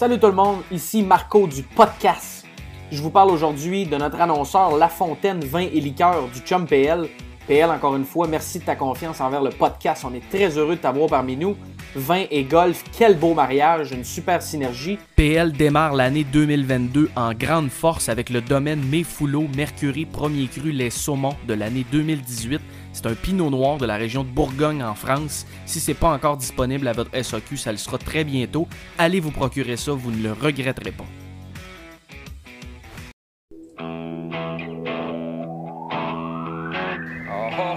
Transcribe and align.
Salut 0.00 0.18
tout 0.18 0.28
le 0.28 0.32
monde, 0.32 0.62
ici 0.72 1.02
Marco 1.02 1.46
du 1.46 1.62
podcast. 1.62 2.46
Je 2.90 3.02
vous 3.02 3.10
parle 3.10 3.30
aujourd'hui 3.30 3.84
de 3.84 3.96
notre 3.96 4.18
annonceur 4.18 4.78
La 4.78 4.88
Fontaine 4.88 5.40
Vin 5.40 5.60
et 5.70 5.78
Liqueur 5.78 6.26
du 6.32 6.40
Chum 6.40 6.66
PL. 6.66 7.06
PL, 7.46 7.68
encore 7.68 7.94
une 7.96 8.06
fois, 8.06 8.26
merci 8.26 8.60
de 8.60 8.64
ta 8.64 8.76
confiance 8.76 9.20
envers 9.20 9.42
le 9.42 9.50
podcast. 9.50 10.06
On 10.08 10.14
est 10.14 10.26
très 10.30 10.56
heureux 10.56 10.76
de 10.76 10.80
t'avoir 10.80 11.10
parmi 11.10 11.36
nous. 11.36 11.54
Vin 11.94 12.24
et 12.30 12.44
golf, 12.44 12.82
quel 12.96 13.18
beau 13.18 13.34
mariage, 13.34 13.92
une 13.92 14.04
super 14.04 14.40
synergie. 14.40 14.96
PL 15.16 15.52
démarre 15.52 15.92
l'année 15.92 16.24
2022 16.24 17.10
en 17.14 17.34
grande 17.34 17.68
force 17.68 18.08
avec 18.08 18.30
le 18.30 18.40
domaine 18.40 18.82
Méfoulot 18.82 19.48
Mercury 19.54 20.06
Premier 20.06 20.46
Cru 20.46 20.72
Les 20.72 20.88
Saumons 20.88 21.36
de 21.46 21.52
l'année 21.52 21.84
2018. 21.92 22.58
C'est 22.92 23.06
un 23.06 23.14
pinot 23.14 23.50
noir 23.50 23.78
de 23.78 23.86
la 23.86 23.96
région 23.96 24.24
de 24.24 24.28
Bourgogne 24.28 24.82
en 24.82 24.94
France. 24.94 25.46
Si 25.64 25.80
c'est 25.80 25.94
pas 25.94 26.10
encore 26.12 26.36
disponible 26.36 26.88
à 26.88 26.92
votre 26.92 27.10
SAQ, 27.14 27.56
ça 27.56 27.72
le 27.72 27.78
sera 27.78 27.98
très 27.98 28.24
bientôt. 28.24 28.68
Allez 28.98 29.20
vous 29.20 29.30
procurer 29.30 29.76
ça, 29.76 29.92
vous 29.92 30.10
ne 30.10 30.22
le 30.22 30.32
regretterez 30.32 30.92
pas. 30.92 31.04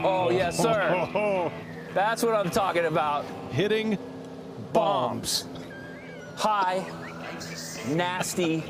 Oh, 0.06 0.30
yes, 0.32 0.58
sir. 0.58 1.52
That's 1.94 2.24
what 2.24 2.34
I'm 2.34 2.50
talking 2.50 2.86
about. 2.86 3.26
hitting 3.52 3.98
Bombs. 4.74 5.46
High, 6.36 6.84
nasty, 7.88 8.64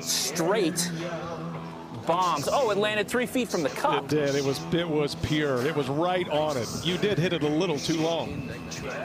straight 0.00 0.90
bombs. 2.06 2.48
Oh, 2.50 2.70
it 2.70 2.78
landed 2.78 3.08
three 3.08 3.26
feet 3.26 3.48
from 3.48 3.62
the 3.62 3.68
cup. 3.70 4.04
It 4.04 4.08
did. 4.10 4.34
It 4.34 4.44
was 4.44 4.60
it 4.72 4.88
was 4.88 5.14
pure. 5.16 5.64
It 5.66 5.74
was 5.74 5.88
right 5.88 6.28
on 6.30 6.56
it. 6.56 6.68
You 6.84 6.98
did 6.98 7.18
hit 7.18 7.32
it 7.32 7.42
a 7.42 7.48
little 7.48 7.78
too 7.78 8.00
long. 8.00 8.48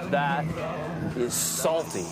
That 0.10 0.46
is 1.16 1.34
salty. 1.34 2.06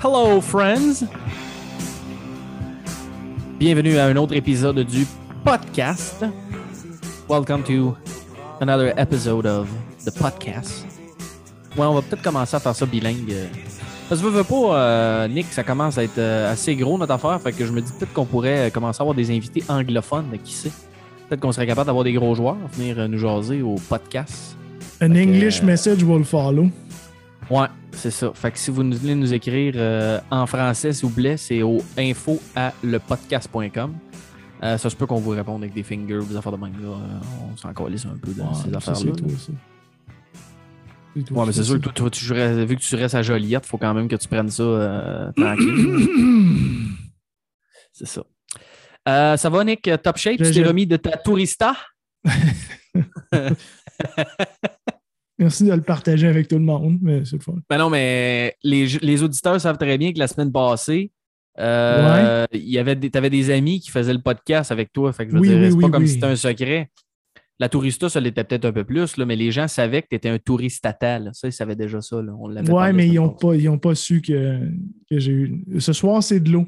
Hello, 0.00 0.40
friends! 0.40 1.04
Bienvenue 3.60 3.98
à 3.98 4.06
un 4.06 4.16
autre 4.16 4.34
épisode 4.34 4.78
du 4.78 5.04
podcast. 5.44 6.24
Welcome 7.28 7.62
to 7.64 7.94
another 8.58 8.94
episode 8.96 9.44
of 9.44 9.68
the 10.06 10.18
podcast. 10.18 10.86
Ouais, 11.76 11.84
on 11.84 11.92
va 11.92 12.00
peut-être 12.00 12.22
commencer 12.22 12.56
à 12.56 12.58
faire 12.60 12.74
ça 12.74 12.86
bilingue. 12.86 13.34
Parce 14.08 14.22
que 14.22 14.28
je 14.28 14.32
veux 14.32 14.44
pas, 14.44 14.78
euh, 14.78 15.28
Nick, 15.28 15.52
ça 15.52 15.62
commence 15.62 15.98
à 15.98 16.04
être 16.04 16.16
euh, 16.16 16.50
assez 16.50 16.74
gros 16.74 16.96
notre 16.96 17.12
affaire. 17.12 17.38
Fait 17.42 17.52
que 17.52 17.66
je 17.66 17.70
me 17.70 17.82
dis 17.82 17.92
peut-être 17.98 18.14
qu'on 18.14 18.24
pourrait 18.24 18.68
euh, 18.68 18.70
commencer 18.70 19.02
à 19.02 19.02
avoir 19.02 19.14
des 19.14 19.30
invités 19.30 19.62
anglophones, 19.68 20.38
qui 20.42 20.54
sait. 20.54 20.72
Peut-être 21.28 21.42
qu'on 21.42 21.52
serait 21.52 21.66
capable 21.66 21.88
d'avoir 21.88 22.04
des 22.04 22.14
gros 22.14 22.34
joueurs 22.34 22.56
venir 22.72 23.06
nous 23.10 23.18
jaser 23.18 23.60
au 23.60 23.74
podcast. 23.90 24.56
An 25.02 25.14
English 25.14 25.60
euh, 25.60 25.66
message 25.66 26.02
will 26.02 26.24
follow. 26.24 26.70
Ouais, 27.50 27.66
c'est 27.92 28.10
ça. 28.12 28.30
Fait 28.34 28.50
que 28.52 28.58
si 28.58 28.70
vous 28.70 28.82
nous- 28.84 28.96
voulez 28.96 29.14
nous 29.16 29.32
écrire 29.34 29.72
euh, 29.76 30.20
en 30.30 30.46
français, 30.46 30.92
s'il 30.92 31.08
vous 31.08 31.14
plaît, 31.14 31.36
c'est 31.36 31.62
au 31.62 31.78
info 31.98 32.40
à 32.54 32.72
lepodcast.com. 32.84 33.94
Euh, 34.62 34.78
ça 34.78 34.90
se 34.90 34.94
peut 34.96 35.06
qu'on 35.06 35.18
vous 35.18 35.30
réponde 35.30 35.62
avec 35.62 35.74
des 35.74 35.82
fingers, 35.82 36.20
des 36.28 36.36
affaires 36.36 36.52
de. 36.52 36.58
Là. 36.60 36.68
Euh, 36.88 37.18
on 37.52 37.56
s'en 37.56 37.72
calisse 37.72 38.04
un 38.06 38.16
peu 38.18 38.30
Ouais, 38.30 38.46
ces 38.54 38.74
affaires-là. 38.74 39.12
toi, 39.16 39.28
Ouais, 41.40 41.46
mais 41.46 41.52
c'est 41.52 41.64
sûr 41.64 41.74
que 41.76 41.80
toi, 41.80 41.92
toi, 41.92 42.08
tu 42.10 42.24
jouerais- 42.24 42.64
vu 42.66 42.76
que 42.76 42.80
tu 42.82 42.94
restes 42.94 43.16
à 43.16 43.22
Joliette, 43.22 43.66
faut 43.66 43.78
quand 43.78 43.92
même 43.94 44.06
que 44.06 44.14
tu 44.14 44.28
prennes 44.28 44.48
ça 44.50 44.62
euh, 44.62 45.32
tranquille. 45.36 46.86
c'est 47.92 48.06
ça. 48.06 48.22
Euh, 49.08 49.36
ça 49.36 49.50
va, 49.50 49.64
Nick? 49.64 49.90
Top 50.04 50.18
shape? 50.18 50.36
Tu 50.36 50.44
Je- 50.44 50.50
t'es 50.52 50.60
je- 50.62 50.68
remis 50.68 50.86
de 50.86 50.96
ta 50.96 51.16
tourista? 51.16 51.74
Merci 55.40 55.64
de 55.64 55.72
le 55.72 55.80
partager 55.82 56.26
avec 56.28 56.46
tout 56.48 56.56
le 56.58 56.64
monde, 56.64 56.98
mais 57.02 57.24
c'est 57.24 57.36
le 57.36 57.42
fun. 57.42 57.54
Ben 57.68 57.78
non, 57.78 57.90
mais 57.90 58.54
les, 58.62 58.86
les 59.00 59.22
auditeurs 59.22 59.60
savent 59.60 59.78
très 59.78 59.96
bien 59.98 60.12
que 60.12 60.18
la 60.18 60.28
semaine 60.28 60.52
passée, 60.52 61.10
euh, 61.58 62.46
il 62.52 62.68
y 62.70 62.78
avait 62.78 62.94
des, 62.94 63.10
t'avais 63.10 63.30
des 63.30 63.50
amis 63.50 63.80
qui 63.80 63.90
faisaient 63.90 64.12
le 64.12 64.20
podcast 64.22 64.70
avec 64.70 64.92
toi. 64.92 65.12
Fait 65.12 65.24
que 65.26 65.30
je 65.32 65.36
veux 65.36 65.40
Oui, 65.42 65.48
dire, 65.48 65.58
oui, 65.58 65.70
c'est 65.72 65.80
pas 65.80 65.90
comme 65.90 66.06
si 66.06 66.12
c'était 66.14 66.26
un 66.26 66.36
secret. 66.36 66.90
La 67.58 67.68
tourista, 67.68 68.08
ça 68.08 68.20
l'était 68.20 68.44
peut-être 68.44 68.64
un 68.66 68.72
peu 68.72 68.84
plus, 68.84 69.16
là, 69.18 69.26
mais 69.26 69.36
les 69.36 69.50
gens 69.50 69.68
savaient 69.68 70.00
que 70.02 70.08
tu 70.10 70.16
étais 70.16 70.28
un 70.30 70.38
touristata. 70.38 71.18
là. 71.18 71.30
Ça, 71.34 71.48
ils 71.48 71.52
savaient 71.52 71.76
déjà 71.76 72.00
ça. 72.00 72.22
là. 72.22 72.32
On 72.38 72.48
l'avait 72.48 72.70
Ouais, 72.72 72.92
mais 72.92 73.06
ils 73.06 73.14
n'ont 73.16 73.28
pas, 73.30 73.54
ils 73.54 73.68
ont 73.68 73.78
pas 73.78 73.94
su 73.94 74.22
que, 74.22 74.60
que 75.10 75.18
j'ai 75.18 75.32
eu. 75.32 75.64
Ce 75.78 75.92
soir, 75.92 76.22
c'est 76.22 76.40
de 76.40 76.50
l'eau. 76.50 76.66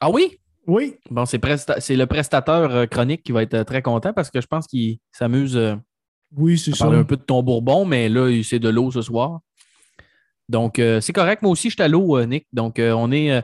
Ah 0.00 0.10
oui? 0.10 0.36
Oui, 0.66 0.94
Bon, 1.10 1.24
c'est, 1.24 1.38
presta- 1.38 1.80
c'est 1.80 1.96
le 1.96 2.06
prestateur 2.06 2.70
euh, 2.74 2.86
chronique 2.86 3.22
qui 3.22 3.32
va 3.32 3.42
être 3.42 3.54
euh, 3.54 3.64
très 3.64 3.82
content 3.82 4.12
parce 4.12 4.30
que 4.30 4.40
je 4.40 4.46
pense 4.46 4.66
qu'il 4.66 4.98
s'amuse 5.10 5.56
euh, 5.56 5.74
oui, 6.36 6.58
c'est 6.58 6.74
ça. 6.74 6.86
un 6.86 7.04
peu 7.04 7.16
de 7.16 7.22
ton 7.22 7.42
bourbon, 7.42 7.84
mais 7.84 8.08
là, 8.08 8.30
c'est 8.42 8.58
de 8.58 8.68
l'eau 8.68 8.90
ce 8.90 9.02
soir. 9.02 9.40
Donc, 10.48 10.78
euh, 10.78 11.00
c'est 11.00 11.12
correct. 11.12 11.42
Moi 11.42 11.52
aussi, 11.52 11.70
je 11.70 11.74
suis 11.74 11.82
à 11.82 11.88
l'eau, 11.88 12.16
euh, 12.18 12.24
Nick. 12.26 12.46
Donc, 12.52 12.78
euh, 12.78 12.92
on, 12.92 13.12
est, 13.12 13.42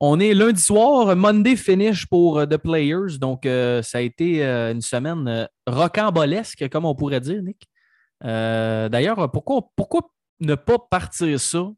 on 0.00 0.18
est 0.18 0.34
lundi 0.34 0.60
soir, 0.60 1.14
Monday 1.14 1.54
finish 1.56 2.06
pour 2.06 2.42
The 2.48 2.56
Players. 2.56 3.18
Donc, 3.20 3.42
ça 3.44 3.98
a 3.98 4.00
été 4.00 4.42
une 4.44 4.80
semaine 4.80 5.48
rocambolesque, 5.66 6.68
comme 6.68 6.84
on 6.84 6.94
pourrait 6.94 7.20
dire, 7.20 7.42
Nick. 7.42 7.68
D'ailleurs, 8.22 9.30
pourquoi, 9.30 9.62
pourquoi 9.76 10.00
ne 10.40 10.54
pas 10.56 10.78
partir 10.78 11.38
ça 11.40 11.68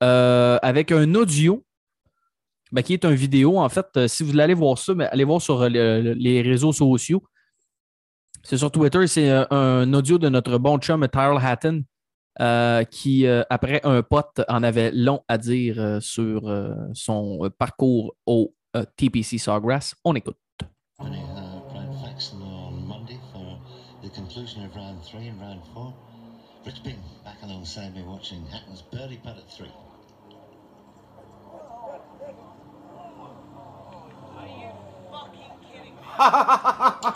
avec 0.00 0.92
un 0.92 1.14
audio 1.14 1.64
ben, 2.72 2.82
qui 2.82 2.94
est 2.94 3.04
une 3.04 3.14
vidéo. 3.14 3.58
En 3.58 3.68
fait, 3.68 4.06
si 4.06 4.22
vous 4.22 4.30
voulez 4.30 4.42
aller 4.44 4.54
voir 4.54 4.78
ça, 4.78 4.94
mais 4.94 5.06
allez 5.06 5.24
voir 5.24 5.42
sur 5.42 5.68
le- 5.68 6.00
le- 6.00 6.12
les 6.14 6.40
réseaux 6.42 6.72
sociaux. 6.72 7.22
C'est 8.42 8.56
sur 8.56 8.70
Twitter, 8.70 9.06
c'est 9.06 9.30
euh, 9.30 9.44
un 9.50 9.92
audio 9.92 10.18
de 10.18 10.28
notre 10.28 10.58
bon 10.58 10.78
chum 10.78 11.06
Tyrell 11.08 11.38
Hatton 11.40 11.84
euh, 12.40 12.84
qui, 12.84 13.26
euh, 13.26 13.42
après 13.50 13.80
un 13.84 14.02
pote, 14.02 14.40
en 14.48 14.62
avait 14.62 14.90
long 14.92 15.22
à 15.28 15.36
dire 15.36 15.76
euh, 15.78 16.00
sur 16.00 16.48
euh, 16.48 16.74
son 16.94 17.38
euh, 17.44 17.50
parcours 17.50 18.14
au 18.26 18.54
euh, 18.76 18.84
TPC 18.96 19.38
Sawgrass. 19.38 19.94
On 20.04 20.14
écoute. 20.14 20.36
On 20.98 21.10
Monday 22.86 23.18
for 23.32 23.58
the 24.02 24.10
conclusion 24.14 24.64
of 24.64 24.74
round 24.74 25.02
three 25.02 25.28
and 25.28 25.40
round 25.40 25.60
four. 25.72 25.94
Rich 26.66 26.82
Bing 26.84 26.98
back 27.24 27.36
alongside 27.42 27.94
me 27.94 28.02
watching 28.02 28.44
Hatton's 28.46 28.82
birdie 28.82 29.18
putt 29.22 29.38
at 29.38 29.50
three. 29.50 29.72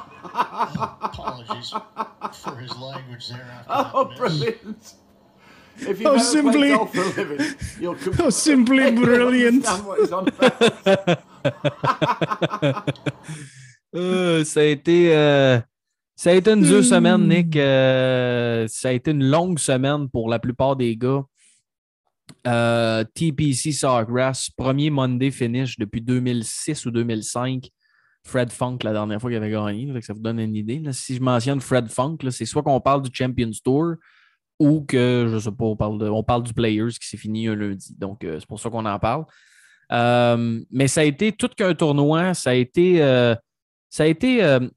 Apologies 0.34 1.72
for 2.43 2.56
his 2.56 2.71
language 2.77 3.28
there 3.28 3.65
Oh, 3.69 4.11
brilliant. 4.17 4.95
If 5.77 6.00
you 6.00 6.06
Oh, 6.09 6.12
never 6.12 6.25
simply- 6.25 6.53
play 6.59 6.71
golf 6.77 6.95
for 6.95 7.00
a 7.03 7.25
living, 7.25 7.47
you'll 7.81 7.97
Oh, 8.22 8.31
simply 8.31 8.91
brilliant. 8.93 9.67
understand 9.67 9.87
what 9.87 9.99
is 10.00 10.12
on 10.12 10.25
there. 10.39 11.19
Euh, 13.97 14.43
ça 14.45 14.59
a 14.61 14.65
été. 14.65 15.15
euh, 15.15 15.61
ça 16.17 16.31
a 16.31 16.33
été 16.33 16.51
une 16.51 16.62
dure 16.62 16.84
semaine, 16.84 17.28
Nick. 17.28 17.55
Euh, 17.56 18.66
ça 18.69 18.89
a 18.89 18.93
été 18.93 19.12
une 19.12 19.22
longue 19.25 19.59
semaine 19.61 20.09
pour 20.09 20.28
la 20.28 20.41
plupart 20.41 20.75
des 20.75 20.97
gars. 20.97 21.22
Euh, 22.47 23.05
TPC 23.15 23.71
Sawgrass, 23.71 24.51
premier 24.51 24.91
Monday 24.91 25.31
finish 25.31 25.78
depuis 25.78 26.01
2006 26.01 26.87
ou 26.87 26.91
2005. 26.91 27.69
Fred 28.27 28.51
Funk, 28.51 28.79
la 28.83 28.93
dernière 28.93 29.21
fois 29.21 29.31
qu'il 29.31 29.37
avait 29.37 29.51
gagné. 29.51 29.93
Ça 30.01 30.12
vous 30.12 30.21
donne 30.21 30.41
une 30.41 30.57
idée. 30.57 30.83
Si 30.93 31.15
je 31.17 31.21
mentionne 31.21 31.61
Fred 31.61 31.89
Funk, 31.89 32.19
c'est 32.31 32.47
soit 32.47 32.62
qu'on 32.62 32.81
parle 32.81 33.03
du 33.03 33.11
Champions 33.12 33.51
Tour 33.62 33.95
ou 34.59 34.83
que, 34.83 35.29
je 35.31 35.39
sais 35.39 35.51
pas, 35.51 35.65
on 35.65 35.77
parle, 35.77 35.99
de- 35.99 36.43
du 36.43 36.55
Players 36.55 36.93
qui 37.01 37.07
s'est 37.09 37.16
fini 37.16 37.48
un 37.48 37.54
lundi. 37.54 37.95
Donc, 37.98 38.25
euh, 38.25 38.39
c'est 38.41 38.47
pour 38.48 38.59
ça 38.60 38.71
qu'on 38.71 38.87
en 38.87 38.98
parle. 38.98 39.25
Euh, 39.93 40.60
mais 40.71 40.89
ça 40.89 41.03
a 41.03 41.04
été 41.04 41.33
tout 41.33 41.48
qu'un 41.48 41.75
tournoi. 41.75 42.34
Ça 42.34 42.51
a 42.51 42.54
été, 42.54 43.03
euh, 43.03 43.34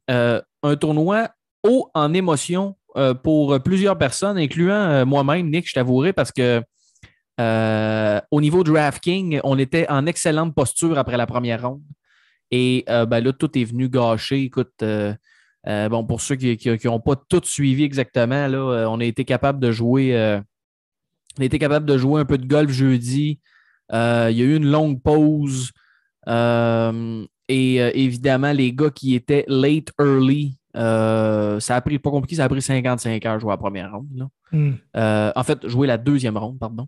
un 0.09 0.75
tournoi 0.75 1.29
haut 1.63 1.89
en 1.93 2.13
émotion 2.13 2.75
pour 3.23 3.61
plusieurs 3.61 3.97
personnes, 3.97 4.37
incluant 4.37 5.05
moi-même, 5.05 5.49
Nick, 5.49 5.69
je 5.69 5.73
t'avouerai, 5.75 6.11
parce 6.11 6.31
que 6.31 6.61
au 8.31 8.41
niveau 8.41 8.63
DraftKings, 8.63 9.39
on 9.43 9.57
était 9.59 9.87
en 9.89 10.05
excellente 10.07 10.53
posture 10.55 10.97
après 10.97 11.15
la 11.17 11.27
première 11.27 11.69
ronde. 11.69 11.81
Et 12.51 12.85
euh, 12.89 13.05
ben 13.05 13.23
là, 13.23 13.33
tout 13.33 13.57
est 13.57 13.63
venu 13.63 13.89
gâcher. 13.89 14.43
Écoute, 14.43 14.71
euh, 14.81 15.13
euh, 15.67 15.89
bon, 15.89 16.05
pour 16.05 16.21
ceux 16.21 16.35
qui 16.35 16.57
n'ont 16.85 16.99
pas 16.99 17.15
tout 17.15 17.41
suivi 17.43 17.83
exactement, 17.83 18.47
là, 18.47 18.87
on 18.89 18.99
a 18.99 19.05
été 19.05 19.25
capable 19.25 19.59
de 19.59 19.71
jouer. 19.71 20.15
on 21.37 21.41
a 21.41 21.45
été 21.45 21.59
capable 21.59 21.85
de 21.85 21.97
jouer 21.97 22.21
un 22.21 22.25
peu 22.25 22.37
de 22.37 22.47
golf 22.47 22.71
jeudi. 22.71 23.39
Il 23.91 23.95
y 23.95 24.41
a 24.41 24.45
eu 24.45 24.55
une 24.55 24.69
longue 24.69 25.01
pause. 25.01 25.71
Et 27.49 27.75
évidemment, 27.75 28.51
les 28.51 28.73
gars 28.73 28.91
qui 28.91 29.15
étaient 29.15 29.45
late 29.47 29.91
early 29.99 30.57
ça 30.73 31.75
a 31.75 31.81
pris, 31.81 31.97
pas 31.97 32.11
compliqué, 32.11 32.35
ça 32.35 32.45
a 32.45 32.49
pris 32.49 32.61
55 32.61 33.25
heures 33.25 33.39
jouer 33.39 33.49
la 33.49 33.57
première 33.57 33.91
ronde. 33.91 34.07
là. 34.15 34.27
Hmm. 34.51 35.31
En 35.35 35.43
fait, 35.43 35.67
jouer 35.67 35.87
la 35.87 35.97
deuxième 35.97 36.37
ronde, 36.37 36.59
pardon. 36.59 36.87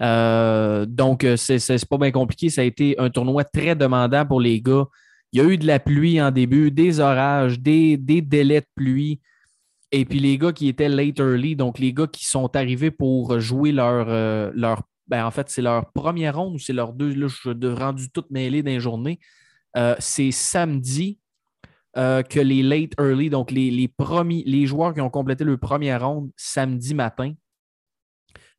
Euh, 0.00 0.86
donc, 0.86 1.24
euh, 1.24 1.36
c'est 1.36 1.88
pas 1.88 1.98
bien 1.98 2.10
compliqué. 2.10 2.50
Ça 2.50 2.60
a 2.60 2.64
été 2.64 2.98
un 2.98 3.10
tournoi 3.10 3.44
très 3.44 3.74
demandant 3.74 4.24
pour 4.26 4.40
les 4.40 4.60
gars. 4.60 4.84
Il 5.32 5.40
y 5.40 5.44
a 5.44 5.48
eu 5.48 5.58
de 5.58 5.66
la 5.66 5.78
pluie 5.78 6.20
en 6.20 6.30
début, 6.30 6.70
des 6.70 7.00
orages, 7.00 7.60
des, 7.60 7.96
des 7.96 8.22
délais 8.22 8.60
de 8.60 8.66
pluie. 8.74 9.20
Et 9.90 10.04
puis 10.04 10.20
les 10.20 10.38
gars 10.38 10.52
qui 10.52 10.68
étaient 10.68 10.88
late 10.88 11.18
early, 11.18 11.56
donc 11.56 11.78
les 11.78 11.92
gars 11.92 12.06
qui 12.06 12.26
sont 12.26 12.54
arrivés 12.56 12.90
pour 12.90 13.40
jouer 13.40 13.72
leur. 13.72 14.06
euh, 14.08 14.50
leur 14.54 14.82
ben, 15.06 15.24
en 15.24 15.30
fait, 15.30 15.48
c'est 15.48 15.62
leur 15.62 15.90
première 15.92 16.36
ronde 16.36 16.56
ou 16.56 16.58
c'est 16.58 16.74
leur 16.74 16.92
deux. 16.92 17.14
Là, 17.14 17.28
je 17.28 17.34
suis 17.34 17.74
rendu 17.74 18.10
tout 18.10 18.24
mêlé 18.28 18.62
dans 18.62 18.70
les 18.70 18.80
journées. 18.80 19.18
Euh, 19.76 19.94
c'est 19.98 20.30
samedi 20.32 21.18
que 21.94 22.38
les 22.38 22.62
late 22.62 22.92
early, 23.00 23.28
donc 23.28 23.50
les, 23.50 23.72
les, 23.72 23.90
les 24.46 24.66
joueurs 24.66 24.94
qui 24.94 25.00
ont 25.00 25.10
complété 25.10 25.42
leur 25.42 25.58
première 25.58 26.06
ronde 26.06 26.30
samedi 26.36 26.94
matin, 26.94 27.32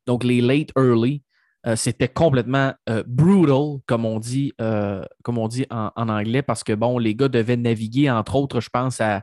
donc 0.06 0.24
les 0.24 0.42
late 0.42 0.70
early, 0.76 1.22
euh, 1.66 1.76
c'était 1.76 2.08
complètement 2.08 2.72
euh, 2.88 3.02
brutal, 3.06 3.80
comme 3.86 4.06
on 4.06 4.18
dit, 4.18 4.54
euh, 4.60 5.04
comme 5.22 5.36
on 5.36 5.46
dit 5.46 5.66
en, 5.70 5.90
anglais, 5.96 6.40
parce 6.42 6.64
que 6.64 6.72
bon, 6.72 6.98
les 6.98 7.14
gars 7.14 7.28
devaient 7.28 7.56
naviguer, 7.56 8.10
entre 8.10 8.36
autres, 8.36 8.60
je 8.60 8.70
pense 8.70 9.00
à 9.00 9.22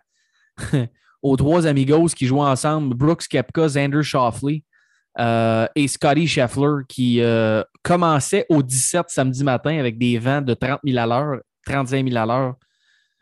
aux 1.23 1.35
trois 1.35 1.65
amigos 1.65 2.09
qui 2.09 2.27
jouaient 2.27 2.41
ensemble, 2.41 2.95
Brooks 2.95 3.27
Kepka, 3.27 3.65
Xander 3.65 4.03
Shoffley 4.03 4.63
et 5.19 5.87
Scotty 5.87 6.27
Scheffler, 6.27 6.83
qui 6.87 7.19
commençaient 7.81 8.45
au 8.49 8.61
17 8.61 9.05
samedi 9.07 9.43
matin 9.43 9.79
avec 9.79 9.97
des 9.97 10.19
vents 10.19 10.41
de 10.41 10.53
30 10.53 10.79
000 10.85 10.95
à 10.99 11.07
l'heure, 11.07 11.41
35 11.65 12.07
000 12.07 12.15
à 12.17 12.25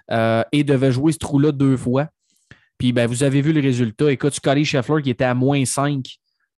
l'heure, 0.10 0.46
et 0.52 0.66
devaient 0.66 0.92
jouer 0.92 1.14
ce 1.14 1.20
trou-là 1.20 1.54
deux 1.54 1.78
fois. 1.78 2.10
Puis 2.78 2.92
ben, 2.92 3.08
vous 3.08 3.24
avez 3.24 3.42
vu 3.42 3.54
le 3.54 3.62
résultat. 3.62 4.12
Écoute, 4.12 4.34
Scotty 4.34 4.66
Scheffler 4.66 5.02
qui 5.02 5.10
était 5.10 5.24
à 5.24 5.34
moins 5.34 5.64
5, 5.64 6.04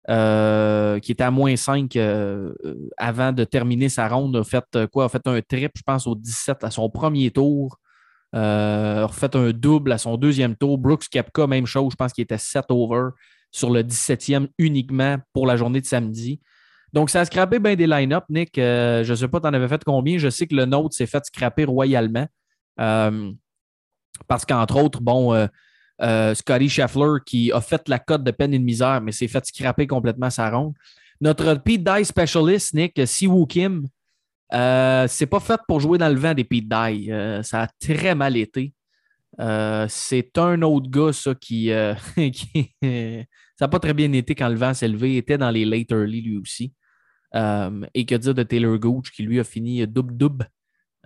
euh, 0.09 0.99
qui 0.99 1.11
était 1.11 1.25
à 1.25 1.31
moins 1.31 1.57
5 1.57 1.93
euh, 1.97 2.53
euh, 2.63 2.89
avant 2.95 3.33
de 3.33 3.43
terminer 3.43 3.89
sa 3.89 4.07
ronde, 4.07 4.37
a 4.37 4.43
fait 4.45 4.63
quoi? 4.91 5.05
A 5.05 5.09
fait 5.09 5.25
un 5.27 5.41
trip, 5.41 5.73
je 5.75 5.81
pense, 5.85 6.07
au 6.07 6.15
17 6.15 6.63
à 6.63 6.71
son 6.71 6.89
premier 6.89 7.29
tour. 7.29 7.77
A 8.33 9.05
refait 9.05 9.35
un 9.35 9.51
double 9.51 9.91
à 9.91 9.97
son 9.97 10.15
deuxième 10.15 10.55
tour. 10.55 10.77
Brooks 10.77 11.09
Kepka, 11.09 11.47
même 11.47 11.65
chose, 11.65 11.91
je 11.91 11.95
pense 11.97 12.13
qu'il 12.13 12.23
était 12.23 12.37
7 12.37 12.65
over 12.69 13.09
sur 13.51 13.69
le 13.69 13.83
17e 13.83 14.47
uniquement 14.57 15.17
pour 15.33 15.45
la 15.45 15.57
journée 15.57 15.81
de 15.81 15.85
samedi. 15.85 16.39
Donc, 16.93 17.09
ça 17.09 17.21
a 17.21 17.25
scrappé 17.25 17.59
bien 17.59 17.75
des 17.75 17.87
line-up, 17.87 18.23
Nick. 18.29 18.51
Je 18.55 19.09
ne 19.09 19.15
sais 19.15 19.27
pas, 19.27 19.41
tu 19.41 19.47
en 19.47 19.53
avais 19.53 19.67
fait 19.67 19.83
combien. 19.83 20.17
Je 20.17 20.29
sais 20.29 20.47
que 20.47 20.55
le 20.55 20.65
nôtre 20.65 20.95
s'est 20.95 21.05
fait 21.05 21.23
scraper 21.25 21.65
royalement. 21.65 22.27
Parce 22.77 24.45
qu'entre 24.45 24.81
autres, 24.81 25.01
bon, 25.01 25.47
euh, 26.01 26.33
Scotty 26.35 26.69
Scheffler 26.69 27.19
qui 27.25 27.51
a 27.51 27.61
fait 27.61 27.87
la 27.89 27.99
cote 27.99 28.23
de 28.23 28.31
peine 28.31 28.53
et 28.53 28.59
de 28.59 28.63
misère, 28.63 29.01
mais 29.01 29.11
s'est 29.11 29.27
fait 29.27 29.45
scraper 29.45 29.87
complètement 29.87 30.29
sa 30.29 30.49
ronde. 30.49 30.73
Notre 31.21 31.55
Pete 31.55 31.83
Dye 31.83 32.05
specialist, 32.05 32.73
Nick, 32.73 33.01
Siwoo 33.05 33.45
Kim, 33.47 33.87
euh, 34.53 35.07
c'est 35.07 35.25
pas 35.25 35.39
fait 35.39 35.59
pour 35.67 35.79
jouer 35.79 35.97
dans 35.97 36.09
le 36.09 36.19
vent 36.19 36.33
des 36.33 36.43
Pete 36.43 36.67
Dye. 36.69 37.11
Euh, 37.11 37.41
ça 37.43 37.63
a 37.63 37.67
très 37.79 38.13
mal 38.15 38.37
été. 38.37 38.73
C'est 39.39 40.37
un 40.37 40.61
autre 40.61 40.89
gars, 40.89 41.13
ça, 41.13 41.35
qui. 41.35 41.71
qui- 42.15 42.75
ça 43.59 43.65
n'a 43.65 43.67
pas 43.69 43.79
très 43.79 43.93
bien 43.95 44.11
été 44.13 44.35
quand 44.35 44.49
le 44.49 44.55
vent 44.55 44.73
s'est 44.73 44.87
levé. 44.87 45.13
Il 45.13 45.17
était 45.17 45.37
dans 45.37 45.49
les 45.49 45.65
late 45.65 45.91
early, 45.91 46.21
lui 46.21 46.37
aussi. 46.37 46.73
Et 47.33 48.05
que 48.05 48.15
dire 48.15 48.33
de 48.35 48.43
Taylor 48.43 48.77
Gooch, 48.77 49.11
qui 49.11 49.23
lui 49.23 49.39
a 49.39 49.43
fini 49.43 49.85
double-double 49.87 50.47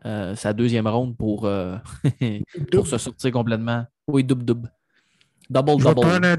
sa 0.04 0.54
deuxième 0.54 0.88
ronde 0.88 1.16
pour, 1.18 1.50
pour 2.72 2.88
se 2.88 2.98
sortir 2.98 3.32
complètement. 3.32 3.86
Oui, 4.08 4.24
double-double. 4.24 4.70
Prendre 6.02 6.28
un 6.28 6.36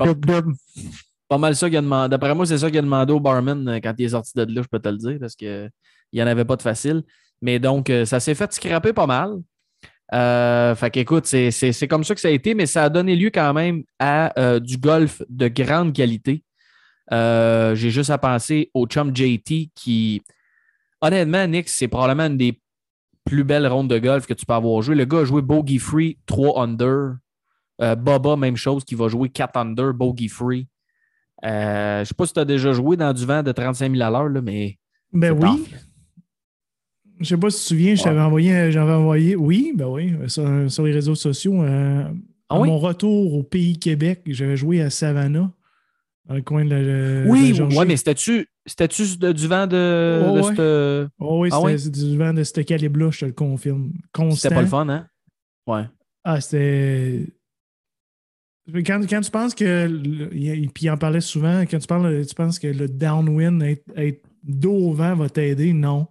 Pas, 1.28 1.38
mal 1.38 1.56
ça 1.56 1.68
qu'il 1.68 1.78
a 1.78 1.82
demandé. 1.82 2.10
D'après 2.10 2.34
moi, 2.34 2.46
c'est 2.46 2.58
ça 2.58 2.68
qu'il 2.68 2.78
a 2.78 2.82
demandé 2.82 3.12
au 3.12 3.20
barman 3.20 3.66
euh, 3.68 3.80
quand 3.82 3.94
il 3.98 4.04
est 4.04 4.10
sorti 4.10 4.32
de 4.34 4.42
là, 4.42 4.62
je 4.62 4.68
peux 4.68 4.78
te 4.78 4.88
le 4.88 4.98
dire, 4.98 5.16
parce 5.18 5.34
qu'il 5.34 5.70
n'y 6.12 6.22
en 6.22 6.26
avait 6.26 6.44
pas 6.44 6.56
de 6.56 6.62
facile. 6.62 7.02
Mais 7.40 7.58
donc, 7.58 7.90
euh, 7.90 8.04
ça 8.04 8.20
s'est 8.20 8.34
fait 8.34 8.52
scraper 8.52 8.92
pas 8.92 9.06
mal. 9.06 9.38
Euh, 10.14 10.74
fait 10.74 10.90
qu'écoute, 10.90 11.26
c'est 11.26 11.88
comme 11.88 12.04
ça 12.04 12.14
que 12.14 12.20
ça 12.20 12.28
a 12.28 12.32
été, 12.32 12.54
mais 12.54 12.66
ça 12.66 12.84
a 12.84 12.88
donné 12.90 13.16
lieu 13.16 13.30
quand 13.30 13.54
même 13.54 13.82
à 13.98 14.38
euh, 14.38 14.60
du 14.60 14.76
golf 14.76 15.22
de 15.28 15.48
grande 15.48 15.94
qualité. 15.94 16.44
Euh, 17.12 17.74
J'ai 17.74 17.90
juste 17.90 18.10
à 18.10 18.18
penser 18.18 18.70
au 18.74 18.86
chum 18.86 19.14
JT 19.14 19.70
qui, 19.74 20.22
honnêtement, 21.00 21.46
Nick, 21.46 21.68
c'est 21.68 21.88
probablement 21.88 22.26
une 22.26 22.36
des 22.36 22.60
plus 23.24 23.44
belles 23.44 23.66
rondes 23.66 23.88
de 23.88 23.98
golf 23.98 24.26
que 24.26 24.34
tu 24.34 24.44
peux 24.44 24.52
avoir 24.52 24.82
joué. 24.82 24.94
Le 24.94 25.04
gars 25.04 25.20
a 25.20 25.24
joué 25.24 25.40
bogey 25.40 25.78
free, 25.78 26.18
3 26.26 26.62
under. 26.62 27.14
Euh, 27.82 27.94
Baba, 27.96 28.36
même 28.36 28.56
chose, 28.56 28.84
qui 28.84 28.94
va 28.94 29.08
jouer 29.08 29.28
4 29.28 29.56
under, 29.56 29.92
bogey 29.92 30.28
free. 30.28 30.68
Euh, 31.44 31.96
je 31.96 32.00
ne 32.00 32.04
sais 32.04 32.14
pas 32.14 32.26
si 32.26 32.32
tu 32.32 32.40
as 32.40 32.44
déjà 32.44 32.72
joué 32.72 32.96
dans 32.96 33.12
du 33.12 33.26
vent 33.26 33.42
de 33.42 33.50
35 33.50 33.90
000 33.96 34.02
à 34.02 34.10
l'heure, 34.10 34.42
mais. 34.42 34.78
Ben 35.12 35.32
oui. 35.32 35.40
tough. 35.40 35.78
Je 37.20 37.24
sais 37.28 37.36
pas 37.36 37.50
si 37.50 37.56
tu 37.58 37.62
te 37.62 37.68
souviens, 37.68 37.94
je 37.94 38.02
Ouais. 38.04 38.20
envoyé, 38.20 38.72
j'avais 38.72 38.92
envoyé, 38.92 39.36
oui, 39.36 39.72
ben 39.76 39.86
oui, 39.86 40.14
sur, 40.28 40.70
sur 40.70 40.84
les 40.84 40.92
réseaux 40.92 41.14
sociaux. 41.14 41.62
euh, 41.62 42.04
Ah 42.48 42.56
à 42.56 42.60
oui? 42.60 42.68
mon 42.68 42.78
retour 42.78 43.34
au 43.34 43.42
pays 43.42 43.78
Québec, 43.78 44.22
j'avais 44.26 44.56
joué 44.56 44.80
à 44.82 44.90
Savannah, 44.90 45.50
dans 46.26 46.34
le 46.34 46.42
coin 46.42 46.64
de 46.64 46.70
la. 46.70 46.80
de 46.82 47.24
Oui, 47.28 47.48
la 47.48 47.54
Georgie. 47.54 47.78
ouais, 47.78 47.84
mais 47.86 47.96
c'était-tu 47.96 48.46
du 48.66 49.46
vent 49.48 49.66
de, 49.66 50.22
Oh, 50.24 50.36
de 50.36 50.40
ouais. 50.40 50.54
cette- 50.54 51.12
Oh 51.18 51.40
oui, 51.42 51.48
Ah 51.52 51.78
c'était 51.78 51.90
du 52.06 52.16
vent 52.16 52.32
de 52.32 52.42
ce 52.44 52.60
calibre-là, 52.60 53.10
je 53.10 53.20
te 53.20 53.24
le 53.26 53.32
confirme. 53.32 53.92
Constant. 54.12 54.36
C'était 54.36 54.54
pas 54.54 54.60
le 54.62 54.66
fun, 54.68 54.88
hein? 54.88 55.06
Ouais. 55.66 55.84
Ah, 56.24 56.40
c'était. 56.40 57.26
Quand, 58.86 59.00
tu 59.00 59.30
penses 59.30 59.54
que. 59.54 59.88
Puis 60.28 60.84
il 60.84 60.90
en 60.90 60.96
parlait 60.96 61.20
souvent, 61.20 61.62
quand 61.62 61.78
tu, 61.78 61.86
parles, 61.86 62.24
penses 62.36 62.58
que 62.58 62.68
le 62.68 62.88
downwind, 62.88 63.62
être, 63.96 64.22
dos 64.44 64.72
au 64.90 64.92
vent 64.92 65.14
va 65.14 65.28
t'aider, 65.28 65.72
non. 65.72 66.06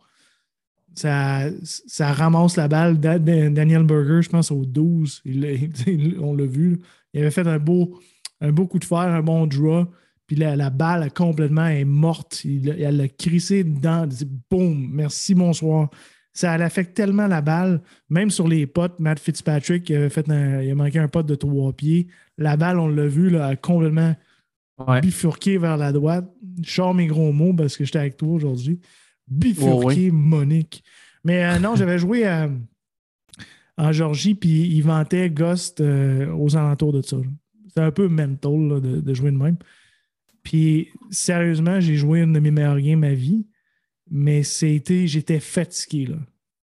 Ça, 0.96 1.44
ça 1.64 2.12
ramasse 2.12 2.58
la 2.58 2.68
balle. 2.68 3.00
Da- 3.00 3.20
Da- 3.20 3.50
Daniel 3.50 3.84
Berger, 3.84 4.22
je 4.22 4.30
pense, 4.30 4.52
au 4.52 4.66
12, 4.66 5.22
il 5.24 5.42
l'a- 5.42 5.52
il- 5.88 6.18
on 6.20 6.36
l'a 6.36 6.46
vu. 6.46 6.80
Il 7.14 7.22
avait 7.22 7.32
fait 7.32 7.48
un 7.48 7.60
beau, 7.60 8.00
un 8.42 8.52
coup 8.68 8.80
de 8.80 8.86
fer, 8.86 8.98
un 8.98 9.22
bon 9.22 9.48
draw. 9.48 9.86
Puis 10.28 10.36
la, 10.36 10.56
balle 10.70 11.12
complètement 11.14 11.68
est 11.68 11.86
morte. 11.86 12.42
Elle 12.46 12.98
l'a 12.98 13.08
crissé 13.10 13.64
dedans. 13.64 14.08
Boum, 14.50 14.90
merci, 14.94 15.36
bonsoir. 15.36 15.90
Ça 16.34 16.58
l'affecte 16.58 16.94
tellement 16.96 17.28
la 17.28 17.42
balle, 17.42 17.82
même 18.10 18.30
sur 18.30 18.48
les 18.48 18.66
potes. 18.66 19.00
Matt 19.00 19.20
Fitzpatrick, 19.20 19.90
il 19.90 19.96
avait 19.98 20.10
fait 20.10 20.30
un- 20.30 20.62
il 20.62 20.72
a 20.72 20.76
manqué 20.76 20.98
un 21.00 21.08
pote 21.10 21.26
de 21.26 21.36
trois 21.36 21.74
pieds. 21.74 22.08
La 22.38 22.56
balle, 22.56 22.80
on 22.80 22.88
l'a 22.88 23.06
vu, 23.08 23.30
là, 23.30 23.48
a 23.48 23.56
complètement 23.56 24.16
Ouais. 24.88 25.02
bifurqué 25.02 25.58
vers 25.58 25.76
la 25.78 25.92
droite. 25.92 26.32
Je 26.66 26.72
sors 26.72 26.94
mes 26.94 27.06
gros 27.08 27.32
mots 27.34 27.54
parce 27.54 27.76
que 27.78 27.84
j'étais 27.86 28.00
avec 28.00 28.18
toi 28.18 28.30
aujourd'hui. 28.30 28.80
Bifurqué, 29.28 30.10
Oh, 30.10 30.14
Monique. 30.16 30.84
Mais 31.24 31.44
euh, 31.46 31.60
non, 31.60 31.76
j'avais 31.76 32.00
joué 32.00 32.26
à- 32.26 32.50
en 33.78 33.92
Georgie, 33.92 34.36
puis 34.36 34.68
il 34.68 34.82
vantait 34.82 35.30
Ghost 35.30 35.82
euh, 35.82 36.32
aux 36.34 36.56
alentours 36.56 36.94
de 36.94 37.02
ça. 37.02 37.18
C'était 37.68 37.82
un 37.82 37.92
peu 37.92 38.08
mental 38.08 38.68
là, 38.68 38.80
de, 38.80 39.00
de 39.02 39.14
jouer 39.14 39.32
de 39.32 39.38
même. 39.38 39.58
Puis 40.44 40.90
sérieusement, 41.12 41.80
j'ai 41.80 41.96
joué 41.96 42.22
une 42.22 42.34
de 42.34 42.40
mes 42.40 42.52
meilleures 42.52 42.80
games 42.82 43.04
à 43.04 43.14
vie, 43.14 43.46
mais 44.12 44.44
c'était, 44.44 45.08
j'étais 45.08 45.40
fatigué. 45.40 46.06
là. 46.08 46.18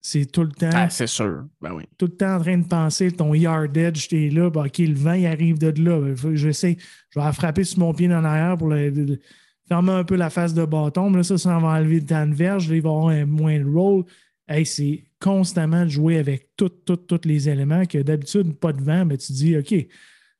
C'est 0.01 0.25
tout 0.31 0.43
le 0.43 0.51
temps 0.51 0.69
Ah, 0.73 0.89
c'est 0.89 1.07
sûr. 1.07 1.45
Ben 1.61 1.73
oui. 1.73 1.83
tout 1.97 2.05
le 2.07 2.15
temps 2.15 2.35
en 2.35 2.39
train 2.39 2.57
de 2.57 2.65
penser 2.67 3.11
ton 3.11 3.33
yardage, 3.33 4.07
t'es 4.07 4.29
là, 4.29 4.49
bah, 4.49 4.63
OK, 4.65 4.77
le 4.79 4.93
vent, 4.93 5.13
il 5.13 5.25
arrive 5.25 5.57
de 5.59 5.67
là. 5.83 5.99
Ben, 5.99 6.35
j'essaie, 6.35 6.77
je 7.09 7.19
vais 7.19 7.25
la 7.25 7.31
frapper 7.33 7.63
sur 7.63 7.79
mon 7.79 7.93
pied 7.93 8.07
en 8.13 8.23
arrière 8.23 8.57
pour 8.57 8.69
le- 8.69 8.89
le- 8.89 9.19
fermer 9.67 9.91
un 9.91 10.03
peu 10.05 10.15
la 10.15 10.29
face 10.29 10.53
de 10.53 10.63
bâton. 10.65 11.09
Mais 11.09 11.17
là, 11.17 11.23
ça, 11.23 11.37
ça 11.37 11.59
va 11.59 11.67
enlever 11.69 11.99
le 11.99 12.05
temps 12.05 12.25
de 12.25 12.33
verge. 12.33 12.67
Il 12.69 12.81
va 12.81 12.89
avoir 12.89 13.07
un 13.09 13.25
moins 13.25 13.59
de 13.59 13.65
roll. 13.69 14.05
Hey, 14.47 14.65
c'est 14.65 15.03
constamment 15.19 15.83
de 15.83 15.89
jouer 15.89 16.19
avec 16.19 16.51
tous 16.55 16.69
tous 16.69 17.19
les 17.25 17.49
éléments 17.49 17.85
que 17.85 17.97
d'habitude, 17.97 18.53
pas 18.57 18.71
de 18.71 18.81
vent, 18.81 19.03
mais 19.03 19.17
tu 19.17 19.33
dis, 19.33 19.57
OK, 19.57 19.75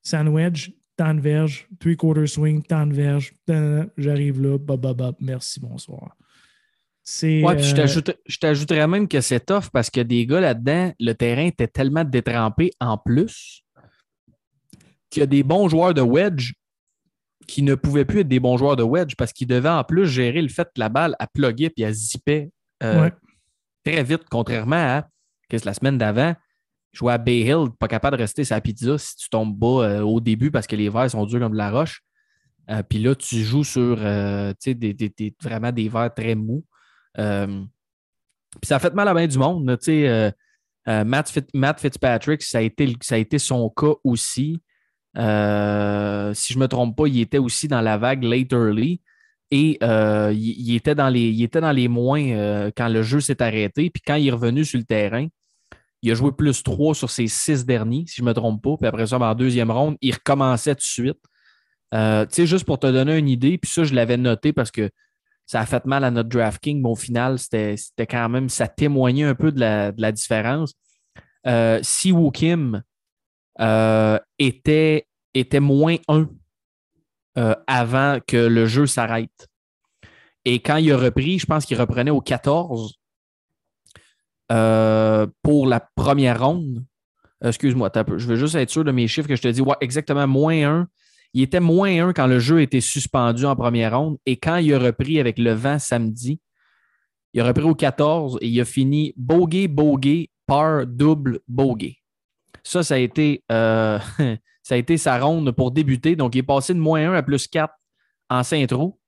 sandwich, 0.01 0.71
temps 0.95 1.13
de 1.13 1.19
verge, 1.19 1.67
three 1.79 1.97
quarter 1.97 2.25
swing, 2.25 2.63
temps 2.63 2.87
de 2.87 2.93
verge, 2.93 3.33
j'arrive 3.97 4.41
là, 4.41 4.57
bop, 4.57 4.79
bop, 4.79 4.97
bop, 4.97 5.17
merci, 5.19 5.59
bonsoir. 5.59 6.15
C'est. 7.09 7.41
Ouais, 7.41 7.55
puis 7.55 7.63
je 7.63 7.71
euh, 7.71 7.77
t'ajoute- 7.77 8.17
je 8.25 8.37
t'ajouterais 8.37 8.85
même 8.85 9.07
que 9.07 9.21
c'est 9.21 9.39
tough 9.45 9.69
parce 9.71 9.89
que 9.89 10.01
des 10.01 10.25
gars 10.25 10.41
là-dedans, 10.41 10.91
le 10.99 11.13
terrain 11.13 11.45
était 11.45 11.69
tellement 11.69 12.03
détrempé 12.03 12.71
en 12.81 12.97
plus 12.97 13.63
qu'il 15.09 15.21
y 15.21 15.23
a 15.23 15.25
des 15.25 15.41
bons 15.41 15.69
joueurs 15.69 15.93
de 15.93 16.01
wedge 16.01 16.51
qui 17.47 17.61
ne 17.61 17.75
pouvaient 17.75 18.03
plus 18.03 18.19
être 18.19 18.27
des 18.27 18.41
bons 18.41 18.57
joueurs 18.57 18.75
de 18.75 18.83
wedge 18.83 19.15
parce 19.17 19.31
qu'ils 19.31 19.47
devaient 19.47 19.69
en 19.69 19.85
plus 19.85 20.05
gérer 20.05 20.41
le 20.41 20.49
fait 20.49 20.65
que 20.65 20.81
la 20.81 20.89
balle 20.89 21.15
a 21.17 21.27
plugué 21.27 21.69
puis 21.69 21.83
elle 21.85 21.93
zippait 21.93 22.51
euh, 22.83 23.03
Ouais. 23.03 23.13
très 23.85 24.03
vite, 24.03 24.23
contrairement 24.29 24.75
à 24.75 25.07
que 25.49 25.55
la 25.63 25.73
semaine 25.73 25.97
d'avant, 25.97 26.35
jouer 26.91 27.13
à 27.13 27.17
Bay 27.17 27.39
Hill, 27.39 27.67
pas 27.79 27.87
capable 27.87 28.17
de 28.17 28.21
rester 28.23 28.43
sa 28.43 28.59
pizza 28.59 28.97
si 28.97 29.15
tu 29.15 29.29
tombes 29.29 29.57
bas 29.57 29.87
euh, 29.87 30.01
au 30.01 30.19
début 30.19 30.51
parce 30.51 30.67
que 30.67 30.75
les 30.75 30.89
verres 30.89 31.09
sont 31.09 31.25
durs 31.25 31.39
comme 31.39 31.53
de 31.53 31.57
la 31.57 31.71
roche. 31.71 32.01
Euh, 32.69 32.83
puis 32.83 32.99
là, 32.99 33.15
tu 33.15 33.45
joues 33.45 33.63
sur 33.63 33.95
tu 33.95 34.03
sais, 34.59 34.73
des, 34.73 34.93
des- 34.93 35.07
des- 35.17 35.33
vraiment 35.41 35.71
des 35.71 35.87
verres 35.87 36.13
très 36.13 36.35
mous. 36.35 36.65
Euh, 37.19 37.63
puis 38.61 38.67
ça 38.67 38.77
a 38.77 38.79
fait 38.79 38.93
mal 38.93 39.07
à 39.07 39.13
bien 39.13 39.27
du 39.27 39.37
monde. 39.37 39.69
euh, 39.87 40.31
euh, 40.87 41.03
Matt, 41.03 41.29
Fit- 41.29 41.49
Matt 41.53 41.79
Fitzpatrick, 41.79 42.41
ça 42.41 42.59
a, 42.59 42.61
été, 42.61 42.95
ça 43.01 43.15
a 43.15 43.17
été 43.17 43.39
son 43.39 43.69
cas 43.69 43.93
aussi. 44.03 44.61
Si 45.15 45.21
je 45.21 46.57
ne 46.57 46.59
me 46.59 46.67
trompe 46.67 46.95
pas, 46.95 47.07
il 47.07 47.19
était 47.19 47.39
aussi 47.39 47.67
dans 47.67 47.81
la 47.81 47.97
vague 47.97 48.23
late 48.23 48.53
early. 48.53 49.01
Et 49.49 49.79
il, 49.81 50.75
était 50.75 50.95
dans 50.95 51.09
les, 51.09 51.29
il 51.29 51.43
était 51.43 51.61
dans 51.61 51.71
les 51.71 51.87
moins 51.87 52.69
quand 52.75 52.89
le 52.89 53.01
jeu 53.01 53.19
s'est 53.19 53.41
arrêté. 53.41 53.89
Puis 53.89 54.01
quand 54.05 54.15
il 54.15 54.27
est 54.27 54.31
revenu 54.31 54.63
sur 54.65 54.77
le 54.77 54.85
terrain, 54.85 55.27
il 56.03 56.11
a 56.11 56.13
joué 56.13 56.31
plus 56.31 56.61
3 56.63 56.93
sur 56.93 57.09
ses 57.09 57.27
six 57.27 57.65
derniers, 57.65 58.05
si 58.07 58.17
je 58.17 58.21
ne 58.21 58.27
me 58.27 58.33
trompe 58.33 58.61
pas. 58.61 58.77
Puis 58.77 58.85
après 58.87 59.07
ça, 59.07 59.17
ben, 59.17 59.29
en 59.29 59.35
deuxième 59.35 59.71
ronde, 59.71 59.97
il 60.01 60.13
recommençait 60.13 60.75
tout 60.75 60.79
de 60.79 60.83
suite. 60.83 61.19
Tu 61.91 61.97
sais, 62.29 62.45
juste 62.45 62.65
pour 62.65 62.79
te 62.79 62.87
donner 62.87 63.17
une 63.17 63.29
idée, 63.29 63.57
puis 63.57 63.71
ça, 63.71 63.83
je 63.83 63.93
l'avais 63.93 64.17
noté 64.17 64.53
parce 64.53 64.71
que 64.71 64.89
ça 65.47 65.61
a 65.61 65.65
fait 65.65 65.85
mal 65.85 66.03
à 66.03 66.11
notre 66.11 66.29
DraftKings, 66.29 66.81
mais 66.81 66.89
au 66.89 66.95
final, 66.95 67.39
c'était 67.39 68.05
quand 68.05 68.29
même, 68.29 68.49
ça 68.49 68.67
témoignait 68.67 69.23
un 69.23 69.33
peu 69.33 69.51
de 69.51 69.59
la, 69.61 69.93
de 69.93 70.01
la 70.01 70.11
différence. 70.11 70.73
Euh, 71.47 71.79
si 71.81 72.11
Woo 72.11 72.31
Kim 72.31 72.83
euh, 73.61 74.19
était, 74.37 75.07
était 75.33 75.61
moins 75.61 75.95
1 76.09 76.27
euh, 77.37 77.55
avant 77.65 78.19
que 78.27 78.35
le 78.35 78.65
jeu 78.65 78.85
s'arrête. 78.85 79.47
Et 80.43 80.59
quand 80.59 80.77
il 80.77 80.91
a 80.91 80.97
repris, 80.97 81.39
je 81.39 81.45
pense 81.45 81.65
qu'il 81.65 81.79
reprenait 81.79 82.11
au 82.11 82.21
14 82.21 82.93
euh, 84.51 85.27
pour 85.41 85.65
la 85.65 85.79
première 85.79 86.45
ronde. 86.45 86.83
Excuse-moi, 87.41 87.89
je 88.17 88.27
veux 88.27 88.35
juste 88.35 88.55
être 88.55 88.69
sûr 88.69 88.83
de 88.83 88.91
mes 88.91 89.07
chiffres 89.07 89.29
que 89.29 89.35
je 89.35 89.41
te 89.41 89.47
dis. 89.47 89.61
Exactement, 89.79 90.27
moins 90.27 90.81
1. 90.81 90.87
Il 91.37 91.43
était 91.43 91.59
moins 91.59 92.07
1 92.07 92.13
quand 92.13 92.25
le 92.25 92.39
jeu 92.39 92.63
était 92.63 92.81
suspendu 92.81 93.45
en 93.45 93.55
première 93.55 93.95
ronde. 93.95 94.17
Et 94.25 94.37
quand 94.37 94.55
il 94.55 94.73
a 94.73 94.79
repris 94.79 95.19
avec 95.19 95.37
le 95.37 95.51
vent 95.51 95.77
samedi, 95.77 96.41
il 97.31 97.41
a 97.41 97.45
repris 97.45 97.63
au 97.63 97.75
14 97.75 98.39
et 98.41 98.47
il 98.47 98.59
a 98.59 98.65
fini 98.65 99.13
bogey, 99.15 99.67
bogey, 99.67 100.31
par 100.47 100.87
double 100.87 101.41
bogey. 101.47 101.97
Ça, 102.63 102.81
ça 102.81 102.95
a 102.95 102.97
été, 102.97 103.43
euh, 103.51 103.99
ça 104.63 104.73
a 104.73 104.77
été 104.77 104.97
sa 104.97 105.19
ronde 105.19 105.51
pour 105.51 105.69
débuter. 105.69 106.15
Donc, 106.15 106.33
il 106.33 106.39
est 106.39 106.43
passé 106.43 106.73
de 106.73 106.79
moins 106.79 107.07
1 107.07 107.13
à 107.13 107.21
plus 107.21 107.47
4 107.47 107.71
en 108.31 108.41
Saint-Trou. 108.41 108.99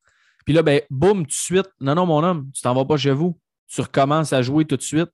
Puis 0.46 0.54
là, 0.54 0.62
ben, 0.62 0.82
boum, 0.92 1.24
tout 1.24 1.30
de 1.30 1.32
suite. 1.32 1.70
Non, 1.82 1.96
non, 1.96 2.06
mon 2.06 2.24
homme, 2.24 2.52
tu 2.54 2.62
t'en 2.62 2.76
vas 2.76 2.86
pas 2.86 2.98
chez 2.98 3.12
vous. 3.12 3.40
Tu 3.68 3.82
recommences 3.82 4.34
à 4.34 4.44
jouer 4.44 4.66
tout 4.66 4.78
de 4.78 4.84
suite. 4.84 5.10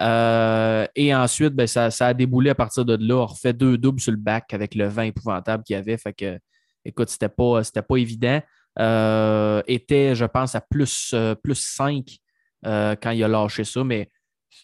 Euh, 0.00 0.86
et 0.94 1.14
ensuite, 1.14 1.54
ben, 1.54 1.66
ça, 1.66 1.90
ça 1.90 2.08
a 2.08 2.14
déboulé 2.14 2.50
à 2.50 2.54
partir 2.54 2.84
de 2.84 2.96
là. 2.96 3.16
On 3.16 3.26
refait 3.26 3.52
deux 3.52 3.76
doubles 3.76 4.00
sur 4.00 4.12
le 4.12 4.18
bac 4.18 4.52
avec 4.54 4.74
le 4.74 4.86
vent 4.86 5.02
épouvantable 5.02 5.64
qu'il 5.64 5.74
y 5.74 5.78
avait. 5.78 5.98
Fait 5.98 6.12
que, 6.12 6.38
écoute, 6.84 7.10
c'était 7.10 7.28
pas, 7.28 7.62
c'était 7.64 7.82
pas 7.82 7.96
évident. 7.96 8.40
Euh, 8.78 9.62
était, 9.66 10.14
je 10.14 10.24
pense, 10.24 10.54
à 10.54 10.60
plus, 10.60 11.12
euh, 11.14 11.34
plus 11.34 11.56
5 11.56 12.16
euh, 12.64 12.96
quand 13.00 13.10
il 13.10 13.22
a 13.22 13.28
lâché 13.28 13.64
ça. 13.64 13.84
Mais 13.84 14.08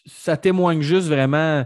ça 0.05 0.35
témoigne 0.37 0.81
juste 0.81 1.07
vraiment. 1.07 1.65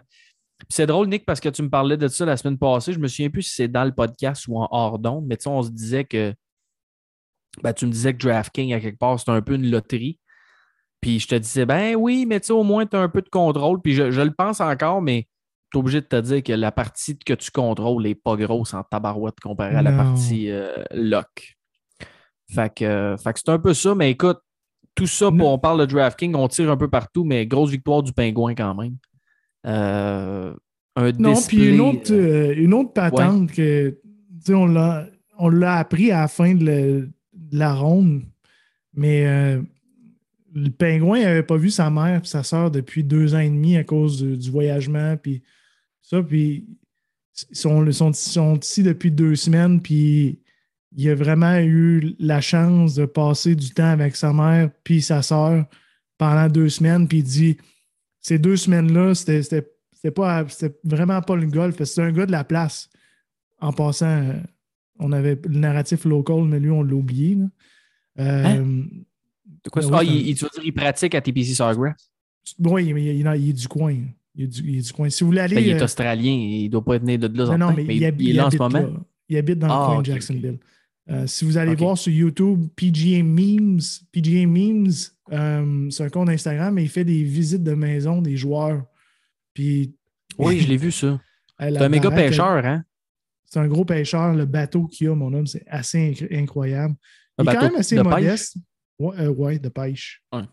C'est 0.69 0.87
drôle, 0.87 1.07
Nick, 1.07 1.25
parce 1.25 1.39
que 1.39 1.49
tu 1.49 1.61
me 1.61 1.69
parlais 1.69 1.97
de 1.97 2.07
ça 2.07 2.25
la 2.25 2.37
semaine 2.37 2.57
passée. 2.57 2.93
Je 2.93 2.99
me 2.99 3.07
souviens 3.07 3.29
plus 3.29 3.43
si 3.43 3.55
c'est 3.55 3.67
dans 3.67 3.83
le 3.83 3.93
podcast 3.93 4.45
ou 4.47 4.57
en 4.57 4.67
hors 4.71 4.99
d'onde, 4.99 5.25
mais 5.27 5.37
tu 5.37 5.43
sais, 5.43 5.49
on 5.49 5.63
se 5.63 5.69
disait 5.69 6.05
que. 6.05 6.33
Ben, 7.61 7.71
tu 7.71 7.85
me 7.85 7.91
disais 7.91 8.13
que 8.13 8.25
DraftKings, 8.25 8.73
à 8.73 8.79
quelque 8.79 8.97
part, 8.97 9.19
c'est 9.19 9.29
un 9.29 9.41
peu 9.41 9.53
une 9.53 9.69
loterie. 9.69 10.17
Puis 11.03 11.19
je 11.19 11.27
te 11.27 11.35
disais, 11.35 11.65
ben 11.65 11.95
oui, 11.95 12.25
mais 12.27 12.39
tu 12.39 12.47
sais, 12.47 12.53
au 12.53 12.63
moins, 12.63 12.85
tu 12.85 12.95
as 12.95 13.01
un 13.01 13.09
peu 13.09 13.21
de 13.21 13.29
contrôle. 13.29 13.79
Puis 13.81 13.93
je, 13.93 14.09
je 14.09 14.21
le 14.21 14.31
pense 14.31 14.59
encore, 14.61 15.01
mais 15.01 15.27
tu 15.71 15.77
es 15.77 15.79
obligé 15.79 16.01
de 16.01 16.05
te 16.07 16.19
dire 16.19 16.41
que 16.41 16.53
la 16.53 16.71
partie 16.71 17.17
que 17.17 17.33
tu 17.33 17.51
contrôles 17.51 18.03
n'est 18.03 18.15
pas 18.15 18.35
grosse 18.35 18.73
en 18.73 18.83
tabarouette 18.83 19.39
comparée 19.41 19.75
à 19.75 19.81
la 19.81 19.91
partie 19.97 20.49
euh, 20.49 20.83
lock. 20.91 21.55
Fait 22.49 22.73
que, 22.73 22.85
euh, 22.85 23.17
fait 23.17 23.33
que 23.33 23.39
c'est 23.39 23.51
un 23.51 23.59
peu 23.59 23.73
ça, 23.73 23.93
mais 23.95 24.11
écoute, 24.11 24.39
tout 24.95 25.07
ça, 25.07 25.29
pour, 25.37 25.51
on 25.51 25.57
parle 25.59 25.79
de 25.81 25.85
DraftKings, 25.85 26.35
on 26.35 26.47
tire 26.47 26.69
un 26.69 26.77
peu 26.77 26.87
partout, 26.89 27.23
mais 27.23 27.47
grosse 27.47 27.71
victoire 27.71 28.03
du 28.03 28.13
pingouin 28.13 28.53
quand 28.53 28.75
même. 28.75 28.95
Euh, 29.65 30.53
un 30.95 31.11
Non, 31.13 31.33
puis 31.47 31.57
une 31.73 31.81
autre, 31.81 32.11
euh, 32.13 32.49
euh, 32.51 32.53
une 32.55 32.73
autre 32.73 32.93
patente 32.93 33.51
que, 33.51 33.89
tu 33.89 33.97
sais, 34.45 34.53
on 34.53 34.67
l'a, 34.67 35.07
on 35.39 35.49
l'a 35.49 35.77
appris 35.77 36.11
à 36.11 36.21
la 36.21 36.27
fin 36.27 36.53
de, 36.53 36.63
le- 36.65 37.09
de 37.33 37.57
la 37.57 37.73
ronde, 37.73 38.21
mais 38.93 39.25
euh, 39.25 39.61
le 40.53 40.69
pingouin 40.69 41.21
n'avait 41.21 41.43
pas 41.43 41.57
vu 41.57 41.69
sa 41.69 41.89
mère 41.89 42.21
et 42.23 42.27
sa 42.27 42.43
soeur 42.43 42.71
depuis 42.71 43.03
deux 43.03 43.33
ans 43.35 43.39
et 43.39 43.49
demi 43.49 43.77
à 43.77 43.83
cause 43.83 44.21
du, 44.23 44.51
voyagement, 44.51 45.17
puis 45.17 45.41
ça, 46.01 46.21
puis 46.21 46.65
ils 47.49 47.55
sont, 47.55 48.13
sont, 48.13 48.59
ici 48.59 48.83
depuis 48.83 49.11
deux 49.11 49.35
semaines, 49.35 49.81
puis 49.81 50.39
il 50.95 51.09
a 51.09 51.15
vraiment 51.15 51.57
eu 51.57 52.15
la 52.19 52.41
chance 52.41 52.93
de 52.93 53.05
passer 53.05 53.55
du 53.55 53.71
temps 53.71 53.89
avec 53.89 54.15
sa 54.15 54.31
mère 54.31 54.69
puis 54.83 55.01
sa 55.01 55.23
soeur 55.23 55.65
pendant 56.17 56.47
deux 56.47 56.69
semaines, 56.69 57.07
puis 57.07 57.19
il 57.19 57.23
dit 57.23 57.57
ces 58.19 58.37
deux 58.37 58.55
semaines-là, 58.57 59.15
c'était, 59.15 59.65
pas, 60.11 60.45
vraiment 60.83 61.21
pas 61.21 61.35
le 61.35 61.47
golf, 61.47 61.81
c'était 61.83 62.01
un 62.01 62.11
gars 62.11 62.25
de 62.25 62.31
la 62.31 62.43
place. 62.43 62.89
En 63.59 63.73
passant, 63.73 64.05
euh, 64.05 64.33
on 64.99 65.11
avait 65.11 65.39
le 65.45 65.57
narratif 65.59 66.05
local, 66.05 66.43
mais 66.43 66.59
lui, 66.59 66.69
on 66.69 66.83
l'a 66.83 66.93
oublié. 66.93 67.37
Euh, 68.19 68.83
de 69.65 69.69
quoi 69.69 69.81
ça? 69.81 69.89
ben 69.89 69.97
Ah, 69.97 70.01
un- 70.01 70.03
il, 70.03 70.29
il- 70.29 70.35
tu 70.35 70.43
veux 70.43 70.49
dire, 70.53 70.63
il 70.65 70.73
pratique 70.73 71.15
à 71.15 71.21
TPC 71.21 71.53
Sawgrass? 71.55 71.95
Oui, 72.59 72.93
mais 72.93 73.03
il, 73.03 73.19
il- 73.21 73.33
il 73.37 73.49
est 73.49 73.53
du 73.53 73.67
coin. 73.67 73.95
Il 74.35 74.43
est 74.45 74.47
du, 74.47 74.61
il 74.69 74.77
est 74.79 74.81
du 74.81 74.91
coin. 74.93 75.09
Si 75.09 75.23
vous 75.23 75.29
voulez 75.29 75.41
aller. 75.41 75.55
Ben, 75.55 75.63
il 75.63 75.69
est 75.69 75.81
euh, 75.81 75.85
australien, 75.85 76.31
il 76.33 76.65
ne 76.65 76.69
doit 76.69 76.83
pas 76.83 76.99
né 76.99 77.17
de 77.17 77.27
là. 77.37 77.57
non, 77.57 77.73
mais, 77.73 77.83
mais 77.83 77.95
il, 77.95 78.01
il, 78.01 78.05
hab- 78.05 78.21
il 78.21 78.29
est 78.29 78.33
là 78.33 78.47
en 78.47 78.49
ce 78.49 78.55
habite 78.55 78.59
moment? 78.73 78.87
là. 78.93 78.99
Il 79.29 79.37
habite 79.37 79.59
dans 79.59 79.67
Ah, 79.69 79.79
le 79.79 79.85
coin 79.85 79.97
ok, 79.99 80.05
de. 80.05 80.11
Jacksonville. 80.11 80.59
Euh, 81.09 81.27
si 81.27 81.43
vous 81.45 81.57
allez 81.57 81.75
voir 81.75 81.97
sur 81.97 82.11
YouTube, 82.13 82.67
PGA 82.75 83.23
Memes, 83.23 83.79
PGA 84.11 84.45
Memes, 84.47 84.91
euh, 85.31 85.89
c'est 85.89 86.03
un 86.03 86.09
compte 86.09 86.29
Instagram, 86.29 86.73
mais 86.73 86.83
il 86.83 86.89
fait 86.89 87.03
des 87.03 87.23
visites 87.23 87.63
de 87.63 87.73
maison 87.73 88.21
des 88.21 88.37
joueurs. 88.37 88.83
Puis, 89.53 89.93
Oui, 90.37 90.59
je 90.61 90.67
l'ai 90.67 90.77
vu 90.77 90.91
ça. 90.91 91.19
C'est 91.59 91.77
un 91.77 91.89
méga 91.89 92.09
pêcheur, 92.11 92.65
hein? 92.65 92.83
C'est 93.45 93.59
un 93.59 93.67
gros 93.67 93.85
pêcheur. 93.85 94.33
Le 94.33 94.45
bateau 94.45 94.87
qu'il 94.87 95.09
a, 95.09 95.15
mon 95.15 95.31
homme, 95.33 95.45
c'est 95.47 95.63
assez 95.67 96.11
inc- 96.11 96.35
incroyable. 96.35 96.95
Un 97.37 97.43
Il 97.43 97.49
est 97.49 97.53
quand 97.53 97.61
même 97.63 97.75
assez 97.75 97.95
de 97.95 98.01
pêche? 98.01 98.53
Ouais, 98.99 99.19
euh, 99.19 99.29
ouais, 99.29 99.59
de 99.59 99.69
pêche. 99.69 100.23
Ouais. 100.31 100.43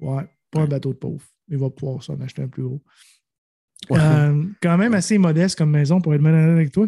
Ouais, 0.00 0.22
pas 0.50 0.60
un 0.62 0.66
bateau 0.66 0.92
de 0.92 0.98
pauvre. 0.98 1.22
Il 1.48 1.58
va 1.58 1.68
pouvoir 1.70 2.02
s'en 2.02 2.18
acheter 2.20 2.42
un 2.42 2.48
plus 2.48 2.62
gros. 2.62 2.82
Euh, 3.90 4.44
quand 4.62 4.76
même 4.78 4.94
assez 4.94 5.18
modeste 5.18 5.56
comme 5.58 5.70
maison 5.70 6.00
pour 6.00 6.14
être 6.14 6.20
mal 6.20 6.34
honnête 6.34 6.50
avec 6.54 6.72
toi. 6.72 6.86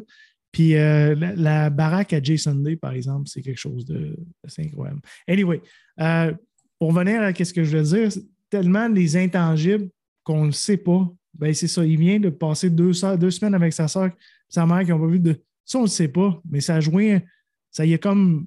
Puis 0.53 0.77
euh, 0.77 1.15
la, 1.15 1.35
la 1.35 1.71
baraque 1.71 2.13
à 2.13 2.23
Jason 2.23 2.55
Day, 2.55 2.77
par 2.77 2.93
exemple, 2.93 3.29
c'est 3.29 3.41
quelque 3.41 3.59
chose 3.59 3.85
de- 3.87 4.17
d'assez 4.45 4.63
incroyable. 4.63 5.01
Anyway, 5.27 5.63
euh, 6.01 6.33
pour 6.79 6.93
revenir 6.93 7.23
à 7.23 7.33
ce 7.35 7.53
que 7.53 7.65
je 7.65 7.79
veux 7.79 7.83
dire, 7.85 8.11
tellement 8.51 8.89
les 8.89 9.17
intangibles 9.17 9.89
qu'on 10.23 10.47
ne 10.47 10.51
sait 10.51 10.77
pas. 10.77 11.11
Ben, 11.35 11.55
c'est 11.55 11.69
ça. 11.69 11.85
Il 11.85 11.99
vient 11.99 12.21
de 12.21 12.29
passer 12.29 12.69
deux 12.69 12.93
semaines 12.93 13.55
avec 13.55 13.73
sa 13.73 13.89
soeur 13.89 14.11
sa 14.49 14.67
mère 14.67 14.85
qui 14.85 14.91
n'ont 14.91 15.01
pas 15.01 15.07
vu 15.07 15.19
de. 15.19 15.41
Ça, 15.65 15.79
on 15.79 15.83
ne 15.83 15.87
le 15.87 15.91
sait 15.91 16.09
pas, 16.09 16.39
mais 16.49 16.61
ça 16.61 16.77
a 16.77 16.81
joué. 16.81 17.25
Ça 17.71 17.87
y 17.87 17.95
est 17.95 17.99
comme. 17.99 18.47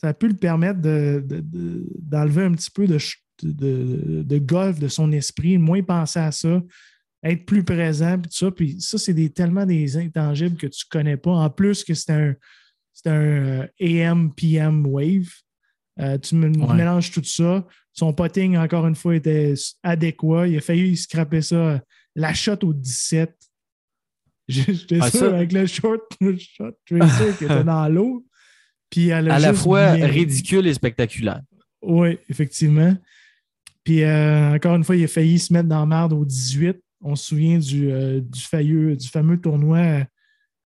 Ça 0.00 0.08
a 0.08 0.14
pu 0.14 0.28
le 0.28 0.34
permettre 0.34 0.80
de- 0.80 1.22
de- 1.26 1.40
de- 1.40 1.86
d'enlever 1.98 2.44
un 2.44 2.52
petit 2.52 2.70
peu 2.70 2.86
de, 2.86 4.38
golf 4.38 4.78
de 4.78 4.88
son 4.88 5.10
esprit, 5.12 5.58
moins 5.58 5.82
penser 5.82 6.20
à 6.20 6.30
ça, 6.32 6.62
être 7.24 7.44
plus 7.46 7.64
présent, 7.64 8.18
puis 8.18 8.30
tout 8.30 8.36
ça. 8.36 8.50
Puis 8.50 8.80
ça, 8.80 8.96
c'est 8.98 9.14
des, 9.14 9.30
tellement 9.30 9.66
des 9.66 9.96
intangibles 9.96 10.56
que 10.56 10.66
tu 10.68 10.84
ne 10.86 10.90
connais 10.98 11.16
pas. 11.16 11.32
En 11.32 11.50
plus 11.50 11.82
que 11.84 11.94
c'est 11.94 12.12
un, 12.12 12.34
un 13.06 13.10
euh, 13.10 13.66
AM, 13.80 14.32
PM 14.34 14.86
wave. 14.86 15.28
Euh, 16.00 16.16
tu 16.18 16.36
me- 16.36 16.48
Ouais. 16.64 16.74
mélanges 16.76 17.10
tout 17.10 17.24
ça. 17.24 17.66
Son 17.92 18.12
potting, 18.12 18.56
encore 18.56 18.86
une 18.86 18.94
fois, 18.94 19.16
était 19.16 19.54
adéquat. 19.82 20.46
Il 20.46 20.56
a 20.56 20.60
failli 20.60 20.96
scraper 20.96 21.42
ça. 21.42 21.82
La 22.14 22.32
shot 22.34 22.58
au 22.62 22.72
17. 22.72 23.34
J'étais 24.48 24.98
Ah, 25.00 25.10
sûr 25.10 25.18
ça- 25.20 25.34
avec 25.34 25.52
le 25.52 25.66
short, 25.66 26.02
le 26.20 26.36
shot 26.38 26.70
tracer 26.86 27.32
qui 27.36 27.44
était 27.44 27.64
dans 27.64 27.88
l'eau. 27.88 28.24
Puis 28.90 29.08
elle 29.08 29.30
a 29.30 29.34
À 29.34 29.38
la 29.38 29.52
fois 29.54 29.94
bien- 29.96 30.06
ridicule 30.06 30.66
et 30.66 30.74
spectaculaire. 30.74 31.42
oui, 31.82 32.18
effectivement. 32.28 32.96
Puis 33.84 34.02
euh, 34.02 34.54
encore 34.54 34.74
une 34.76 34.84
fois, 34.84 34.96
il 34.96 35.04
a 35.04 35.08
failli 35.08 35.38
se 35.38 35.52
mettre 35.52 35.68
dans 35.68 35.80
la 35.80 35.86
merde 35.86 36.12
au 36.12 36.24
18. 36.24 36.76
On 37.00 37.14
se 37.16 37.24
souvient 37.28 37.58
du, 37.58 37.90
euh, 37.90 38.20
du, 38.20 38.40
failleux- 38.40 38.96
du 38.96 39.08
fameux 39.08 39.40
tournoi 39.40 39.78
euh, 39.78 40.04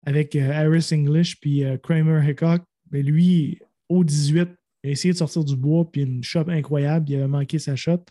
avec 0.07 0.37
euh, 0.37 0.53
Harris 0.53 0.89
English 0.93 1.39
puis 1.41 1.63
Kramer 1.83 2.23
Hickok. 2.29 2.63
Mais 2.91 3.03
lui, 3.03 3.59
au 3.89 4.05
18, 4.05 4.49
il 4.85 4.89
a 4.89 4.91
essayé 4.93 5.13
de 5.13 5.19
sortir 5.19 5.45
du 5.45 5.57
bois, 5.57 5.91
puis 5.91 6.03
une 6.03 6.23
shot 6.25 6.45
incroyable. 6.49 7.11
Il 7.11 7.17
avait 7.17 7.27
manqué 7.29 7.59
sa 7.59 7.77
shot. 7.77 8.05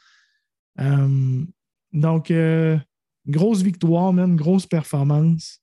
Donc, 1.92 2.32
grosse 3.28 3.62
victoire, 3.62 4.14
man, 4.14 4.36
grosse 4.36 4.66
performance. 4.66 5.60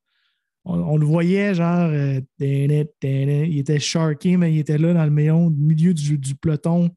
On, 0.66 0.78
on 0.80 0.96
le 0.96 1.06
voyait, 1.06 1.54
genre, 1.54 1.88
euh, 1.90 2.20
il 2.40 3.58
était 3.58 3.78
sharké, 3.78 4.36
mais 4.36 4.52
il 4.52 4.58
était 4.58 4.78
là 4.78 4.92
dans 4.92 5.04
le 5.04 5.10
milieu, 5.10 5.48
milieu 5.50 5.94
du, 5.94 6.18
du 6.18 6.34
peloton, 6.34 6.90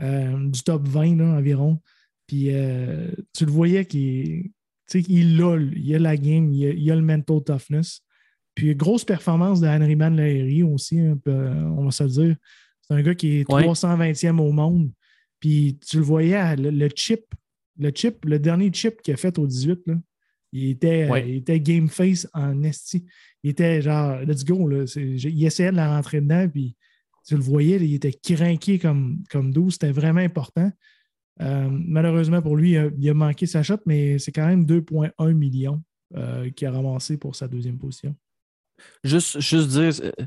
euh, 0.00 0.48
du 0.48 0.62
top 0.62 0.88
20 0.88 1.16
là, 1.16 1.24
environ. 1.36 1.80
Puis 2.26 2.46
euh, 2.48 3.10
tu 3.34 3.44
le 3.44 3.52
voyais 3.52 3.84
qu'il 3.84 4.50
il 4.94 5.42
a, 5.42 5.58
il 5.58 5.94
a 5.94 5.98
la 5.98 6.16
game, 6.16 6.50
il 6.50 6.66
a, 6.66 6.70
il 6.70 6.90
a 6.90 6.96
le 6.96 7.02
mental 7.02 7.42
toughness. 7.44 8.00
Puis 8.54 8.74
grosse 8.74 9.04
performance 9.04 9.60
de 9.60 9.66
Henryman 9.66 10.16
Lahiri 10.16 10.62
aussi, 10.62 11.00
on 11.26 11.84
va 11.84 11.90
se 11.90 12.04
le 12.04 12.08
dire. 12.08 12.36
C'est 12.80 12.94
un 12.94 13.02
gars 13.02 13.14
qui 13.14 13.40
est 13.40 13.52
Ouais. 13.52 13.64
320e 13.66 14.38
au 14.38 14.52
monde. 14.52 14.90
Puis 15.40 15.78
tu 15.86 15.98
le 15.98 16.02
voyais, 16.04 16.56
le, 16.56 16.70
le 16.70 16.88
chip, 16.94 17.24
le 17.78 17.90
chip, 17.90 18.24
le 18.24 18.38
dernier 18.38 18.72
chip 18.72 19.02
qu'il 19.02 19.12
a 19.12 19.16
fait 19.18 19.38
au 19.38 19.46
18, 19.46 19.80
là, 19.86 19.94
Il 20.54 20.70
était, 20.70 21.10
Ouais. 21.10 21.28
il 21.28 21.36
était 21.36 21.58
game 21.60 21.88
face 21.88 22.28
en 22.32 22.62
esti. 22.62 23.04
Il 23.42 23.50
était 23.50 23.82
genre, 23.82 24.20
let's 24.20 24.44
go. 24.44 24.68
Là. 24.68 24.84
Il 24.96 25.44
essayait 25.44 25.72
de 25.72 25.76
la 25.76 25.94
rentrer 25.96 26.20
dedans, 26.20 26.48
puis 26.48 26.76
tu 27.26 27.34
le 27.34 27.42
voyais, 27.42 27.76
il 27.76 27.94
était 27.94 28.12
craqué 28.12 28.78
comme, 28.78 29.24
comme 29.30 29.52
12. 29.52 29.72
C'était 29.72 29.90
vraiment 29.92 30.20
important. 30.20 30.70
Euh, 31.42 31.68
malheureusement 31.68 32.40
pour 32.40 32.56
lui, 32.56 32.70
il 32.72 32.76
a, 32.78 32.90
il 32.96 33.10
a 33.10 33.14
manqué 33.14 33.46
sa 33.46 33.64
shot, 33.64 33.78
mais 33.86 34.20
c'est 34.20 34.30
quand 34.30 34.46
même 34.46 34.64
2,1 34.64 35.32
millions 35.32 35.82
euh, 36.14 36.48
qu'il 36.50 36.68
a 36.68 36.70
ramassé 36.70 37.16
pour 37.16 37.34
sa 37.34 37.48
deuxième 37.48 37.76
position. 37.76 38.14
Juste, 39.02 39.40
juste 39.40 39.68
dire, 39.70 39.90
euh, 40.04 40.26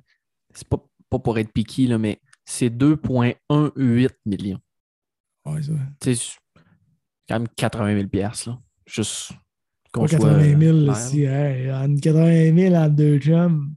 c'est 0.53 0.67
pas, 0.67 0.83
pas 1.09 1.19
pour 1.19 1.37
être 1.39 1.53
piqué, 1.53 1.87
là, 1.87 1.97
mais 1.97 2.19
c'est 2.43 2.69
2,18 2.69 4.09
millions. 4.25 4.59
Ouais, 5.45 5.61
c'est 6.03 6.17
quand 7.29 7.39
même 7.39 7.47
80 7.55 7.95
000 7.95 8.07
piastres, 8.09 8.49
là. 8.49 8.59
Juste 8.85 9.31
Pas 10.01 10.07
soit 10.07 10.19
80 10.19 10.59
000 10.59 10.77
clair, 10.79 10.91
aussi. 10.91 11.27
Hein? 11.27 11.85
En 11.89 11.95
80 11.95 12.55
000 12.55 12.75
en 12.75 12.87
deux 12.89 13.17
chums. 13.19 13.73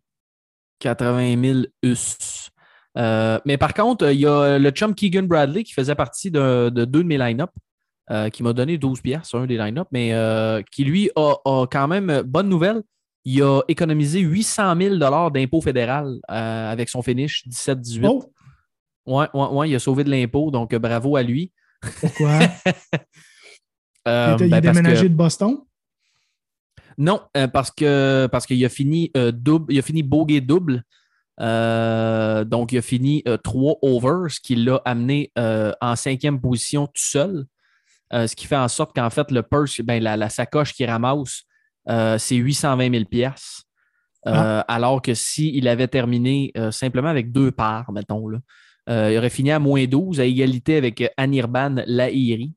80 0.81 1.43
000 1.43 1.59
US. 1.83 2.51
Euh, 2.99 3.39
mais 3.45 3.57
par 3.57 3.75
contre, 3.75 4.07
euh, 4.07 4.13
il 4.13 4.21
y 4.21 4.27
a 4.27 4.59
le 4.59 4.71
chum 4.71 4.95
Keegan 4.95 5.23
Bradley 5.25 5.63
qui 5.63 5.73
faisait 5.73 5.95
partie 5.95 6.31
de, 6.31 6.71
de 6.71 6.85
deux 6.85 7.03
de 7.03 7.09
mes 7.09 7.19
line-up, 7.19 7.51
euh, 8.11 8.29
qui 8.31 8.43
m'a 8.43 8.53
donné 8.53 8.79
12 8.79 9.01
piastres, 9.01 9.37
un 9.37 9.47
des 9.47 9.57
line-up, 9.57 9.87
mais 9.93 10.13
euh, 10.13 10.63
qui 10.73 10.85
lui 10.85 11.11
a, 11.17 11.35
a 11.45 11.67
quand 11.71 11.87
même, 11.87 12.11
euh, 12.11 12.23
bonne 12.25 12.49
nouvelle, 12.49 12.83
il 13.25 13.43
a 13.43 13.61
économisé 13.69 14.21
800 14.21 14.75
000 14.99 15.31
d'impôt 15.31 15.61
fédéral 15.61 16.19
euh, 16.31 16.73
avec 16.73 16.89
son 16.89 17.03
finish 17.03 17.45
17-18. 17.49 18.07
Oh, 18.09 18.25
Ouais, 19.07 19.27
ouais, 19.35 19.47
ouais, 19.49 19.71
il 19.71 19.75
a 19.75 19.79
sauvé 19.79 20.05
de 20.05 20.11
l'impôt, 20.11 20.51
donc 20.51 20.73
euh, 20.75 20.79
bravo 20.79 21.17
à 21.17 21.23
lui. 21.23 21.53
pourquoi? 22.01 22.39
Euh, 24.09 24.35
il 24.41 24.49
ben, 24.49 24.55
a 24.55 24.61
que- 24.63 24.67
déménagé 24.67 25.09
de 25.11 25.15
Boston? 25.15 25.59
Non, 27.01 27.23
euh, 27.35 27.49
parce 27.49 27.71
que 27.71 28.29
parce 28.31 28.45
qu'il 28.45 28.63
a 28.63 28.69
fini 28.69 29.11
euh, 29.17 29.33
double, 29.33 29.73
il 29.73 29.79
a 29.79 29.83
fini 29.83 30.03
bogey 30.03 30.43
double. 30.43 30.83
Euh, 31.41 32.45
donc, 32.45 32.73
il 32.73 32.79
a 32.79 32.83
fini 32.83 33.23
euh, 33.27 33.39
trois 33.39 33.77
overs, 33.81 34.31
ce 34.31 34.39
qui 34.39 34.55
l'a 34.55 34.83
amené 34.85 35.33
en 35.35 35.97
cinquième 35.97 36.39
position 36.39 36.87
tout 36.87 36.93
seul. 36.97 37.47
Ce 38.13 38.35
qui 38.37 38.47
fait 38.47 38.57
en 38.57 38.69
sorte 38.69 38.95
qu'en 38.95 39.09
fait, 39.09 39.31
le 39.31 39.43
purse, 39.43 39.81
ben, 39.81 40.03
la, 40.03 40.19
la 40.19 40.29
sacoche 40.29 40.75
qu'il 40.75 40.91
ramasse, 40.91 41.45
c'est 41.87 42.37
820 42.37 42.93
000 42.93 43.05
pièces. 43.07 43.63
Alors 44.27 45.01
que 45.01 45.15
s'il 45.15 45.69
avait 45.69 45.89
terminé 45.89 46.53
simplement 46.71 47.09
avec 47.09 47.33
deux 47.33 47.51
parts, 47.51 47.91
mettons, 47.93 48.29
là, 48.29 48.41
il 49.11 49.17
aurait 49.17 49.31
fini 49.31 49.53
à 49.53 49.59
moins 49.59 49.87
12 49.87 50.21
à 50.21 50.25
égalité 50.25 50.77
avec 50.77 51.09
Anirban 51.17 51.77
Lahiri. 51.87 52.53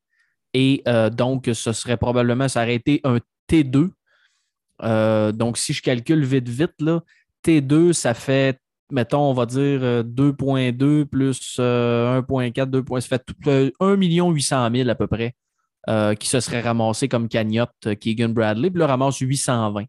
Et 0.54 0.84
donc, 1.14 1.50
ce 1.54 1.72
serait 1.72 1.98
probablement, 1.98 2.50
ça 2.50 2.64
aurait 2.64 2.76
été 2.76 3.00
un 3.06 3.20
T2. 3.48 3.92
Euh, 4.82 5.32
donc, 5.32 5.58
si 5.58 5.74
je 5.74 5.82
calcule 5.82 6.24
vite, 6.26 6.50
vite, 6.50 6.74
là, 6.80 7.02
T2, 7.46 7.94
ça 7.94 8.14
fait, 8.14 8.60
mettons, 8.92 9.30
on 9.30 9.34
va 9.34 9.46
dire 9.46 9.80
euh, 9.84 10.04
2.2 10.04 11.06
plus 11.06 11.58
euh, 11.60 12.22
1.4, 12.22 12.66
2. 12.70 12.84
Ça 13.00 13.08
fait 13.08 13.24
tout, 13.26 13.36
euh, 13.50 13.70
1 13.80 13.96
800 13.96 14.70
000 14.74 14.90
à 14.90 14.96
peu 14.96 15.08
près 15.08 15.36
euh, 15.90 16.16
qui 16.16 16.28
se 16.28 16.40
serait 16.40 16.62
ramassé 16.62 17.08
comme 17.08 17.28
cagnotte 17.28 17.72
euh, 17.88 17.96
Keegan 17.96 18.30
Bradley. 18.30 18.70
Puis 18.72 18.80
là, 18.80 18.88
ramasse 18.88 19.20
820. 19.20 19.86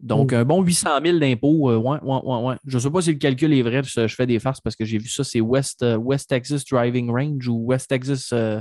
Donc, 0.00 0.32
Oh. 0.32 0.36
un 0.36 0.44
bon 0.44 0.62
800 0.62 0.90
000 1.02 1.18
d'impôts. 1.18 1.70
euh, 1.70 1.76
ouais, 1.76 1.98
ouais, 2.02 2.20
ouais, 2.24 2.42
ouais. 2.42 2.56
Je 2.66 2.76
ne 2.76 2.82
sais 2.82 2.90
pas 2.90 3.00
si 3.00 3.12
le 3.12 3.18
calcul 3.18 3.52
est 3.54 3.62
vrai, 3.62 3.82
je 3.82 4.06
je 4.06 4.14
fais 4.14 4.26
des 4.26 4.38
farces 4.38 4.60
parce 4.60 4.76
que 4.76 4.84
j'ai 4.84 4.98
vu 4.98 5.08
ça, 5.08 5.24
c'est 5.24 5.40
West, 5.40 5.82
euh, 5.82 5.96
West 5.96 6.28
Texas 6.28 6.64
Driving 6.64 7.10
Range 7.10 7.48
ou 7.48 7.64
West 7.66 7.88
Texas 7.88 8.30
euh, 8.32 8.60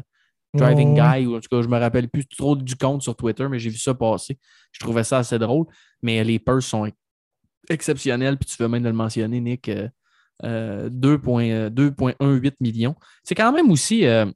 Driving. 0.54 0.94
Guy, 0.96 1.26
ou 1.26 1.36
en 1.36 1.40
tout 1.40 1.48
cas, 1.50 1.62
je 1.62 1.68
me 1.68 1.78
rappelle 1.80 2.10
plus 2.10 2.26
trop 2.28 2.56
du 2.56 2.76
compte 2.76 3.02
sur 3.02 3.16
Twitter, 3.16 3.48
mais 3.50 3.60
j'ai 3.60 3.70
vu 3.70 3.78
ça 3.78 3.94
passer. 3.94 4.38
Je 4.72 4.80
trouvais 4.80 5.04
ça 5.04 5.20
assez 5.20 5.40
drôle. 5.40 5.66
Mais 6.02 6.24
les 6.24 6.38
purses 6.40 6.68
sont 6.68 6.88
exceptionnels, 7.70 8.38
puis 8.38 8.48
tu 8.50 8.62
veux 8.62 8.68
même 8.70 8.84
de 8.84 8.88
le 8.90 8.94
mentionner, 8.94 9.40
Nick. 9.40 9.70
euh, 9.70 9.88
euh, 10.44 10.90
2,18 10.90 11.70
2,18 11.70 12.54
millions. 12.60 12.96
C'est 13.24 13.36
quand 13.36 13.52
même 13.54 13.70
aussi, 13.72 14.06
euh, 14.06 14.26
tu 14.26 14.34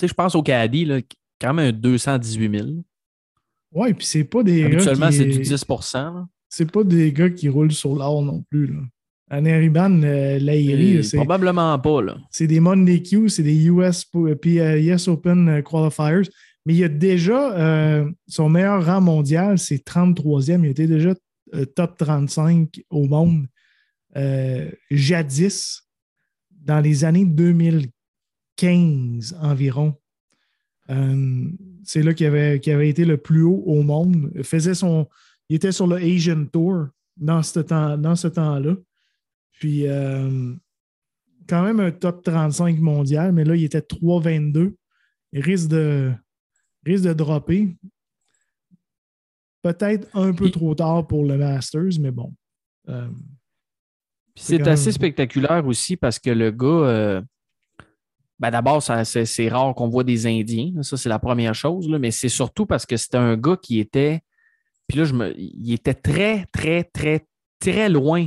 sais, 0.00 0.08
je 0.08 0.14
pense 0.14 0.34
au 0.34 0.42
Caddy, 0.42 0.84
là, 0.84 1.00
quand 1.40 1.52
même 1.54 1.68
un 1.68 1.72
218 1.72 2.58
000. 2.58 2.68
Ouais, 3.72 3.92
puis 3.92 4.06
c'est 4.06 4.24
pas 4.24 4.42
des 4.42 4.64
Habituellement, 4.64 5.08
qui- 5.08 5.16
c'est 5.16 5.24
du 5.26 5.38
10 5.40 5.64
là. 5.92 6.26
C'est 6.48 6.70
pas 6.70 6.84
des 6.84 7.12
gars 7.12 7.28
qui 7.28 7.48
roulent 7.48 7.72
sur 7.72 7.94
l'or 7.94 8.22
non 8.22 8.42
plus. 8.48 8.68
Là. 8.68 8.80
Aneriban, 9.28 10.02
euh, 10.04 11.02
c'est 11.02 11.16
Probablement 11.16 11.76
pas, 11.78 12.00
là. 12.00 12.16
c'est 12.30 12.46
des 12.46 12.60
Monday 12.60 13.02
Q, 13.02 13.28
c'est 13.28 13.42
des 13.42 13.66
US, 13.66 14.04
puis, 14.40 14.60
euh, 14.60 14.94
US 14.94 15.08
Open 15.08 15.48
euh, 15.48 15.62
Qualifiers. 15.62 16.30
Mais 16.64 16.74
il 16.74 16.78
y 16.78 16.84
a 16.84 16.88
déjà 16.88 17.56
euh, 17.56 18.10
son 18.26 18.48
meilleur 18.48 18.84
rang 18.84 19.00
mondial, 19.00 19.58
c'est 19.58 19.86
33e. 19.86 20.64
Il 20.64 20.70
était 20.70 20.88
déjà 20.88 21.14
euh, 21.54 21.64
top 21.64 21.96
35 21.96 22.80
au 22.90 23.06
monde 23.06 23.46
euh, 24.16 24.68
jadis, 24.90 25.82
dans 26.50 26.80
les 26.80 27.04
années 27.04 27.24
2015 27.24 29.38
environ. 29.40 29.94
Euh, 30.90 31.44
c'est 31.84 32.02
là 32.02 32.14
qu'il 32.14 32.26
avait, 32.26 32.58
été 32.58 33.04
le 33.04 33.16
plus 33.16 33.42
haut 33.42 33.62
au 33.66 33.82
monde. 33.82 34.32
Il 34.34 34.42
faisait 34.42 34.74
son, 34.74 35.06
il 35.48 35.56
était 35.56 35.72
sur 35.72 35.86
le 35.86 35.96
Asian 35.96 36.44
Tour 36.46 36.86
dans 37.16 37.44
ce 37.44 37.60
temps, 37.60 37.96
dans 37.96 38.16
ce 38.16 38.28
temps-là. 38.28 38.74
Puis, 39.58 39.86
euh, 39.86 40.54
quand 41.48 41.62
même 41.62 41.80
un 41.80 41.90
top 41.90 42.22
35 42.24 42.78
mondial, 42.78 43.32
mais 43.32 43.44
là, 43.44 43.54
il 43.56 43.64
était 43.64 43.80
3,22. 43.80 44.74
Il 45.32 45.40
risque 45.40 45.68
de, 45.68 46.12
risque 46.84 47.04
de 47.04 47.12
dropper. 47.12 47.76
Peut-être 49.62 50.06
un 50.14 50.32
peu 50.32 50.50
trop 50.50 50.74
tard 50.74 51.06
pour 51.06 51.24
le 51.24 51.36
Masters, 51.36 51.98
mais 52.00 52.10
bon. 52.10 52.32
Euh, 52.88 53.08
C'est 54.36 54.66
assez 54.68 54.92
spectaculaire 54.92 55.66
aussi 55.66 55.96
parce 55.96 56.18
que 56.18 56.30
le 56.30 56.50
gars, 56.52 56.66
euh, 56.66 57.22
ben 58.38 58.50
d'abord, 58.50 58.82
ça- 58.82 59.04
c'est 59.04 59.48
rare 59.48 59.74
qu'on 59.74 59.88
voit 59.88 60.04
des 60.04 60.26
Indiens. 60.26 60.82
Ça, 60.82 60.96
c'est 60.96 61.08
la 61.08 61.18
première 61.18 61.54
chose. 61.54 61.88
là. 61.88 61.98
Mais 61.98 62.10
c'est 62.10 62.28
surtout 62.28 62.66
parce 62.66 62.86
que 62.86 62.96
c'était 62.96 63.16
un 63.16 63.36
gars 63.36 63.56
qui 63.60 63.80
était. 63.80 64.20
Puis 64.86 64.98
là, 64.98 65.04
je 65.04 65.14
me, 65.14 65.34
il 65.36 65.72
était 65.72 65.94
très, 65.94 66.44
très, 66.52 66.84
très, 66.84 67.26
très 67.58 67.88
loin 67.88 68.26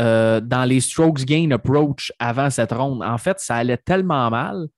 euh, 0.00 0.40
dans 0.40 0.64
les 0.64 0.80
strokes 0.80 1.24
gain 1.24 1.50
approach 1.50 2.12
avant 2.18 2.50
cette 2.50 2.72
ronde. 2.72 3.02
En 3.02 3.18
fait, 3.18 3.38
ça 3.38 3.56
allait 3.56 3.76
tellement 3.76 4.30
mal. 4.30 4.68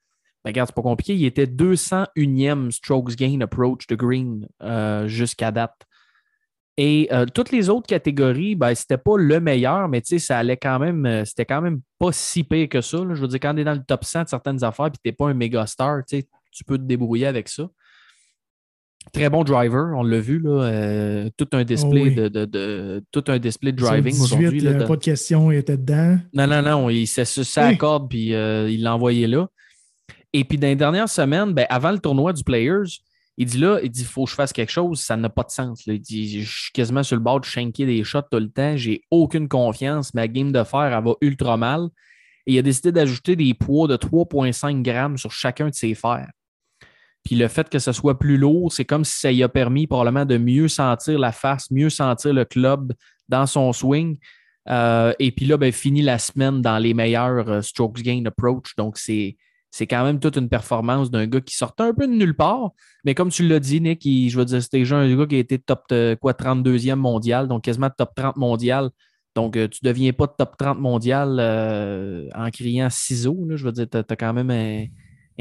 Ben, 0.45 0.51
regarde, 0.51 0.69
c'est 0.69 0.75
pas 0.75 0.83
compliqué. 0.83 1.15
Il 1.15 1.25
était 1.25 1.47
201e 1.47 2.71
strokes 2.73 3.15
gain 3.15 3.41
approach 3.41 3.87
de 3.87 3.95
green 3.95 4.49
euh, 4.63 5.07
jusqu'à 5.07 5.53
date. 5.53 5.87
Et 6.77 7.09
euh, 7.13 7.27
toutes 7.27 7.53
les 7.53 7.69
autres 7.69 7.87
catégories, 7.87 8.57
ben, 8.57 8.75
c'était 8.75 8.99
pas 8.99 9.17
le 9.17 9.39
meilleur, 9.39 9.89
mais 9.89 10.01
tu 10.01 10.19
ça 10.19 10.39
allait 10.39 10.57
quand 10.57 10.79
même, 10.79 11.25
c'était 11.25 11.45
quand 11.45 11.61
même 11.61 11.83
pas 11.99 12.11
si 12.11 12.43
pire 12.43 12.69
que 12.69 12.81
ça. 12.81 12.99
Je 12.99 13.21
veux 13.21 13.29
dire, 13.29 13.41
quand 13.41 13.55
on 13.55 13.59
est 13.59 13.65
dans 13.65 13.75
le 13.75 13.85
top 13.87 14.05
100 14.05 14.25
de 14.25 14.29
certaines 14.29 14.65
affaires 14.65 14.91
puis 14.91 14.99
tu 15.05 15.09
n'es 15.09 15.13
pas 15.13 15.29
un 15.29 15.35
méga 15.35 15.67
star, 15.67 16.03
tu 16.09 16.25
tu 16.53 16.65
peux 16.65 16.77
te 16.77 16.83
débrouiller 16.83 17.27
avec 17.27 17.49
ça. 17.49 17.69
Très 19.13 19.29
bon 19.29 19.43
driver, 19.45 19.93
on 19.97 20.03
l'a 20.05 20.21
vu, 20.21 20.39
là, 20.39 20.63
euh, 20.63 21.29
tout 21.37 21.49
un 21.53 21.65
display 21.65 22.01
Oh 22.03 22.05
oui. 22.05 22.15
de, 22.15 22.29
de- 22.29 22.45
de- 22.45 23.05
tout 23.11 23.25
un 23.29 23.39
display 23.39 23.73
de 23.73 23.77
driving 23.79 24.13
18, 24.13 24.23
aujourd'hui. 24.25 24.59
il 24.59 24.63
n'y 24.63 24.69
avait 24.75 24.87
pas 24.87 24.97
de 24.97 25.03
question, 25.03 25.51
il 25.51 25.59
était 25.59 25.77
dedans. 25.77 26.19
non, 26.33 26.47
non, 26.47 26.63
non, 26.63 26.89
il 26.91 27.07
s'est 27.07 27.25
sa 27.25 27.69
Oui. 27.69 27.77
corde 27.77 28.09
puis 28.09 28.33
euh, 28.35 28.71
il 28.71 28.83
l'a 28.83 28.95
envoyé 28.95 29.27
là. 29.27 29.49
Et 30.33 30.45
puis 30.45 30.57
dans 30.57 30.69
les 30.69 30.77
dernières 30.77 31.09
semaines, 31.11 31.53
ben, 31.53 31.67
avant 31.69 31.91
le 31.91 31.99
tournoi 31.99 32.33
du 32.33 32.43
Players, 32.45 32.85
il 33.37 33.47
dit 33.47 33.59
là, 33.59 33.81
il 33.83 33.91
dit 33.91 34.05
faut 34.05 34.25
que 34.25 34.31
je 34.31 34.35
fasse 34.35 34.53
quelque 34.53 34.71
chose, 34.73 35.01
ça 35.01 35.17
n'a 35.17 35.29
pas 35.29 35.43
de 35.43 35.51
sens. 35.51 35.85
là. 35.87 35.95
Il 35.95 36.01
dit 36.01 36.41
je 36.43 36.63
suis 36.63 36.73
quasiment 36.73 37.03
sur 37.03 37.17
le 37.17 37.23
bord 37.23 37.41
de 37.41 37.45
shanker 37.45 37.85
des 37.87 38.05
shots 38.05 38.23
tout 38.31 38.39
le 38.39 38.49
temps, 38.51 38.77
j'ai 38.77 39.03
aucune 39.11 39.49
confiance, 39.49 40.15
ma 40.15 40.27
game 40.29 40.53
de 40.53 40.63
fer, 40.65 40.85
elle 40.97 41.05
va 41.05 41.15
ultra 41.21 41.57
mal. 41.57 41.89
Et 42.47 42.55
il 42.55 42.59
a 42.59 42.63
décidé 42.63 42.93
d'ajouter 42.93 43.37
des 43.37 43.53
poids 43.55 43.89
de 43.89 43.97
3,5 43.97 44.83
grammes 44.83 45.19
sur 45.19 45.33
chacun 45.33 45.69
de 45.69 45.75
ses 45.75 45.95
fers. 45.95 46.29
Puis 47.25 47.37
le 47.37 47.49
fait 47.49 47.69
que 47.69 47.79
ce 47.79 47.93
soit 47.93 48.19
plus 48.19 48.37
lourd, 48.37 48.73
c'est 48.73 48.85
comme 48.85 49.05
si 49.05 49.19
ça 49.19 49.31
lui 49.31 49.43
a 49.43 49.49
permis 49.49 49.87
probablement 49.87 50.25
de 50.25 50.39
mieux 50.39 50.69
sentir 50.69 51.19
la 51.19 51.33
face, 51.33 51.71
mieux 51.71 51.91
sentir 51.91 52.33
le 52.33 52.45
club 52.45 52.93
dans 53.29 53.47
son 53.47 53.73
swing. 53.73 54.19
Euh, 54.69 55.13
et 55.19 55.33
puis 55.33 55.47
là, 55.47 55.57
ben, 55.57 55.73
fini 55.73 56.03
la 56.03 56.19
semaine 56.19 56.63
dans 56.63 56.79
les 56.79 56.95
meilleurs 56.95 57.49
euh, 57.49 57.63
strokes 57.63 58.03
gain 58.03 58.25
approach. 58.27 58.75
Donc, 58.77 58.99
c'est, 58.99 59.37
c'est 59.71 59.87
quand 59.87 60.05
même 60.05 60.21
toute 60.21 60.37
une 60.37 60.49
performance 60.49 61.11
d'un 61.11 61.27
gars 61.27 61.41
qui 61.41 61.57
sortait 61.57 61.85
un 61.85 61.95
peu 61.95 62.07
de 62.07 62.13
nulle 62.13 62.37
part. 62.37 62.71
Mais 63.05 63.15
comme 63.15 63.31
tu 63.31 63.47
l'as 63.47 63.61
dit, 63.61 63.81
Nick, 63.81 64.03
je 64.03 64.37
veux 64.37 64.45
dire, 64.45 64.63
c'était 64.63 64.79
déjà 64.79 64.97
un 64.97 65.17
gars 65.17 65.27
qui 65.27 65.37
a 65.37 65.39
été 65.39 65.59
top 65.59 65.85
euh, 65.93 66.17
quoi, 66.17 66.33
32e 66.33 66.97
mondial, 66.97 67.49
donc 67.49 67.65
quasiment 67.65 67.91
top 67.91 68.11
30 68.17 68.37
mondial. 68.37 68.91
Donc, 69.35 69.55
tu 69.55 69.61
ne 69.61 69.89
deviens 69.89 70.13
pas 70.13 70.27
top 70.27 70.57
30 70.59 70.79
mondial 70.79 71.41
en 72.35 72.51
criant 72.51 72.91
ciseaux. 72.91 73.47
Je 73.55 73.65
veux 73.65 73.73
dire, 73.73 73.89
tu 73.89 73.97
as, 73.97 74.17
quand 74.17 74.35
même 74.35 74.51
un, 74.51 74.85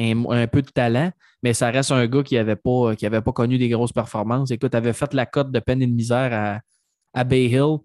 un- 0.01 0.47
peu 0.47 0.61
de 0.61 0.69
talent, 0.69 1.11
mais 1.43 1.53
ça 1.53 1.69
reste 1.71 1.91
un 1.91 2.05
gars 2.07 2.23
qui 2.23 2.35
n'avait 2.35 2.55
pas, 2.55 2.93
pas 2.95 3.31
connu 3.31 3.57
des 3.57 3.69
grosses 3.69 3.93
performances. 3.93 4.51
Écoute, 4.51 4.75
avait 4.75 4.93
fait 4.93 5.13
la 5.13 5.25
cote 5.25 5.51
de 5.51 5.59
peine 5.59 5.81
et 5.81 5.87
de 5.87 5.93
misère 5.93 6.31
à, 6.33 6.59
à 7.19 7.23
Bay 7.23 7.45
Hill. 7.45 7.77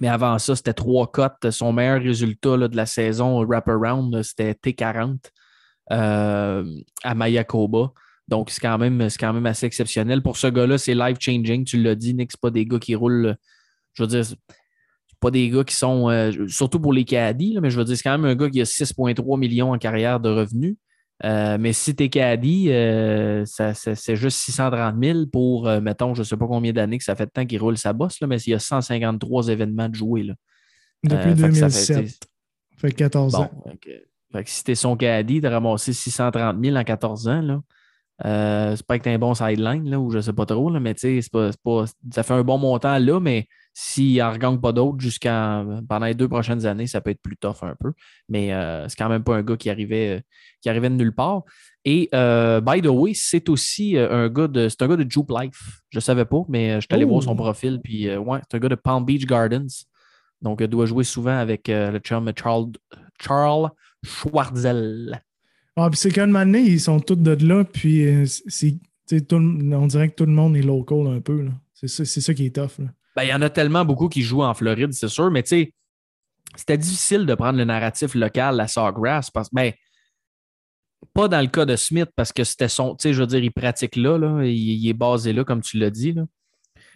Mais 0.00 0.08
avant 0.08 0.38
ça, 0.38 0.56
c'était 0.56 0.72
trois 0.72 1.06
cotes. 1.10 1.50
Son 1.50 1.72
meilleur 1.72 2.00
résultat 2.02 2.56
là, 2.56 2.68
de 2.68 2.76
la 2.76 2.86
saison 2.86 3.44
wraparound, 3.44 4.12
là, 4.12 4.22
c'était 4.22 4.52
T40 4.54 5.18
euh, 5.92 6.64
à 7.02 7.14
Mayakoba. 7.14 7.92
Donc, 8.26 8.50
c'est 8.50 8.60
quand, 8.60 8.78
même, 8.78 9.06
quand 9.20 9.32
même 9.32 9.46
assez 9.46 9.66
exceptionnel. 9.66 10.22
Pour 10.22 10.36
ce 10.36 10.46
gars-là, 10.46 10.78
c'est 10.78 10.94
life-changing. 10.94 11.64
Tu 11.64 11.80
l'as 11.82 11.94
dit, 11.94 12.14
Nick, 12.14 12.32
c'est 12.32 12.40
pas 12.40 12.50
des 12.50 12.64
gars 12.66 12.78
qui 12.78 12.94
roulent. 12.94 13.36
Je 13.92 14.02
veux 14.02 14.06
dire, 14.08 14.24
c'est 14.24 14.36
pas 15.20 15.30
des 15.30 15.48
gars 15.50 15.62
qui 15.62 15.76
sont. 15.76 16.08
euh, 16.10 16.32
surtout 16.48 16.80
pour 16.80 16.92
les 16.92 17.04
caddies, 17.04 17.56
mais 17.60 17.70
je 17.70 17.78
veux 17.78 17.84
dire, 17.84 17.96
c'est 17.96 18.02
quand 18.02 18.18
même 18.18 18.24
un 18.24 18.34
gars 18.34 18.48
qui 18.50 18.60
a 18.60 18.64
6,3 18.64 19.38
millions 19.38 19.72
en 19.72 19.78
carrière 19.78 20.20
de 20.20 20.30
revenus. 20.30 20.76
Euh, 21.22 21.58
mais 21.60 21.72
si 21.72 21.94
t'es 21.94 22.08
caddie, 22.08 22.70
euh, 22.72 23.44
ça- 23.44 23.72
ça- 23.72 23.94
c'est 23.94 24.16
juste 24.16 24.38
630 24.38 24.96
000 25.00 25.26
pour, 25.26 25.68
euh, 25.68 25.80
mettons, 25.80 26.12
je 26.14 26.24
sais 26.24 26.36
pas 26.36 26.46
combien 26.48 26.72
d'années 26.72 26.98
que 26.98 27.04
ça 27.04 27.14
fait 27.14 27.26
de 27.26 27.30
temps 27.30 27.46
qu'il 27.46 27.60
roule 27.60 27.78
sa 27.78 27.92
bosse, 27.92 28.20
là, 28.20 28.26
mais 28.26 28.38
il 28.38 28.50
y 28.50 28.54
a 28.54 28.58
153 28.58 29.48
événements 29.48 29.88
de 29.88 29.94
jouer. 29.94 30.24
Là. 30.24 30.34
Depuis 31.04 31.16
Euh, 31.30 31.36
fait 31.36 31.48
que 31.50 31.54
ça 31.54 31.68
fait, 31.70 31.94
2007. 31.94 32.04
tu 32.04 32.08
sais, 32.10 32.18
fait 32.78 32.92
14 32.92 33.32
Bon, 33.34 33.38
ans. 33.42 33.50
fait 33.70 33.76
que, 33.76 33.90
fait 34.32 34.44
que 34.44 34.50
si 34.50 34.64
t'es 34.64 34.74
son 34.74 34.96
caddie, 34.96 35.40
t'as 35.40 35.50
ramassé 35.50 35.92
630 35.92 36.56
000 36.64 36.76
en 36.76 36.82
14 36.84 37.28
ans, 37.28 37.40
là. 37.42 37.60
Euh, 38.24 38.74
c'est 38.76 38.86
pas 38.86 38.98
que 38.98 39.04
t'as 39.04 39.12
un 39.12 39.18
bon 39.18 39.34
sideline, 39.34 39.88
là, 39.90 39.98
ou 40.00 40.10
je 40.10 40.20
sais 40.20 40.32
pas 40.32 40.46
trop, 40.46 40.70
là, 40.70 40.80
mais 40.80 40.94
tu 40.94 41.00
sais, 41.00 41.20
c'est 41.22 41.32
pas, 41.32 41.50
c'est 41.52 41.60
pas- 41.62 41.84
ça 42.12 42.22
fait 42.22 42.34
un 42.34 42.42
bon 42.44 42.58
montant 42.58 42.98
là, 42.98 43.20
mais 43.20 43.46
s'il 43.76 44.22
en 44.22 44.32
regagne 44.32 44.60
pas 44.60 44.72
d'autres 44.72 45.00
jusqu'à 45.00 45.64
pendant 45.88 46.06
les 46.06 46.14
deux 46.14 46.28
prochaines 46.28 46.64
années, 46.64 46.86
ça 46.86 47.00
peut 47.00 47.10
être 47.10 47.20
plus 47.20 47.36
tough 47.36 47.62
un 47.62 47.74
peu. 47.78 47.92
Mais 48.28 48.52
euh, 48.52 48.88
c'est 48.88 48.96
quand 48.96 49.08
même 49.08 49.24
pas 49.24 49.34
un 49.36 49.42
gars 49.42 49.56
qui 49.56 49.68
arrivait, 49.68 50.22
qui 50.60 50.68
arrivait 50.68 50.88
de 50.90 50.94
nulle 50.94 51.12
part. 51.14 51.42
Et 51.84 52.08
euh, 52.14 52.60
by 52.60 52.80
the 52.80 52.86
way, 52.86 53.12
c'est 53.14 53.48
aussi 53.48 53.96
euh, 53.96 54.10
un 54.10 54.28
gars 54.28 54.46
de. 54.46 54.68
C'est 54.68 54.80
un 54.82 54.88
gars 54.88 54.96
de 54.96 55.10
Jupe 55.10 55.30
Life. 55.30 55.80
Je 55.90 55.98
savais 55.98 56.24
pas, 56.24 56.42
mais 56.48 56.70
euh, 56.70 56.74
je 56.76 56.86
suis 56.86 56.94
allé 56.94 57.04
voir 57.04 57.22
son 57.22 57.34
profil. 57.36 57.80
Puis 57.82 58.08
euh, 58.08 58.18
ouais, 58.18 58.38
c'est 58.48 58.56
un 58.56 58.60
gars 58.60 58.68
de 58.68 58.76
Palm 58.76 59.04
Beach 59.04 59.26
Gardens. 59.26 59.66
Donc, 60.40 60.60
il 60.60 60.68
doit 60.68 60.86
jouer 60.86 61.04
souvent 61.04 61.36
avec 61.36 61.68
euh, 61.68 61.90
le 61.90 61.98
chum 61.98 62.30
Charles, 62.36 62.72
Charles 63.20 63.70
Schwartzel. 64.04 65.20
Ah, 65.76 65.88
puis 65.90 65.98
c'est 65.98 66.10
qu'à 66.10 66.24
un 66.24 66.26
moment 66.26 66.44
donné, 66.44 66.60
ils 66.60 66.80
sont 66.80 67.00
tous 67.00 67.16
de 67.16 67.32
là, 67.44 67.64
puis 67.64 68.06
euh, 68.06 68.24
c'est, 68.26 68.78
tout 69.26 69.34
on 69.36 69.86
dirait 69.86 70.10
que 70.10 70.14
tout 70.14 70.26
le 70.26 70.32
monde 70.32 70.56
est 70.56 70.62
local 70.62 71.06
un 71.08 71.20
peu. 71.20 71.42
là. 71.42 71.50
C'est 71.72 71.88
ça, 71.88 72.04
c'est 72.04 72.20
ça 72.20 72.32
qui 72.32 72.46
est 72.46 72.54
tough. 72.54 72.78
là. 72.78 72.86
Ben, 73.16 73.22
il 73.22 73.28
y 73.28 73.34
en 73.34 73.42
a 73.42 73.50
tellement 73.50 73.84
beaucoup 73.84 74.08
qui 74.08 74.22
jouent 74.22 74.42
en 74.42 74.54
Floride, 74.54 74.92
c'est 74.92 75.08
sûr, 75.08 75.30
mais 75.30 75.42
tu 75.42 75.48
sais, 75.50 75.74
c'était 76.56 76.78
difficile 76.78 77.26
de 77.26 77.34
prendre 77.34 77.58
le 77.58 77.64
narratif 77.64 78.14
local, 78.14 78.56
la 78.56 78.68
Sawgrass, 78.68 79.30
parce 79.30 79.48
que, 79.48 79.54
ben, 79.54 79.72
pas 81.12 81.28
dans 81.28 81.40
le 81.40 81.46
cas 81.46 81.64
de 81.64 81.76
Smith, 81.76 82.10
parce 82.16 82.32
que 82.32 82.44
c'était 82.44 82.68
son, 82.68 82.96
tu 82.96 83.02
sais, 83.02 83.14
je 83.14 83.20
veux 83.20 83.26
dire, 83.26 83.42
il 83.42 83.52
pratique 83.52 83.96
là, 83.96 84.42
il, 84.44 84.88
est 84.88 84.94
basé 84.94 85.32
là, 85.32 85.44
comme 85.44 85.60
tu 85.60 85.78
l'as 85.78 85.90
dit. 85.90 86.14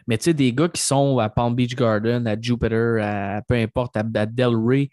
Mais 0.06 0.18
tu 0.18 0.24
sais, 0.24 0.34
des 0.34 0.52
gars 0.52 0.68
qui 0.68 0.80
sont 0.80 1.18
à 1.18 1.28
Palm 1.28 1.54
Beach 1.54 1.74
Garden, 1.74 2.26
à 2.26 2.40
Jupiter, 2.40 3.02
à 3.02 3.42
peu 3.46 3.54
importe, 3.54 3.96
à, 3.96 4.00
à 4.00 4.26
Delray, 4.26 4.90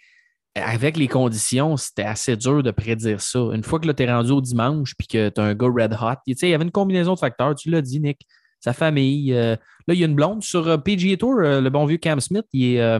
avec 0.56 0.98
les 0.98 1.08
conditions, 1.08 1.76
c'était 1.76 2.04
assez 2.04 2.38
dur 2.38 2.64
de 2.64 2.72
prédire 2.72 3.20
ça. 3.20 3.40
Une 3.54 3.64
fois 3.64 3.80
que 3.80 3.92
tu 3.92 4.04
es 4.04 4.12
rendu 4.12 4.32
au 4.32 4.42
dimanche 4.42 4.94
puis 4.98 5.08
que 5.08 5.30
tu 5.30 5.42
as 5.42 5.44
un 5.44 5.54
gars 5.54 5.68
red 5.68 5.94
hot, 5.94 6.20
il 6.26 6.50
y 6.50 6.54
avait 6.54 6.64
une 6.64 6.72
combinaison 6.72 7.14
de 7.14 7.20
facteurs, 7.20 7.56
tu 7.56 7.70
l'as 7.70 7.82
dit, 7.82 8.00
Nick, 8.00 8.26
sa 8.66 8.74
famille. 8.74 9.32
euh, 9.34 9.56
là, 9.88 9.94
il 9.94 10.00
y 10.00 10.04
a 10.04 10.08
une 10.08 10.16
blonde 10.16 10.42
sur 10.44 10.68
euh, 10.68 10.78
PGA 10.78 11.18
Tour, 11.18 11.36
euh, 11.40 11.62
le 11.62 11.70
bon 11.70 11.86
vieux 11.86 11.98
Cam 11.98 12.20
Smith, 12.20 12.46
il 12.52 12.78
est, 12.78 13.00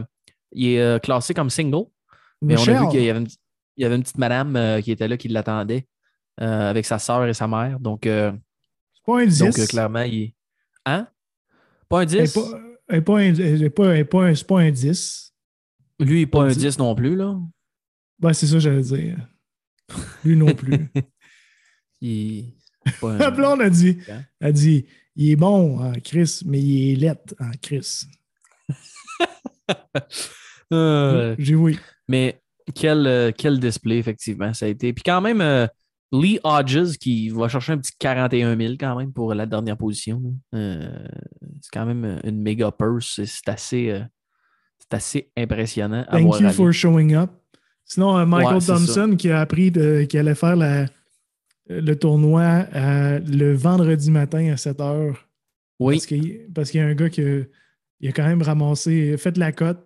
il 0.52 0.68
est 0.68 1.02
classé 1.02 1.34
comme 1.34 1.50
single. 1.50 1.86
Mais 2.40 2.56
on 2.56 2.68
a 2.68 2.82
vu 2.82 2.88
qu'il 2.90 3.02
y 3.02 3.10
avait 3.10 3.18
une, 3.20 3.26
il 3.76 3.82
y 3.82 3.84
avait 3.84 3.96
une 3.96 4.02
petite 4.02 4.18
madame 4.18 4.80
qui 4.82 4.92
était 4.92 5.08
là 5.08 5.16
qui 5.16 5.28
l'attendait 5.28 5.86
avec 6.38 6.86
sa 6.86 6.98
soeur 7.00 7.24
et 7.26 7.34
sa 7.34 7.48
mère. 7.48 7.80
Donc, 7.80 8.00
c'est 8.04 8.32
pas 9.06 9.20
un 9.20 9.26
10. 9.26 9.38
donc 9.40 9.66
clairement, 9.68 10.02
il 10.02 10.22
est. 10.22 10.34
Hein? 10.84 11.08
Pas 11.88 12.00
un 12.00 12.06
Elle 12.06 12.16
est 12.20 12.22
10? 12.24 12.34
pas, 12.34 12.60
elle 12.88 12.96
est 12.98 13.00
pas 13.00 13.14
pas- 13.70 14.04
pas 14.04 14.24
un- 14.26 14.34
c'est 14.34 14.46
pas 14.46 14.60
un 14.60 14.70
10. 14.70 15.34
Lui, 15.98 16.18
il 16.18 16.20
n'est 16.20 16.26
pas 16.26 16.44
un 16.44 16.48
10. 16.48 16.58
10 16.58 16.78
non 16.78 16.94
plus, 16.94 17.16
là. 17.16 17.34
Ben, 18.20 18.32
c'est 18.32 18.46
ça 18.46 18.52
que 18.54 18.60
j'allais 18.60 18.82
dire. 18.82 19.16
Lui 20.24 20.36
non 20.36 20.54
plus. 20.54 20.88
Il 22.00 22.54
La 23.02 23.30
blonde 23.30 23.60
a 23.62 23.70
dit, 23.70 23.98
Hein? 24.10 24.22
a 24.40 24.52
dit 24.52 24.86
il 25.16 25.30
est 25.30 25.36
bon 25.36 25.78
en 25.80 25.92
Chris, 26.04 26.40
mais 26.44 26.60
il 26.60 26.92
est 26.92 26.96
lettre 26.96 27.34
en 27.40 27.50
Chris. 27.60 28.02
Euh, 30.72 31.36
J'ai 31.38 31.54
oui. 31.54 31.78
Mais 32.08 32.40
quel, 32.74 33.06
euh, 33.06 33.30
quel 33.36 33.60
display, 33.60 33.98
effectivement, 33.98 34.52
ça 34.52 34.66
a 34.66 34.68
été. 34.68 34.92
Puis 34.92 35.04
quand 35.04 35.20
même, 35.20 35.40
euh, 35.40 35.66
Lee 36.12 36.40
Hodges 36.42 36.96
qui 36.98 37.28
va 37.28 37.48
chercher 37.48 37.72
un 37.72 37.78
petit 37.78 37.92
41 37.98 38.56
000 38.58 38.74
quand 38.78 38.96
même 38.96 39.12
pour 39.12 39.32
la 39.34 39.46
dernière 39.46 39.76
position. 39.76 40.20
Euh, 40.54 41.06
c'est 41.62 41.70
quand 41.72 41.86
même 41.86 42.20
une 42.24 42.42
méga 42.42 42.72
purse. 42.72 43.20
C'est 43.24 43.48
assez, 43.48 44.00
assez 44.90 45.30
impressionnant 45.36 46.04
Thank 46.10 46.40
you 46.40 46.50
for 46.50 46.72
showing 46.72 47.14
up. 47.14 47.30
Sinon, 47.84 48.26
Michael 48.26 48.56
Ouais, 48.56 48.66
Thompson 48.66 49.14
qui 49.16 49.30
a 49.30 49.40
appris 49.40 49.70
de- 49.70 50.02
qu'il 50.08 50.18
allait 50.18 50.34
faire 50.34 50.56
la- 50.56 50.86
le 51.68 51.94
tournoi 51.94 52.66
euh, 52.74 53.18
le 53.20 53.54
vendredi 53.54 54.10
matin 54.10 54.52
à 54.52 54.56
7 54.56 54.78
h. 54.78 55.14
Oui, 55.78 55.96
Parce 55.96 56.06
qu'il 56.06 56.46
parce 56.54 56.70
qu'il 56.70 56.80
y 56.80 56.82
a 56.82 56.86
un 56.86 56.94
gars 56.94 57.10
qui 57.10 57.20
a, 57.22 57.42
il 58.00 58.08
a 58.08 58.12
quand 58.12 58.26
même 58.26 58.42
ramassé, 58.42 59.16
fait 59.18 59.36
la 59.36 59.52
cote. 59.52 59.78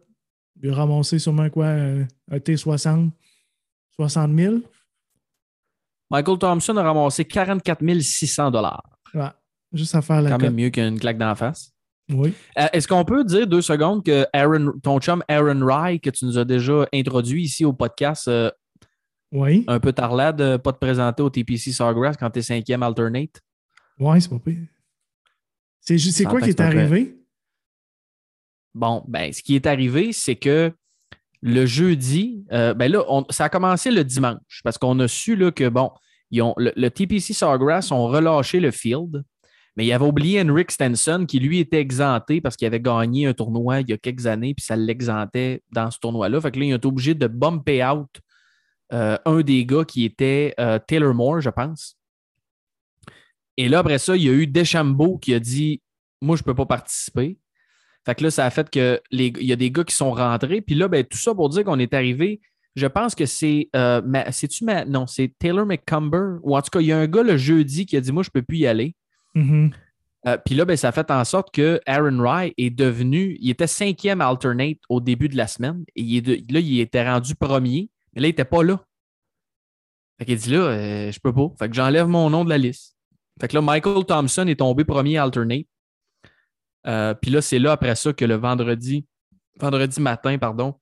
Il 0.62 0.70
a 0.70 0.74
ramassé 0.74 1.18
sûrement 1.18 1.48
quoi, 1.50 1.66
euh, 1.66 2.04
un 2.30 2.36
T60, 2.36 3.10
60 3.96 4.36
000. 4.38 4.56
Michael 6.10 6.38
Thompson 6.38 6.76
a 6.76 6.82
ramassé 6.82 7.24
44 7.24 7.82
600 8.00 8.50
dollars. 8.50 8.82
Ouais, 9.14 9.28
juste 9.72 9.94
à 9.94 10.02
faire 10.02 10.22
la 10.22 10.30
Quand 10.30 10.36
cote. 10.36 10.42
même 10.46 10.54
mieux 10.56 10.70
qu'une 10.70 10.98
claque 10.98 11.18
d'en 11.18 11.34
face. 11.34 11.72
Oui. 12.12 12.32
Euh, 12.58 12.66
Est-ce 12.72 12.88
qu'on 12.88 13.04
peut 13.04 13.24
dire 13.24 13.46
deux 13.46 13.62
secondes 13.62 14.04
que 14.04 14.26
Aaron, 14.32 14.72
ton 14.82 14.98
chum 14.98 15.22
Aaron 15.28 15.64
Rye, 15.64 16.00
que 16.00 16.10
tu 16.10 16.24
nous 16.24 16.38
as 16.38 16.44
déjà 16.44 16.86
introduit 16.92 17.44
ici 17.44 17.64
au 17.64 17.72
podcast, 17.72 18.26
euh, 18.26 18.50
Oui. 19.32 19.64
un 19.68 19.78
peu 19.78 19.92
tarlade, 19.92 20.36
de 20.36 20.56
pas 20.56 20.72
te 20.72 20.78
présenter 20.78 21.22
au 21.22 21.30
TPC 21.30 21.72
Sawgrass 21.72 22.16
quand 22.16 22.30
tu 22.30 22.40
es 22.40 22.42
cinquième 22.42 22.82
alternate? 22.82 23.40
Oui, 23.98 24.20
c'est 24.20 24.28
pas 24.30 24.38
pire. 24.38 24.66
C'est 25.80 26.24
quoi 26.24 26.40
qui 26.40 26.50
est 26.50 26.60
arrivé? 26.60 27.16
Bon, 28.74 29.04
ben, 29.08 29.32
ce 29.32 29.42
qui 29.42 29.56
est 29.56 29.66
arrivé, 29.66 30.12
c'est 30.12 30.36
que 30.36 30.72
le 31.42 31.66
jeudi, 31.66 32.44
euh, 32.52 32.74
ben 32.74 32.90
là, 32.92 33.02
on- 33.08 33.24
ça 33.30 33.44
a 33.44 33.48
commencé 33.48 33.90
le 33.90 34.04
dimanche 34.04 34.60
parce 34.62 34.78
qu'on 34.78 34.98
a 35.00 35.08
su 35.08 35.36
là, 35.36 35.50
que, 35.50 35.68
bon, 35.68 35.90
ils 36.30 36.42
ont, 36.42 36.54
le, 36.56 36.72
le 36.76 36.90
TPC 36.90 37.32
Sawgrass 37.32 37.90
ont 37.90 38.06
relâché 38.06 38.60
le 38.60 38.70
field, 38.70 39.24
mais 39.76 39.86
il 39.86 39.92
avait 39.92 40.04
oublié 40.06 40.40
Henrik 40.42 40.70
Stenson 40.70 41.24
qui, 41.26 41.40
lui, 41.40 41.58
était 41.58 41.80
exempté 41.80 42.40
parce 42.40 42.56
qu'il 42.56 42.66
avait 42.66 42.80
gagné 42.80 43.26
un 43.26 43.32
tournoi 43.32 43.80
il 43.80 43.90
y 43.90 43.92
a 43.92 43.98
quelques 43.98 44.26
années, 44.26 44.54
puis 44.54 44.64
ça 44.64 44.76
l'exentait 44.76 45.62
dans 45.72 45.90
ce 45.90 45.98
tournoi-là. 45.98 46.40
Fait 46.40 46.50
que 46.52 46.58
là, 46.60 46.64
ils 46.66 46.74
ont 46.74 46.76
été 46.76 46.86
obligés 46.88 47.14
de 47.14 47.26
bumper 47.26 47.84
out 47.84 48.08
euh, 48.92 49.16
un 49.24 49.40
des 49.42 49.64
gars 49.66 49.84
qui 49.84 50.04
était 50.04 50.54
euh, 50.58 50.78
Taylor 50.86 51.14
Moore, 51.14 51.40
je 51.40 51.50
pense. 51.50 51.96
Et 53.56 53.68
là, 53.68 53.80
après 53.80 53.98
ça, 53.98 54.16
il 54.16 54.22
y 54.22 54.28
a 54.28 54.32
eu 54.32 54.46
Deschambault 54.46 55.18
qui 55.18 55.34
a 55.34 55.40
dit 55.40 55.82
Moi, 56.20 56.36
je 56.36 56.42
ne 56.42 56.44
peux 56.46 56.54
pas 56.54 56.66
participer. 56.66 57.38
Fait 58.06 58.14
que 58.14 58.24
là, 58.24 58.30
ça 58.30 58.46
a 58.46 58.50
fait 58.50 58.70
que 58.70 59.00
les, 59.10 59.26
il 59.38 59.44
y 59.46 59.52
a 59.52 59.56
des 59.56 59.70
gars 59.70 59.84
qui 59.84 59.94
sont 59.94 60.12
rentrés. 60.12 60.60
Puis 60.62 60.74
là, 60.74 60.88
ben, 60.88 61.04
tout 61.04 61.18
ça 61.18 61.34
pour 61.34 61.48
dire 61.50 61.64
qu'on 61.64 61.78
est 61.78 61.92
arrivé. 61.92 62.40
Je 62.76 62.86
pense 62.86 63.14
que 63.14 63.26
c'est. 63.26 63.68
Euh, 63.76 64.00
c'est-tu 64.30 64.64
ma- 64.64 64.84
Non, 64.84 65.06
c'est 65.06 65.32
Taylor 65.38 65.66
McCumber. 65.66 66.38
Ou 66.42 66.56
en 66.56 66.62
tout 66.62 66.70
cas, 66.70 66.80
il 66.80 66.86
y 66.86 66.92
a 66.92 66.98
un 66.98 67.06
gars 67.06 67.22
le 67.22 67.36
jeudi 67.36 67.84
qui 67.84 67.96
a 67.96 68.00
dit 68.00 68.12
Moi, 68.12 68.22
je 68.22 68.30
ne 68.30 68.40
peux 68.40 68.42
plus 68.42 68.58
y 68.58 68.66
aller. 68.66 68.94
Mhm. 69.34 69.70
Euh, 70.26 70.36
puis 70.44 70.54
là, 70.54 70.64
ben, 70.64 70.76
ça 70.76 70.88
a 70.88 70.92
fait 70.92 71.10
en 71.10 71.24
sorte 71.24 71.52
que 71.52 71.80
Aaron 71.86 72.18
Rye 72.22 72.52
est 72.58 72.70
devenu. 72.70 73.36
Il 73.40 73.50
était 73.50 73.66
cinquième 73.66 74.20
alternate 74.20 74.78
au 74.88 75.00
début 75.00 75.28
de 75.28 75.36
la 75.36 75.46
semaine. 75.46 75.84
Et 75.96 76.02
il 76.02 76.16
est 76.18 76.20
de- 76.22 76.52
là, 76.54 76.60
il 76.60 76.80
était 76.80 77.06
rendu 77.08 77.34
premier. 77.34 77.90
Mais 78.14 78.22
là, 78.22 78.28
il 78.28 78.30
n'était 78.30 78.44
pas 78.44 78.62
là. 78.62 78.84
Fait 80.18 80.24
qu'il 80.26 80.36
dit 80.38 80.50
là, 80.50 80.58
euh, 80.58 81.12
je 81.12 81.18
peux 81.20 81.32
pas. 81.32 81.48
Fait 81.58 81.68
que 81.68 81.74
j'enlève 81.74 82.06
mon 82.06 82.28
nom 82.30 82.44
de 82.44 82.50
la 82.50 82.58
liste. 82.58 82.96
Fait 83.40 83.48
que 83.48 83.54
là, 83.54 83.62
Michael 83.62 84.04
Thompson 84.04 84.46
est 84.46 84.58
tombé 84.58 84.84
premier 84.84 85.16
alternate. 85.16 85.66
Euh, 86.86 87.14
puis 87.14 87.30
là, 87.30 87.40
c'est 87.42 87.58
là 87.58 87.72
après 87.72 87.94
ça 87.94 88.12
que 88.12 88.24
le 88.24 88.34
vendredi, 88.34 89.06
vendredi 89.58 90.00
matin, 90.00 90.36
pardon, 90.38 90.74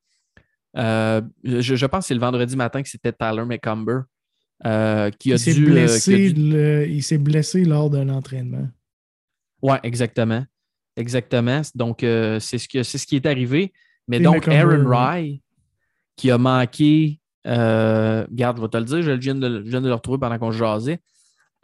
euh, 0.77 1.21
je, 1.43 1.75
je 1.75 1.85
pense 1.85 2.03
que 2.05 2.07
c'est 2.07 2.13
le 2.13 2.19
vendredi 2.19 2.55
matin 2.55 2.81
que 2.81 2.89
c'était 2.89 3.11
Tyler 3.13 3.43
McCumber 3.45 4.01
euh, 4.65 5.09
qui 5.11 5.31
a 5.33 5.35
Il 5.35 5.53
dû. 5.55 5.65
blessé, 5.65 6.31
dû- 6.33 6.51
le- 6.51 6.87
il 6.87 7.01
s'est 7.03 7.17
blessé 7.17 7.63
lors 7.65 7.89
d'un 7.89 8.09
entraînement. 8.09 8.67
Oui, 9.61 9.75
exactement. 9.83 10.45
Exactement. 10.95 11.61
Donc, 11.75 11.99
c'est 12.01 12.39
ce, 12.57 12.67
que- 12.67 12.83
c'est 12.83 12.97
ce 12.97 13.07
qui 13.07 13.15
est 13.15 13.25
arrivé. 13.25 13.71
Mais 14.07 14.17
Et 14.17 14.21
donc, 14.21 14.47
McCumber, 14.47 14.75
Aaron. 14.75 14.89
Rye, 14.89 15.41
qui 16.19 16.31
a 16.31 16.37
manqué, 16.37 17.21
euh, 17.47 18.25
regarde, 18.29 18.57
je 18.57 18.61
vais 18.61 18.67
te 18.67 18.77
le 18.77 18.83
dire, 18.83 19.01
je 19.01 19.11
viens 19.11 19.35
de, 19.35 19.47
de 19.61 19.87
le 19.87 19.93
retrouver 19.93 20.19
pendant 20.19 20.37
qu'on 20.37 20.51
jasait. 20.51 20.99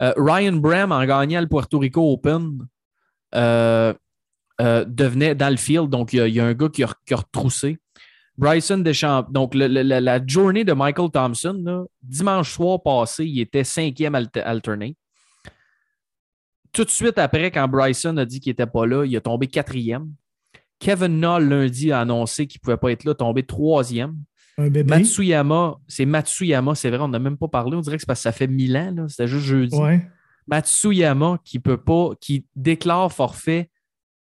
Euh, 0.02 0.14
Ryan 0.16 0.54
Bram, 0.54 0.92
en 0.92 1.04
gagnant 1.04 1.42
le 1.42 1.46
Puerto 1.46 1.78
Rico 1.78 2.10
Open, 2.10 2.66
euh, 3.34 3.92
euh, 4.62 4.84
devenait 4.86 5.34
dans 5.34 5.50
le 5.50 5.58
field. 5.58 5.90
Donc, 5.90 6.14
il 6.14 6.26
y 6.28 6.40
a, 6.40 6.46
un 6.46 6.54
gars 6.54 6.70
qui 6.70 6.84
a, 6.84 6.88
retroussé. 7.10 7.76
Bryson 8.38 8.78
Deschamps. 8.78 9.26
Donc, 9.30 9.54
la, 9.54 10.26
journée 10.26 10.64
de 10.64 10.72
Michael 10.72 11.10
Thompson, 11.10 11.86
dimanche 12.02 12.52
soir 12.54 12.82
passé, 12.82 13.26
il 13.26 13.38
était 13.40 13.64
cinquième 13.64 14.14
alter- 14.14 14.40
alternate. 14.40 14.96
Tout 16.72 16.84
de 16.84 16.90
suite 16.90 17.18
après, 17.18 17.50
quand 17.50 17.68
Bryson 17.68 18.16
a 18.16 18.24
dit 18.24 18.40
qu'il 18.40 18.52
n'était 18.52 18.66
pas 18.66 18.86
là, 18.86 19.04
il 19.04 19.14
a 19.14 19.20
tombé 19.20 19.48
quatrième. 19.48 20.10
Kevin 20.78 21.20
Na, 21.20 21.38
lundi, 21.38 21.92
a 21.92 22.00
annoncé 22.00 22.46
qu'il 22.46 22.58
ne 22.58 22.62
pouvait 22.62 22.76
pas 22.78 22.92
être 22.92 23.04
là, 23.04 23.14
tombé 23.14 23.42
troisième. 23.44 24.16
Un 24.58 24.68
bébé. 24.68 24.88
Matsuyama, 24.88 25.78
c'est 25.86 26.06
Matsuyama, 26.06 26.74
c'est 26.74 26.88
vrai, 26.90 27.00
on 27.00 27.08
n'a 27.08 27.18
même 27.18 27.36
pas 27.36 27.48
parlé. 27.48 27.76
On 27.76 27.80
dirait 27.80 27.96
que 27.96 28.02
c'est 28.02 28.06
parce 28.06 28.20
que 28.20 28.24
ça 28.24 28.32
fait 28.32 28.46
mille 28.46 28.76
ans, 28.76 28.92
là, 28.94 29.06
c'était 29.08 29.26
juste 29.26 29.44
jeudi. 29.44 29.76
Ouais. 29.76 30.06
Matsuyama 30.46 31.38
qui 31.44 31.58
peut 31.58 31.76
pas, 31.76 32.10
qui 32.20 32.46
déclare 32.54 33.12
forfait 33.12 33.68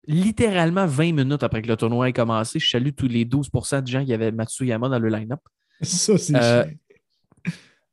littéralement 0.08 0.86
20 0.86 1.14
minutes 1.14 1.44
après 1.44 1.62
que 1.62 1.68
le 1.68 1.76
tournoi 1.76 2.10
ait 2.10 2.14
commencé. 2.14 2.60
Je 2.60 2.70
salue 2.70 2.90
tous 2.96 3.08
les 3.08 3.26
12% 3.26 3.82
de 3.82 3.88
gens 3.88 4.06
qui 4.06 4.14
avaient 4.14 4.32
Matsuyama 4.32 4.90
dans 4.90 5.00
le 5.00 5.10
line-up. 5.10 5.40
Ça, 5.82 6.18
c'est 6.18 6.36
Euh. 6.36 6.64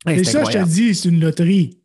Hey, 0.05 0.18
Et 0.21 0.25
c'est 0.25 0.33
ça, 0.33 0.45
je 0.45 0.59
te 0.59 0.64
dis, 0.64 0.95
c'est 0.95 1.09
une 1.09 1.21
loterie. 1.21 1.79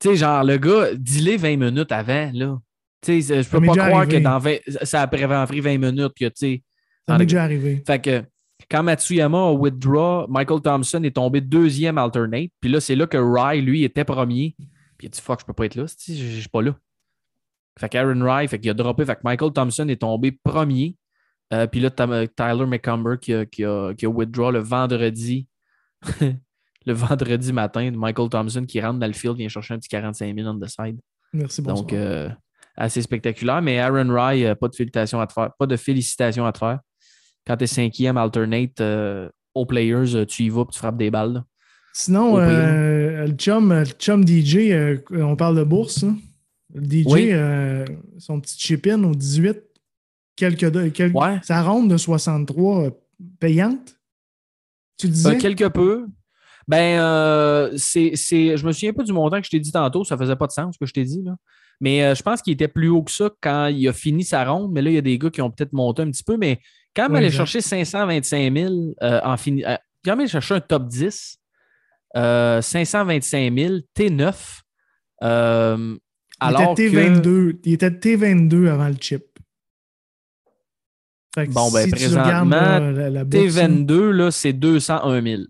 Tu 0.00 0.08
sais, 0.08 0.16
genre, 0.16 0.42
le 0.42 0.56
gars, 0.58 0.94
dis-les 0.94 1.36
20 1.36 1.56
minutes 1.56 1.92
avant, 1.92 2.30
là. 2.34 2.58
Tu 3.02 3.22
sais, 3.22 3.42
je 3.42 3.48
peux 3.48 3.60
pas 3.60 3.72
croire 3.72 3.98
arrivé. 3.98 4.18
que 4.18 4.22
dans 4.24 4.38
20, 4.38 4.56
ça 4.82 5.02
a 5.02 5.06
pris 5.06 5.24
pris 5.46 5.60
20 5.60 5.78
minutes 5.78 6.12
que, 6.18 6.24
tu 6.26 6.32
sais. 6.34 6.62
Ça 7.06 7.18
m'est 7.18 7.26
déjà 7.26 7.44
arrivé. 7.44 7.82
Fait 7.86 8.00
que 8.00 8.24
quand 8.70 8.82
Matsuyama 8.82 9.38
a 9.38 9.52
withdraw, 9.52 10.26
Michael 10.28 10.60
Thompson 10.60 11.02
est 11.04 11.16
tombé 11.16 11.40
deuxième 11.40 11.98
alternate. 11.98 12.50
Puis 12.60 12.70
là, 12.70 12.80
c'est 12.80 12.96
là 12.96 13.06
que 13.06 13.16
Rye, 13.16 13.62
lui, 13.62 13.84
était 13.84 14.04
premier. 14.04 14.54
Puis 14.98 15.04
il 15.04 15.06
a 15.06 15.08
dit 15.10 15.20
Fuck, 15.20 15.40
je 15.40 15.46
peux 15.46 15.52
pas 15.52 15.66
être 15.66 15.76
là, 15.76 15.84
je 15.86 16.14
je 16.14 16.40
suis 16.40 16.48
pas 16.48 16.62
là. 16.62 16.74
Fait 17.78 17.88
qu'Aaron 17.88 18.20
Rye, 18.24 18.48
fait 18.48 18.58
qu'il 18.58 18.70
a 18.70 18.74
droppé. 18.74 19.04
Fait 19.04 19.16
que 19.16 19.20
Michael 19.24 19.52
Thompson 19.52 19.86
est 19.88 20.00
tombé 20.00 20.32
premier. 20.32 20.96
Euh, 21.52 21.66
puis 21.66 21.80
là, 21.80 21.90
Tyler 21.90 22.66
McCumber 22.66 23.18
qui 23.20 23.34
a, 23.34 23.46
qui, 23.46 23.64
a, 23.64 23.94
qui 23.94 24.06
a 24.06 24.08
withdraw 24.08 24.50
le 24.50 24.60
vendredi. 24.60 25.46
le 26.86 26.92
vendredi 26.92 27.52
matin. 27.52 27.90
Michael 27.90 28.30
Thompson 28.30 28.64
qui 28.64 28.80
rentre 28.80 28.98
dans 28.98 29.06
le 29.06 29.12
field, 29.12 29.36
vient 29.36 29.48
chercher 29.48 29.74
un 29.74 29.78
petit 29.78 29.88
45 29.88 30.34
000 30.34 30.48
on 30.48 30.58
the 30.58 30.68
side. 30.68 30.98
Merci, 31.32 31.60
bonsoir. 31.60 31.82
Donc, 31.82 31.92
euh, 31.92 32.30
assez 32.76 33.02
spectaculaire. 33.02 33.60
Mais 33.60 33.78
Aaron 33.78 34.08
Rye, 34.08 34.46
euh, 34.46 34.54
pas 34.54 34.68
de 34.68 34.74
félicitations 34.74 35.20
à 35.20 35.26
te 35.26 35.32
faire. 35.32 35.50
Pas 35.58 35.66
de 35.66 35.76
félicitations 35.76 36.46
à 36.46 36.52
te 36.52 36.58
faire. 36.58 36.80
Quand 37.46 37.56
tu 37.56 37.64
es 37.64 37.66
cinquième 37.66 38.16
alternate 38.16 38.80
euh, 38.80 39.28
aux 39.54 39.66
players, 39.66 40.14
euh, 40.16 40.24
tu 40.26 40.44
y 40.44 40.48
vas 40.48 40.62
et 40.62 40.72
tu 40.72 40.78
frappes 40.78 40.96
des 40.96 41.10
balles. 41.10 41.32
là. 41.34 41.44
Sinon, 41.92 42.38
euh, 42.38 43.26
le, 43.26 43.32
chum, 43.34 43.72
le 43.72 43.84
chum 43.86 44.26
DJ, 44.26 44.56
euh, 44.72 44.98
on 45.12 45.34
parle 45.36 45.56
de 45.56 45.64
bourse. 45.64 46.02
hein. 46.04 46.16
Le 46.74 46.82
DJ, 46.84 47.06
Oui. 47.06 47.28
euh, 47.32 47.84
son 48.18 48.40
petit 48.40 48.58
chip-in 48.58 49.02
au 49.04 49.14
18, 49.14 49.58
quelques, 50.36 50.92
quelques- 50.92 51.14
Ouais. 51.16 51.38
sa 51.42 51.62
ronde 51.62 51.88
de 51.90 51.96
63 51.96 52.84
euh, 52.86 52.90
payante. 53.40 53.96
Tu 54.98 55.08
disais? 55.08 55.38
Quelque 55.38 55.68
peu. 55.68 56.06
Ben, 56.68 57.70
c'est, 57.78 58.12
c'est- 58.16 58.56
je 58.56 58.66
me 58.66 58.72
souviens 58.72 58.92
pas 58.92 59.04
du 59.04 59.12
montant 59.12 59.38
que 59.40 59.46
je 59.46 59.50
t'ai 59.50 59.60
dit 59.60 59.72
tantôt. 59.72 60.04
Ça 60.04 60.16
faisait 60.18 60.36
pas 60.36 60.46
de 60.48 60.52
sens 60.52 60.74
ce 60.74 60.78
que 60.78 60.86
je 60.86 60.92
t'ai 60.92 61.04
dit. 61.04 61.22
Là. 61.22 61.36
Mais 61.80 62.14
je 62.14 62.22
pense 62.22 62.42
qu'il 62.42 62.52
était 62.52 62.68
plus 62.68 62.88
haut 62.88 63.02
que 63.02 63.10
ça 63.12 63.30
quand 63.40 63.66
il 63.68 63.86
a 63.88 63.92
fini 63.92 64.24
sa 64.24 64.44
ronde. 64.44 64.72
Mais 64.72 64.82
là, 64.82 64.90
il 64.90 64.94
y 64.94 64.98
a 64.98 65.02
des 65.02 65.16
gars 65.18 65.30
qui 65.30 65.40
ont 65.42 65.50
peut-être 65.50 65.72
monté 65.72 66.02
un 66.02 66.10
petit 66.10 66.24
peu. 66.24 66.36
Mais 66.36 66.60
quand 66.96 67.04
même 67.04 67.12
Ouais, 67.12 67.18
aller 67.18 67.30
chercher 67.30 67.60
525 67.60 68.52
000 68.56 68.74
euh, 69.02 69.20
en 69.22 69.36
fini, 69.36 69.64
euh, 69.64 69.76
quand 70.04 70.12
même 70.12 70.20
aller 70.20 70.28
chercher 70.28 70.54
un 70.54 70.60
top 70.60 70.88
10, 70.88 71.38
euh, 72.16 72.60
525 72.62 73.54
000, 73.56 73.74
T9. 73.94 74.60
euh, 75.22 75.96
il 75.96 75.98
alors 76.40 76.72
était 76.72 76.90
que- 76.90 76.96
T22. 76.96 77.58
Il 77.64 77.72
était 77.74 77.90
T22 77.90 78.68
avant 78.68 78.88
le 78.88 78.96
chip. 79.00 79.24
Fait 81.34 81.46
que 81.46 81.52
Bon, 81.52 81.70
ben, 81.70 81.84
si 81.84 81.90
présentement, 81.90 82.50
là, 82.50 82.92
la, 82.92 83.10
la 83.10 83.24
bourse, 83.24 83.58
hein, 83.58 83.68
T22, 83.68 84.10
là, 84.10 84.30
c'est 84.30 84.52
201 84.54 85.22
000. 85.22 85.42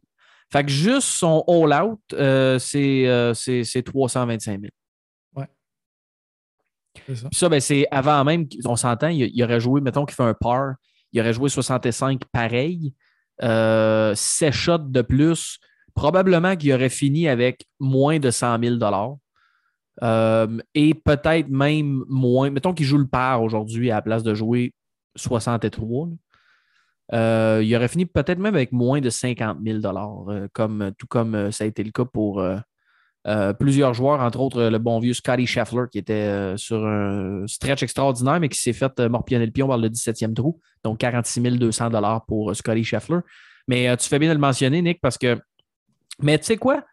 Fait 0.53 0.65
que 0.65 0.71
juste 0.71 1.09
son 1.09 1.45
all-out, 1.49 2.01
euh, 2.13 2.59
c'est, 2.59 3.07
euh, 3.09 3.35
c'est, 3.35 3.63
c'est 3.65 3.83
325 3.83 4.61
000. 4.61 4.73
c'est 7.07 7.17
ça. 7.17 7.29
Puis 7.29 7.39
ça, 7.39 7.49
ben, 7.49 7.61
c'est 7.61 7.87
avant 7.91 8.25
même, 8.25 8.47
on 8.65 8.75
s'entend, 8.77 9.09
il, 9.09 9.31
il 9.35 9.43
aurait 9.45 9.61
joué, 9.61 9.81
mettons 9.81 10.05
qu'il 10.07 10.15
fait 10.17 10.23
un 10.23 10.35
par, 10.35 10.75
il 11.13 11.21
aurait 11.21 11.33
joué 11.33 11.49
65 11.49 12.23
pareil, 12.33 12.95
euh, 13.43 14.15
7 14.15 14.53
shots 14.53 14.79
de 14.79 15.03
plus. 15.03 15.59
Probablement 15.95 16.57
qu'il 16.57 16.73
aurait 16.73 16.89
fini 16.91 17.29
avec 17.29 17.67
moins 17.81 18.19
de 18.19 18.31
100 18.31 18.59
000 18.63 18.77
Euh, 20.03 20.59
et 20.75 20.93
peut-être 20.93 21.49
même 21.49 22.05
moins. 22.09 22.51
Mettons 22.51 22.75
qu'il 22.75 22.85
joue 22.85 22.99
le 22.99 23.07
par 23.07 23.43
aujourd'hui 23.43 23.91
à 23.91 23.97
la 23.97 24.03
place 24.03 24.23
de 24.23 24.35
jouer 24.35 24.75
63. 25.17 26.09
là. 26.09 26.13
Euh, 27.13 27.63
il 27.63 27.75
aurait 27.77 27.89
fini 27.89 28.05
peut-être 28.05 28.39
même 28.39 28.55
avec 28.55 28.73
moins 28.73 29.01
de 29.01 29.11
50 29.11 29.59
000 29.65 29.79
euh, 30.29 30.49
comme, 30.53 30.91
tout 30.99 31.07
comme 31.07 31.35
euh, 31.35 31.51
ça 31.53 31.65
a 31.65 31.67
été 31.67 31.85
le 31.85 31.93
cas 31.93 32.05
pour 32.05 32.45
euh, 33.27 33.53
plusieurs 33.53 33.93
joueurs, 33.95 34.21
entre 34.21 34.39
autres 34.41 34.59
euh, 34.63 34.71
le 34.71 34.79
bon 34.79 35.01
vieux 35.01 35.13
Scotty 35.15 35.47
Scheffler 35.47 35.85
qui 35.91 35.99
était 35.99 36.13
euh, 36.13 36.57
sur 36.57 36.87
un 36.87 37.45
stretch 37.47 37.83
extraordinaire, 37.83 38.39
mais 38.39 38.49
qui 38.49 38.59
s'est 38.59 38.73
fait 38.73 38.93
euh, 39.01 39.09
morpionner 39.09 39.47
le 39.47 39.53
pion 39.53 39.67
par 39.67 39.79
le 39.79 39.89
17e 39.89 40.33
trou. 40.35 40.61
Donc 40.85 40.99
46 40.99 41.41
200 41.41 41.91
pour 42.29 42.51
euh, 42.51 42.55
Scotty 42.55 42.85
Scheffler. 42.85 43.19
Mais 43.69 43.89
euh, 43.89 43.97
tu 43.97 44.09
fais 44.09 44.19
bien 44.21 44.29
de 44.29 44.35
le 44.35 44.41
mentionner, 44.41 44.81
Nick, 44.83 45.01
parce 45.01 45.19
que. 45.19 45.39
Mais 46.23 46.39
tu 46.39 46.45
sais 46.45 46.57
quoi? 46.57 46.85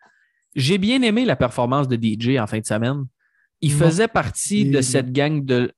J'ai 0.55 0.77
bien 0.77 1.01
aimé 1.03 1.23
la 1.25 1.35
performance 1.35 1.87
de 1.87 1.95
DJ 1.95 2.37
en 2.39 2.47
fin 2.47 2.59
de 2.59 2.65
semaine. 2.65 3.05
Il 3.61 3.71
Mor- 3.75 3.87
faisait 3.87 4.07
partie 4.07 4.65
de 4.69 4.81
cette 4.81 5.11
gang 5.11 5.43
de. 5.45 5.71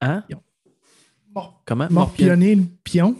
Hein? 0.00 0.24
Comment? 1.64 1.88
Morpionner 1.90 2.54
le 2.54 2.64
pion? 2.84 3.16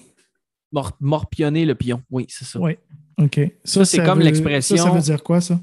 Mor- 0.72 0.96
morpionner 1.00 1.64
le 1.64 1.74
pion. 1.74 2.02
Oui, 2.10 2.26
c'est 2.28 2.44
ça. 2.44 2.60
Oui. 2.60 2.76
OK. 3.18 3.40
Ça, 3.64 3.84
c'est 3.84 4.04
comme 4.04 4.18
veut- 4.18 4.24
l'expression- 4.24 4.76
Ça, 4.76 4.82
ça 4.84 4.90
veut 4.90 5.00
dire 5.00 5.22
quoi, 5.22 5.40
ça? 5.40 5.60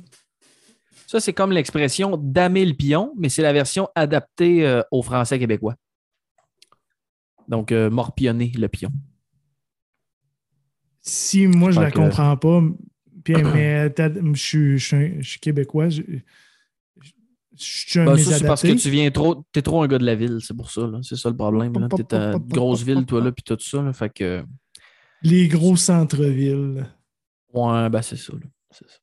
Ça, 1.09 1.19
c'est 1.19 1.33
comme 1.33 1.51
l'expression 1.51 2.17
damer 2.17 2.63
le 2.63 2.75
pion, 2.75 3.15
mais 3.17 3.29
c'est 3.29 3.41
la 3.41 3.51
version 3.51 3.89
adaptée 3.95 4.63
euh, 4.63 4.83
au 4.91 5.01
français 5.01 5.39
québécois. 5.39 5.73
Donc, 7.47 7.71
euh, 7.71 7.89
morpionner 7.89 8.51
le 8.55 8.67
pion. 8.67 8.91
Si 11.01 11.47
moi, 11.47 11.71
je 11.71 11.79
Fait 11.79 11.85
la 11.85 11.89
que- 11.91 11.95
comprends 11.97 12.37
pas, 12.37 12.61
puis, 13.23 13.33
mais 13.55 13.91
je 14.35 14.77
suis- 14.77 15.39
québécois, 15.39 15.89
je 15.89 16.03
Ben, 17.95 18.15
c'est 18.15 18.45
parce 18.45 18.61
que 18.61 18.79
tu 18.79 18.91
viens 18.91 19.09
trop. 19.09 19.43
T'es 19.51 19.63
trop 19.63 19.81
un 19.81 19.87
gars 19.87 19.97
de 19.97 20.05
la 20.05 20.13
ville, 20.13 20.37
c'est 20.43 20.55
pour 20.55 20.69
ça. 20.69 20.91
C'est 21.01 21.15
ça 21.15 21.29
le 21.31 21.35
problème. 21.35 21.73
T'es 21.89 22.15
une 22.15 22.37
grosse 22.37 22.83
ville, 22.83 23.07
toi, 23.07 23.19
là, 23.23 23.31
puis 23.31 23.43
tout 23.43 23.57
ça. 23.59 23.81
là. 23.81 23.93
Fait 23.93 24.13
que. 24.13 24.45
Les 25.23 25.47
gros 25.47 25.75
centres-villes. 25.75 26.85
Ouais, 27.51 27.89
ben 27.89 28.01
c'est 28.03 28.15
ça. 28.15 28.33
là. 28.33 28.45
C'est 28.69 28.87
ça. 28.87 28.95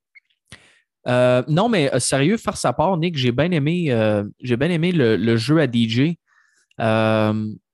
Euh, 1.07 1.43
non, 1.49 1.69
mais 1.69 1.93
euh, 1.95 1.99
sérieux, 1.99 2.37
faire 2.37 2.57
sa 2.57 2.73
part, 2.73 2.97
Nick, 2.97 3.17
j'ai 3.17 3.33
bien 3.33 3.51
aimé, 3.51 3.93
euh, 3.93 4.25
le, 4.41 5.37
jeu 5.37 5.61
à 5.61 5.67
DJ. 5.67 6.17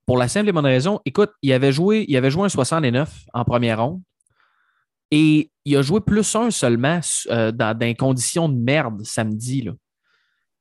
Pour 0.04 0.18
la 0.18 0.28
simple 0.28 0.48
et 0.48 0.52
bonne 0.52 0.66
raison, 0.66 1.00
écoute, 1.04 1.30
il 1.42 1.52
avait 1.52 1.72
joué, 1.72 2.04
il 2.08 2.16
avait 2.16 2.30
joué 2.30 2.44
un 2.44 2.48
69 2.48 3.24
en 3.32 3.44
première 3.44 3.82
ronde 3.82 4.02
et 5.10 5.50
il 5.64 5.76
a 5.76 5.82
joué 5.82 6.00
plus 6.00 6.34
un 6.34 6.50
seulement 6.50 7.00
dans, 7.28 7.78
des 7.78 7.94
conditions 7.94 8.48
de 8.48 8.58
merde 8.58 9.04
samedi. 9.04 9.68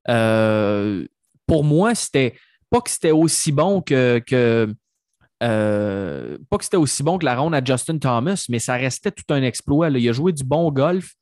Pour 0.05 1.63
moi, 1.63 1.95
c'était 1.95 2.36
pas 2.69 2.81
que 2.81 2.89
c'était 2.89 3.12
aussi 3.12 3.51
bon 3.51 3.81
que, 3.81 4.19
pas 5.39 6.57
que 6.57 6.63
c'était 6.63 6.77
aussi 6.77 7.01
bon 7.01 7.17
que 7.17 7.25
la 7.25 7.36
ronde 7.36 7.55
à 7.55 7.63
Justin 7.63 7.97
Thomas, 7.97 8.45
mais 8.47 8.60
ça 8.60 8.75
restait 8.75 9.12
tout 9.12 9.34
un 9.34 9.41
exploit. 9.41 9.89
Il 9.89 10.07
a 10.07 10.13
joué 10.13 10.31
du 10.34 10.43
bon 10.43 10.71
golf. 10.71 11.15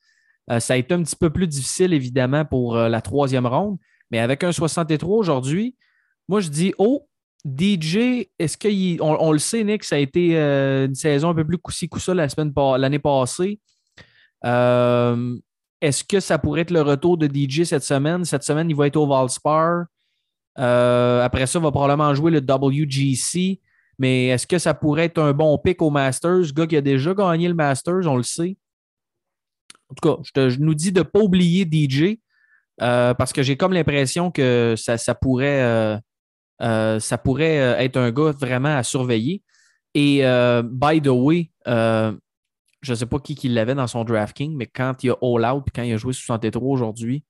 Euh, 0.51 0.59
ça 0.59 0.73
a 0.73 0.77
été 0.77 0.93
un 0.93 1.03
petit 1.03 1.15
peu 1.15 1.29
plus 1.29 1.47
difficile, 1.47 1.93
évidemment, 1.93 2.45
pour 2.45 2.75
euh, 2.75 2.89
la 2.89 3.01
troisième 3.01 3.45
ronde. 3.45 3.77
Mais 4.11 4.19
avec 4.19 4.43
un 4.43 4.51
63 4.51 5.17
aujourd'hui, 5.17 5.75
moi, 6.27 6.39
je 6.39 6.49
dis, 6.49 6.73
oh, 6.77 7.07
DJ, 7.45 8.27
est-ce 8.37 8.57
qu'on 8.57 9.17
on, 9.19 9.31
le 9.31 9.39
sait, 9.39 9.63
Nick, 9.63 9.83
ça 9.83 9.95
a 9.95 9.99
été 9.99 10.37
euh, 10.37 10.87
une 10.87 10.95
saison 10.95 11.29
un 11.29 11.35
peu 11.35 11.45
plus 11.45 11.57
coussi 11.57 11.87
coussa 11.87 12.13
la 12.13 12.27
semaine 12.27 12.51
l'année 12.77 12.99
passée. 12.99 13.59
Est-ce 14.43 16.03
que 16.03 16.19
ça 16.19 16.37
pourrait 16.37 16.61
être 16.61 16.71
le 16.71 16.81
retour 16.81 17.17
de 17.17 17.27
DJ 17.27 17.63
cette 17.63 17.83
semaine? 17.83 18.25
Cette 18.25 18.43
semaine, 18.43 18.69
il 18.69 18.75
va 18.75 18.87
être 18.87 18.97
au 18.97 19.07
Valspar. 19.07 19.85
Après 20.55 21.47
ça, 21.47 21.59
il 21.59 21.63
va 21.63 21.71
probablement 21.71 22.13
jouer 22.13 22.31
le 22.31 22.41
WGC. 22.41 23.61
Mais 23.99 24.27
est-ce 24.27 24.47
que 24.47 24.57
ça 24.57 24.73
pourrait 24.73 25.05
être 25.05 25.21
un 25.21 25.33
bon 25.33 25.57
pick 25.57 25.81
au 25.81 25.89
Masters? 25.89 26.53
Gars 26.53 26.67
qui 26.67 26.77
a 26.77 26.81
déjà 26.81 27.13
gagné 27.13 27.47
le 27.47 27.53
Masters, 27.53 28.07
on 28.07 28.17
le 28.17 28.23
sait. 28.23 28.57
En 29.89 29.95
tout 29.95 30.21
cas, 30.33 30.49
je, 30.49 30.59
nous 30.59 30.75
dis 30.75 30.91
de 30.91 30.99
ne 30.99 31.03
pas 31.03 31.19
oublier 31.19 31.67
DJ 31.69 32.19
euh, 32.81 33.13
parce 33.13 33.33
que 33.33 33.43
j'ai 33.43 33.57
comme 33.57 33.73
l'impression 33.73 34.31
que 34.31 34.75
ça, 34.77 35.15
pourrait, 35.15 35.61
euh, 35.61 35.97
euh, 36.61 36.99
ça 36.99 37.17
pourrait 37.17 37.59
euh, 37.59 37.77
être 37.77 37.97
un 37.97 38.11
gars 38.11 38.31
vraiment 38.31 38.75
à 38.75 38.83
surveiller. 38.83 39.41
Et 39.95 40.25
euh, 40.25 40.61
by 40.63 41.01
the 41.01 41.07
way, 41.07 41.51
euh, 41.67 42.13
je 42.81 42.91
ne 42.91 42.95
sais 42.95 43.05
pas 43.05 43.19
qui, 43.19 43.35
qui 43.35 43.49
l'avait 43.49 43.75
dans 43.75 43.87
son 43.87 44.03
DraftKings, 44.03 44.55
mais 44.55 44.67
quand 44.67 45.03
il 45.03 45.11
a 45.11 45.17
All 45.21 45.45
Out 45.45 45.65
et 45.67 45.71
quand 45.71 45.83
il 45.83 45.93
a 45.93 45.97
joué 45.97 46.13
63 46.13 46.61
aujourd'hui, 46.61 47.23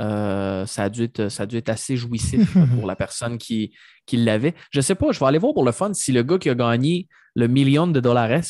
euh, 0.00 0.66
ça, 0.66 0.84
a 0.84 0.88
dû 0.88 1.04
être, 1.04 1.28
ça 1.28 1.44
a 1.44 1.46
dû 1.46 1.56
être 1.56 1.68
assez 1.68 1.96
jouissif 1.96 2.52
pour 2.74 2.86
la 2.86 2.96
personne 2.96 3.38
qui, 3.38 3.74
qui 4.06 4.16
l'avait. 4.16 4.54
Je 4.72 4.80
ne 4.80 4.82
sais 4.82 4.96
pas, 4.96 5.12
je 5.12 5.20
vais 5.20 5.26
aller 5.26 5.38
voir 5.38 5.54
pour 5.54 5.64
le 5.64 5.72
fun 5.72 5.94
si 5.94 6.12
le 6.12 6.22
gars 6.22 6.38
qui 6.38 6.50
a 6.50 6.54
gagné 6.54 7.08
le 7.36 7.46
million 7.46 7.86
de 7.86 8.00
dollars, 8.00 8.42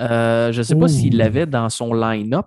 euh, 0.00 0.52
je 0.52 0.58
ne 0.58 0.62
sais 0.62 0.74
pas 0.74 0.88
s'il 0.88 1.16
l'avait 1.16 1.46
dans 1.46 1.68
son 1.68 1.92
line-up, 1.94 2.46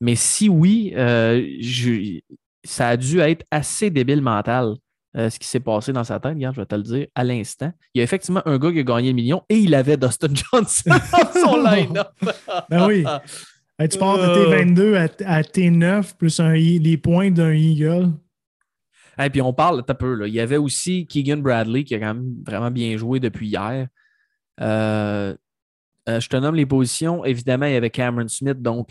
mais 0.00 0.14
si 0.14 0.48
oui, 0.48 0.92
euh, 0.96 1.44
je- 1.60 2.20
ça 2.64 2.88
a 2.90 2.96
dû 2.96 3.20
être 3.20 3.44
assez 3.50 3.90
débile 3.90 4.22
mental. 4.22 4.74
euh, 5.14 5.28
ce 5.28 5.38
qui 5.38 5.46
s'est 5.46 5.60
passé 5.60 5.92
dans 5.92 6.04
sa 6.04 6.18
tête, 6.20 6.32
regarde, 6.32 6.54
je 6.54 6.60
vais 6.62 6.66
te 6.66 6.74
le 6.74 6.82
dire 6.82 7.06
à 7.14 7.22
l'instant. 7.22 7.70
Il 7.92 7.98
y 7.98 8.00
a 8.00 8.04
effectivement 8.04 8.40
un 8.46 8.56
gars 8.58 8.72
qui 8.72 8.78
a 8.78 8.82
gagné 8.82 9.08
le 9.10 9.14
million 9.14 9.42
et 9.50 9.56
il 9.58 9.74
avait 9.74 9.98
Dustin 9.98 10.28
Johnson 10.34 10.88
dans 10.88 11.32
son 11.38 11.56
line-up. 11.70 12.08
Ben 12.70 12.86
oui. 12.86 13.04
Hey, 13.78 13.88
tu 13.90 13.98
pars 13.98 14.16
de 14.16 14.22
Euh. 14.22 14.64
T22 14.64 14.94
à, 14.96 15.36
à 15.36 15.42
T9 15.42 16.16
plus 16.16 16.40
un, 16.40 16.52
les 16.54 16.96
points 16.96 17.30
d'un 17.30 17.52
Eagle. 17.52 18.08
Et 19.22 19.28
puis 19.28 19.42
on 19.42 19.52
parle, 19.52 19.84
t'as 19.86 19.92
peu, 19.92 20.14
là. 20.14 20.26
Il 20.26 20.32
y 20.32 20.40
avait 20.40 20.56
aussi 20.56 21.06
Keegan 21.06 21.36
Bradley 21.42 21.84
qui 21.84 21.94
a 21.94 21.98
quand 21.98 22.14
même 22.14 22.34
vraiment 22.46 22.70
bien 22.70 22.96
joué 22.96 23.20
depuis 23.20 23.48
hier. 23.48 23.88
Euh, 24.62 25.34
euh, 26.08 26.20
je 26.20 26.28
te 26.28 26.36
nomme 26.36 26.54
les 26.54 26.66
positions. 26.66 27.24
Évidemment, 27.24 27.66
il 27.66 27.72
y 27.72 27.76
avait 27.76 27.90
Cameron 27.90 28.28
Smith. 28.28 28.60
Donc, 28.60 28.90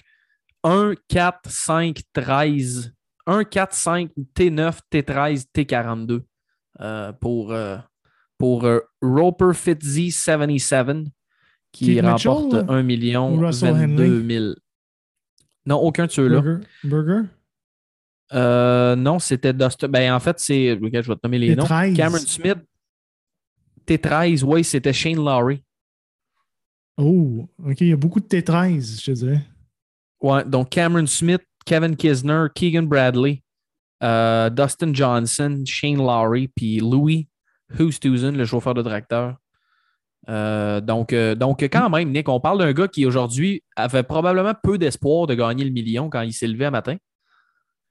1, 0.63 0.93
4, 1.08 1.50
5, 1.50 2.02
13. 2.13 2.93
1, 3.28 3.43
4, 3.43 3.74
5, 3.74 4.12
T9, 4.36 4.80
T13, 4.91 5.45
T42 5.54 6.21
euh, 6.80 7.12
pour, 7.13 7.52
euh, 7.52 7.78
pour 8.38 8.65
euh, 8.65 8.80
Roper 9.02 9.54
Fitzy 9.54 10.12
77 10.12 11.08
qui 11.71 11.86
Keith 11.86 12.04
remporte 12.04 12.54
Mitchell, 12.54 12.65
1 12.69 12.84
million 12.84 13.34
ou 13.34 13.39
Russell 13.39 13.74
22 13.74 14.28
000. 14.28 14.54
Non, 15.65 15.78
aucun 15.78 16.08
de 16.08 16.12
ceux-là. 16.12 16.41
Burger. 16.41 16.65
Burger? 16.84 17.21
Euh, 18.34 18.95
non, 18.95 19.19
c'était 19.19 19.54
Dustin. 19.54 19.88
Ben, 19.88 20.13
en 20.13 20.19
fait, 20.19 20.39
c'est. 20.39 20.76
Je 20.76 20.80
vais 20.80 21.02
te 21.02 21.19
nommer 21.24 21.39
les 21.39 21.56
noms. 21.56 21.65
T13. 21.65 21.95
Cameron 21.95 22.19
Smith. 22.19 22.58
T13, 23.86 24.43
oui, 24.43 24.63
c'était 24.63 24.93
Shane 24.93 25.17
Lowry. 25.24 25.63
Oh, 27.02 27.50
OK. 27.66 27.82
Il 27.82 27.88
y 27.88 27.94
a 27.94 27.98
beaucoup 27.98 28.20
de 28.20 28.26
T13, 28.26 29.02
je 29.02 29.12
te 29.12 29.12
dirais. 29.12 29.42
Ouais, 30.22 30.46
donc 30.46 30.70
Cameron 30.70 31.08
Smith, 31.08 31.42
Kevin 31.66 31.96
Kisner, 31.96 32.46
Keegan 32.54 32.84
Bradley, 32.84 33.42
euh, 34.04 34.50
Dustin 34.50 34.94
Johnson, 34.94 35.64
Shane 35.66 35.98
Lowry, 35.98 36.48
puis 36.48 36.80
Louis 36.80 37.28
Housthuizen, 37.80 38.38
le 38.38 38.46
chauffeur 38.46 38.74
de 38.74 38.82
tracteur. 38.82 39.38
Euh, 40.30 40.80
donc, 40.82 41.14
euh, 41.14 41.34
donc, 41.34 41.62
quand 41.64 41.90
même, 41.90 42.12
Nick, 42.12 42.30
on 42.30 42.40
parle 42.40 42.60
d'un 42.60 42.74
gars 42.74 42.88
qui 42.88 43.06
aujourd'hui 43.06 43.64
avait 43.76 44.04
probablement 44.04 44.54
peu 44.62 44.78
d'espoir 44.78 45.26
de 45.26 45.34
gagner 45.34 45.64
le 45.64 45.72
million 45.72 46.10
quand 46.10 46.22
il 46.22 46.34
s'est 46.34 46.48
levé 46.48 46.66
un 46.66 46.72
matin. 46.72 46.98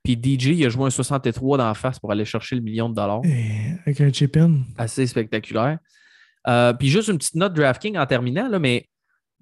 Puis 0.04 0.14
DJ, 0.14 0.46
il 0.46 0.66
a 0.66 0.68
joué 0.68 0.86
un 0.86 0.90
63 0.90 1.58
d'en 1.58 1.74
face 1.74 1.98
pour 1.98 2.10
aller 2.12 2.24
chercher 2.24 2.56
le 2.56 2.62
million 2.62 2.88
de 2.88 2.94
dollars. 2.94 3.20
Eh, 3.24 3.74
avec 3.84 4.00
un 4.00 4.12
chip-in. 4.12 4.60
assez 4.78 5.06
spectaculaire. 5.06 5.78
Euh, 6.48 6.72
puis 6.72 6.88
juste 6.88 7.08
une 7.08 7.18
petite 7.18 7.34
note 7.34 7.52
DraftKings 7.52 7.98
en 7.98 8.06
terminant, 8.06 8.48
là, 8.48 8.58
mais 8.58 8.88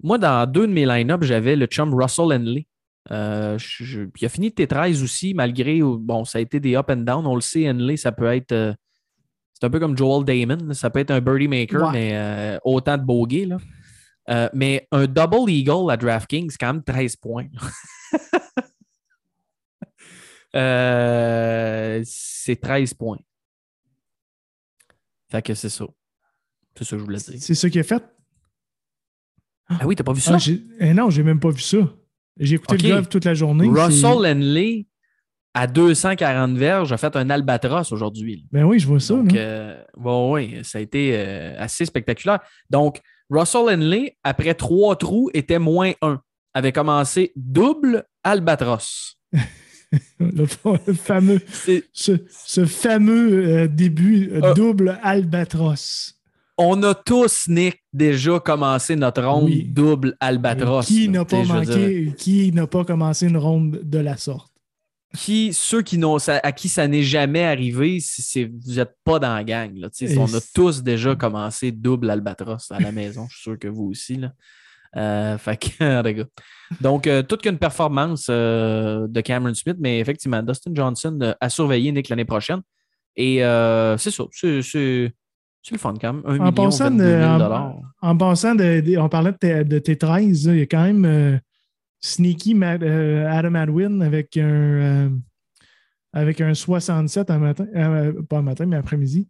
moi, 0.03 0.17
dans 0.17 0.49
deux 0.49 0.67
de 0.67 0.71
mes 0.73 0.85
line-up, 0.85 1.23
j'avais 1.23 1.55
le 1.55 1.65
chum 1.65 1.93
Russell 1.93 2.31
Henley. 2.33 2.67
Euh, 3.11 3.57
je- 3.57 3.83
je- 3.83 4.01
il 4.19 4.25
a 4.25 4.29
fini 4.29 4.49
T13 4.51 5.01
aussi, 5.03 5.33
malgré, 5.33 5.79
bon, 5.81 6.25
ça 6.25 6.37
a 6.37 6.41
été 6.41 6.59
des 6.59 6.75
up 6.75 6.89
and 6.89 6.97
down. 6.97 7.25
On 7.25 7.35
le 7.35 7.41
sait, 7.41 7.69
Henley, 7.69 7.97
ça 7.97 8.11
peut 8.11 8.25
être. 8.33 8.51
euh, 8.51 8.73
c'est 9.53 9.65
un 9.65 9.69
peu 9.69 9.79
comme 9.79 9.97
Joel 9.97 10.23
Damon. 10.25 10.73
Ça 10.73 10.89
peut 10.89 10.99
être 10.99 11.11
un 11.11 11.19
birdie 11.21 11.47
maker, 11.47 11.87
Ouais. 11.87 11.91
mais 11.91 12.11
euh, 12.13 12.57
autant 12.63 12.97
de 12.97 13.03
bogeys. 13.03 13.45
Là. 13.45 13.57
Euh, 14.29 14.47
mais 14.53 14.87
un 14.91 15.07
double 15.07 15.49
eagle 15.49 15.89
à 15.91 15.97
DraftKings, 15.97 16.51
c'est 16.51 16.57
quand 16.57 16.73
même 16.73 16.83
13 16.83 17.15
points. 17.15 17.47
Euh, 20.55 22.01
c'est 22.05 22.55
13 22.59 22.93
points. 22.95 23.19
Fait 25.29 25.43
que 25.43 25.53
c'est 25.53 25.69
ça. 25.69 25.85
C'est 26.75 26.83
ça 26.85 26.95
que 26.95 26.99
je 26.99 27.03
voulais 27.03 27.19
dire. 27.19 27.35
C'est 27.39 27.53
ça 27.53 27.69
qu'il 27.69 27.79
a 27.79 27.83
fait? 27.83 28.03
Ah 29.69 29.85
oui, 29.85 29.95
t'as 29.95 30.03
pas 30.03 30.13
vu 30.13 30.21
ça? 30.21 30.37
Ah, 30.39 30.51
eh 30.79 30.93
non, 30.93 31.09
j'ai 31.09 31.23
même 31.23 31.39
pas 31.39 31.49
vu 31.49 31.61
ça. 31.61 31.77
J'ai 32.39 32.55
écouté 32.55 32.77
le 32.87 32.95
golf 32.95 33.09
toute 33.09 33.25
la 33.25 33.33
journée. 33.33 33.67
Russell 33.67 34.25
Henley, 34.25 34.87
à 35.53 35.67
240 35.67 36.55
verges, 36.57 36.91
a 36.93 36.97
fait 36.97 37.15
un 37.15 37.29
albatros 37.29 37.91
aujourd'hui. 37.91 38.45
Ben 38.51 38.63
oui, 38.63 38.79
je 38.79 38.87
vois 38.87 38.99
ça. 38.99 39.15
Donc, 39.15 39.31
là. 39.33 39.39
euh, 39.39 39.83
bon, 39.97 40.33
oui, 40.33 40.59
ça 40.63 40.77
a 40.77 40.81
été 40.81 41.11
euh, 41.13 41.55
assez 41.59 41.85
spectaculaire. 41.85 42.39
Donc, 42.69 42.99
Russell 43.29 43.69
Henley, 43.69 44.17
après 44.23 44.53
trois 44.53 44.95
trous, 44.95 45.29
était 45.33 45.59
moins 45.59 45.91
un. 46.01 46.21
Avait 46.53 46.71
commencé 46.71 47.31
double 47.35 48.05
albatros. 48.23 49.17
Le, 50.19 50.45
fameux, 50.45 51.41
ce, 51.51 52.13
ce 52.29 52.65
fameux 52.65 53.47
euh, 53.47 53.67
début 53.67 54.31
Ah. 54.41 54.53
double 54.53 54.99
albatros. 55.01 56.13
On 56.61 56.83
a 56.83 56.93
tous, 56.93 57.47
Nick, 57.47 57.81
déjà 57.93 58.39
commencé 58.39 58.95
notre 58.95 59.23
ronde 59.23 59.45
Oui. 59.45 59.63
double 59.63 60.15
albatros. 60.19 60.85
qui 60.85 61.07
n'a 61.07 61.23
pas 61.23 61.43
manqué, 61.43 62.13
qui 62.17 62.51
n'a 62.51 62.67
commencé 62.67 63.27
une 63.27 63.37
ronde 63.37 63.79
de 63.83 63.97
la 63.97 64.17
sorte? 64.17 64.51
qui, 65.15 65.53
ceux 65.53 65.81
qui 65.81 65.97
n'ont, 65.97 66.17
à 66.27 66.51
qui 66.51 66.69
ça 66.69 66.87
n'est 66.87 67.03
jamais 67.03 67.43
arrivé, 67.43 67.99
vous 68.35 68.73
n'êtes 68.73 68.95
pas 69.03 69.19
dans 69.19 69.33
la 69.33 69.43
gang. 69.43 69.75
Là, 69.75 69.89
on 70.17 70.33
a 70.33 70.39
tous 70.53 70.83
déjà 70.83 71.15
commencé 71.15 71.71
double 71.71 72.09
albatros 72.09 72.71
à 72.71 72.79
la 72.79 72.91
maison. 72.91 73.25
Je 73.29 73.35
suis 73.35 73.43
sûr 73.43 73.59
que 73.59 73.67
vous 73.67 73.85
aussi. 73.85 74.17
Là. 74.17 74.33
Euh, 74.95 75.37
fait 75.37 75.57
que. 75.57 76.25
Donc, 76.81 77.07
euh, 77.07 77.23
toute 77.23 77.41
qu'une 77.41 77.57
performance 77.57 78.27
euh, 78.29 79.07
de 79.07 79.21
Cameron 79.21 79.53
Smith, 79.55 79.77
mais 79.79 79.99
effectivement, 79.99 80.43
Dustin 80.43 80.71
Johnson 80.75 81.35
a 81.39 81.49
surveillé 81.49 81.91
Nick 81.91 82.09
l'année 82.09 82.25
prochaine. 82.25 82.61
Et 83.15 83.37
c'est 83.97 84.11
ça. 84.11 84.23
C'est, 84.31 85.13
c'est- 85.69 85.75
le 85.75 85.79
fun 85.79 85.93
quand 85.99 86.13
même? 86.13 86.21
1 86.25 86.29
En 86.29 86.33
million 86.33 86.51
passant 86.53 86.85
22 86.89 87.03
de- 87.03 87.09
000 87.19 87.41
en-. 87.41 87.81
En 88.01 88.17
passant, 88.17 88.55
de, 88.55 88.81
de- 88.81 88.97
on 88.97 89.09
parlait 89.09 89.31
de, 89.31 89.37
T- 89.37 89.63
de 89.63 89.79
T13, 89.79 90.47
là, 90.47 90.53
il 90.53 90.59
y 90.59 90.61
a 90.61 90.65
quand 90.65 90.83
même 90.83 91.05
euh, 91.05 91.37
Sneaky 92.01 92.55
euh, 92.61 93.27
Adam 93.29 93.55
Adwin 93.55 94.01
avec 94.01 94.37
un, 94.37 94.41
euh, 94.43 95.09
avec 96.13 96.41
un 96.41 96.53
67 96.53 97.29
un 97.29 97.39
matin, 97.39 97.65
pas 98.29 98.37
un 98.39 98.41
matin, 98.41 98.65
mais 98.65 98.75
après-midi. 98.77 99.27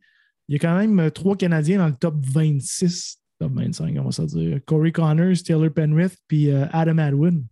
Il 0.48 0.54
y 0.54 0.56
a 0.56 0.60
quand 0.60 0.78
même 0.78 1.12
trois 1.12 1.36
Canadiens 1.36 1.78
dans 1.80 1.88
le 1.88 1.94
top 1.94 2.16
26, 2.26 3.18
top 3.40 3.52
25, 3.54 3.96
on 4.00 4.04
va 4.06 4.12
se 4.12 4.22
dire. 4.24 4.60
Corey 4.66 4.92
Connors, 4.92 5.36
Taylor 5.46 5.72
Penrith, 5.72 6.16
puis 6.28 6.50
Adam 6.52 6.98
Adwin. 6.98 7.44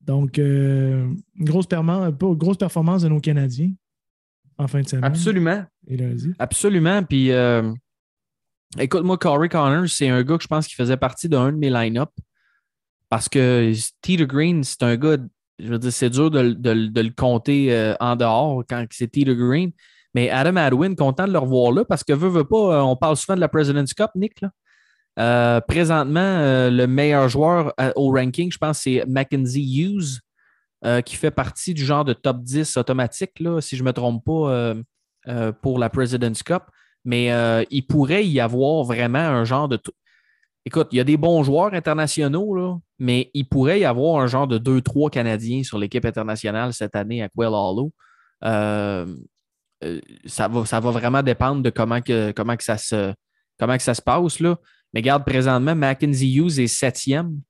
Donc, 0.00 0.38
une 0.38 1.16
grosse, 1.40 1.66
grosse 1.68 2.56
performance 2.58 3.02
de 3.02 3.08
nos 3.08 3.20
Canadiens 3.20 3.72
en 4.58 4.68
fin 4.68 4.82
de 4.82 4.88
semaine. 4.88 5.04
Absolument. 5.04 5.64
Et 5.86 5.96
lundi. 5.96 6.32
Absolument. 6.38 7.02
Puis, 7.02 7.30
euh, 7.32 7.72
écoute, 8.78 9.02
moi, 9.02 9.18
Corey 9.18 9.48
Connors, 9.48 9.88
c'est 9.88 10.08
un 10.08 10.22
gars 10.22 10.36
que 10.36 10.42
je 10.42 10.48
pense 10.48 10.66
qu'il 10.66 10.76
faisait 10.76 10.96
partie 10.96 11.28
d'un 11.28 11.52
de 11.52 11.56
mes 11.56 11.70
line-up. 11.70 12.10
Parce 13.08 13.28
que 13.28 13.72
Teeter 14.00 14.26
Green, 14.26 14.64
c'est 14.64 14.82
un 14.82 14.96
gars, 14.96 15.18
je 15.58 15.68
veux 15.68 15.78
dire, 15.78 15.92
c'est 15.92 16.10
dur 16.10 16.30
de, 16.30 16.40
le- 16.40 17.14
compter 17.14 17.72
euh, 17.72 17.94
en 18.00 18.16
dehors 18.16 18.64
quand 18.68 18.84
c'est 18.90 19.08
Teeter 19.08 19.36
Green. 19.36 19.70
Mais 20.14 20.30
Adam 20.30 20.56
Adwin, 20.56 20.94
content 20.94 21.26
de 21.26 21.32
le 21.32 21.38
revoir 21.38 21.72
là 21.72 21.84
parce 21.84 22.04
que 22.04 22.12
veut, 22.12 22.28
veut 22.28 22.44
pas, 22.44 22.56
euh, 22.56 22.80
on 22.80 22.96
parle 22.96 23.16
souvent 23.16 23.34
de 23.34 23.40
la 23.40 23.48
President's 23.48 23.92
Cup, 23.92 24.10
Nick. 24.14 24.40
Là. 24.40 24.50
Euh, 25.18 25.60
présentement, 25.60 26.38
le 26.70 26.86
meilleur 26.86 27.28
joueur 27.28 27.74
au 27.96 28.12
ranking, 28.12 28.50
je 28.50 28.58
pense, 28.58 28.78
c'est 28.80 29.04
Mackenzie 29.06 29.62
Hughes, 29.62 30.20
qui 31.04 31.16
fait 31.16 31.30
partie 31.30 31.74
du 31.74 31.84
genre 31.84 32.04
de 32.04 32.14
top 32.14 32.42
10 32.42 32.78
automatique, 32.78 33.38
là, 33.40 33.60
si 33.60 33.76
je 33.76 33.82
ne 33.82 33.88
me 33.88 33.92
trompe 33.92 34.24
pas, 34.24 34.74
pour 35.60 35.78
la 35.78 35.90
President's 35.90 36.42
Cup. 36.42 36.62
Mais 37.04 37.32
euh, 37.32 37.64
il 37.70 37.86
pourrait 37.86 38.26
y 38.26 38.40
avoir 38.40 38.84
vraiment 38.84 39.18
un 39.18 39.44
genre 39.44 39.68
de. 39.68 39.80
Écoute, 40.64 40.88
il 40.92 40.98
y 40.98 41.00
a 41.00 41.04
des 41.04 41.16
bons 41.16 41.42
joueurs 41.42 41.74
internationaux, 41.74 42.54
là, 42.54 42.76
mais 42.98 43.30
il 43.34 43.44
pourrait 43.48 43.80
y 43.80 43.84
avoir 43.84 44.22
un 44.22 44.28
genre 44.28 44.46
de 44.46 44.58
2-3 44.58 45.10
Canadiens 45.10 45.64
sur 45.64 45.78
l'équipe 45.78 46.04
internationale 46.04 46.72
cette 46.72 46.94
année 46.94 47.22
à 47.22 47.28
Quail 47.28 47.48
Hollow. 47.48 47.92
Euh, 48.44 49.06
euh, 49.82 50.00
ça, 50.26 50.46
va, 50.46 50.64
ça 50.64 50.78
va 50.78 50.90
vraiment 50.92 51.22
dépendre 51.22 51.62
de 51.62 51.70
comment, 51.70 52.00
que, 52.00 52.30
comment, 52.30 52.56
que, 52.56 52.62
ça, 52.62 52.78
se, 52.78 53.12
comment 53.58 53.76
que 53.76 53.82
ça 53.82 53.94
se 53.94 54.02
passe. 54.02 54.38
Là. 54.38 54.56
Mais 54.94 55.00
regarde, 55.00 55.24
présentement, 55.24 55.74
Mackenzie 55.74 56.36
Hughes 56.36 56.60
est 56.60 56.68
septième. 56.68 57.40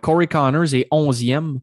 Corey 0.00 0.26
Connors 0.26 0.74
est 0.74 0.88
onzième. 0.90 1.60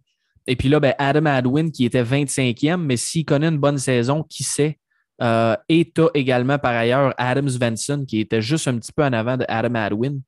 Et 0.48 0.56
puis 0.56 0.70
là, 0.70 0.80
ben, 0.80 0.94
Adam 0.98 1.26
Adwin 1.26 1.72
qui 1.72 1.86
était 1.86 2.04
25e, 2.04 2.78
mais 2.78 2.98
s'il 2.98 3.26
connaît 3.26 3.48
une 3.48 3.60
bonne 3.60 3.78
saison, 3.78 4.24
qui 4.24 4.44
sait? 4.44 4.80
Euh, 5.22 5.56
et 5.70 5.92
tu 5.94 6.02
as 6.02 6.10
également 6.14 6.58
par 6.58 6.72
ailleurs 6.72 7.14
Adams 7.18 7.50
Venson 7.50 8.06
qui 8.08 8.22
était 8.22 8.42
juste 8.42 8.68
un 8.68 8.78
petit 8.78 8.92
peu 8.92 9.04
en 9.04 9.14
avant 9.14 9.38
de 9.38 9.46
Adam 9.48 9.76
Adwin. 9.76 10.22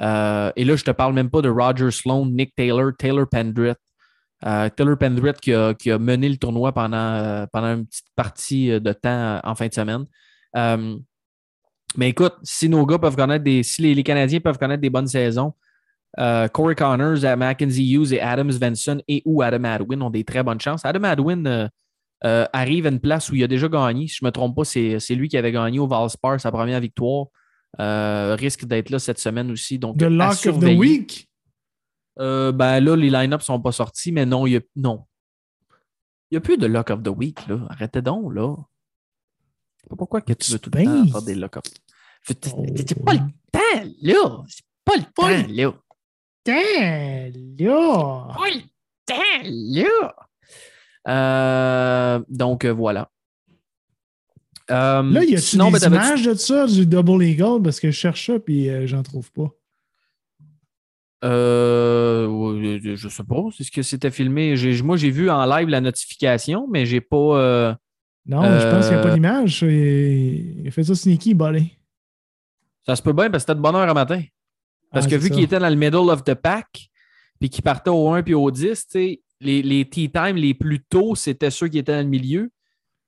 Euh, 0.00 0.50
et 0.56 0.64
là, 0.64 0.74
je 0.74 0.82
ne 0.82 0.86
te 0.86 0.90
parle 0.90 1.14
même 1.14 1.30
pas 1.30 1.42
de 1.42 1.48
Roger 1.48 1.90
Sloan, 1.90 2.26
Nick 2.26 2.54
Taylor, 2.56 2.90
Taylor 2.98 3.26
Pendrith. 3.28 3.78
Euh, 4.44 4.68
Taylor 4.70 4.98
Pendrith 4.98 5.40
qui 5.40 5.54
a, 5.54 5.74
qui 5.74 5.92
a 5.92 5.98
mené 5.98 6.28
le 6.28 6.36
tournoi 6.36 6.72
pendant, 6.72 7.46
pendant 7.52 7.74
une 7.74 7.86
petite 7.86 8.08
partie 8.16 8.80
de 8.80 8.92
temps 8.92 9.40
en 9.44 9.54
fin 9.54 9.68
de 9.68 9.74
semaine. 9.74 10.06
Mais 11.96 12.08
écoute, 12.08 12.34
si 12.42 12.68
nos 12.68 12.84
gars 12.86 12.98
peuvent 12.98 13.16
connaître 13.16 13.44
des. 13.44 13.62
Si 13.62 13.82
les, 13.82 14.02
Canadiens 14.02 14.40
peuvent 14.40 14.58
connaître 14.58 14.80
des 14.80 14.90
bonnes 14.90 15.06
saisons, 15.06 15.52
Corey 16.16 16.74
Connors, 16.74 17.36
Mackenzie 17.36 17.92
Hughes 17.92 18.14
et 18.14 18.20
Adams 18.20 18.50
Venson 18.50 19.00
et 19.06 19.22
ou 19.24 19.42
Adam 19.42 19.64
Adwin 19.64 20.02
ont 20.02 20.10
des 20.10 20.24
très 20.24 20.42
bonnes 20.42 20.60
chances. 20.60 20.84
Adam 20.84 21.04
Adwin 21.04 21.70
euh, 22.24 22.46
arrive 22.52 22.86
à 22.86 22.90
une 22.90 23.00
place 23.00 23.30
où 23.30 23.34
il 23.34 23.42
a 23.42 23.48
déjà 23.48 23.68
gagné. 23.68 24.06
Si 24.06 24.16
je 24.16 24.24
ne 24.24 24.28
me 24.28 24.32
trompe 24.32 24.56
pas, 24.56 24.64
c'est 24.64 25.00
c'est 25.00 25.14
lui 25.14 25.28
qui 25.28 25.36
avait 25.36 25.52
gagné 25.52 25.78
au 25.78 25.86
Valspar 25.86 26.40
sa 26.40 26.52
première 26.52 26.80
victoire. 26.80 27.26
Euh, 27.80 28.36
risque 28.38 28.66
d'être 28.66 28.90
là 28.90 28.98
cette 28.98 29.18
semaine 29.18 29.50
aussi. 29.50 29.78
Donc, 29.78 29.98
The 29.98 30.02
Lock 30.02 30.46
of 30.46 30.60
the. 30.60 30.76
Week? 30.76 31.28
Euh, 32.18 32.52
ben 32.52 32.80
là, 32.80 32.94
les 32.94 33.08
line-ups 33.08 33.42
ne 33.42 33.44
sont 33.44 33.60
pas 33.60 33.72
sortis, 33.72 34.12
mais 34.12 34.26
non, 34.26 34.46
il 34.46 34.52
y 34.52 34.56
a, 34.56 34.60
non. 34.76 35.06
Il 36.30 36.34
n'y 36.34 36.38
a 36.38 36.40
plus 36.40 36.58
de 36.58 36.66
Lock 36.66 36.90
of 36.90 37.02
the 37.02 37.08
Week, 37.08 37.46
là. 37.48 37.66
Arrêtez 37.70 38.02
donc, 38.02 38.34
là. 38.34 38.54
Je 39.76 39.82
sais 39.82 39.88
pas 39.88 39.96
pourquoi 39.96 40.20
que 40.20 40.32
tu 40.34 40.52
veux 40.52 40.58
tout 40.58 40.70
le 40.72 40.84
temps 40.84 41.06
faire 41.06 41.22
des 41.22 41.34
Lock 41.34 41.56
of 41.56 41.62
C'est 42.22 42.52
Oh. 42.54 42.64
c'est 42.76 43.02
pas 43.02 43.14
le 43.14 43.20
temps, 43.50 43.90
là. 44.02 44.44
C'est 44.46 44.64
pas 44.84 44.96
le 44.96 45.04
temps, 45.14 45.52
là. 45.52 45.72
Putain, 46.44 47.30
là. 47.64 48.28
Pas 48.34 48.50
le 48.50 48.60
temps, 49.06 49.42
là. 49.44 50.14
Euh, 51.08 52.20
donc, 52.28 52.64
euh, 52.64 52.72
voilà. 52.72 53.10
Euh, 54.70 55.02
Là, 55.02 55.24
il 55.24 55.30
y 55.30 55.36
a 55.36 55.40
sinon, 55.40 55.70
des 55.70 55.80
ben, 55.80 55.92
images 55.92 56.22
de 56.24 56.34
ça, 56.34 56.66
du 56.66 56.86
Double 56.86 57.22
Eagle, 57.24 57.60
parce 57.62 57.80
que 57.80 57.90
je 57.90 57.96
cherche 57.96 58.26
ça, 58.26 58.38
puis 58.38 58.68
j'en 58.86 59.02
trouve 59.02 59.30
pas. 59.32 59.50
Euh, 61.24 62.80
je 62.96 63.08
sais 63.08 63.24
pas. 63.24 63.42
C'est 63.56 63.64
ce 63.64 63.70
que 63.70 63.82
c'était 63.82 64.10
filmé. 64.10 64.54
Moi, 64.82 64.96
j'ai 64.96 65.10
vu 65.10 65.30
en 65.30 65.44
live 65.46 65.68
la 65.68 65.80
notification, 65.80 66.66
mais 66.70 66.86
j'ai 66.86 67.00
pas. 67.00 67.16
euh, 67.16 67.74
Non, 68.26 68.42
je 68.42 68.70
pense 68.70 68.86
qu'il 68.86 68.94
n'y 68.96 69.00
a 69.00 69.04
pas 69.04 69.14
d'image. 69.14 69.62
Il 69.62 70.68
fait 70.72 70.84
ça 70.84 70.94
sneaky, 70.94 71.34
Bolé. 71.34 71.72
Ça 72.86 72.96
se 72.96 73.02
peut 73.02 73.12
bien 73.12 73.30
parce 73.30 73.44
que 73.44 73.50
c'était 73.50 73.54
de 73.56 73.60
bonne 73.62 73.76
heure 73.76 73.88
à 73.88 73.94
matin. 73.94 74.20
Parce 74.90 75.06
Ah, 75.06 75.10
que 75.10 75.14
vu 75.16 75.30
qu'il 75.30 75.44
était 75.44 75.58
dans 75.60 75.68
le 75.68 75.76
middle 75.76 76.10
of 76.10 76.24
the 76.24 76.34
pack, 76.34 76.90
puis 77.38 77.48
qu'il 77.48 77.62
partait 77.62 77.90
au 77.90 78.10
1 78.10 78.22
puis 78.22 78.34
au 78.34 78.50
10, 78.50 78.86
tu 78.86 78.90
sais, 78.90 79.20
les, 79.42 79.62
les 79.62 79.84
tea 79.88 80.10
time 80.10 80.36
les 80.36 80.54
plus 80.54 80.80
tôt, 80.84 81.14
c'était 81.14 81.50
ceux 81.50 81.68
qui 81.68 81.78
étaient 81.78 81.92
dans 81.92 82.02
le 82.02 82.08
milieu. 82.08 82.50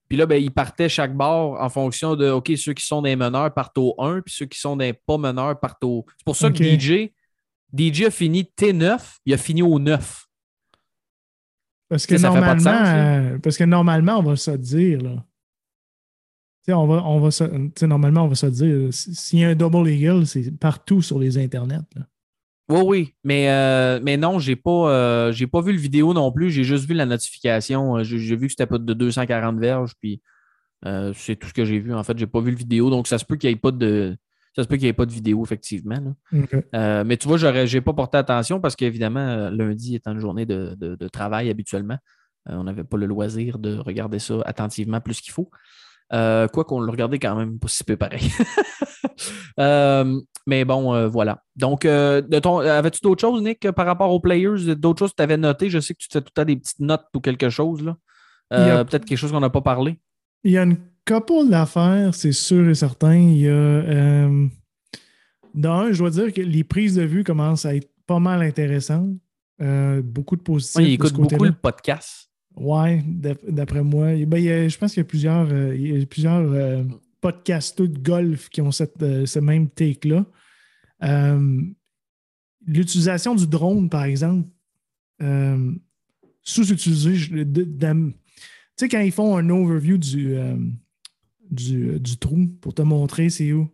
Puis 0.09 0.18
là, 0.18 0.26
ben, 0.26 0.37
ils 0.43 0.51
partaient 0.51 0.89
chaque 0.89 1.16
bord 1.16 1.61
en 1.61 1.68
fonction 1.70 2.14
de 2.14 2.28
OK, 2.30 2.53
ceux 2.57 2.74
qui 2.74 2.85
sont 2.85 3.01
des 3.03 3.16
meneurs 3.16 3.53
partent 3.55 3.78
au 3.78 3.95
1, 3.99 4.20
puis 4.20 4.35
ceux 4.37 4.47
qui 4.47 4.59
sont 4.61 4.76
des 4.76 4.93
pas 4.93 5.16
meneurs 5.16 5.59
partent 5.59 5.82
au. 5.85 6.05
C'est 6.18 6.24
pour 6.24 6.37
ça 6.37 6.51
que 6.51 6.62
DJ, 6.78 7.11
DJ 7.72 8.03
a 8.07 8.11
fini 8.11 8.43
T9, 8.57 9.01
il 9.24 9.32
a 9.35 9.39
fini 9.39 9.62
au 9.62 9.78
9. 9.78 10.26
Parce 11.89 12.07
que, 12.07 12.16
Ça, 12.18 12.28
normalement, 12.28 12.61
sens, 12.61 12.89
euh, 12.89 13.39
parce 13.39 13.57
que 13.57 13.64
normalement, 13.64 14.18
on 14.18 14.22
va 14.22 14.37
se 14.37 14.51
dire, 14.53 15.01
là. 15.01 15.24
Tu 16.64 16.70
sais, 16.70 16.72
on 16.72 16.87
va, 16.87 17.05
on 17.05 17.20
va 17.20 17.30
se, 17.30 17.85
normalement, 17.85 18.22
on 18.24 18.28
va 18.28 18.35
se 18.35 18.47
dire, 18.47 18.93
si- 18.93 19.14
s'il 19.14 19.39
y 19.41 19.45
a 19.45 19.49
un 19.51 19.55
double 19.55 19.89
eagle, 19.89 20.26
c'est 20.26 20.51
partout 20.59 21.03
sur 21.03 21.18
les 21.18 21.37
internets. 21.39 21.80
là. 21.95 22.07
Oui, 22.68 22.80
oui. 22.84 23.14
Mais, 23.24 23.50
euh, 23.50 24.00
mais 24.02 24.16
non, 24.16 24.38
j'ai 24.38 24.56
pas, 24.56 24.90
euh, 24.90 25.32
j'ai 25.32 25.46
pas 25.46 25.60
vu 25.60 25.72
le 25.72 25.78
vidéo 25.78 26.14
non 26.14 26.32
plus. 26.32 26.50
J'ai 26.50 26.64
juste 26.64 26.86
vu 26.88 26.94
la 26.94 27.04
notification. 27.06 27.98
Euh, 27.98 28.04
J'ai 28.04 28.36
vu 28.36 28.46
que 28.46 28.52
c'était 28.52 28.66
pas 28.66 28.78
de 28.78 28.94
240 28.94 29.58
verges. 29.58 29.92
Puis 30.00 30.22
euh, 30.86 31.12
c'est 31.14 31.36
tout 31.36 31.48
ce 31.48 31.54
que 31.54 31.64
j'ai 31.64 31.78
vu. 31.78 31.92
En 31.94 32.02
fait, 32.04 32.16
j'ai 32.18 32.26
pas 32.26 32.40
vu 32.40 32.50
le 32.50 32.56
vidéo. 32.56 32.88
Donc, 32.90 33.06
ça 33.06 33.18
se 33.18 33.24
peut 33.24 33.36
qu'il 33.36 33.50
n'y 33.50 33.54
ait 33.54 33.58
pas 33.58 33.70
de. 33.70 34.16
Ça 34.56 34.62
se 34.62 34.68
peut 34.68 34.76
qu'il 34.76 34.84
n'y 34.84 34.90
ait 34.90 34.92
pas 34.94 35.04
de 35.06 35.12
vidéo, 35.12 35.42
effectivement. 35.44 35.98
là. 36.72 37.04
Mais 37.04 37.16
tu 37.16 37.26
vois, 37.28 37.36
j'aurais, 37.38 37.66
j'ai 37.66 37.80
pas 37.80 37.92
porté 37.92 38.18
attention 38.18 38.60
parce 38.60 38.76
qu'évidemment, 38.76 39.50
lundi 39.50 39.96
étant 39.96 40.12
une 40.12 40.20
journée 40.20 40.46
de, 40.46 40.76
de- 40.78 40.94
de 40.94 41.08
travail 41.08 41.50
habituellement, 41.50 41.98
on 42.46 42.62
n'avait 42.64 42.84
pas 42.84 42.96
le 42.96 43.06
loisir 43.06 43.58
de 43.58 43.76
regarder 43.76 44.18
ça 44.20 44.40
attentivement 44.46 45.00
plus 45.00 45.20
qu'il 45.20 45.32
faut. 45.32 45.50
Euh, 46.12 46.46
quoi 46.48 46.64
qu'on 46.64 46.80
le 46.80 46.90
regardait 46.90 47.18
quand 47.18 47.34
même 47.34 47.59
pas 47.59 47.68
si 47.68 47.84
peu 47.84 47.96
pareil. 47.96 48.30
Euh, 49.61 50.20
mais 50.48 50.64
bon, 50.64 50.92
euh, 50.92 51.07
voilà. 51.07 51.42
Donc, 51.55 51.84
avais-tu 51.84 53.00
d'autres 53.02 53.20
choses, 53.20 53.40
Nick, 53.42 53.70
par 53.70 53.86
rapport 53.86 54.11
aux 54.12 54.18
players? 54.18 54.74
D'autres 54.74 54.98
choses 54.98 55.11
que 55.11 55.16
tu 55.16 55.22
avais 55.22 55.36
notées? 55.36 55.70
Je 55.70 55.78
sais 55.78 55.94
que 55.94 55.98
tu 56.00 56.09
te 56.09 56.14
fais 56.14 56.20
tout 56.20 56.32
le 56.36 56.42
temps 56.42 56.44
des 56.44 56.57
petites 56.57 56.80
notes 56.80 57.07
ou 57.14 57.20
quelque 57.20 57.48
chose. 57.50 57.84
Là. 57.84 57.96
A- 58.50 58.84
Peut-être 58.84 59.05
quelque 59.05 59.18
chose 59.18 59.30
qu'on 59.30 59.38
n'a 59.40 59.50
pas 59.50 59.61
parlé. 59.61 60.00
Il 60.42 60.50
y 60.50 60.59
a 60.59 60.64
une 60.64 60.78
couple 61.07 61.48
d'affaires, 61.48 62.12
c'est 62.14 62.32
sûr 62.32 62.68
et 62.68 62.74
certain. 62.74 63.14
Il 63.14 63.36
y 63.38 63.48
a. 63.48 64.28
D'un, 65.55 65.92
je 65.92 65.98
dois 65.98 66.11
dire 66.11 66.32
que 66.32 66.40
les 66.40 66.64
prises 66.64 66.96
de 66.96 67.02
vue 67.02 67.22
commencent 67.22 67.64
à 67.64 67.76
être 67.76 67.88
pas 68.07 68.18
mal 68.18 68.42
intéressantes. 68.42 69.14
Beaucoup 70.02 70.34
de 70.34 70.42
positifs. 70.42 70.76
Ouais, 70.76 70.84
il 70.84 70.94
écoute 70.94 71.12
beaucoup 71.12 71.44
le 71.44 71.52
podcast. 71.52 72.28
Ouais, 72.57 73.02
d'ap- 73.07 73.44
d'après 73.48 73.82
moi. 73.82 74.14
Ben, 74.26 74.38
il 74.38 74.44
y 74.44 74.50
a- 74.50 74.68
je 74.68 74.78
pense 74.78 74.92
qu'il 74.92 75.00
y 75.00 75.07
a 75.07 75.09
plusieurs, 75.09 75.48
euh, 75.50 75.74
il 75.76 75.98
y 75.98 76.02
a 76.02 76.07
plusieurs 76.07 76.50
euh, 76.52 76.84
de 77.22 77.98
golf 78.00 78.48
qui 78.50 78.61
ont 78.61 78.70
cette, 78.70 79.02
euh, 79.02 79.26
ce 79.26 79.38
même 79.38 79.68
take-là. 79.68 80.24
Euh, 81.02 81.62
L'utilisation 82.66 83.34
du 83.34 83.46
drone, 83.46 83.90
par 83.90 84.05
exemple, 84.05 84.48
sous-utilisé. 86.42 87.12
Tu 87.14 88.14
sais, 88.76 88.88
quand 88.88 89.00
ils 89.00 89.12
font 89.12 89.36
un 89.36 89.48
overview 89.50 89.98
du, 89.98 90.34
du, 91.50 92.00
du 92.00 92.16
trou 92.16 92.46
pour 92.61 92.74
te 92.74 92.82
montrer 92.82 93.28
c'est 93.30 93.52
où, 93.52 93.68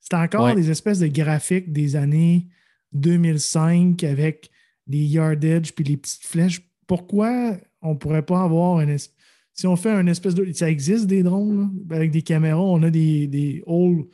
c'est 0.00 0.14
encore 0.14 0.44
Ouais. 0.46 0.54
des 0.54 0.70
espèces 0.70 0.98
de 0.98 1.06
graphiques 1.06 1.72
des 1.72 1.96
années 1.96 2.46
2005 2.92 4.04
avec 4.04 4.50
les 4.86 5.04
yardage 5.04 5.74
puis 5.74 5.84
les 5.84 5.96
petites 5.96 6.24
flèches. 6.24 6.60
Pourquoi 6.86 7.56
on 7.84 7.96
pourrait 7.96 8.24
pas 8.26 8.42
avoir 8.42 8.78
un 8.78 8.88
es- 8.88 9.10
si 9.52 9.66
on 9.68 9.76
fait 9.76 9.90
un 9.90 10.06
espèce 10.08 10.34
de 10.34 10.50
ça 10.52 10.68
existe 10.68 11.06
des 11.06 11.22
drones 11.22 11.72
avec 11.90 12.10
des 12.10 12.22
caméras, 12.22 12.60
on 12.60 12.82
a 12.82 12.90
des 12.90 13.28
des 13.28 13.62
holes, 13.66 14.06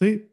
tu 0.00 0.06
sais, 0.06 0.30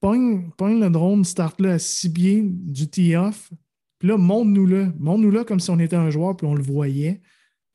pogne, 0.00 0.50
le 0.58 0.88
drone, 0.88 1.24
start 1.24 1.60
là 1.60 1.74
à 1.74 1.78
six 1.78 2.10
pieds 2.10 2.42
du 2.42 2.88
tee-off, 2.88 3.50
puis 3.98 4.08
là 4.08 4.16
montre-nous-le, 4.16 4.92
montre-nous-le 4.98 5.44
comme 5.44 5.60
si 5.60 5.70
on 5.70 5.78
était 5.78 5.96
un 5.96 6.10
joueur 6.10 6.36
puis 6.36 6.46
on 6.46 6.54
le 6.54 6.62
voyait. 6.62 7.20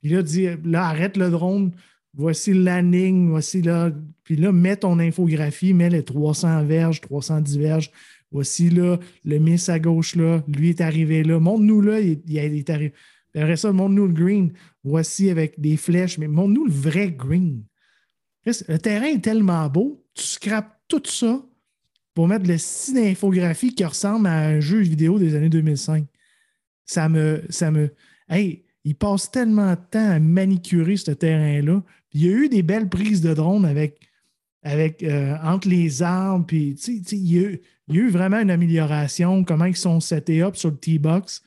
Puis 0.01 0.09
là 0.11 0.23
dis 0.23 0.47
là 0.63 0.87
arrête 0.87 1.17
le 1.17 1.29
drone, 1.29 1.71
voici 2.15 2.53
le 2.53 2.63
landing, 2.63 3.29
voici 3.29 3.61
là, 3.61 3.91
puis 4.23 4.35
là 4.35 4.51
mets 4.51 4.77
ton 4.77 4.97
infographie, 4.99 5.73
mets 5.73 5.89
les 5.91 6.03
300 6.03 6.63
verges, 6.65 7.01
310 7.01 7.57
verges. 7.59 7.91
Voici 8.31 8.69
là, 8.69 8.97
le 9.23 9.37
miss 9.37 9.69
à 9.69 9.79
gauche 9.79 10.15
là, 10.15 10.43
lui 10.47 10.69
est 10.69 10.81
arrivé 10.81 11.23
là. 11.23 11.39
Montre-nous 11.39 11.79
là, 11.81 11.99
il, 12.01 12.19
il 12.27 12.37
est 12.37 12.69
arrivé. 12.69 12.93
Puis 13.35 13.43
Après 13.43 13.57
ça, 13.57 13.73
montre-nous 13.73 14.07
le 14.07 14.13
green. 14.13 14.53
Voici 14.85 15.29
avec 15.29 15.59
des 15.59 15.75
flèches, 15.75 16.17
mais 16.17 16.29
montre-nous 16.29 16.67
le 16.67 16.71
vrai 16.71 17.11
green. 17.11 17.65
Le 18.45 18.77
terrain 18.77 19.07
est 19.07 19.21
tellement 19.21 19.67
beau, 19.67 20.05
tu 20.13 20.23
scrapes 20.23 20.79
tout 20.87 21.03
ça 21.03 21.43
pour 22.13 22.29
mettre 22.29 22.47
le 22.47 22.57
style 22.57 22.95
d'infographie 22.95 23.75
qui 23.75 23.83
ressemble 23.83 24.27
à 24.27 24.47
un 24.47 24.61
jeu 24.61 24.79
vidéo 24.79 25.19
des 25.19 25.35
années 25.35 25.49
2005. 25.49 26.05
Ça 26.85 27.09
me. 27.09 27.43
Ça 27.49 27.71
me 27.71 27.93
hey, 28.29 28.63
il 28.85 28.95
passe 28.95 29.29
tellement 29.29 29.71
de 29.71 29.79
temps 29.91 30.11
à 30.11 30.19
manicurer 30.19 30.95
ce 30.95 31.11
terrain-là. 31.11 31.83
Il 32.13 32.23
y 32.23 32.29
a 32.29 32.31
eu 32.31 32.47
des 32.47 32.63
belles 32.63 32.87
prises 32.87 33.19
de 33.19 33.33
drone 33.33 33.65
avec, 33.65 33.99
avec 34.63 35.03
euh, 35.03 35.35
entre 35.43 35.67
les 35.67 36.03
arbres. 36.03 36.45
Puis, 36.45 36.77
il 37.11 37.31
y 37.33 37.45
a 37.45 37.49
eu 37.89 38.09
vraiment 38.09 38.39
une 38.39 38.51
amélioration, 38.51 39.43
comment 39.43 39.65
ils 39.65 39.75
sont 39.75 39.99
setés 39.99 40.41
up 40.41 40.55
sur 40.55 40.69
le 40.69 40.77
T-Box. 40.77 41.43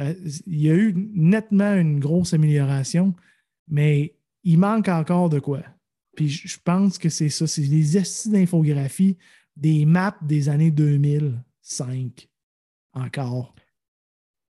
Euh, 0.00 0.14
il 0.46 0.60
y 0.60 0.70
a 0.70 0.74
eu 0.74 0.94
nettement 1.14 1.74
une 1.74 1.98
grosse 1.98 2.34
amélioration, 2.34 3.14
mais 3.68 4.16
il 4.44 4.58
manque 4.58 4.88
encore 4.88 5.28
de 5.28 5.40
quoi. 5.40 5.62
Puis 6.16 6.28
je 6.28 6.58
pense 6.62 6.98
que 6.98 7.08
c'est 7.08 7.28
ça, 7.28 7.46
c'est 7.46 7.62
des 7.66 7.96
essais 7.96 8.30
d'infographie, 8.30 9.16
des 9.56 9.86
maps 9.86 10.16
des 10.22 10.48
années 10.48 10.70
2005 10.70 12.28
encore. 12.92 13.54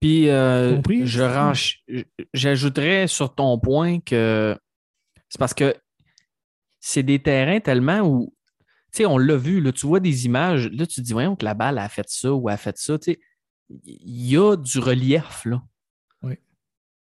Puis, 0.00 0.28
euh, 0.30 0.76
Compris? 0.76 1.06
je 1.06 1.22
range- 1.22 1.84
j'ajouterais 2.32 3.06
sur 3.06 3.34
ton 3.34 3.58
point 3.58 4.00
que 4.00 4.56
c'est 5.28 5.38
parce 5.38 5.52
que 5.54 5.74
c'est 6.80 7.02
des 7.02 7.18
terrains 7.18 7.60
tellement 7.60 8.00
où, 8.00 8.34
tu 8.92 8.98
sais, 8.98 9.06
on 9.06 9.18
l'a 9.18 9.36
vu, 9.36 9.60
là, 9.60 9.72
tu 9.72 9.86
vois 9.86 10.00
des 10.00 10.24
images, 10.24 10.68
là, 10.70 10.86
tu 10.86 10.96
te 10.96 11.00
dis, 11.02 11.12
voyons 11.12 11.36
que 11.36 11.44
la 11.44 11.52
balle 11.54 11.78
a 11.78 11.88
fait 11.90 12.08
ça 12.08 12.32
ou 12.32 12.48
a 12.48 12.56
fait 12.56 12.76
ça, 12.78 12.98
tu 12.98 13.12
sais, 13.12 13.20
il 13.84 14.26
y 14.30 14.36
a 14.36 14.56
du 14.56 14.78
relief, 14.78 15.44
là. 15.44 15.62
Oui. 16.22 16.34
Tu 16.34 16.40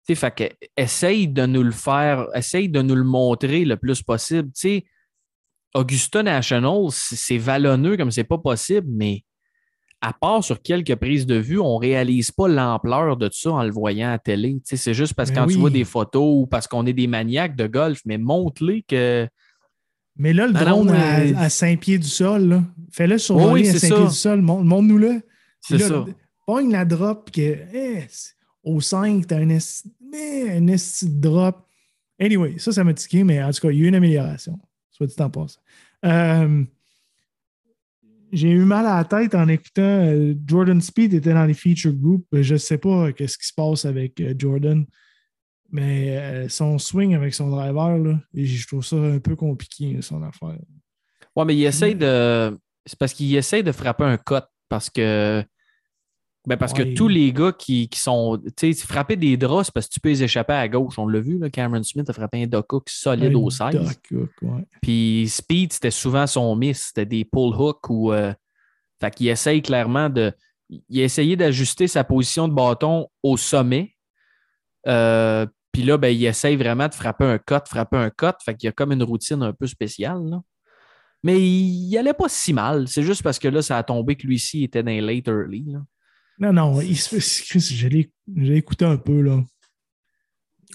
sais, 0.09 0.15
fait 0.15 0.35
que, 0.35 0.67
essaye 0.77 1.29
de 1.29 1.47
nous 1.47 1.63
le 1.63 1.71
faire, 1.73 2.27
essaye 2.35 2.69
de 2.69 2.83
nous 2.83 2.95
le 2.95 3.05
montrer 3.05 3.65
le 3.65 3.77
plus 3.77 4.03
possible, 4.03 4.49
tu 4.53 4.61
sais. 4.61 4.85
Augusta 5.75 6.23
National, 6.23 6.87
c'est 6.91 7.39
vallonneux 7.39 7.97
comme 7.97 8.11
c'est 8.11 8.25
pas 8.25 8.39
possible, 8.39 8.89
mais 8.91 9.25
à 10.01 10.13
part 10.13 10.43
sur 10.43 10.61
quelques 10.63 10.97
prises 10.97 11.27
de 11.27 11.37
vue, 11.37 11.61
on 11.61 11.75
ne 11.77 11.81
réalise 11.81 12.33
pas 12.33 12.49
l'ampleur 12.49 13.17
de 13.17 13.29
ça 13.33 13.53
en 13.53 13.63
le 13.63 13.71
voyant 13.71 14.09
à 14.09 14.13
la 14.13 14.19
télé. 14.19 14.55
Tu 14.55 14.61
sais, 14.65 14.77
c'est 14.77 14.95
juste 14.95 15.15
parce 15.15 15.31
que 15.31 15.37
quand 15.37 15.47
tu 15.47 15.59
vois 15.59 15.71
des 15.71 15.85
photos 15.85 16.25
ou 16.43 16.47
parce 16.47 16.67
qu'on 16.67 16.87
est 16.87 16.93
des 16.93 17.07
maniaques 17.07 17.55
de 17.55 17.67
golf, 17.69 18.01
mais 18.05 18.19
montre-les 18.19 18.83
que. 18.83 19.29
Mais 20.17 20.33
là, 20.33 20.49
le 20.49 20.55
Ah 20.57 20.65
non, 20.65 20.85
drone 20.85 20.91
mais- 20.93 21.35
à, 21.37 21.49
5 21.49 21.79
pieds 21.81 21.99
du 21.99 22.09
sol, 22.09 22.49
là, 22.49 22.65
fais-le 22.91 23.17
sur 23.19 23.37
Oui, 23.37 23.63
oui, 23.63 23.69
à 23.69 23.73
c'est 23.73 23.79
5 23.79 23.89
ça. 23.91 23.95
pieds 23.97 24.07
du 24.09 24.15
sol, 24.15 24.41
montre- 24.43 24.65
montre-nous-le. 24.65 25.23
C'est 25.61 25.79
Là, 25.79 25.87
ça. 25.89 26.05
Pogne 26.51 26.72
la 26.72 26.84
drop, 26.84 27.30
que 27.30 27.59
eh, 27.72 28.09
au 28.64 28.80
5, 28.80 29.24
tu 29.24 29.34
as 29.34 29.36
un 29.36 29.51
esti 30.66 31.09
de 31.09 31.20
drop. 31.20 31.64
Anyway, 32.18 32.59
ça, 32.59 32.72
ça 32.72 32.82
m'a 32.82 32.92
tiqué, 32.92 33.22
mais 33.22 33.40
en 33.40 33.53
tout 33.53 33.61
cas, 33.61 33.70
il 33.70 33.78
y 33.78 33.82
a 33.82 33.84
eu 33.84 33.86
une 33.86 33.94
amélioration. 33.94 34.59
Soit 34.90 35.07
dit 35.07 35.14
en 35.20 35.30
passant. 35.30 35.61
Euh, 36.05 36.64
j'ai 38.32 38.51
eu 38.51 38.64
mal 38.64 38.84
à 38.84 38.96
la 38.96 39.05
tête 39.05 39.36
en 39.36 39.46
écoutant 39.46 39.82
euh, 39.82 40.34
Jordan 40.44 40.80
Speed 40.80 41.14
était 41.14 41.34
dans 41.34 41.44
les 41.44 41.55
feature 41.55 41.92
group. 41.92 42.26
Je 42.32 42.55
ne 42.55 42.59
sais 42.59 42.78
pas 42.78 43.12
qu'est-ce 43.12 43.38
qui 43.38 43.46
se 43.46 43.55
passe 43.55 43.84
avec 43.84 44.20
euh, 44.20 44.34
Jordan, 44.36 44.84
mais 45.70 46.18
euh, 46.18 46.48
son 46.48 46.78
swing 46.78 47.14
avec 47.14 47.32
son 47.32 47.51
driver, 47.51 47.96
là, 47.96 48.18
je 48.34 48.66
trouve 48.66 48.84
ça 48.84 48.96
un 48.96 49.20
peu 49.20 49.36
compliqué, 49.36 50.03
son 50.03 50.20
affaire. 50.24 50.59
Ouais, 51.36 51.44
mais 51.44 51.55
il 51.55 51.64
essaye 51.64 51.94
de. 51.94 52.59
C'est 52.84 52.98
parce 52.98 53.12
qu'il 53.12 53.36
essaye 53.36 53.62
de 53.62 53.70
frapper 53.70 54.03
un 54.03 54.16
cut 54.16 54.42
parce 54.68 54.90
que. 54.90 55.44
Ben 56.47 56.57
parce 56.57 56.72
Ouais. 56.72 56.91
que 56.93 56.95
tous 56.97 57.09
les 57.09 57.32
gars 57.34 57.53
qui, 57.53 57.88
qui 57.88 57.99
sont. 58.01 58.41
Tu 58.57 58.72
sais, 58.72 58.86
frapper 58.86 59.16
des 59.16 59.36
draps, 59.36 59.66
c'est 59.66 59.74
parce 59.74 59.86
que 59.88 59.93
tu 59.93 60.01
peux 60.01 60.09
les 60.09 60.22
échapper 60.22 60.55
à 60.55 60.66
gauche. 60.68 60.99
On 60.99 61.07
l'a 61.07 61.20
vu, 61.20 61.38
là, 61.38 61.51
Cameron 61.51 61.82
Smith 61.82 62.09
a 62.09 62.12
frappé 62.14 62.43
un 62.51 62.59
hook 62.72 62.88
solide 62.88 63.32
Un 63.32 63.38
au 63.38 63.51
16. 63.51 63.74
duck 63.74 63.99
hook, 64.11 64.30
ouais. 64.43 64.64
Puis 64.80 65.26
Speed, 65.28 65.72
c'était 65.74 65.91
souvent 65.91 66.26
son 66.26 66.57
miss. 66.57 66.86
C'était 66.88 67.05
des 67.07 67.24
pull 67.26 67.55
hooks 67.55 67.91
ou. 67.91 68.12
euh, 68.12 68.32
fait 69.01 69.14
qu'il 69.14 69.28
essaye 69.28 69.61
clairement 69.61 70.09
de. 70.09 70.32
Il 70.88 71.01
a 71.01 71.05
essayé 71.05 71.36
d'ajuster 71.36 71.86
sa 71.88 72.05
position 72.05 72.49
de 72.49 72.55
bâton 72.55 73.09
au 73.22 73.36
sommet. 73.36 73.95
Euh, 74.86 75.47
Puis 75.72 75.82
là, 75.82 75.99
ben, 75.99 76.09
il 76.09 76.24
essaye 76.24 76.57
vraiment 76.57 76.88
de 76.88 76.95
frapper 76.95 77.24
un 77.24 77.38
cut, 77.38 77.66
frapper 77.66 77.97
un 77.99 78.11
cut. 78.11 78.32
Fait 78.45 78.55
qu'il 78.55 78.66
y 78.66 78.68
a 78.68 78.72
comme 78.72 78.93
une 78.93 79.03
routine 79.03 79.43
un 79.43 79.53
peu 79.53 79.66
spéciale. 79.66 80.24
là. 80.28 80.41
Mais 81.22 81.38
il, 81.38 81.88
il 81.91 81.99
allait 81.99 82.14
pas 82.14 82.28
si 82.28 82.53
mal. 82.55 82.88
C'est 82.88 83.03
juste 83.03 83.22
parce 83.22 83.38
que 83.38 83.49
là, 83.49 83.61
ça 83.62 83.76
a 83.76 83.82
tombé 83.82 84.16
que 84.16 84.26
lui-ci 84.26 84.64
était 84.64 84.82
dans 84.82 84.91
les 84.91 85.01
late 85.03 85.28
early. 85.28 85.64
là. 85.68 85.80
Non, 86.41 86.53
non, 86.53 86.80
il 86.80 86.97
se 86.97 87.09
fait- 87.20 87.45
Chris, 87.45 87.61
je 87.61 87.86
l'ai 87.88 88.11
écouté 88.57 88.84
un 88.84 88.97
peu, 88.97 89.20
là. 89.20 89.45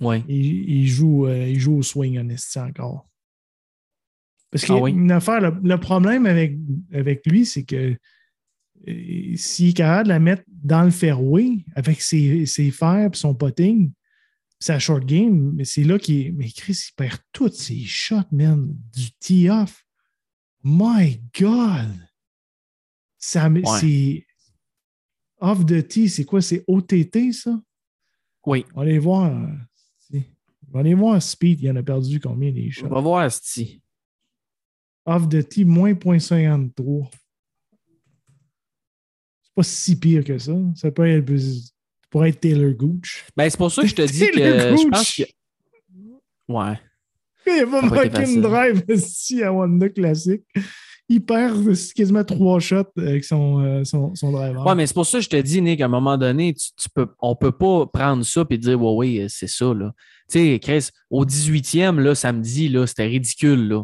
Ouais. 0.01 0.23
Il, 0.27 0.69
il 0.69 0.87
joue, 0.87 1.25
euh, 1.25 1.47
il 1.47 1.59
joue 1.59 1.77
au 1.77 1.81
swing 1.83 2.19
en 2.19 2.29
esti 2.29 2.59
encore. 2.59 3.07
Parce 4.51 4.65
que 4.65 4.73
Ah 4.73 4.77
oui? 4.77 4.91
une 4.91 5.11
affaire, 5.11 5.41
le, 5.41 5.53
le 5.63 5.79
problème 5.79 6.25
avec, 6.25 6.57
avec 6.93 7.25
lui, 7.25 7.45
c'est 7.45 7.63
que 7.63 7.95
euh, 8.87 9.35
s'il 9.35 9.69
est 9.69 9.73
capable 9.73 10.03
de 10.05 10.09
la 10.09 10.19
mettre 10.19 10.43
dans 10.47 10.83
le 10.83 10.91
fairway 10.91 11.65
avec 11.75 12.01
ses, 12.01 12.45
ses 12.45 12.71
fers 12.71 13.09
et 13.11 13.15
son 13.17 13.33
potting, 13.33 13.91
sa 14.59 14.79
short 14.79 15.05
game, 15.05 15.53
mais 15.55 15.65
c'est 15.65 15.83
là 15.83 15.97
qu'il. 15.97 16.33
Mais 16.35 16.49
Chris, 16.49 16.79
il 16.89 16.93
perd 16.95 17.19
toutes 17.33 17.55
ses 17.55 17.83
shots, 17.83 18.21
man, 18.31 18.73
du 18.93 19.11
tee-off. 19.19 19.83
My 20.63 21.21
God! 21.39 21.93
Ça, 23.17 23.49
Ouais. 23.49 24.25
Off 25.39 25.65
the 25.65 25.85
tee, 25.87 26.09
c'est 26.09 26.25
quoi? 26.25 26.41
C'est 26.41 26.63
OTT, 26.67 27.31
ça? 27.33 27.59
Oui. 28.45 28.65
On 28.73 28.77
va 28.77 28.81
aller 28.83 28.99
voir. 28.99 29.31
euh. 29.31 29.47
On 30.67 30.71
va 30.73 30.79
aller 30.81 30.93
voir 30.93 31.21
Speed, 31.21 31.61
il 31.61 31.71
en 31.71 31.75
a 31.77 31.83
perdu 31.83 32.19
combien 32.19 32.51
les 32.51 32.67
On 32.67 32.71
shots? 32.71 32.89
va 32.89 32.99
voir, 32.99 33.31
Sti. 33.31 33.81
Off 35.05 35.29
the 35.29 35.47
tee, 35.47 35.63
moins 35.65 35.93
0.53. 35.93 37.09
C'est 39.43 39.53
pas 39.55 39.63
si 39.63 39.99
pire 39.99 40.23
que 40.23 40.37
ça. 40.37 40.53
Ça 40.75 40.91
peut 40.91 41.07
être, 41.07 41.31
pourrait 42.09 42.29
être 42.29 42.39
Taylor 42.41 42.73
Gooch. 42.73 43.25
Ben, 43.37 43.49
c'est 43.49 43.57
pour 43.57 43.71
ça 43.71 43.83
que 43.83 43.87
je 43.87 43.95
te 43.95 44.01
dis 44.01 44.17
C'est 44.17 44.31
que 44.31 44.39
le 44.39 44.75
je 44.77 44.87
pense 44.89 45.15
que. 45.15 45.23
Ouais. 46.47 46.79
Il 47.47 47.59
a 47.61 47.67
pas 47.67 47.81
Ça 47.81 47.87
aurait 47.87 48.07
été 48.07 48.19
manqué 48.19 48.33
une 48.33 48.41
drive 48.41 48.83
ici 48.89 49.43
à 49.43 49.53
Wanda 49.53 49.87
Classic. 49.89 50.41
Il 51.07 51.23
perd 51.23 51.63
quasiment 51.93 52.23
trois 52.23 52.59
shots 52.59 52.91
avec 52.97 53.23
son, 53.23 53.63
euh, 53.63 53.83
son, 53.83 54.15
son 54.15 54.31
driver. 54.31 54.65
Ouais, 54.65 54.73
mais 54.73 54.87
c'est 54.87 54.93
pour 54.93 55.05
ça 55.05 55.19
que 55.19 55.23
je 55.23 55.29
te 55.29 55.35
dis, 55.39 55.61
Nick, 55.61 55.79
à 55.81 55.85
un 55.85 55.89
moment 55.89 56.17
donné, 56.17 56.53
tu, 56.53 56.89
peux, 56.93 57.07
on 57.19 57.35
peut 57.35 57.51
pas 57.51 57.85
prendre 57.85 58.23
ça 58.23 58.43
et 58.49 58.57
dire, 58.57 58.81
ouais, 58.81 59.19
ouais, 59.19 59.27
c'est 59.29 59.47
ça. 59.47 59.71
Tu 59.75 59.83
sais, 60.27 60.59
Chris, 60.59 60.89
au 61.11 61.23
18e, 61.23 61.99
là, 61.99 62.15
samedi, 62.15 62.69
là, 62.69 62.87
c'était 62.87 63.05
ridicule, 63.05 63.67
là. 63.67 63.83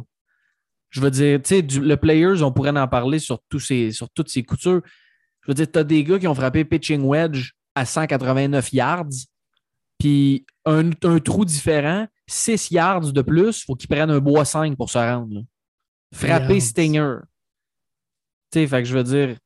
Je 0.90 1.00
veux 1.00 1.12
dire, 1.12 1.40
tu 1.42 1.56
sais, 1.56 1.62
le 1.62 1.96
Players, 1.96 2.42
on 2.42 2.52
pourrait 2.52 2.78
en 2.78 2.88
parler 2.88 3.20
sur, 3.20 3.40
sur 3.92 4.10
toutes 4.10 4.30
ces 4.30 4.44
coutures. 4.44 4.82
Je 5.42 5.52
veux 5.52 5.54
dire, 5.54 5.72
tu 5.72 5.80
as 5.80 5.84
des 5.84 6.04
gars 6.04 6.20
qui 6.20 6.28
ont 6.28 6.36
frappé 6.36 6.66
pitching 6.66 7.02
wedge 7.04 7.52
à 7.76 7.86
189 7.86 8.74
yards, 8.74 9.06
puis 9.98 10.46
un, 10.66 10.90
un 11.04 11.20
trou 11.20 11.46
différent, 11.46 12.08
6 12.28 12.72
yards 12.72 13.14
de 13.14 13.22
plus, 13.22 13.60
il 13.60 13.64
faut 13.66 13.76
qu'ils 13.76 13.88
prennent 13.88 14.10
un 14.10 14.20
bois 14.20 14.44
5 14.44 14.76
pour 14.76 14.90
se 14.90 14.98
rendre. 14.98 15.36
là. 15.36 15.42
Frapper. 16.14 16.60
Stinger. 16.60 17.18
Tu 18.52 18.60
sais, 18.60 18.68
fait 18.68 18.84
que 18.84 18.88
je 18.88 18.98
veux 18.98 19.04
dire, 19.04 19.38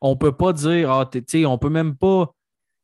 on 0.00 0.16
peut 0.16 0.32
pas 0.36 0.52
dire, 0.52 0.90
ah, 0.90 1.08
tu 1.10 1.22
sais, 1.26 1.44
on 1.44 1.58
peut 1.58 1.70
même 1.70 1.96
pas. 1.96 2.32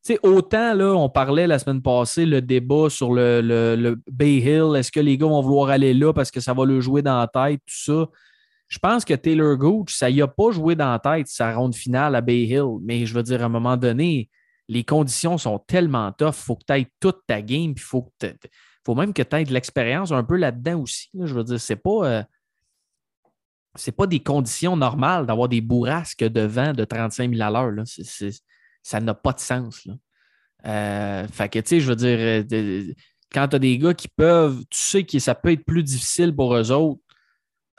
Tu 0.04 0.12
sais, 0.14 0.20
autant, 0.22 0.74
là, 0.74 0.92
on 0.94 1.08
parlait 1.08 1.46
la 1.46 1.58
semaine 1.58 1.80
passée, 1.80 2.26
le 2.26 2.42
débat 2.42 2.90
sur 2.90 3.14
le, 3.14 3.40
le, 3.40 3.76
le 3.76 4.02
Bay 4.10 4.36
Hill, 4.36 4.74
est-ce 4.76 4.92
que 4.92 5.00
les 5.00 5.16
gars 5.16 5.26
vont 5.28 5.40
vouloir 5.40 5.70
aller 5.70 5.94
là 5.94 6.12
parce 6.12 6.30
que 6.30 6.40
ça 6.40 6.52
va 6.52 6.66
le 6.66 6.80
jouer 6.80 7.00
dans 7.02 7.18
la 7.18 7.26
tête, 7.28 7.60
tout 7.66 7.92
ça. 7.92 8.06
Je 8.68 8.78
pense 8.78 9.04
que 9.04 9.14
Taylor 9.14 9.56
Gooch, 9.56 9.94
ça 9.94 10.10
y 10.10 10.20
a 10.20 10.26
pas 10.26 10.50
joué 10.50 10.74
dans 10.74 10.90
la 10.90 10.98
tête 10.98 11.28
sa 11.28 11.54
ronde 11.54 11.74
finale 11.74 12.14
à 12.16 12.20
Bay 12.20 12.42
Hill, 12.42 12.78
mais 12.82 13.06
je 13.06 13.14
veux 13.14 13.22
dire, 13.22 13.40
à 13.42 13.46
un 13.46 13.48
moment 13.48 13.76
donné, 13.76 14.28
les 14.68 14.82
conditions 14.84 15.38
sont 15.38 15.58
tellement 15.60 16.10
tough, 16.12 16.34
il 16.38 16.44
faut 16.44 16.56
que 16.56 16.64
tu 16.66 16.72
ailles 16.72 16.86
toute 17.00 17.20
ta 17.26 17.40
game, 17.40 17.74
puis 17.74 17.82
il 17.84 17.88
faut, 17.88 18.12
que 18.20 18.26
faut 18.84 18.94
même 18.94 19.12
que 19.14 19.22
tu 19.22 19.36
aies 19.36 19.44
de 19.44 19.52
l'expérience 19.52 20.10
un 20.12 20.24
peu 20.24 20.36
là-dedans 20.36 20.80
aussi. 20.80 21.08
là. 21.14 21.26
Je 21.26 21.34
veux 21.34 21.44
dire, 21.44 21.60
c'est 21.60 21.76
pas. 21.76 22.04
euh, 22.04 22.22
c'est 23.74 23.92
pas 23.92 24.06
des 24.06 24.20
conditions 24.20 24.76
normales 24.76 25.26
d'avoir 25.26 25.48
des 25.48 25.60
bourrasques 25.60 26.24
de 26.24 26.40
vent 26.42 26.72
de 26.72 26.84
35 26.84 27.34
000 27.34 27.42
à 27.42 27.50
l'heure. 27.50 27.84
ça 28.82 29.00
n'a 29.00 29.14
pas 29.14 29.32
de 29.32 29.40
sens. 29.40 29.88
Euh, 30.66 31.26
fait 31.28 31.48
que, 31.48 31.58
tu 31.58 31.68
sais, 31.68 31.80
je 31.80 31.88
veux 31.90 31.96
dire, 31.96 32.18
euh, 32.18 32.92
quand 33.32 33.48
tu 33.48 33.56
as 33.56 33.58
des 33.58 33.78
gars 33.78 33.94
qui 33.94 34.08
peuvent, 34.08 34.60
tu 34.70 34.78
sais 34.78 35.04
que 35.04 35.18
ça 35.18 35.34
peut 35.34 35.52
être 35.52 35.64
plus 35.64 35.82
difficile 35.82 36.34
pour 36.34 36.54
eux 36.54 36.70
autres 36.70 37.00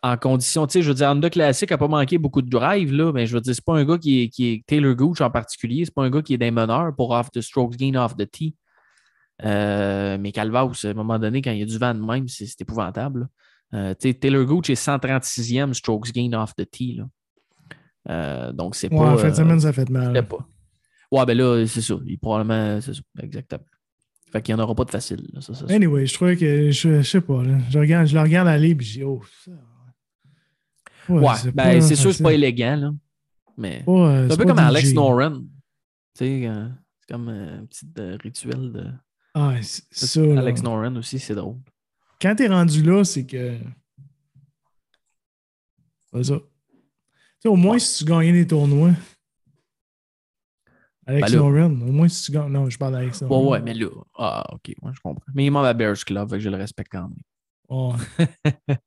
en 0.03 0.17
condition, 0.17 0.67
tu 0.67 0.73
sais, 0.73 0.81
je 0.83 0.89
veux 0.89 0.93
dire, 0.93 1.07
Honda 1.07 1.31
Classic 1.31 1.67
n'a 1.67 1.79
pas 1.79 1.87
manqué 1.87 2.19
beaucoup 2.19 2.43
de 2.43 2.49
drive, 2.49 2.93
là, 2.93 3.11
mais 3.11 3.25
je 3.25 3.33
veux 3.33 3.41
dire, 3.41 3.55
c'est 3.55 3.65
pas 3.65 3.73
un 3.73 3.85
gars 3.85 3.97
qui 3.97 4.31
est, 4.37 4.65
Taylor 4.67 4.93
Gooch 4.93 5.19
en 5.19 5.31
particulier, 5.31 5.83
c'est 5.83 5.93
pas 5.93 6.03
un 6.03 6.11
gars 6.11 6.21
qui 6.21 6.35
est 6.35 6.37
des 6.37 6.51
meneurs 6.51 6.95
pour 6.95 7.09
off 7.09 7.31
the 7.31 7.41
strokes 7.41 7.75
gain 7.75 7.95
off 7.95 8.15
the 8.15 8.29
tee. 8.29 8.55
Euh, 9.43 10.17
mais 10.19 10.31
Calvaus, 10.31 10.85
à 10.85 10.89
un 10.89 10.93
moment 10.93 11.17
donné, 11.17 11.41
quand 11.41 11.51
il 11.51 11.59
y 11.59 11.63
a 11.63 11.65
du 11.65 11.77
vent 11.79 11.95
de 11.95 11.99
même, 11.99 12.27
c'est 12.27 12.61
épouvantable. 12.61 13.27
Euh, 13.73 13.93
Taylor 13.93 14.45
Gooch 14.45 14.69
est 14.69 14.73
136e 14.81 15.73
strokes 15.73 16.11
gain 16.13 16.31
off 16.33 16.55
the 16.55 16.69
tee. 16.69 16.95
Là. 16.97 17.05
Euh, 18.09 18.51
donc, 18.53 18.75
c'est 18.75 18.91
Ouais, 18.91 18.97
pas. 18.99 19.13
en 19.13 19.17
fin 19.17 19.27
de 19.29 19.33
euh, 19.33 19.35
semaine, 19.35 19.59
ça 19.59 19.73
fait 19.73 19.89
mal. 19.89 20.11
c'est 20.15 20.23
pas. 20.23 20.47
Ouais, 21.11 21.25
ben 21.25 21.37
là, 21.37 21.65
c'est 21.67 21.81
ça. 21.81 21.95
Il 22.05 22.17
probablement. 22.19 22.79
C'est 22.81 22.93
ça. 22.93 23.01
Exactement. 23.21 23.63
Fait 24.31 24.41
qu'il 24.41 24.55
n'y 24.55 24.61
en 24.61 24.63
aura 24.63 24.75
pas 24.75 24.85
de 24.85 24.91
facile. 24.91 25.27
là, 25.33 25.41
ça, 25.41 25.53
ça, 25.53 25.67
ça. 25.67 25.73
Anyway, 25.73 26.05
je 26.05 26.13
trouvais 26.13 26.35
que 26.35 26.71
je, 26.71 27.01
je 27.01 27.09
sais 27.09 27.21
pas. 27.21 27.43
Là, 27.43 27.57
je, 27.69 27.79
regarde, 27.79 28.07
je 28.07 28.15
le 28.15 28.21
regarde 28.21 28.47
aller 28.47 28.69
et 28.71 28.77
je 28.79 28.93
dis 28.99 29.03
Oh, 29.03 29.21
ça. 29.43 29.51
Ouais, 31.07 31.19
Ouais, 31.21 31.35
c'est 31.35 31.51
ben 31.53 31.81
c'est 31.81 31.95
sûr 31.95 32.09
que 32.11 32.15
c'est 32.17 32.23
pas 32.23 32.33
élégant, 32.33 32.75
là. 32.75 32.91
Mais. 33.57 33.83
C'est 33.85 34.33
un 34.33 34.37
peu 34.37 34.45
comme 34.45 34.57
DJ. 34.57 34.61
Alex 34.61 34.93
Noren. 34.93 35.33
Tu 36.17 36.25
sais, 36.25 36.47
euh, 36.47 36.67
c'est 36.99 37.13
comme 37.13 37.29
un 37.29 37.65
petit 37.65 37.85
rituel 38.23 38.71
de. 38.71 38.85
Ah, 39.33 39.53
c'est 39.61 39.83
ça. 39.91 40.21
Alex 40.39 40.63
Noren 40.63 40.97
aussi, 40.97 41.19
c'est 41.19 41.35
drôle. 41.35 41.57
Quand 42.25 42.33
t'es 42.35 42.47
rendu 42.47 42.81
là, 42.81 43.03
c'est 43.03 43.23
que. 43.23 43.55
C'est 46.11 46.23
ça. 46.23 46.37
Tu 46.39 46.77
sais, 47.43 47.49
au 47.49 47.55
moins, 47.55 47.77
si 47.77 47.99
tu 48.03 48.09
gagnais 48.11 48.31
des 48.31 48.47
tournois. 48.47 48.93
Alex 51.05 51.31
Ben 51.31 51.37
Noren, 51.37 51.83
au 51.83 51.91
moins 51.91 52.07
si 52.07 52.23
tu 52.23 52.31
gagnes. 52.31 52.51
Non, 52.51 52.67
je 52.67 52.79
parle 52.79 52.93
d'Alex 52.93 53.21
Ouais, 53.21 53.27
Noren. 53.27 53.47
ouais, 53.47 53.61
mais 53.61 53.75
là. 53.75 53.89
Ah, 54.17 54.43
ok, 54.53 54.73
ouais, 54.81 54.91
je 54.91 54.99
comprends. 55.01 55.23
Mais 55.35 55.43
il 55.43 55.47
est 55.47 55.49
membre 55.51 55.67
à 55.67 55.75
Bears 55.75 56.03
Club, 56.03 56.27
fait 56.27 56.37
que 56.37 56.41
je 56.41 56.49
le 56.49 56.57
respecte 56.57 56.91
quand 56.91 57.09
même. 57.09 57.17
Ouais. 57.69 57.93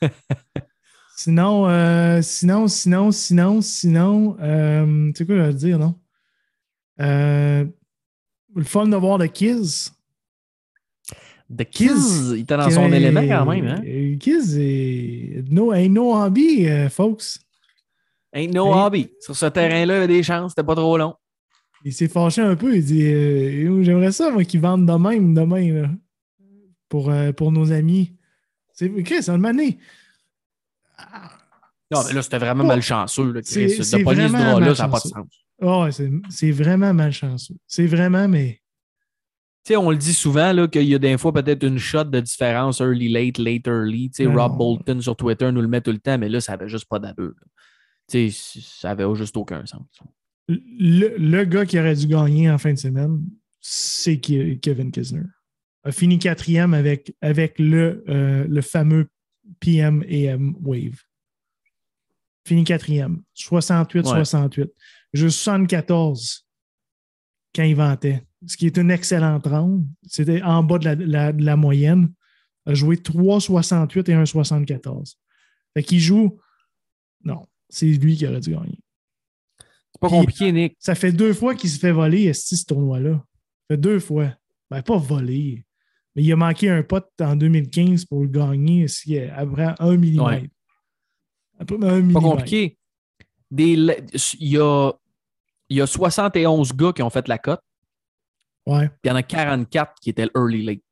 Ouais. 0.00 0.10
sinon, 1.14 1.68
euh, 1.68 2.22
sinon, 2.22 2.68
sinon, 2.68 3.10
sinon, 3.12 3.60
sinon, 3.60 4.36
euh, 4.40 5.08
tu 5.08 5.12
sais 5.18 5.26
quoi 5.26 5.36
je 5.36 5.42
veux 5.42 5.52
dire, 5.52 5.78
non? 5.78 5.94
Euh, 7.00 7.66
le 8.54 8.64
fun 8.64 8.86
de 8.88 8.96
voir 8.96 9.18
le. 9.18 9.92
The 11.56 11.64
Kiz, 11.64 12.32
il 12.36 12.40
était 12.42 12.56
dans 12.58 12.70
son 12.70 12.92
élément 12.92 13.22
quand 13.26 13.46
même, 13.46 13.66
hein? 13.66 13.82
euh, 13.86 14.16
Kiz 14.18 14.58
est. 14.58 15.44
No, 15.50 15.72
ain't 15.72 15.88
no 15.94 16.14
hobby, 16.14 16.68
euh, 16.68 16.88
folks. 16.90 17.38
Ain't 18.34 18.52
no 18.52 18.66
Hey. 18.66 18.72
hobby. 18.74 19.10
Sur 19.20 19.34
ce 19.34 19.46
terrain-là, 19.46 19.94
il 19.94 19.96
y 19.96 20.02
avait 20.04 20.06
des 20.08 20.22
chances, 20.22 20.52
c'était 20.52 20.66
pas 20.66 20.74
trop 20.74 20.98
long. 20.98 21.14
Il 21.84 21.92
s'est 21.94 22.08
fâché 22.08 22.42
un 22.42 22.54
peu. 22.56 22.76
Il 22.76 22.84
dit 22.84 23.02
euh, 23.06 23.82
J'aimerais 23.82 24.12
ça, 24.12 24.30
moi, 24.30 24.44
qu'ils 24.44 24.60
vendent 24.60 24.84
de 24.86 24.92
même 24.92 25.32
demain 25.32 25.72
là, 25.82 25.88
pour, 26.88 27.08
euh, 27.10 27.32
pour 27.32 27.50
nos 27.50 27.72
amis. 27.72 28.12
C'est 28.74 28.90
Chris, 29.02 29.24
un 29.28 29.38
mané. 29.38 29.78
Non, 31.90 32.00
mais 32.06 32.12
là, 32.12 32.22
c'était 32.22 32.38
vraiment 32.38 32.64
Pas- 32.64 32.68
malchanceux. 32.74 33.32
Là, 33.32 33.40
Chris. 33.42 33.78
De 33.78 34.02
drap-là, 34.02 34.74
ça 34.74 34.82
n'a 34.84 34.88
pas 34.90 34.98
de 34.98 35.02
sens. 35.08 35.26
Ah 35.62 35.88
c'est- 35.90 36.10
c'est 36.28 36.50
vraiment 36.52 36.92
malchanceux. 36.92 37.54
C'est 37.66 37.86
vraiment, 37.86 38.28
mais. 38.28 38.60
Sais, 39.68 39.76
on 39.76 39.90
le 39.90 39.96
dit 39.98 40.14
souvent 40.14 40.66
qu'il 40.68 40.84
y 40.84 40.94
a 40.94 40.98
des 40.98 41.18
fois 41.18 41.32
peut-être 41.32 41.62
une 41.62 41.78
shot 41.78 42.04
de 42.04 42.20
différence 42.20 42.80
early, 42.80 43.08
late, 43.10 43.36
late, 43.38 43.66
early. 43.66 44.08
Tu 44.10 44.24
sais, 44.24 44.28
Non. 44.30 44.34
Rob 44.48 44.56
Bolton 44.56 45.00
sur 45.02 45.14
Twitter 45.14 45.52
nous 45.52 45.60
le 45.60 45.68
met 45.68 45.82
tout 45.82 45.92
le 45.92 45.98
temps, 45.98 46.16
mais 46.16 46.28
là, 46.30 46.40
ça 46.40 46.52
n'avait 46.56 46.68
juste 46.70 46.86
pas 46.88 46.98
d'allure. 46.98 47.34
là. 47.38 47.46
Tu 48.10 48.30
sais, 48.30 48.60
ça 48.62 48.90
avait 48.92 49.04
juste 49.14 49.36
aucun 49.36 49.66
sens. 49.66 49.82
Le, 50.48 51.14
le 51.18 51.44
gars 51.44 51.66
qui 51.66 51.78
aurait 51.78 51.94
dû 51.94 52.06
gagner 52.06 52.50
en 52.50 52.56
fin 52.56 52.72
de 52.72 52.78
semaine, 52.78 53.20
c'est 53.60 54.16
Ke- 54.16 54.58
Kevin 54.58 54.90
Kisner. 54.90 55.24
A 55.84 55.92
fini 55.92 56.18
quatrième 56.18 56.72
avec, 56.72 57.14
avec 57.20 57.58
le, 57.58 58.02
euh, 58.08 58.46
le 58.48 58.62
fameux 58.62 59.08
PM 59.60 60.02
AM 60.10 60.56
Wave. 60.62 61.02
Fini 62.46 62.64
quatrième. 62.64 63.22
68-68. 63.36 64.70
Juste 65.12 65.38
74 65.40 66.46
quand 67.54 67.62
il 67.64 67.76
vantait. 67.76 68.22
Ce 68.46 68.56
qui 68.56 68.66
est 68.66 68.76
une 68.78 68.90
excellente 68.90 69.46
ronde. 69.46 69.86
C'était 70.06 70.42
en 70.42 70.62
bas 70.62 70.78
de 70.78 70.84
la, 70.84 70.94
la- 70.94 71.32
de 71.32 71.44
la 71.44 71.56
moyenne. 71.56 72.12
A 72.66 72.74
joué 72.74 72.96
3,68 72.96 74.10
et 74.10 74.14
1,74. 74.14 75.14
Fait 75.74 75.82
qu'il 75.82 76.00
joue. 76.00 76.38
Non, 77.24 77.46
c'est 77.68 77.86
lui 77.86 78.16
qui 78.16 78.26
aurait 78.26 78.40
dû 78.40 78.52
gagner. 78.52 78.78
C'est 79.92 80.00
pas 80.00 80.08
Puis- 80.08 80.16
compliqué, 80.18 80.52
Nick. 80.52 80.76
Ça 80.78 80.94
fait 80.94 81.12
deux 81.12 81.32
fois 81.34 81.54
qu'il 81.54 81.70
se 81.70 81.78
fait 81.78 81.92
voler 81.92 82.24
esti, 82.24 82.56
ce 82.56 82.64
tournoi-là. 82.66 83.14
Ça 83.14 83.74
fait 83.74 83.76
deux 83.76 83.98
fois. 84.00 84.34
Ben, 84.70 84.82
pas 84.82 84.98
voler. 84.98 85.64
Mais 86.14 86.22
il 86.22 86.32
a 86.32 86.36
manqué 86.36 86.68
un 86.70 86.82
pote 86.82 87.08
en 87.20 87.34
2015 87.36 88.04
pour 88.04 88.22
le 88.22 88.28
gagner 88.28 88.82
esti, 88.84 89.18
après 89.18 89.74
un 89.78 89.96
millimètre. 89.96 90.42
Ouais. 90.42 90.50
Après 91.58 91.76
un 91.76 91.78
Pas 91.80 91.96
millimètre. 92.00 92.20
compliqué. 92.20 92.78
Des, 93.50 93.72
il, 93.72 94.48
y 94.48 94.58
a, 94.58 94.92
il 95.70 95.76
y 95.78 95.80
a 95.80 95.86
71 95.86 96.72
gars 96.74 96.92
qui 96.92 97.02
ont 97.02 97.08
fait 97.10 97.26
la 97.28 97.38
cote, 97.38 97.62
Ouais. 98.68 98.90
Il 99.02 99.08
y 99.08 99.10
en 99.10 99.16
a 99.16 99.22
44 99.22 99.94
qui 99.98 100.10
étaient 100.10 100.28
early 100.36 100.62
late. 100.62 100.82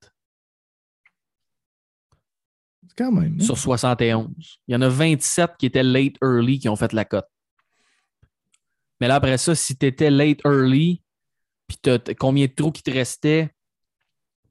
C'est 2.89 2.97
Quand 2.97 3.12
même. 3.12 3.37
Hein? 3.39 3.45
Sur 3.45 3.59
71. 3.59 4.29
Il 4.66 4.72
y 4.72 4.77
en 4.77 4.81
a 4.81 4.89
27 4.89 5.53
qui 5.59 5.66
étaient 5.66 5.83
late 5.83 6.14
early 6.22 6.59
qui 6.59 6.70
ont 6.70 6.77
fait 6.77 6.95
la 6.95 7.05
cote. 7.05 7.29
Mais 8.99 9.09
là, 9.09 9.16
après 9.16 9.37
ça, 9.37 9.55
si 9.55 9.77
tu 9.77 9.85
étais 9.85 10.11
late 10.11 10.41
early, 10.47 11.03
puis 11.68 11.79
combien 12.18 12.47
de 12.47 12.53
trous 12.53 12.72
qui 12.72 12.83
te 12.83 12.91
restait, 12.91 13.51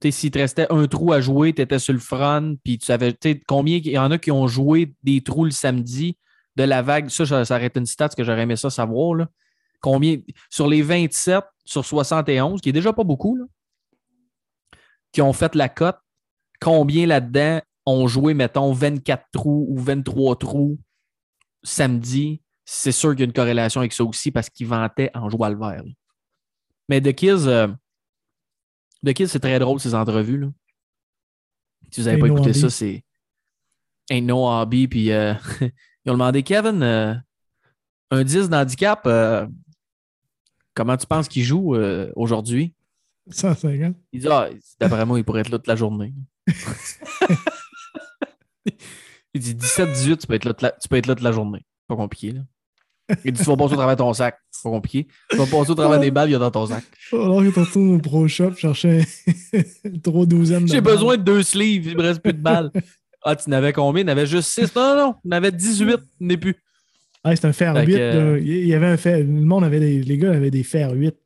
s'il 0.08 0.30
te 0.30 0.38
restait 0.38 0.68
un 0.70 0.86
trou 0.86 1.12
à 1.12 1.20
jouer, 1.20 1.52
tu 1.52 1.62
étais 1.62 1.80
sur 1.80 1.94
le 1.94 1.98
front, 1.98 2.56
puis 2.62 2.78
tu 2.78 2.86
savais 2.86 3.18
combien 3.48 3.78
il 3.78 3.88
y 3.88 3.98
en 3.98 4.12
a 4.12 4.18
qui 4.18 4.30
ont 4.30 4.46
joué 4.46 4.94
des 5.02 5.20
trous 5.20 5.46
le 5.46 5.50
samedi 5.50 6.16
de 6.54 6.62
la 6.62 6.80
vague? 6.80 7.08
Ça, 7.08 7.26
ça, 7.26 7.44
ça 7.44 7.56
aurait 7.56 7.66
été 7.66 7.80
une 7.80 7.86
stat 7.86 8.10
que 8.10 8.22
j'aurais 8.22 8.42
aimé 8.42 8.54
ça 8.54 8.70
savoir. 8.70 9.14
Là. 9.14 9.28
Combien, 9.86 10.18
sur 10.50 10.66
les 10.66 10.82
27 10.82 11.44
sur 11.64 11.84
71, 11.86 12.60
qui 12.60 12.70
est 12.70 12.72
déjà 12.72 12.92
pas 12.92 13.04
beaucoup, 13.04 13.36
là, 13.36 13.44
qui 15.12 15.22
ont 15.22 15.32
fait 15.32 15.54
la 15.54 15.68
cote, 15.68 16.00
combien 16.60 17.06
là-dedans 17.06 17.60
ont 17.86 18.08
joué, 18.08 18.34
mettons, 18.34 18.72
24 18.72 19.26
trous 19.30 19.64
ou 19.70 19.78
23 19.78 20.40
trous 20.40 20.76
samedi? 21.62 22.42
C'est 22.64 22.90
sûr 22.90 23.10
qu'il 23.10 23.20
y 23.20 23.22
a 23.22 23.26
une 23.26 23.32
corrélation 23.32 23.80
avec 23.80 23.92
ça 23.92 24.02
aussi 24.02 24.32
parce 24.32 24.50
qu'ils 24.50 24.66
vantaient 24.66 25.12
en 25.14 25.30
jouant 25.30 25.50
le 25.50 25.56
vert. 25.56 25.84
là. 25.84 25.92
Mais 26.88 27.00
The 27.00 27.12
Kids, 27.12 27.46
euh, 27.46 27.68
The 29.06 29.12
Kids, 29.12 29.28
c'est 29.28 29.38
très 29.38 29.60
drôle, 29.60 29.78
ces 29.78 29.94
entrevues. 29.94 30.38
Là. 30.38 30.48
Si 31.92 32.00
vous 32.00 32.06
n'avez 32.08 32.18
pas 32.18 32.26
no 32.26 32.34
écouté 32.34 32.50
hobby. 32.50 32.60
ça, 32.60 32.70
c'est 32.70 33.04
Ain't 34.10 34.26
no 34.26 34.48
hobby. 34.48 34.88
Puis 34.88 35.12
euh, 35.12 35.34
ils 35.60 36.10
ont 36.10 36.14
demandé, 36.14 36.42
Kevin, 36.42 36.82
euh, 36.82 37.14
un 38.10 38.24
10 38.24 38.48
d'handicap, 38.48 39.06
comment 40.76 40.96
tu 40.96 41.06
penses 41.08 41.26
qu'il 41.26 41.42
joue 41.42 41.74
euh, 41.74 42.12
aujourd'hui? 42.14 42.74
150. 43.30 43.96
Il 44.12 44.20
dit, 44.20 44.28
ah, 44.30 44.48
d'après 44.78 45.04
moi, 45.04 45.18
il 45.18 45.24
pourrait 45.24 45.40
être 45.40 45.48
là 45.48 45.58
toute 45.58 45.66
la 45.66 45.74
journée. 45.74 46.14
il 49.34 49.40
dit 49.40 49.54
17-18, 49.54 50.18
tu, 50.18 50.26
peux 50.28 50.34
être 50.34 50.44
là 50.44 50.52
toute 50.52 50.62
la- 50.62 50.70
tu 50.70 50.88
peux 50.88 50.96
être 50.96 51.08
là 51.08 51.16
toute 51.16 51.24
la 51.24 51.32
journée. 51.32 51.66
Pas 51.88 51.96
compliqué, 51.96 52.30
là. 52.32 52.42
Il 53.24 53.32
dit, 53.32 53.40
tu 53.42 53.46
vas 53.48 53.56
passer 53.56 53.72
au 53.74 53.76
travers 53.76 53.96
de 53.96 54.00
ton 54.00 54.12
sac. 54.12 54.38
Pas 54.62 54.70
compliqué. 54.70 55.06
Tu 55.30 55.36
vas 55.36 55.46
passer 55.46 55.70
au 55.70 55.74
travers 55.74 55.98
des 56.00 56.10
balles, 56.10 56.28
il 56.28 56.32
y 56.32 56.36
a 56.36 56.38
dans 56.38 56.50
ton 56.50 56.66
sac. 56.66 56.84
Alors 57.12 57.40
que 57.40 57.50
tu 57.50 57.60
retournes 57.60 57.94
au 57.94 57.98
Pro 57.98 58.26
Shop 58.28 58.54
chercher 58.54 59.04
trois 60.02 60.26
douzaines 60.26 60.66
J'ai 60.68 60.80
besoin 60.80 61.16
de 61.16 61.22
deux 61.22 61.42
sleeves, 61.42 61.86
il 61.86 61.96
me 61.96 62.02
reste 62.02 62.20
plus 62.20 62.32
de 62.32 62.42
balles. 62.42 62.70
Ah, 63.22 63.34
tu 63.34 63.50
n'avais 63.50 63.72
combien? 63.72 64.02
Il 64.02 64.06
en 64.06 64.12
avait 64.12 64.26
juste 64.26 64.50
6. 64.50 64.74
Non, 64.74 64.94
non, 64.94 64.96
non, 64.96 65.14
il 65.24 65.28
en 65.28 65.36
avait 65.36 65.52
18, 65.52 65.98
il 66.20 66.26
n'est 66.26 66.36
plus. 66.36 66.56
Ah, 67.28 67.34
c'est 67.34 67.46
un 67.46 67.52
fer 67.52 67.74
Fait 67.74 67.86
8. 67.86 67.92
que, 67.94 67.98
euh, 67.98 68.32
là. 68.34 68.38
Il 68.38 68.66
y 68.66 68.74
avait 68.74 68.86
un 68.86 68.96
fer. 68.96 69.18
Le 69.18 69.24
monde 69.24 69.64
avait 69.64 69.80
des. 69.80 70.02
Les 70.02 70.16
gars 70.18 70.32
avaient 70.32 70.50
des 70.50 70.62
fers 70.62 70.92
8. 70.92 71.16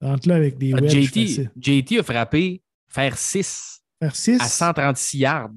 Entre 0.00 0.28
là 0.28 0.36
avec 0.36 0.56
des 0.58 0.72
Ah, 0.72 0.80
wedges. 0.80 0.92
JT. 1.12 1.48
JT 1.60 1.98
a 1.98 2.02
frappé 2.04 2.62
faire 2.88 3.18
6 3.18 3.82
Fer 4.00 4.14
6. 4.14 4.40
à 4.40 4.44
136 4.46 5.18
yards. 5.18 5.50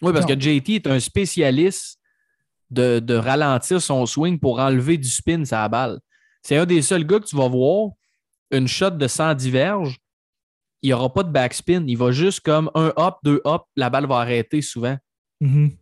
Oui, 0.00 0.12
parce 0.12 0.26
Non. 0.26 0.34
que 0.34 0.40
JT 0.40 0.74
est 0.76 0.86
un 0.86 0.98
spécialiste 1.00 1.98
de, 2.70 2.98
de 2.98 3.14
ralentir 3.14 3.80
son 3.82 4.06
swing 4.06 4.38
pour 4.38 4.58
enlever 4.58 4.96
du 4.96 5.08
spin 5.08 5.44
sa 5.44 5.68
balle. 5.68 6.00
C'est 6.42 6.56
un 6.56 6.64
des 6.66 6.80
seuls 6.82 7.04
gars 7.06 7.20
que 7.20 7.26
tu 7.26 7.36
vas 7.36 7.48
voir, 7.48 7.90
une 8.50 8.66
shot 8.68 8.90
de 8.90 9.06
110 9.08 9.50
verges, 9.50 9.98
il 10.82 10.88
n'y 10.88 10.92
aura 10.92 11.12
pas 11.12 11.22
de 11.22 11.30
backspin. 11.30 11.84
Il 11.86 11.96
va 11.98 12.12
juste 12.12 12.40
comme 12.40 12.70
un 12.74 12.92
hop, 12.96 13.18
deux 13.24 13.40
hop, 13.44 13.66
la 13.76 13.90
balle 13.90 14.06
va 14.06 14.16
arrêter 14.20 14.62
souvent. 14.62 14.96
Mhm. 15.40 15.72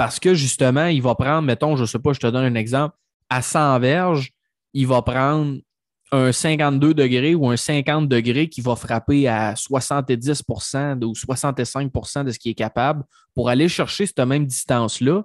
Parce 0.00 0.18
que 0.18 0.32
justement, 0.32 0.86
il 0.86 1.02
va 1.02 1.14
prendre, 1.14 1.42
mettons, 1.42 1.76
je 1.76 1.82
ne 1.82 1.86
sais 1.86 1.98
pas, 1.98 2.14
je 2.14 2.20
te 2.20 2.26
donne 2.26 2.46
un 2.46 2.54
exemple, 2.54 2.96
à 3.28 3.42
100 3.42 3.80
verges, 3.80 4.30
il 4.72 4.86
va 4.86 5.02
prendre 5.02 5.58
un 6.10 6.32
52 6.32 6.94
degrés 6.94 7.34
ou 7.34 7.50
un 7.50 7.58
50 7.58 8.08
degrés 8.08 8.48
qui 8.48 8.62
va 8.62 8.76
frapper 8.76 9.28
à 9.28 9.52
70% 9.52 11.04
ou 11.04 11.12
65% 11.12 12.24
de 12.24 12.30
ce 12.30 12.38
qui 12.38 12.48
est 12.48 12.54
capable 12.54 13.04
pour 13.34 13.50
aller 13.50 13.68
chercher 13.68 14.06
cette 14.06 14.20
même 14.20 14.46
distance-là, 14.46 15.22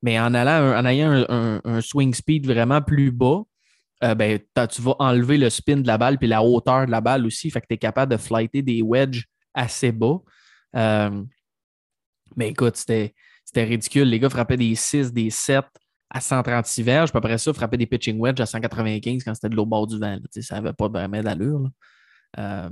mais 0.00 0.18
en, 0.18 0.32
allant, 0.32 0.74
en 0.74 0.86
ayant 0.86 1.26
un, 1.28 1.80
swing 1.82 2.14
speed 2.14 2.46
vraiment 2.46 2.80
plus 2.80 3.10
bas, 3.10 3.42
euh, 4.04 4.14
ben, 4.14 4.40
tu 4.70 4.80
vas 4.80 4.96
enlever 5.00 5.36
le 5.36 5.50
spin 5.50 5.76
de 5.76 5.86
la 5.86 5.98
balle 5.98 6.16
puis 6.16 6.28
la 6.28 6.42
hauteur 6.42 6.86
de 6.86 6.90
la 6.90 7.02
balle 7.02 7.26
aussi. 7.26 7.50
Fait 7.50 7.60
que 7.60 7.66
tu 7.66 7.74
es 7.74 7.78
capable 7.78 8.12
de 8.12 8.16
flighter 8.16 8.62
des 8.62 8.80
wedges 8.80 9.26
assez 9.52 9.92
bas. 9.92 10.16
Euh, 10.76 11.22
mais 12.36 12.48
écoute, 12.48 12.76
c'était 12.76 13.14
c'était 13.54 13.64
ridicule. 13.64 14.08
Les 14.08 14.18
gars 14.18 14.28
frappaient 14.30 14.56
des 14.56 14.74
6, 14.74 15.12
des 15.12 15.30
7 15.30 15.64
à 16.10 16.20
136 16.20 16.82
verges. 16.82 17.10
Puis 17.10 17.18
après 17.18 17.38
ça, 17.38 17.52
frappaient 17.52 17.76
des 17.76 17.86
pitching 17.86 18.18
wedges 18.18 18.40
à 18.40 18.46
195 18.46 19.22
quand 19.24 19.34
c'était 19.34 19.48
de 19.48 19.54
l'autre 19.56 19.68
bord 19.70 19.86
du 19.86 19.98
vent. 19.98 20.18
Ça 20.40 20.56
n'avait 20.56 20.72
pas 20.72 20.88
vraiment 20.88 21.22
d'allure. 21.22 21.70
Euh, 22.38 22.68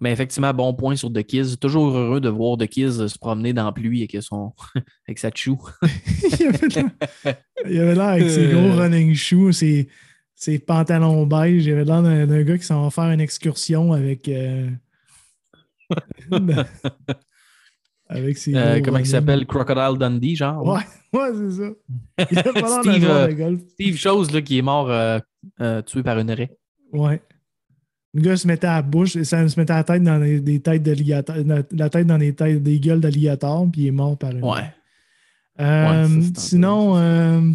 mais 0.00 0.12
effectivement, 0.12 0.52
bon 0.54 0.74
point 0.74 0.94
sur 0.96 1.12
The 1.12 1.22
Kids. 1.22 1.56
Toujours 1.60 1.96
heureux 1.96 2.20
de 2.20 2.28
voir 2.28 2.56
The 2.56 2.66
Kids 2.66 3.08
se 3.08 3.18
promener 3.18 3.52
dans 3.52 3.64
la 3.66 3.72
pluie 3.72 3.98
avec, 4.00 4.22
son... 4.22 4.52
avec 5.08 5.18
sa 5.18 5.30
chou. 5.34 5.60
il 6.40 6.46
avait 6.46 6.68
l'air- 6.68 7.34
il 7.68 7.80
avait 7.80 7.94
l'air 7.94 8.02
avec 8.08 8.30
ses 8.30 8.46
Euh. 8.46 8.52
gros 8.52 8.80
running 8.80 9.14
shoes, 9.14 9.52
ses, 9.52 9.88
ses 10.34 10.58
pantalons 10.60 11.26
beige. 11.26 11.66
Il 11.66 11.72
avait 11.72 11.84
l'air 11.84 12.02
d'un 12.02 12.26
d'un 12.26 12.42
gars 12.42 12.58
qui 12.58 12.64
s'en 12.64 12.82
va 12.84 12.90
faire 12.90 13.10
une 13.12 13.20
excursion 13.20 13.92
avec. 13.92 14.28
euh, 14.28 14.70
avec 18.12 18.38
ses. 18.38 18.54
Euh, 18.54 18.80
comment 18.84 18.98
il 18.98 19.06
s'appelle? 19.06 19.46
Crocodile 19.46 19.98
Dundee, 19.98 20.36
genre. 20.36 20.64
Ouais, 20.66 20.80
ouais, 21.12 21.30
c'est 21.34 21.62
ça. 21.62 22.28
Il 22.30 22.38
a 22.38 22.42
pas 22.42 22.82
Steve, 22.82 23.06
euh, 23.08 23.32
golf. 23.32 23.60
Steve 23.72 23.96
Chose 23.96 24.30
là, 24.32 24.42
qui 24.42 24.58
est 24.58 24.62
mort 24.62 24.88
euh, 24.90 25.82
tué 25.82 26.02
par 26.02 26.18
une 26.18 26.30
raie. 26.30 26.50
Ouais. 26.92 27.20
Le 28.14 28.20
gars 28.20 28.36
se 28.36 28.46
mettait 28.46 28.66
à 28.66 28.76
la 28.76 28.82
bouche, 28.82 29.16
et 29.16 29.24
ça 29.24 29.46
se 29.48 29.58
mettait 29.58 29.72
la 29.72 29.84
tête 29.84 30.02
dans 30.02 30.20
des, 30.20 30.40
des 30.40 30.60
têtes 30.60 30.86
la 30.86 31.22
tête 31.88 32.06
dans 32.06 32.18
des, 32.18 32.34
têtes, 32.34 32.62
des 32.62 32.78
gueules 32.78 33.00
d'alligator, 33.00 33.66
puis 33.72 33.82
il 33.82 33.86
est 33.86 33.92
mort 33.92 34.18
par 34.18 34.32
une. 34.32 34.44
Ouais. 34.44 34.70
Ouais, 35.58 36.04
sinon, 36.36 37.54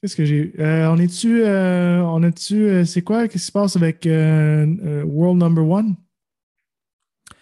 qu'est-ce 0.00 0.14
que 0.14 0.24
j'ai. 0.24 0.52
on 0.58 0.96
est-tu. 0.98 1.44
on 1.44 2.22
est-tu. 2.22 2.68
euh, 2.68 2.84
c'est 2.84 3.02
quoi? 3.02 3.26
Qu'est-ce 3.26 3.42
qui 3.42 3.46
se 3.46 3.52
passe 3.52 3.74
avec 3.76 4.06
World 4.06 5.38
Number 5.38 5.68
One? 5.68 5.96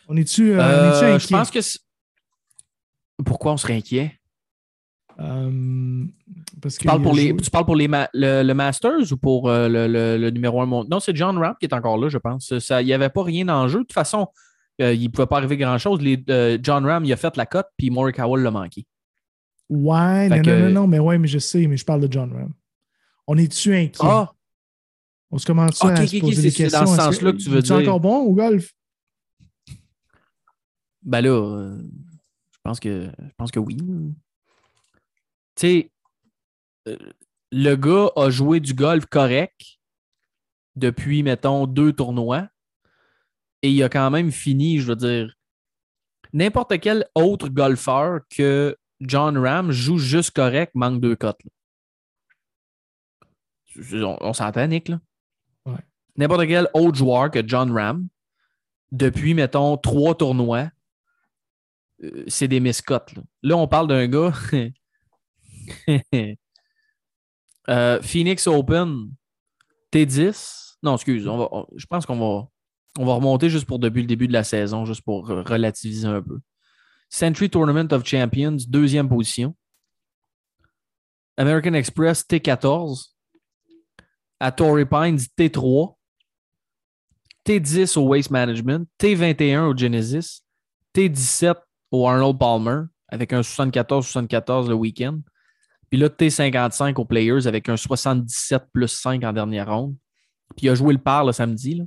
On 0.09 0.17
est-tu. 0.17 0.53
euh, 0.53 0.61
Euh, 0.61 1.15
inquiet? 1.15 1.19
je 1.19 1.29
pense 1.29 1.51
que. 1.51 1.61
c'est- 1.61 1.81
Pourquoi 3.25 3.53
on 3.53 3.57
serait 3.57 3.77
inquiet? 3.77 4.13
Euh, 5.19 6.05
parce 6.61 6.75
Tu 6.77 6.81
que 6.83 6.87
parles, 6.87 7.01
il 7.01 7.03
pour 7.05 7.15
les, 7.15 7.35
tu 7.37 7.51
parles 7.51 7.65
pour 7.65 7.77
les 7.77 7.89
ma- 7.89 8.11
le, 8.13 8.43
le 8.43 8.55
Masters 8.55 9.11
ou 9.13 9.17
pour 9.17 9.49
euh, 9.49 9.67
le, 9.69 9.87
le- 9.89 10.19
le 10.19 10.31
numéro 10.31 10.61
1 10.61 10.67
monde? 10.67 10.89
Non, 10.91 11.01
c'est 11.01 11.17
John 11.17 11.39
Ram 11.39 11.55
qui 11.59 11.65
est 11.67 11.73
encore 11.75 11.97
là, 11.97 12.09
je 12.11 12.19
pense. 12.19 12.59
Ça- 12.59 12.83
Il 12.83 12.85
n'y 12.87 12.93
avait 12.93 13.09
pas 13.09 13.23
rien 13.23 13.49
en 13.49 13.67
jeu. 13.69 13.79
De 13.79 13.85
toute 13.85 13.95
façon, 13.95 14.27
euh, 14.83 14.93
il 14.93 15.05
ne 15.05 15.09
pouvait 15.09 15.27
pas 15.27 15.39
arriver 15.39 15.57
grand-chose. 15.57 16.01
Euh, 16.29 16.59
John 16.63 16.85
Ram, 16.85 17.05
il 17.07 17.13
a 17.13 17.17
fait 17.17 17.35
la 17.39 17.47
cote, 17.47 17.67
puis 17.79 17.91
Howell 17.91 18.43
l'a 18.43 18.51
manqué. 18.51 18.87
Ouais, 19.71 20.29
non, 20.29 20.43
que- 20.43 20.51
non, 20.51 20.67
non, 20.69 20.81
non, 20.83 20.87
mais 20.87 20.99
ouais, 20.99 21.17
mais 21.19 21.29
je 21.29 21.39
sais, 21.39 21.67
mais 21.67 21.79
je 21.79 21.85
parle 21.87 22.07
de 22.07 22.13
John 22.13 22.31
Ram. 22.33 22.53
On 23.27 23.39
est-tu 23.39 23.75
inquiet? 23.75 23.97
Ah! 24.07 24.31
On 25.31 25.39
se 25.39 25.47
commence 25.47 25.83
à 25.83 25.97
se 26.07 26.19
poser 26.21 26.35
c'est- 26.37 26.43
des 26.43 26.51
c'est 26.51 26.63
questions. 26.65 26.81
dans 26.81 26.87
ce 26.87 26.97
que- 26.97 27.03
sens-là 27.03 27.33
que 27.33 27.37
tu 27.39 27.49
veux 27.51 27.63
dire. 27.63 27.77
encore 27.77 28.01
bon 28.01 28.19
au 28.19 28.33
golf? 28.35 28.75
Ben 31.07 31.21
là, 31.21 31.31
euh, 31.31 31.79
je 32.51 32.59
pense 32.65 32.81
que 32.81 33.11
je 33.19 33.35
pense 33.37 33.53
que 33.53 33.61
oui. 33.61 33.77
Tu 33.77 33.85
sais, 35.57 35.93
euh, 36.89 36.97
le 37.53 37.75
gars 37.77 38.11
a 38.17 38.29
joué 38.29 38.59
du 38.61 38.75
golf 38.75 39.07
correct 39.07 39.79
depuis, 40.75 41.23
mettons, 41.23 41.67
deux 41.67 41.93
tournois. 41.93 42.49
Et 43.63 43.71
il 43.71 43.83
a 43.83 43.89
quand 43.89 44.11
même 44.11 44.33
fini, 44.33 44.79
je 44.79 44.89
veux 44.89 44.97
dire, 44.97 45.35
n'importe 46.33 46.79
quel 46.81 47.07
autre 47.15 47.49
golfeur 47.49 48.21
que 48.29 48.77
John 49.01 49.39
Ram 49.39 49.71
joue 49.71 49.99
juste 49.99 50.33
correct, 50.33 50.73
manque 50.75 51.01
deux 51.01 51.17
cotes. 51.17 51.41
On, 53.93 54.17
on 54.21 54.33
s'entend, 54.33 54.67
Nick, 54.67 54.89
là? 54.89 55.01
Ouais. 55.67 55.85
N'importe 56.17 56.47
quel 56.47 56.69
autre 56.75 56.97
joueur 56.97 57.31
que 57.31 57.47
John 57.47 57.71
Ram, 57.73 58.09
depuis, 58.91 59.35
mettons, 59.35 59.77
trois 59.77 60.15
tournois, 60.15 60.71
c'est 62.27 62.49
des 62.49 62.61
miscotes. 62.61 63.15
Là. 63.15 63.23
Là, 63.43 63.57
on 63.57 63.69
parle 63.69 63.89
d'un 63.89 64.07
gars. 64.07 64.33
Euh, 67.69 68.01
Phoenix 68.01 68.47
Open, 68.47 69.11
T10. 69.93 70.77
Non, 70.85 70.95
excuse, 70.95 71.25
je 71.25 71.87
pense 71.87 72.07
qu'on 72.07 72.17
va, 72.17 72.49
on 72.97 73.05
va 73.05 73.15
remonter 73.15 73.51
juste 73.51 73.67
pour 73.67 73.81
depuis 73.81 74.03
le 74.03 74.07
début 74.07 74.29
de 74.29 74.33
la 74.33 74.45
saison, 74.45 74.85
juste 74.85 75.03
pour 75.03 75.29
euh, 75.29 75.43
relativiser 75.43 76.07
un 76.07 76.23
peu. 76.23 76.39
Century 77.09 77.51
Tournament 77.51 77.89
of 77.93 78.07
Champions, 78.07 78.57
deuxième 78.69 79.09
position. 79.09 79.57
American 81.37 81.75
Express, 81.75 82.25
T14. 82.25 83.09
À 84.39 84.53
Torrey 84.53 84.87
Pines, 84.87 85.19
T3. 85.39 85.97
T10 87.45 87.99
au 87.99 88.09
Waste 88.09 88.31
Management. 88.31 88.89
T21 89.01 89.67
au 89.67 89.77
Genesis. 89.77 90.43
T17 90.95 91.57
Arnold 92.05 92.39
Palmer 92.39 92.83
avec 93.09 93.33
un 93.33 93.41
74-74 93.41 94.69
le 94.69 94.75
week-end. 94.75 95.21
Puis 95.91 95.99
là, 95.99 96.09
T55 96.09 96.95
aux 96.97 97.05
Players 97.05 97.47
avec 97.47 97.69
un 97.69 97.77
77 97.77 98.65
plus 98.73 98.89
5 98.89 99.23
en 99.25 99.33
dernière 99.33 99.73
ronde. 99.73 99.95
Puis 100.57 100.67
il 100.67 100.71
a 100.71 100.75
joué 100.75 100.93
le 100.93 101.01
par 101.01 101.25
le 101.25 101.33
samedi. 101.33 101.77
là. 101.77 101.85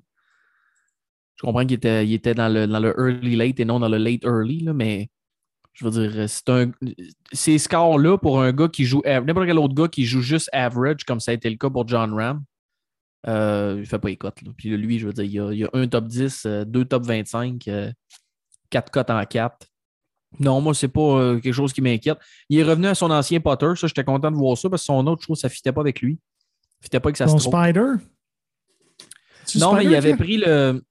Je 1.36 1.46
comprends 1.46 1.62
qu'il 1.62 1.74
était, 1.74 2.06
il 2.06 2.14
était 2.14 2.34
dans, 2.34 2.52
le, 2.52 2.68
dans 2.68 2.80
le 2.80 2.94
early 2.98 3.36
late 3.36 3.60
et 3.60 3.66
non 3.66 3.80
dans 3.80 3.88
le 3.88 3.98
late 3.98 4.26
early, 4.26 4.60
là, 4.60 4.74
mais 4.74 5.10
Je 5.72 5.86
veux 5.86 5.92
dire, 5.92 6.30
c'est 6.30 6.50
un, 6.50 6.72
ces 7.32 7.58
scores-là 7.58 8.18
pour 8.18 8.42
un 8.42 8.52
gars 8.52 8.68
qui 8.68 8.84
joue, 8.84 9.02
n'importe 9.06 9.48
quel 9.48 9.58
autre 9.58 9.74
gars 9.74 9.88
qui 9.88 10.06
joue 10.06 10.22
juste 10.22 10.50
average, 10.52 11.06
comme 11.06 11.22
ça 11.22 11.32
a 11.32 11.34
été 11.34 11.50
le 11.50 11.56
cas 11.56 11.70
pour 11.70 11.88
John 11.88 12.14
Ram, 12.14 12.44
euh, 13.28 13.76
il 13.78 13.82
ne 13.82 13.86
fait 13.86 14.00
pas 14.00 14.10
les 14.10 14.18
cotes. 14.18 14.40
Puis 14.58 14.70
lui, 14.76 15.00
je 15.00 15.08
veux 15.08 15.14
dire, 15.14 15.24
il 15.24 15.32
y 15.32 15.40
a, 15.40 15.52
il 15.54 15.60
y 15.60 15.64
a 15.64 15.70
un 15.72 15.88
top 15.88 16.08
10, 16.08 16.46
euh, 16.46 16.66
deux 16.66 16.84
top 16.84 17.06
25, 17.06 17.68
euh, 17.70 17.92
quatre 18.70 18.92
cotes 18.92 19.10
en 19.10 19.24
4. 19.24 19.68
Non, 20.40 20.62
moi, 20.62 20.74
c'est 20.74 20.88
pas 20.88 21.02
euh, 21.02 21.40
quelque 21.40 21.54
chose 21.54 21.74
qui 21.74 21.82
m'inquiète. 21.82 22.18
Il 22.50 22.60
est 22.60 22.64
revenu 22.64 22.88
à 22.88 22.96
son 22.96 23.10
ancien 23.10 23.40
Potter. 23.40 23.72
Ça, 23.76 23.88
j'étais 23.88 24.04
content 24.04 24.30
de 24.30 24.36
voir 24.36 24.58
ça 24.58 24.70
parce 24.70 24.84
que 24.84 24.86
son 24.86 25.08
autre, 25.08 25.22
je 25.22 25.26
trouve, 25.26 25.36
ça 25.36 25.48
ne 25.48 25.52
fitait 25.52 25.72
pas 25.72 25.82
avec 25.82 26.02
lui. 26.02 26.20
Ça 26.70 26.78
fitait 26.84 27.00
pas 27.00 27.08
avec 27.08 27.18
sa 27.18 27.28
stroke. 27.28 27.42
Spider? 27.42 27.94
Non, 29.56 29.74
mais 29.74 29.86
il 29.86 29.96
avait 29.96 30.16
pris 30.16 30.38
le. 30.38 30.84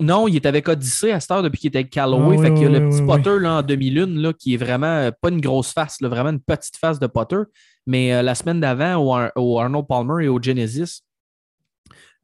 Non, 0.00 0.26
il 0.26 0.36
était 0.36 0.48
avec 0.48 0.68
Odyssey 0.68 1.12
à 1.12 1.20
cette 1.20 1.30
heure 1.30 1.42
depuis 1.42 1.60
qu'il 1.60 1.68
était 1.68 1.78
avec 1.78 1.90
Callaway. 1.90 2.36
Ah, 2.38 2.42
fait 2.42 2.54
qu'il 2.54 2.62
y 2.62 2.66
a 2.66 2.68
le 2.68 2.88
petit 2.88 3.02
Potter 3.02 3.38
là, 3.38 3.58
en 3.58 3.62
demi-lune 3.62 4.18
là, 4.18 4.32
qui 4.32 4.54
est 4.54 4.56
vraiment 4.56 4.86
euh, 4.86 5.10
pas 5.20 5.28
une 5.28 5.40
grosse 5.40 5.72
face, 5.72 6.00
là, 6.00 6.08
vraiment 6.08 6.30
une 6.30 6.40
petite 6.40 6.76
face 6.76 6.98
de 6.98 7.06
Potter. 7.06 7.38
Mais 7.86 8.12
euh, 8.12 8.22
la 8.22 8.34
semaine 8.34 8.60
d'avant, 8.60 8.96
au, 8.96 9.30
au 9.40 9.60
Arnold 9.60 9.86
Palmer 9.86 10.24
et 10.24 10.28
au 10.28 10.42
Genesis, 10.42 11.02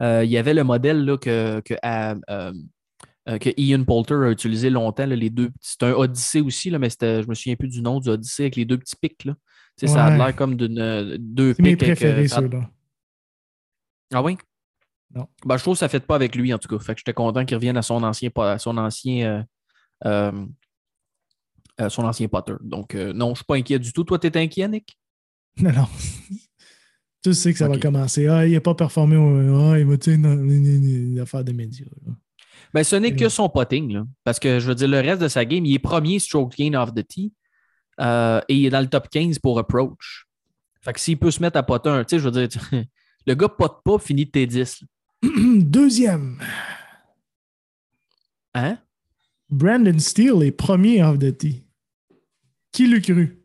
euh, 0.02 0.24
il 0.24 0.30
y 0.30 0.38
avait 0.38 0.54
le 0.54 0.64
modèle 0.64 1.04
là, 1.04 1.18
que, 1.18 1.60
que, 1.60 1.74
euh, 1.84 2.52
euh, 3.28 3.32
euh, 3.34 3.38
que 3.38 3.50
Ian 3.56 3.84
Poulter 3.84 4.14
a 4.14 4.30
utilisé 4.30 4.70
longtemps. 4.70 5.06
là, 5.06 5.16
les 5.16 5.30
deux, 5.30 5.50
c'est 5.60 5.82
un 5.82 5.92
Odyssey 5.92 6.40
aussi, 6.40 6.70
là, 6.70 6.78
mais 6.78 6.88
je 6.90 7.26
me 7.28 7.34
souviens 7.34 7.56
plus 7.56 7.68
du 7.68 7.82
nom 7.82 8.00
du 8.00 8.08
Odyssey 8.08 8.44
avec 8.44 8.56
les 8.56 8.64
deux 8.64 8.78
petits 8.78 8.96
pics. 8.96 9.24
Là. 9.24 9.34
Ça 9.76 10.06
a 10.06 10.16
l'air 10.16 10.34
comme 10.36 10.56
d'une 10.56 10.78
euh, 10.78 11.16
deux 11.20 11.54
mes 11.58 11.76
pics. 11.76 11.82
avec, 11.82 11.82
euh, 11.82 11.86
préférés, 11.94 12.28
ça- 12.28 12.40
ceux-là. 12.40 12.70
ah 14.14 14.22
oui? 14.22 14.36
Non. 15.14 15.26
Ben, 15.46 15.56
je 15.56 15.62
trouve 15.62 15.74
que 15.74 15.78
ça 15.78 15.86
ne 15.86 15.90
fait 15.90 16.00
pas 16.06 16.16
avec 16.16 16.34
lui, 16.36 16.52
en 16.52 16.58
tout 16.58 16.68
cas. 16.68 16.82
Fait 16.84 16.94
que 16.94 16.98
j'étais 17.00 17.14
content 17.14 17.44
qu'il 17.44 17.56
revienne 17.56 17.76
à 17.76 17.82
son 17.82 18.02
ancien, 18.02 18.30
à 18.36 18.58
son 18.58 18.76
ancien, 18.76 19.26
euh, 19.26 19.42
euh, 20.32 20.46
euh, 21.80 21.88
son 21.88 22.04
ancien 22.04 22.28
Potter. 22.28 22.54
Donc, 22.60 22.94
euh, 22.94 23.12
non, 23.12 23.26
je 23.28 23.30
ne 23.30 23.34
suis 23.36 23.44
pas 23.44 23.54
inquiet 23.56 23.78
du 23.78 23.92
tout. 23.92 24.04
Toi, 24.04 24.18
tu 24.18 24.26
es 24.26 24.36
inquiet, 24.36 24.68
Nick? 24.68 24.98
Non, 25.60 25.72
non. 25.72 25.88
tu 27.22 27.34
sais 27.34 27.52
que 27.52 27.58
ça 27.58 27.68
va 27.68 27.78
commencer. 27.78 28.26
Ah, 28.28 28.46
il 28.46 28.52
n'a 28.52 28.60
pas 28.60 28.74
performé. 28.74 29.16
au- 29.16 29.70
Ah, 29.70 29.78
il 29.78 29.86
va, 29.86 29.96
tu 29.96 30.12
sais, 30.12 30.16
les- 30.18 30.78
les 31.14 31.20
affaires 31.20 31.42
de 31.44 31.52
médias. 31.52 31.86
là. 32.06 32.12
Ben, 32.74 32.84
ce 32.84 32.96
n'est 32.96 33.14
que 33.16 33.24
Ouais. 33.24 33.30
son 33.30 33.48
potting, 33.48 33.92
là. 33.92 34.04
Parce 34.24 34.38
que 34.38 34.58
je 34.60 34.66
veux 34.66 34.74
dire, 34.74 34.88
le 34.88 35.00
reste 35.00 35.22
de 35.22 35.28
sa 35.28 35.44
game, 35.44 35.64
il 35.64 35.74
est 35.74 35.78
premier 35.78 36.18
stroke 36.18 36.54
gain 36.56 36.74
off 36.74 36.92
the 36.94 37.06
tee 37.06 37.32
euh, 38.00 38.40
et 38.48 38.56
il 38.56 38.66
est 38.66 38.70
dans 38.70 38.80
le 38.80 38.88
top 38.88 39.08
15 39.08 39.38
pour 39.38 39.58
approach. 39.58 40.26
Fait 40.82 40.92
que 40.92 41.00
s'il 41.00 41.18
peut 41.18 41.30
se 41.30 41.40
mettre 41.40 41.56
à 41.58 41.62
potter, 41.62 41.88
un- 41.90 42.04
tu 42.04 42.16
sais, 42.16 42.18
je 42.22 42.28
veux 42.28 42.46
dire, 42.46 42.48
le 43.26 43.34
gars 43.34 43.48
pote 43.48 43.82
pas, 43.84 43.98
finit 43.98 44.26
de 44.26 44.30
T10. 44.30 44.82
là. 44.82 45.28
Deuxième, 45.62 46.38
Hein? 48.54 48.78
Brandon 49.50 49.98
Steele 49.98 50.42
est 50.42 50.50
premier 50.52 51.02
off 51.02 51.18
the 51.18 51.36
tee. 51.36 51.64
Qui 52.72 52.86
l'eût 52.86 53.00
cru? 53.00 53.42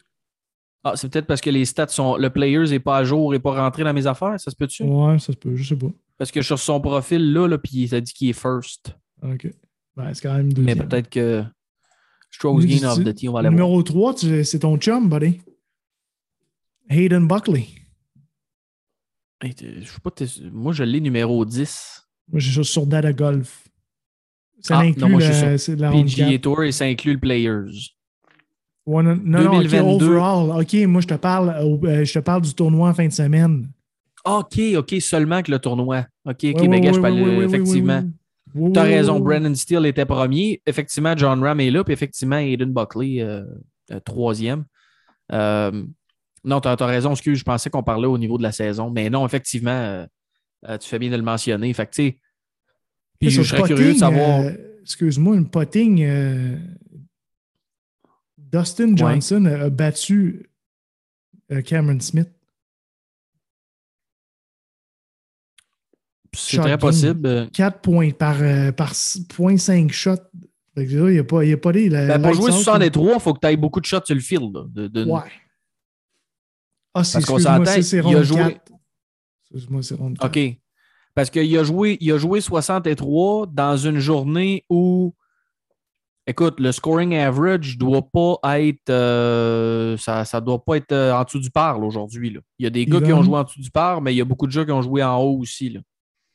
Ah, 0.84 0.96
c'est 0.96 1.10
peut-être 1.10 1.28
parce 1.28 1.40
que 1.40 1.50
les 1.50 1.64
stats 1.66 1.88
sont. 1.88 2.18
Le 2.18 2.30
players 2.30 2.70
n'est 2.70 2.80
pas 2.80 2.98
à 2.98 3.04
jour 3.06 3.34
et 3.34 3.40
pas 3.40 3.54
rentré 3.54 3.84
dans 3.86 3.94
mes 3.94 4.06
affaires, 4.06 4.38
ça 4.40 4.52
se 4.52 4.56
peut-tu? 4.56 4.84
Ouais, 4.84 5.18
ça 5.20 5.32
se 5.32 5.38
peut, 5.38 5.56
je 5.56 5.64
sais 5.64 5.78
pas. 5.78 5.88
Parce 6.18 6.30
que 6.32 6.42
sur 6.42 6.60
son 6.60 6.82
profil 6.82 7.32
là, 7.32 7.48
là 7.48 7.58
puis 7.58 7.72
il 7.84 7.96
a 7.96 8.02
dit 8.02 8.12
qu'il 8.14 8.30
est 8.30 8.34
first. 8.34 8.96
OK. 9.24 9.48
Ben, 9.96 10.14
c'est 10.14 10.22
quand 10.22 10.34
même 10.36 10.48
Mais 10.48 10.54
deuxième. 10.54 10.88
peut-être 10.88 11.10
que 11.10 11.44
Lui, 12.58 12.80
Gain 12.80 12.90
of 12.90 12.98
c'est- 12.98 13.04
the 13.04 13.16
Tee, 13.16 13.30
on 13.30 13.34
va 13.34 13.40
aller 13.40 13.50
voir. 13.50 13.54
Numéro 13.68 13.84
3, 13.84 14.16
c'est 14.18 14.60
ton 14.60 14.78
chum, 14.78 15.08
buddy. 15.10 15.40
Hayden 16.90 17.28
Buckley. 17.28 17.68
Hey, 19.42 19.54
je 19.60 19.86
sais 19.86 20.00
pas, 20.02 20.12
moi, 20.52 20.74
je 20.74 20.84
l'ai 20.84 21.00
numéro 21.02 21.44
10. 21.46 22.02
Moi, 22.32 22.40
j'ai 22.40 22.52
ça 22.54 22.64
sur 22.64 22.86
Data 22.88 23.12
Golf. 23.12 23.68
Ça 24.62 24.78
Ah, 24.80 24.82
inclut 24.84 25.02
non, 25.02 25.10
moi, 25.10 25.20
suis 25.22 25.32
la, 25.32 25.58
sur 25.58 26.26
PGA. 26.26 26.40
Tour 26.40 26.64
et 26.64 26.72
ça 26.72 26.86
inclut 26.86 27.14
le 27.14 27.20
Players. 27.20 27.66
Ouais, 28.86 29.04
non, 29.04 29.16
non, 29.16 29.44
non, 29.44 29.58
ok, 29.58 29.64
2022. 29.64 30.06
overall. 30.06 30.62
OK, 30.62 30.74
moi, 30.88 31.02
je 31.02 31.08
te 31.08 31.14
parle, 31.16 31.50
au- 31.64 31.86
euh, 31.86 32.06
je 32.06 32.14
te 32.14 32.20
parle 32.20 32.42
du 32.42 32.54
tournoi 32.54 32.90
en 32.90 32.94
fin 32.94 33.08
de 33.08 33.12
semaine. 33.14 33.70
OK, 34.26 34.60
OK, 34.78 34.96
seulement 35.02 35.42
que 35.42 35.52
le 35.52 35.60
tournoi. 35.60 36.06
OK, 36.26 36.36
OK, 36.46 36.54
ben, 36.62 36.70
ouais, 36.70 36.82
gars, 36.82 36.92
je 36.94 37.00
ouais, 37.00 37.46
effectivement. 37.46 38.04
Ouais, 38.56 38.62
ouais, 38.62 38.68
ouais. 38.68 38.72
Tu 38.74 38.80
as 38.80 38.84
Ouais, 38.84 38.96
raison. 38.96 39.20
Brandon 39.20 39.56
Steele 39.56 39.86
était 39.86 40.06
premier. 40.06 40.62
Effectivement, 40.66 41.16
John 41.16 41.44
Ram 41.44 41.60
est 41.60 41.72
là, 41.72 41.84
puis 41.84 41.94
effectivement, 41.94 42.38
Aiden 42.38 42.72
Buckley, 42.72 43.22
euh, 43.22 43.44
euh, 43.92 44.00
troisième. 44.00 44.66
Euh, 45.32 45.84
non, 46.44 46.62
tu 46.62 46.68
as, 46.68 46.76
raison, 46.86 47.12
excuse, 47.12 47.40
je 47.40 47.44
pensais 47.44 47.70
qu'on 47.70 47.84
parlait 47.84 48.08
au 48.08 48.18
niveau 48.18 48.38
de 48.38 48.44
la 48.44 48.52
saison, 48.52 48.90
mais 48.90 49.10
non, 49.10 49.26
effectivement, 49.26 49.72
euh, 50.66 50.78
tu 50.78 50.88
fais 50.88 51.00
bien 51.00 51.10
de 51.10 51.16
le 51.16 51.22
mentionner. 51.22 51.72
Fait 51.74 51.86
que, 51.86 51.92
tu 51.92 52.04
sais, 52.04 52.20
puis 53.20 53.30
je, 53.30 53.42
serais 53.42 53.62
potting, 53.62 53.76
curieux 53.76 53.94
de 53.94 54.00
savoir. 54.00 54.44
Excuse-moi, 54.82 55.36
une 55.38 55.50
potting. 55.50 56.06
Dustin 58.38 58.96
Johnson 58.96 59.46
a, 59.46 59.66
a 59.66 59.70
battu 59.70 60.50
Cameron 61.66 62.00
Smith. 62.02 62.30
C'est 66.34 66.58
très 66.58 66.78
possible. 66.78 67.28
Euh, 67.28 67.48
4 67.54 67.80
points 67.82 68.12
par, 68.12 68.42
euh, 68.42 68.72
par 68.72 68.92
s- 68.92 69.20
0.5 69.30 69.92
shot. 69.92 70.16
Fait 70.76 70.88
que 70.88 70.96
là, 70.96 71.10
il 71.10 71.14
n'y 71.14 71.20
a 71.20 71.24
pas, 71.24 71.44
il 71.44 71.50
y 71.52 71.54
a 71.54 71.58
pas 71.58 71.72
la- 71.72 72.08
ben, 72.08 72.22
pour 72.22 72.34
jouer 72.34 72.52
out, 72.52 72.64
63, 72.64 73.14
il 73.14 73.20
faut 73.20 73.34
que 73.34 73.40
tu 73.40 73.48
aies 73.48 73.58
beaucoup 73.58 73.80
de 73.80 73.86
shots 73.86 74.06
sur 74.06 74.16
le 74.16 74.22
field. 74.22 74.52
de- 74.74 74.88
de- 74.88 75.06
Ouais. 75.06 75.20
Ah, 76.96 77.04
c'est 77.04 77.18
c'est 77.82 77.98
il 77.98 78.16
a 78.16 78.24
joué- 78.24 78.38
4. 78.38 78.72
Excuse-moi, 79.52 79.84
c'est 79.84 79.96
ronde 79.96 80.18
4. 80.18 80.26
OK. 80.38 80.58
Parce 81.16 81.30
qu'il 81.30 81.58
a 81.58 81.64
joué, 81.64 81.98
il 82.02 82.12
a 82.12 82.18
joué 82.18 82.42
63 82.42 83.46
dans 83.48 83.78
une 83.78 84.00
journée 84.00 84.66
où, 84.70 85.14
écoute, 86.26 86.60
le 86.60 86.72
scoring 86.72 87.16
average 87.16 87.78
doit 87.78 88.02
pas 88.12 88.40
être, 88.60 88.90
euh, 88.90 89.96
ça, 89.98 90.26
ça 90.26 90.42
doit 90.42 90.64
pas 90.64 90.78
être 90.78 90.92
euh, 90.92 91.14
en 91.14 91.24
dessous 91.24 91.40
du 91.40 91.52
par 91.52 91.80
aujourd'hui. 91.84 92.36
Il 92.58 92.64
y 92.64 92.68
a 92.68 92.72
des 92.72 92.86
gars 92.88 93.00
qui 93.06 93.14
ont 93.14 93.22
joué 93.24 93.38
en 93.38 93.44
dessous 93.44 93.62
du 93.62 93.70
par, 93.70 94.02
mais 94.02 94.14
il 94.14 94.18
y 94.18 94.22
a 94.22 94.26
beaucoup 94.26 94.48
de 94.48 94.52
gens 94.52 94.66
qui 94.66 94.72
ont 94.72 94.82
joué 94.82 95.04
en 95.04 95.18
haut 95.22 95.38
aussi. 95.40 95.70
là. 95.70 95.82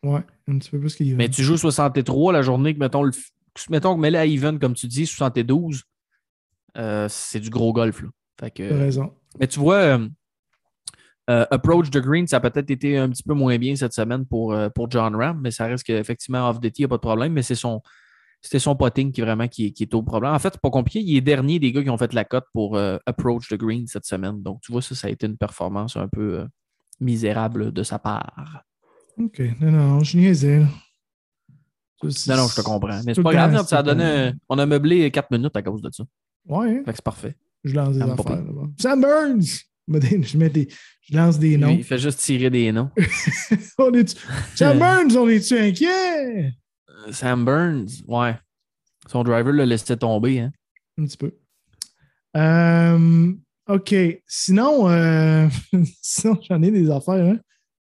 Ouais, 0.04 0.20
un 0.46 0.58
petit 0.58 0.70
peu 0.70 0.78
plus 0.78 1.00
a. 1.00 1.14
Mais 1.16 1.28
tu 1.28 1.42
joues 1.42 1.56
63 1.56 2.32
la 2.32 2.42
journée 2.42 2.74
que, 2.74 2.78
mettons, 2.78 3.02
le, 3.02 3.12
mettons 3.70 3.94
que 3.96 4.00
mets-le 4.00 4.18
à 4.18 4.26
even, 4.26 4.58
comme 4.58 4.74
tu 4.74 4.86
dis, 4.86 5.06
72, 5.06 5.82
euh, 6.76 7.06
c'est 7.08 7.40
du 7.40 7.50
gros 7.50 7.72
golf. 7.72 8.02
là. 8.02 8.08
Fait 8.38 8.50
que, 8.52 8.68
T'as 8.68 8.78
raison. 8.78 9.12
mais 9.40 9.48
tu 9.48 9.58
vois, 9.58 9.76
euh, 9.76 10.08
euh, 11.28 11.44
Approach 11.50 11.90
the 11.90 11.98
Green, 11.98 12.26
ça 12.28 12.36
a 12.36 12.40
peut-être 12.40 12.70
été 12.70 12.96
un 12.96 13.08
petit 13.08 13.24
peu 13.24 13.34
moins 13.34 13.58
bien 13.58 13.74
cette 13.74 13.92
semaine 13.92 14.24
pour, 14.24 14.56
pour 14.74 14.90
John 14.90 15.16
Ram, 15.16 15.40
mais 15.42 15.50
ça 15.50 15.66
reste 15.66 15.84
qu'effectivement, 15.84 16.48
off 16.48 16.60
the 16.60 16.70
tee, 16.72 16.72
il 16.78 16.80
n'y 16.82 16.84
a 16.84 16.88
pas 16.88 16.96
de 16.96 17.00
problème, 17.00 17.32
mais 17.32 17.42
c'est 17.42 17.56
son. 17.56 17.82
C'était 18.40 18.60
son 18.60 18.76
potting 18.76 19.10
qui 19.10 19.20
vraiment 19.20 19.48
qui, 19.48 19.72
qui 19.72 19.82
est 19.82 19.94
au 19.94 20.02
problème. 20.04 20.32
En 20.32 20.38
fait, 20.38 20.50
c'est 20.52 20.60
pas 20.60 20.70
compliqué. 20.70 21.00
Il 21.00 21.16
est 21.16 21.20
dernier 21.20 21.58
des 21.58 21.72
gars 21.72 21.82
qui 21.82 21.90
ont 21.90 21.98
fait 21.98 22.12
la 22.12 22.24
cote 22.24 22.44
pour 22.52 22.78
Approach 23.04 23.48
the 23.48 23.56
Green 23.56 23.88
cette 23.88 24.04
semaine. 24.04 24.44
Donc, 24.44 24.60
tu 24.60 24.70
vois, 24.70 24.80
ça, 24.80 24.94
ça 24.94 25.08
a 25.08 25.10
été 25.10 25.26
une 25.26 25.36
performance 25.36 25.96
un 25.96 26.06
peu 26.06 26.46
misérable 27.00 27.72
de 27.72 27.82
sa 27.82 27.98
part. 27.98 28.62
OK. 29.18 29.40
Non, 29.60 29.70
non, 29.70 30.04
je 30.04 30.16
niaisais. 30.16 30.60
là. 30.60 30.66
Non, 32.02 32.36
non, 32.36 32.46
je 32.48 32.54
te 32.54 32.60
comprends. 32.60 33.00
Mais 33.04 33.14
c'est 33.14 33.22
pas 33.22 33.32
grave, 33.32 33.66
ça 33.66 33.78
a 33.78 33.82
donné. 33.82 34.32
On 34.48 34.58
a 34.58 34.66
meublé 34.66 35.10
4 35.10 35.30
minutes 35.32 35.56
à 35.56 35.62
cause 35.62 35.82
de 35.82 35.90
ça. 35.92 36.04
Ouais, 36.46 36.76
Fait 36.84 36.90
que 36.92 36.96
c'est 36.96 37.02
parfait. 37.04 37.36
je 37.64 37.74
lance 37.74 37.96
des 37.96 38.02
affaires. 38.02 38.36
là-bas. 38.36 38.68
Sam 38.78 39.00
Burns! 39.00 39.42
Je, 39.88 39.92
mets 39.92 40.00
des- 40.00 40.22
je 40.22 40.38
mets 40.38 40.48
des- 40.50 40.68
je 41.02 41.16
lance 41.16 41.38
des 41.38 41.56
noms. 41.56 41.70
Il 41.70 41.82
fait 41.82 41.98
juste 41.98 42.20
tirer 42.20 42.50
des 42.50 42.70
noms. 42.72 42.90
on 43.78 43.92
est 43.94 44.16
Sam 44.54 44.78
Burns, 44.78 45.16
on 45.16 45.28
est-tu 45.28 45.58
inquiet? 45.58 46.52
Sam 47.10 47.44
Burns, 47.44 47.88
ouais. 48.06 48.36
Son 49.08 49.24
driver 49.24 49.52
l'a 49.52 49.66
laissé 49.66 49.96
tomber. 49.96 50.40
Hein. 50.40 50.52
Un 50.98 51.04
petit 51.04 51.16
peu. 51.16 51.32
Euh, 52.36 53.32
OK. 53.68 53.94
Sinon, 54.26 54.88
euh, 54.90 55.48
sinon 56.02 56.38
j'en 56.48 56.62
ai 56.62 56.70
des 56.70 56.90
affaires. 56.90 57.24
Hein? 57.34 57.38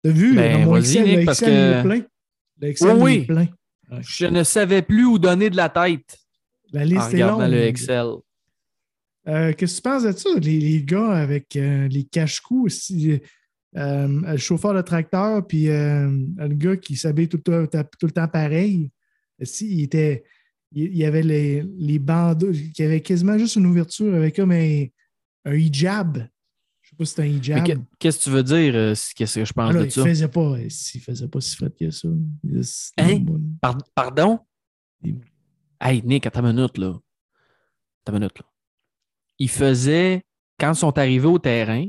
T'as 0.03 0.11
vu? 0.11 0.35
Ben, 0.35 0.65
mon 0.65 0.77
Excel, 0.77 1.03
Nick, 1.05 1.17
le 1.19 1.25
parce 1.25 1.41
Excel, 1.41 1.53
il 1.53 1.57
est 1.57 1.81
que- 1.81 1.87
plein. 1.87 2.05
Le 2.61 2.67
Excel, 2.67 2.97
Oui, 2.97 3.15
il 3.15 3.21
est 3.21 3.25
plein. 3.25 3.47
Je 4.01 4.25
ne 4.27 4.43
savais 4.43 4.81
plus 4.81 5.05
où 5.05 5.17
donner 5.19 5.49
de 5.49 5.55
la 5.57 5.69
tête 5.69 6.17
La 6.71 6.81
en 6.81 6.83
liste 6.83 7.01
est 7.13 7.23
regardant 7.23 7.39
longue. 7.43 7.51
le 7.51 7.61
Excel. 7.63 8.05
Euh, 9.27 9.53
Qu'est-ce 9.53 9.73
que 9.73 9.77
tu 9.77 9.81
penses 9.81 10.03
de 10.03 10.11
ça? 10.11 10.29
Les, 10.41 10.59
les 10.59 10.83
gars 10.83 11.11
avec 11.11 11.55
euh, 11.55 11.87
les 11.87 12.03
cache-coups, 12.03 12.91
euh, 12.91 13.17
le 14.31 14.37
chauffeur 14.37 14.73
de 14.73 14.81
tracteur, 14.81 15.45
puis 15.45 15.65
le 15.67 16.47
gars 16.55 16.77
qui 16.77 16.95
s'habille 16.95 17.27
tout, 17.27 17.41
le 17.47 17.67
temps- 17.67 17.83
tout 17.99 18.05
le 18.05 18.11
temps 18.11 18.27
pareil, 18.27 18.91
si, 19.41 19.67
il, 19.71 19.83
était, 19.83 20.23
il, 20.71 20.85
il 20.85 20.97
y 20.97 21.05
avait 21.05 21.21
les, 21.23 21.63
les 21.77 21.99
bandeaux, 21.99 22.51
qui 22.73 22.83
avait 22.83 23.01
quasiment 23.01 23.37
juste 23.37 23.55
une 23.57 23.65
ouverture 23.67 24.13
avec 24.15 24.35
comme 24.35 24.51
un, 24.51 24.85
un 25.45 25.53
hijab. 25.53 26.27
Pas 26.99 27.05
si 27.05 27.13
c'est 27.15 27.21
un 27.21 27.25
hijab. 27.25 27.83
Qu'est-ce 27.97 28.17
que 28.19 28.23
tu 28.25 28.29
veux 28.29 28.43
dire? 28.43 28.75
euh, 28.75 28.93
Qu'est-ce 29.15 29.39
que 29.39 29.45
je 29.45 29.53
pense 29.53 29.69
Ah 29.69 29.73
là, 29.73 29.79
de 29.79 29.85
il 29.85 29.91
ça? 29.91 30.03
faisait 30.03 30.27
pas, 30.27 30.55
il 30.59 31.01
faisait 31.01 31.27
pas 31.29 31.39
si 31.41 31.55
frais 31.55 31.71
que 31.71 31.89
ça. 31.89 32.09
Hein? 32.97 33.23
Par- 33.61 33.77
pardon? 33.95 34.39
Il- 35.01 35.21
Hey, 35.81 36.01
Nick, 36.03 36.27
attends 36.27 36.45
une 36.45 36.57
minute, 36.57 36.77
là. 36.77 36.99
Attends 38.03 38.13
une 38.17 38.19
minute, 38.19 38.37
là. 38.37 38.45
Il 39.39 39.49
faisait, 39.49 40.25
quand 40.59 40.73
ils 40.73 40.77
sont 40.77 40.97
arrivés 40.97 41.27
au 41.29 41.39
terrain, 41.39 41.87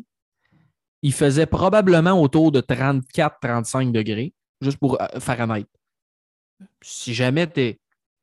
il 1.02 1.12
faisait 1.12 1.46
probablement 1.46 2.22
autour 2.22 2.52
de 2.52 2.60
34-35 2.60 3.90
degrés, 3.90 4.32
juste 4.60 4.78
pour 4.78 5.02
euh, 5.02 5.06
Fahrenheit. 5.18 5.66
Si 6.82 7.14
jamais 7.14 7.48
t'es 7.48 7.80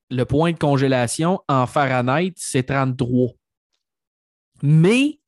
le 0.09 0.23
point 0.23 0.53
de 0.53 0.57
congélation 0.57 1.41
en 1.49 1.67
Fahrenheit, 1.67 2.31
c'est 2.37 2.63
33. 2.63 3.33
Mais, 4.63 5.19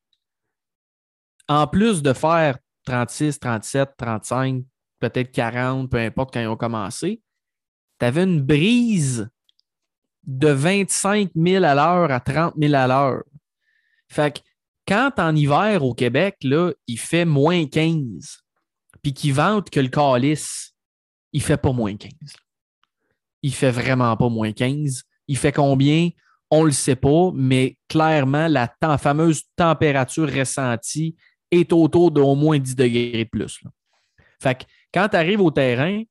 en 1.50 1.66
plus 1.66 2.00
de 2.00 2.12
faire 2.12 2.58
36, 2.86 3.40
37, 3.40 3.90
35, 3.98 4.62
peut-être 5.00 5.32
40, 5.32 5.90
peu 5.90 5.98
importe 5.98 6.32
quand 6.32 6.40
ils 6.40 6.46
ont 6.46 6.56
commencé, 6.56 7.20
tu 7.98 8.06
avais 8.06 8.22
une 8.22 8.40
brise 8.40 9.28
de 10.22 10.48
25 10.48 11.30
000 11.34 11.64
à 11.64 11.74
l'heure 11.74 12.10
à 12.12 12.20
30 12.20 12.54
000 12.56 12.72
à 12.74 12.86
l'heure. 12.86 13.24
Fait 14.08 14.36
que 14.36 14.40
quand 14.86 15.10
en 15.18 15.34
hiver 15.34 15.84
au 15.84 15.92
Québec, 15.92 16.36
il 16.86 16.98
fait 16.98 17.24
moins 17.24 17.66
15, 17.66 18.38
puis 19.02 19.12
qu'il 19.12 19.34
vante 19.34 19.70
que 19.70 19.80
le 19.80 19.88
calice, 19.88 20.72
il 21.32 21.42
fait 21.42 21.56
pas 21.56 21.72
moins 21.72 21.96
15. 21.96 22.12
Il 23.42 23.54
fait 23.54 23.70
vraiment 23.72 24.16
pas 24.16 24.28
moins 24.28 24.52
15. 24.52 25.02
Il 25.26 25.36
fait 25.36 25.52
combien? 25.52 26.10
On 26.50 26.64
le 26.64 26.72
sait 26.72 26.96
pas, 26.96 27.30
mais 27.34 27.76
clairement, 27.88 28.46
la 28.48 28.68
tem- 28.68 28.98
fameuse 28.98 29.44
température 29.56 30.28
ressentie 30.32 31.16
est 31.50 31.72
autour 31.72 32.10
d'au 32.10 32.34
moins 32.34 32.58
10 32.58 32.76
degrés 32.76 33.24
de 33.24 33.28
plus. 33.28 33.60
Fait 34.42 34.54
que 34.58 34.64
quand 34.92 35.08
tu 35.08 35.16
arrives 35.16 35.40
au 35.40 35.50
terrain, 35.50 36.02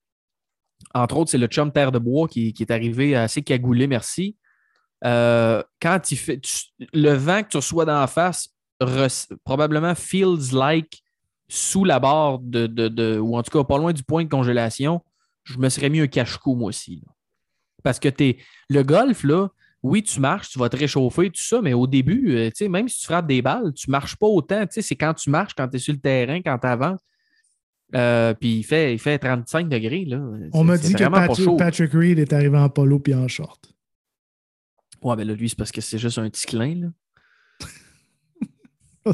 entre 0.94 1.18
autres, 1.18 1.32
c'est 1.32 1.38
le 1.38 1.48
chum 1.48 1.72
Terre 1.72 1.92
de 1.92 2.00
Bois 2.00 2.28
qui, 2.28 2.54
est 2.58 2.72
arrivé 2.72 3.16
assez 3.16 3.42
cagoulé, 3.42 3.88
merci. 3.88 4.38
Euh, 5.06 5.64
quand 5.82 6.12
il 6.12 6.18
fait 6.18 6.42
le 6.94 7.14
vent 7.14 7.44
que 7.44 7.50
tu 7.50 7.58
reçois 7.58 7.86
d'en 7.86 8.06
face, 8.08 8.50
res- 8.82 9.28
probablement 9.44 9.96
feels 9.96 10.54
like 10.54 11.02
sous 11.48 11.84
la 11.84 12.00
barre 12.00 12.40
de, 12.40 12.68
de- 12.68 13.18
ou 13.18 13.38
en 13.38 13.44
tout 13.44 13.58
cas 13.58 13.64
pas 13.64 13.78
loin 13.78 13.94
du 13.94 14.04
point 14.04 14.24
de 14.24 14.30
congélation, 14.30 15.02
je 15.44 15.58
me 15.58 15.70
serais 15.70 15.90
mis 15.90 16.00
un 16.00 16.08
cache-cou 16.08 16.56
moi 16.56 16.68
aussi. 16.70 17.02
Parce 17.84 18.00
que 18.00 18.10
t'es, 18.10 18.38
le 18.70 18.84
golf, 18.84 19.24
là, 19.24 19.48
oui, 19.82 20.04
tu 20.04 20.20
marches, 20.20 20.50
tu 20.50 20.60
vas 20.60 20.70
te 20.70 20.76
réchauffer, 20.76 21.30
tout 21.30 21.42
ça, 21.42 21.62
mais 21.62 21.74
au 21.74 21.88
début, 21.88 22.32
euh, 22.32 22.48
tu 22.48 22.66
sais, 22.66 22.68
même 22.68 22.90
si 22.90 23.00
tu 23.00 23.06
frappes 23.06 23.28
des 23.28 23.42
balles, 23.42 23.74
tu 23.74 23.90
ne 23.90 23.92
marches 23.92 24.18
pas 24.18 24.28
autant. 24.28 24.66
Tu 24.66 24.74
sais, 24.74 24.82
C'est 24.82 24.96
quand 24.96 25.14
tu 25.14 25.30
marches, 25.30 25.54
quand 25.56 25.68
tu 25.68 25.78
es 25.78 25.80
sur 25.80 25.94
le 25.94 26.00
terrain, 26.00 26.42
quand 26.42 26.58
tu 26.58 26.68
avances. 26.68 27.00
Euh, 27.96 28.34
puis 28.36 28.58
il 28.58 28.64
fait, 28.64 28.94
il 28.94 29.00
fait 29.00 29.18
35 29.18 29.68
degrés. 29.68 30.06
Là. 30.06 30.22
On 30.54 30.64
m'a 30.64 30.78
dit 30.78 30.94
que 30.94 31.10
Patrick. 31.10 31.58
Patrick 31.58 31.92
Reed 31.94 32.20
est 32.20 32.34
arrivé 32.34 32.58
en 32.58 32.70
polo 32.70 33.00
puis 33.00 33.16
en 33.16 33.28
short. 33.28 33.74
Ouais, 35.02 35.16
mais 35.16 35.26
là, 35.26 35.34
lui, 35.34 35.50
c'est 35.50 35.58
parce 35.58 35.72
que 35.72 35.82
c'est 35.82 35.98
juste 35.98 36.18
un 36.18 36.30
petit 36.30 36.46
clin. 36.46 36.76
Là. 36.76 36.88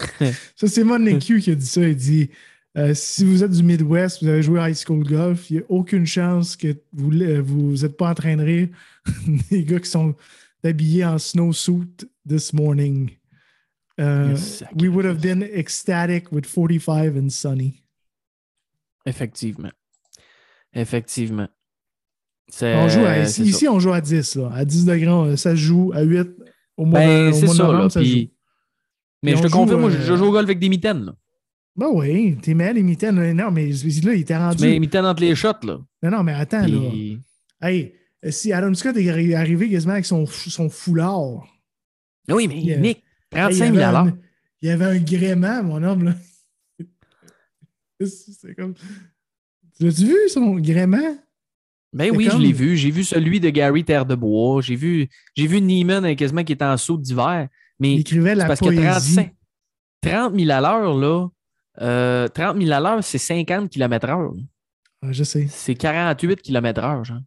Ça, 0.56 0.68
c'est 0.68 0.84
Mon 0.84 0.98
Q 1.20 1.40
qui 1.40 1.52
a 1.52 1.56
dit 1.56 1.66
ça. 1.66 1.88
Il 1.88 1.96
dit 1.96 2.30
euh, 2.78 2.94
si 2.94 3.24
vous 3.24 3.44
êtes 3.44 3.52
du 3.52 3.64
Midwest, 3.64 4.22
vous 4.22 4.28
avez 4.28 4.44
joué 4.44 4.60
à 4.60 4.70
High 4.70 4.76
School 4.76 5.04
Golf, 5.04 5.50
il 5.50 5.58
n'y 5.58 5.60
a 5.62 5.66
aucune 5.70 6.06
chance 6.06 6.58
que 6.58 6.76
vous 6.92 7.14
n'êtes 7.14 7.40
vous 7.40 7.86
êtes 7.86 7.96
pas 7.96 8.10
en 8.10 8.14
train 8.14 8.36
de 8.36 8.44
rire 8.44 8.68
des 9.52 9.64
gars 9.64 9.80
qui 9.80 9.90
sont 9.90 10.14
habillés 10.66 11.06
en 11.06 11.18
snowsuit 11.18 12.06
this 12.28 12.54
morning. 12.54 13.12
Uh, 13.98 14.36
we 14.78 14.90
would 14.90 15.06
have 15.06 15.20
been 15.22 15.42
ecstatic 15.44 16.32
with 16.32 16.46
45 16.46 17.16
and 17.18 17.30
sunny. 17.30 17.84
Effectivement. 19.06 19.72
Effectivement. 20.74 21.48
On 22.62 22.88
joue 22.90 23.00
à- 23.06 23.20
Euh, 23.20 23.24
ici, 23.24 23.44
ici, 23.44 23.68
on 23.68 23.80
joue 23.80 23.94
à 23.94 24.02
10. 24.02 24.36
Là. 24.36 24.52
À 24.54 24.66
10 24.66 24.86
degrés, 24.86 25.38
ça 25.38 25.52
se 25.52 25.56
joue. 25.56 25.92
À 25.96 26.02
8, 26.02 26.28
au 26.78 26.86
mois 26.86 27.00
Ben, 27.00 27.30
au 27.30 27.34
c'est 27.34 27.46
mois 27.46 27.54
de 27.54 27.58
ça. 27.58 27.64
novembre, 27.64 27.84
Là, 27.84 27.90
ça 27.90 28.00
puis- 28.02 28.22
joue. 28.22 28.28
Mais 29.24 29.36
je 29.36 29.42
te 29.44 29.48
confirme, 29.48 29.82
moi, 29.82 29.90
je 29.90 29.98
euh, 30.12 30.18
joue 30.18 30.26
au 30.26 30.32
golf 30.32 30.46
avec 30.46 30.60
des 30.60 30.70
mitaines. 30.70 31.06
Là. 31.06 31.16
Ben 31.78 31.88
oui, 31.92 32.38
t'es 32.42 32.54
mal 32.54 32.76
les 32.76 32.84
mitaines. 32.84 33.34
Non, 33.34 33.50
mais 33.52 33.70
là, 33.70 34.14
il 34.14 34.22
était 34.22 34.38
rendu. 34.38 34.64
Mets 34.64 34.72
les 34.72 34.80
mitaines 34.80 35.06
entre 35.06 35.22
les 35.22 35.36
shots. 35.36 35.64
Là. 35.64 35.80
Non, 36.04 36.12
non, 36.12 36.24
mais 36.24 36.34
attends, 36.34 36.66
là. 36.68 36.92
Hey, 37.62 37.94
si 38.32 38.52
Adam 38.54 38.74
Scott 38.74 38.96
est 38.98 39.04
arri- 39.04 39.36
arrivé 39.36 39.70
quasiment 39.70 39.94
avec 39.94 40.06
son, 40.06 40.26
fou- 40.26 40.50
son 40.50 40.70
foulard. 40.70 41.46
Oui, 42.30 42.48
mais 42.48 42.62
Yeah. 42.62 42.80
Nick, 42.80 43.04
Hey, 43.32 43.42
35 43.42 43.66
il 43.66 43.72
000 43.74 43.76
y 43.76 43.82
à 43.84 43.88
avait 43.90 43.98
l'heure. 43.98 44.14
un- 44.14 44.18
Il 44.62 44.68
y 44.70 44.72
avait 44.72 44.86
un 44.86 45.00
gréement, 45.00 45.64
mon 45.64 45.84
homme, 45.84 46.04
là. 46.06 46.16
C'est 48.06 48.56
comme. 48.56 48.74
Tu 49.78 49.84
l'as-tu 49.86 50.06
vu, 50.06 50.16
son 50.30 50.56
gréement? 50.56 51.18
Ben 51.94 52.12
oui, 52.16 52.26
comme- 52.28 52.38
je 52.38 52.42
l'ai 52.42 52.52
vu. 52.54 52.76
J'ai 52.76 52.92
vu 52.92 53.04
celui 53.04 53.40
de 53.40 53.50
Gary 53.50 53.84
Terre 53.86 54.06
de 54.06 54.16
Bois. 54.16 54.62
J'ai 54.62 54.76
vu, 54.76 55.08
j'ai 55.36 55.48
vu 55.48 55.62
Neiman 55.62 56.04
euh, 56.06 56.16
quasiment 56.16 56.44
qui 56.44 56.54
était 56.54 56.66
en 56.66 56.78
saut 56.78 56.98
d'hiver. 56.98 57.48
Mais 57.80 57.94
Il 57.96 58.00
écrivait 58.02 58.36
la 58.36 58.46
parce 58.46 58.60
que 58.60 58.66
poésie. 58.66 58.82
35 58.82 59.34
30 60.02 60.36
000 60.40 60.50
à 60.52 60.62
l'heure, 60.62 60.94
là, 60.98 61.28
euh, 61.82 62.28
30 62.28 62.58
000 62.58 62.72
à 62.72 62.80
l'heure, 62.80 63.04
c'est 63.04 63.18
50 63.18 63.70
km/h. 63.70 64.34
Ah, 65.02 65.12
je 65.12 65.24
sais. 65.24 65.48
C'est 65.50 65.76
48 65.76 66.42
km/h, 66.42 67.04
genre. 67.06 67.20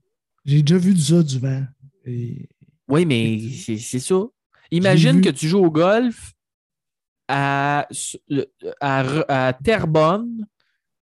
J'ai 0.49 0.63
déjà 0.63 0.79
vu 0.79 0.95
du 0.95 1.03
ça 1.03 1.23
du 1.23 1.39
vent. 1.39 1.63
Et- 2.07 2.49
Oui, 2.89 3.05
mais 3.05 3.39
c'est 3.51 3.99
ça. 4.01 4.23
Imagine 4.71 5.21
que 5.21 5.29
tu 5.29 5.47
joues 5.47 5.63
au 5.65 5.71
golf 5.71 6.33
à, 7.29 7.87
à, 8.81 9.49
à 9.49 9.53
Terrebonne 9.53 10.47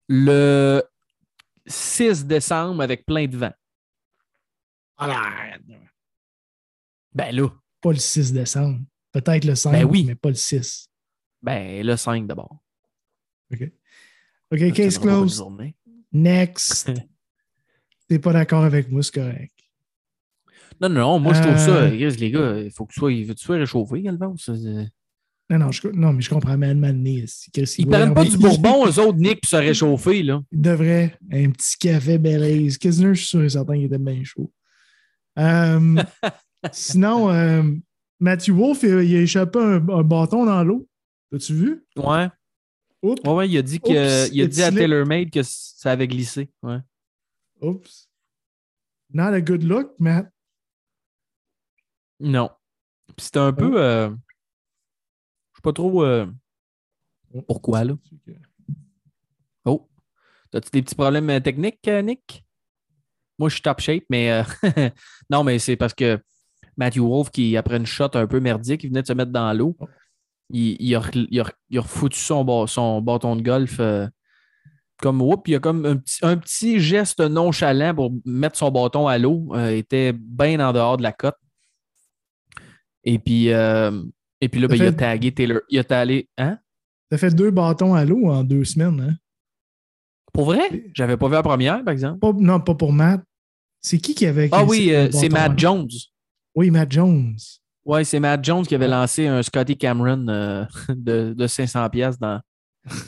le 0.07 0.81
6 1.67 2.25
décembre 2.25 2.81
avec 2.81 3.05
plein 3.05 3.27
de 3.27 3.37
vent. 3.37 3.53
Ben 7.13 7.35
là, 7.35 7.49
Pas 7.81 7.91
le 7.91 7.97
6 7.99 8.33
décembre. 8.33 8.79
Peut-être 9.11 9.45
le 9.45 9.53
5, 9.55 9.71
Ben 9.71 9.83
oui. 9.85 10.05
mais 10.05 10.15
pas 10.15 10.29
le 10.29 10.35
6. 10.35 10.89
ben 11.43 11.85
le 11.85 11.95
5 11.95 12.25
d'abord. 12.25 12.63
OK. 13.53 13.71
OK, 14.51 14.73
case 14.73 14.99
journée. 15.37 15.75
Next. 16.11 16.91
T'es 18.07 18.19
pas 18.19 18.33
d'accord 18.33 18.63
avec 18.63 18.89
moi, 18.91 19.01
c'est 19.03 19.13
correct. 19.13 19.51
Non, 20.81 20.89
non, 20.89 20.99
non, 21.01 21.19
moi 21.19 21.33
je 21.33 21.41
trouve 21.41 21.57
ça, 21.57 21.83
Euh, 21.83 21.89
les 21.89 22.31
gars, 22.31 22.57
il 22.59 22.71
faut 22.71 22.85
que 22.85 22.93
tu 22.93 22.99
sois, 22.99 23.11
il 23.11 23.27
que 23.27 23.39
sois 23.39 23.55
réchauffé, 23.57 24.01
Galvan. 24.01 24.35
ça, 24.37 24.53
c'est- 24.55 24.89
Non, 25.49 25.59
non, 25.59 25.71
je, 25.71 25.87
non 25.89 26.11
mais 26.11 26.21
je 26.21 26.29
comprends 26.29 26.57
mal 26.57 26.75
mané. 26.75 27.25
Ils 27.77 27.87
prennent 27.87 28.13
pas 28.13 28.25
du 28.25 28.37
bourbon, 28.37 28.85
eux 28.87 28.99
autres, 28.99 29.17
Nick, 29.17 29.41
pour 29.41 29.49
se 29.49 29.55
réchauffer, 29.55 30.23
là. 30.23 30.41
Il 30.51 30.61
devrait. 30.61 31.17
Un 31.31 31.51
petit 31.51 31.77
café 31.79 32.17
Belize. 32.17 32.77
Kisner, 32.77 33.13
je 33.13 33.19
suis 33.19 33.27
sûr 33.27 33.43
et 33.43 33.49
certain 33.49 33.75
qu'il 33.75 33.85
était 33.85 33.97
bien 33.97 34.23
chaud. 34.23 34.51
Euh, 35.39 35.95
sinon, 36.71 37.29
euh, 37.31 37.63
Matthew 38.19 38.51
Wolf, 38.51 38.83
il 38.83 38.93
a, 38.93 39.03
il 39.03 39.15
a 39.15 39.21
échappé 39.21 39.59
un, 39.59 39.75
un 39.87 40.03
bâton 40.03 40.45
dans 40.45 40.63
l'eau. 40.63 40.87
As-tu 41.33 41.53
vu? 41.53 41.85
Ouais. 41.95 42.27
Oups. 43.03 43.21
Ouais, 43.23 43.33
ouais, 43.33 43.49
il 43.49 43.57
a 43.57 43.61
dit, 43.61 43.79
que, 43.79 43.87
Oups, 43.87 44.29
il 44.33 44.41
a 44.41 44.45
it 44.45 44.49
dit 44.51 44.63
à. 44.63 44.71
TaylorMade 44.71 45.29
que 45.29 45.41
ça 45.43 45.91
avait 45.91 46.07
glissé. 46.07 46.49
Ouais. 46.63 46.79
Oups. 47.61 48.09
Not 49.13 49.33
a 49.33 49.41
good 49.41 49.63
look, 49.63 49.93
Matt. 49.99 50.29
Non. 52.19 52.49
Puis 53.15 53.25
c'était 53.25 53.39
un 53.39 53.53
peu. 53.53 53.71
Oh. 53.73 53.77
euh, 53.77 54.09
je 54.09 55.57
sais 55.57 55.61
pas 55.63 55.73
trop 55.73 56.03
euh, 56.03 56.25
pourquoi, 57.47 57.83
là. 57.83 57.93
Oh. 59.65 59.89
T'as-tu 60.51 60.69
des 60.71 60.81
petits 60.81 60.95
problèmes 60.95 61.29
euh, 61.29 61.39
techniques, 61.39 61.87
euh, 61.87 62.01
Nick? 62.01 62.45
Moi, 63.37 63.49
je 63.49 63.55
suis 63.55 63.61
top 63.61 63.81
shape, 63.81 64.03
mais 64.09 64.31
euh, 64.31 64.43
non, 65.29 65.43
mais 65.43 65.59
c'est 65.59 65.75
parce 65.75 65.93
que 65.93 66.19
Matthew 66.77 66.99
Wolf, 66.99 67.29
qui, 67.31 67.57
après 67.57 67.77
une 67.77 67.85
shot 67.85 68.09
un 68.13 68.27
peu 68.27 68.39
merdique, 68.39 68.83
il 68.83 68.89
venait 68.89 69.01
de 69.01 69.07
se 69.07 69.13
mettre 69.13 69.31
dans 69.31 69.51
l'eau. 69.53 69.75
Oh. 69.79 69.87
Il, 70.49 70.77
il 70.79 70.95
a, 70.95 71.01
il 71.13 71.39
a 71.39 71.51
il 71.69 71.79
a 71.79 71.83
son, 72.11 72.67
son 72.67 73.01
bâton 73.01 73.35
de 73.35 73.41
golf 73.41 73.79
euh, 73.79 74.07
comme 75.01 75.21
whoop, 75.21 75.47
il 75.47 75.55
a 75.55 75.59
comme 75.59 75.85
un 75.85 75.97
petit, 75.97 76.19
un 76.21 76.37
petit 76.37 76.79
geste 76.79 77.19
nonchalant 77.19 77.93
pour 77.93 78.11
mettre 78.25 78.57
son 78.57 78.71
bâton 78.71 79.07
à 79.07 79.17
l'eau. 79.17 79.49
euh, 79.53 79.69
était 79.69 80.13
bien 80.13 80.59
en 80.65 80.71
dehors 80.73 80.97
de 80.97 81.03
la 81.03 81.11
cote. 81.11 81.35
Et 83.03 83.19
puis, 83.19 83.51
euh, 83.51 83.91
et 84.41 84.49
puis 84.49 84.59
là, 84.61 84.67
ben, 84.67 84.75
il 84.75 84.83
a 84.83 84.91
tagué 84.91 85.31
Taylor. 85.31 85.59
Il 85.69 85.79
a 85.79 85.83
tagué. 85.83 86.27
Hein? 86.37 86.57
T'as 87.09 87.17
fait 87.17 87.33
deux 87.35 87.51
bâtons 87.51 87.93
à 87.93 88.03
l'eau 88.05 88.27
en 88.29 88.43
deux 88.43 88.63
semaines, 88.63 88.99
hein? 88.99 89.15
Pour 90.33 90.45
vrai? 90.45 90.89
J'avais 90.93 91.15
pas 91.17 91.27
vu 91.27 91.33
la 91.33 91.43
première, 91.43 91.83
par 91.83 91.93
exemple. 91.93 92.19
Pas- 92.19 92.33
non, 92.33 92.59
pas 92.59 92.75
pour 92.75 92.91
Matt. 92.91 93.21
C'est 93.79 93.99
qui 93.99 94.15
qui 94.15 94.25
avait. 94.25 94.49
Ah 94.51 94.63
oui, 94.63 94.93
euh, 94.93 95.09
c'est 95.11 95.29
Matt? 95.29 95.57
Jones. 95.57 95.87
Oui, 96.55 96.71
Matt 96.71 96.91
Jones. 96.91 97.35
Oui, 97.85 98.03
c'est 98.03 98.19
Matt 98.19 98.43
Jones 98.43 98.65
qui 98.65 98.73
avait 98.73 98.87
lancé 98.87 99.27
un 99.27 99.43
Scotty 99.43 99.77
Cameron 99.77 100.27
euh, 100.27 100.65
de, 100.89 101.33
de 101.37 101.47
500 101.47 101.87
pièces 101.89 102.17
dans, 102.17 102.41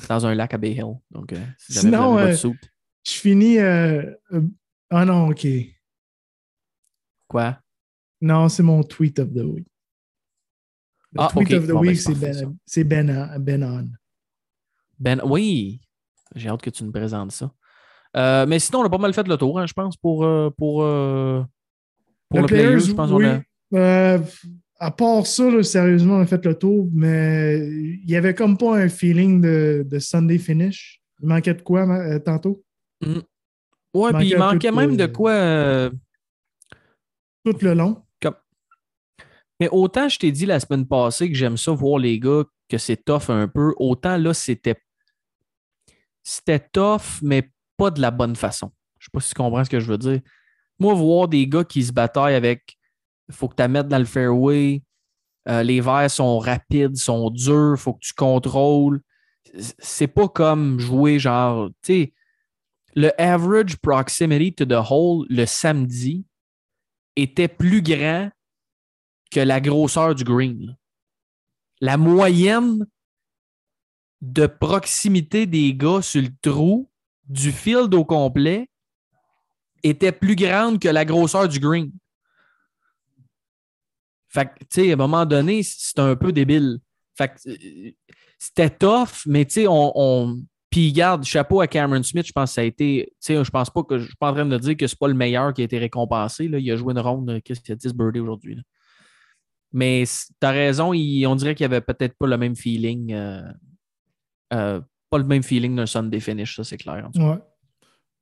dans 0.09 0.25
un 0.25 0.35
lac 0.35 0.53
à 0.53 0.57
Bay 0.57 0.71
Hill. 0.71 0.95
Donc, 1.11 1.33
euh, 1.33 1.45
si 1.57 1.73
Sinon, 1.73 2.17
euh, 2.17 2.33
soupe. 2.33 2.57
Je 3.05 3.11
finis. 3.13 3.59
euh, 3.59 4.03
euh, 4.31 4.41
Ah 4.89 5.05
non, 5.05 5.29
OK. 5.29 5.47
Quoi? 7.27 7.59
Non, 8.21 8.49
c'est 8.49 8.63
mon 8.63 8.83
tweet 8.83 9.19
of 9.19 9.33
the 9.33 9.43
week. 9.43 9.67
Le 11.13 11.21
Ah, 11.21 11.29
tweet 11.31 11.51
of 11.53 11.65
the 11.65 11.71
Bon, 11.71 11.81
ben, 11.81 11.89
week, 11.89 11.99
ben, 12.19 12.57
c'est 12.65 12.83
ben, 12.83 13.37
ben 13.39 13.63
On. 13.63 13.89
Ben 14.99 15.21
oui, 15.23 15.81
j'ai 16.35 16.49
hâte 16.49 16.61
que 16.61 16.69
tu 16.69 16.83
nous 16.83 16.91
présentes 16.91 17.31
ça. 17.31 17.53
Mais 18.45 18.59
sinon, 18.59 18.79
on 18.79 18.85
a 18.85 18.89
pas 18.89 18.97
mal 18.97 19.13
fait 19.13 19.27
le 19.27 19.37
tour, 19.37 19.59
hein, 19.59 19.67
je 19.67 19.73
pense, 19.73 19.95
pour, 19.95 20.19
pour, 20.57 20.77
pour 20.77 20.83
le, 20.83 22.45
player. 22.47 22.79
Je 22.79 22.93
pense 22.93 23.11
a... 23.11 24.19
Euh, 24.81 24.85
à 24.85 24.91
part 24.91 25.25
ça, 25.25 25.49
là, 25.49 25.63
sérieusement, 25.63 26.15
on 26.15 26.21
a 26.21 26.25
fait 26.25 26.43
le 26.45 26.55
tour, 26.57 26.87
mais 26.93 27.59
il 27.67 28.05
n'y 28.05 28.15
avait 28.15 28.35
comme 28.35 28.57
pas 28.57 28.77
un 28.77 28.89
feeling 28.89 29.41
de, 29.41 29.85
de 29.89 29.99
Sunday 29.99 30.37
finish. 30.37 31.01
Il 31.21 31.27
manquait 31.27 31.53
de 31.55 31.61
quoi 31.61 31.87
euh, 31.87 32.19
tantôt? 32.19 32.63
Ouais, 33.93 34.13
puis 34.13 34.29
il 34.29 34.37
manquait 34.37 34.69
de- 34.71 34.75
même 34.75 34.95
de 34.97 35.05
quoi. 35.07 35.31
euh, 35.31 35.89
Tout 37.43 37.55
le 37.61 37.73
long. 37.73 38.03
Mais 39.59 39.69
autant 39.71 40.07
je 40.07 40.19
t'ai 40.19 40.31
dit 40.31 40.45
la 40.45 40.59
semaine 40.59 40.85
passée 40.87 41.27
que 41.29 41.35
j'aime 41.35 41.57
ça 41.57 41.71
voir 41.71 41.97
les 41.97 42.19
gars 42.19 42.43
que 42.69 42.77
c'est 42.77 43.03
tough 43.03 43.29
un 43.29 43.47
peu, 43.47 43.73
autant 43.77 44.15
là, 44.17 44.31
c'était 44.35 44.75
c'était 46.21 46.59
tough, 46.59 47.21
mais 47.23 47.49
pas 47.75 47.89
de 47.89 47.99
la 47.99 48.11
bonne 48.11 48.35
façon. 48.35 48.71
Je 48.99 49.05
sais 49.05 49.09
pas 49.11 49.19
si 49.19 49.29
tu 49.29 49.33
comprends 49.35 49.63
ce 49.63 49.69
que 49.71 49.79
je 49.79 49.87
veux 49.87 49.97
dire. 49.97 50.19
Moi, 50.77 50.93
voir 50.93 51.27
des 51.27 51.47
gars 51.47 51.63
qui 51.63 51.81
se 51.83 51.91
bataillent 51.91 52.35
avec 52.35 52.76
il 53.29 53.35
faut 53.35 53.47
que 53.47 53.55
tu 53.55 53.61
la 53.61 53.67
mettes 53.67 53.87
dans 53.87 53.99
le 53.99 54.05
fairway, 54.05 54.83
euh, 55.47 55.63
les 55.63 55.81
verres 55.81 56.11
sont 56.11 56.39
rapides, 56.39 56.97
sont 56.97 57.29
durs, 57.29 57.75
il 57.75 57.79
faut 57.79 57.93
que 57.93 58.01
tu 58.01 58.13
contrôles. 58.13 59.01
C'est 59.79 60.07
pas 60.07 60.27
comme 60.27 60.79
jouer 60.79 61.19
genre, 61.19 61.69
tu 61.81 61.93
sais, 61.93 62.13
le 62.95 63.11
average 63.21 63.77
proximity 63.77 64.53
to 64.53 64.65
the 64.65 64.81
hole 64.89 65.25
le 65.29 65.45
samedi 65.45 66.25
était 67.15 67.47
plus 67.47 67.81
grand 67.81 68.29
que 69.31 69.39
la 69.39 69.61
grosseur 69.61 70.15
du 70.15 70.23
green. 70.23 70.75
La 71.79 71.97
moyenne 71.97 72.85
de 74.21 74.47
proximité 74.47 75.45
des 75.45 75.75
gars 75.75 76.01
sur 76.01 76.21
le 76.21 76.29
trou 76.41 76.89
du 77.25 77.51
field 77.51 77.93
au 77.93 78.03
complet 78.03 78.69
était 79.83 80.11
plus 80.11 80.35
grande 80.35 80.79
que 80.79 80.89
la 80.89 81.05
grosseur 81.05 81.47
du 81.47 81.59
green. 81.59 81.91
Fait 84.37 84.45
que, 84.45 84.59
tu 84.59 84.65
sais, 84.69 84.89
à 84.91 84.93
un 84.93 84.97
moment 84.97 85.25
donné, 85.25 85.63
c'était 85.63 86.01
un 86.01 86.15
peu 86.15 86.31
débile. 86.31 86.77
Fait 87.17 87.29
que, 87.29 87.49
euh, 87.49 87.91
c'était 88.37 88.69
tough, 88.69 89.25
mais 89.25 89.45
tu 89.45 89.53
sais, 89.61 89.67
on, 89.67 89.91
on... 89.95 90.39
Puis, 90.69 90.91
garde, 90.91 91.23
chapeau 91.23 91.61
à 91.61 91.67
Cameron 91.67 92.03
Smith, 92.03 92.27
je 92.27 92.31
pense 92.33 92.51
que 92.51 92.55
ça 92.55 92.61
a 92.61 92.65
été. 92.65 93.07
Tu 93.13 93.15
sais, 93.33 93.43
je 93.43 93.49
pense 93.49 93.69
pas 93.69 93.83
que. 93.83 93.97
Je 93.97 94.05
suis 94.05 94.15
pas 94.19 94.29
en 94.29 94.33
train 94.33 94.45
de 94.45 94.57
dire 94.57 94.75
que 94.77 94.85
c'est 94.85 94.99
pas 94.99 95.07
le 95.07 95.13
meilleur 95.13 95.53
qui 95.53 95.61
a 95.61 95.63
été 95.65 95.77
récompensé. 95.79 96.47
Là. 96.49 96.59
Il 96.59 96.69
a 96.69 96.75
joué 96.75 96.91
une 96.93 96.99
ronde, 96.99 97.39
qu'est-ce 97.43 97.61
qu'il 97.61 97.71
a 97.71 97.75
10 97.77 97.93
birdies 97.93 98.19
aujourd'hui. 98.19 98.57
Mais 99.71 100.05
c- 100.05 100.27
t'as 100.39 100.51
raison, 100.51 100.93
il- 100.93 101.25
on 101.25 101.35
dirait 101.35 101.55
qu'il 101.55 101.63
y 101.63 101.65
avait 101.65 101.81
peut-être 101.81 102.15
pas 102.17 102.27
le 102.27 102.37
même 102.37 102.55
feeling. 102.55 103.13
euh, 103.13 103.41
euh, 104.53 104.81
pas 105.09 105.17
le 105.17 105.23
même 105.23 105.41
feeling 105.43 105.75
d'un 105.75 105.85
Sunday 105.85 106.19
finish, 106.19 106.57
ça, 106.57 106.63
c'est 106.65 106.77
clair. 106.77 107.09
en. 107.15 107.29
Ouais. 107.31 107.37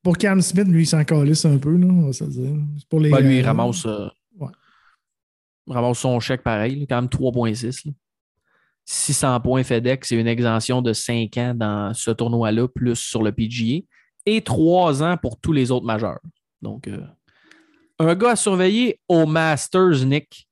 Pour 0.04 0.18
Cam 0.18 0.40
Smith, 0.40 0.68
lui, 0.68 0.84
il 0.84 0.88
s'en 0.88 1.04
calisse 1.04 1.46
un 1.46 1.58
peu, 1.58 1.76
là, 1.76 1.88
on 1.88 2.06
va 2.06 2.14
se 2.14 2.26
dire. 2.26 2.56
Pour 2.90 3.00
les, 3.00 3.12
Ouais, 3.12 3.22
lui, 3.24 3.40
il 3.40 3.44
euh, 3.44 3.48
ramasse, 3.48 3.86
euh. 3.88 4.08
Ramasse 5.68 6.00
son 6.00 6.20
chèque 6.20 6.44
pareil, 6.44 6.80
là, 6.80 6.86
quand 6.90 7.02
même 7.02 7.10
3,6. 7.10 7.86
là. 7.88 7.92
600 8.88 9.40
points 9.42 9.64
FedEx, 9.64 10.08
c'est 10.08 10.16
une 10.16 10.28
exemption 10.28 10.82
de 10.82 10.94
5 10.94 11.36
ans 11.38 11.54
dans 11.56 11.94
ce 11.94 12.12
tournoi-là, 12.12 12.68
plus 12.68 12.96
sur 12.96 13.24
le 13.24 13.32
PGA, 13.32 13.84
et 14.28 14.42
3 14.42 15.02
ans 15.04 15.18
pour 15.18 15.40
tous 15.40 15.54
les 15.54 15.72
autres 15.72 15.86
majeurs. 15.86 16.20
Donc, 16.62 16.88
euh, 16.88 17.02
un 18.00 18.14
gars 18.16 18.32
à 18.32 18.36
surveiller 18.36 19.00
au 19.08 19.26
Masters, 19.26 20.06
Nick. 20.06 20.48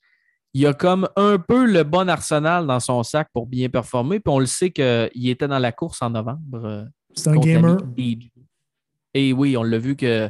Il 0.55 0.65
a 0.67 0.73
comme 0.73 1.07
un 1.15 1.37
peu 1.39 1.65
le 1.65 1.83
bon 1.83 2.07
arsenal 2.09 2.67
dans 2.67 2.79
son 2.79 3.01
sac 3.03 3.27
pour 3.33 3.47
bien 3.47 3.69
performer, 3.69 4.19
puis 4.19 4.31
on 4.33 4.39
le 4.39 4.45
sait 4.45 4.71
qu'il 4.71 5.29
était 5.29 5.47
dans 5.47 5.59
la 5.59 5.71
course 5.71 6.01
en 6.01 6.11
novembre. 6.11 6.63
euh, 6.65 6.83
C'est 7.15 7.29
un 7.29 7.33
gamer. 7.39 7.77
Et 9.15 9.33
oui, 9.33 9.57
on 9.57 9.63
l'a 9.63 9.77
vu 9.77 9.95
que 9.95 10.29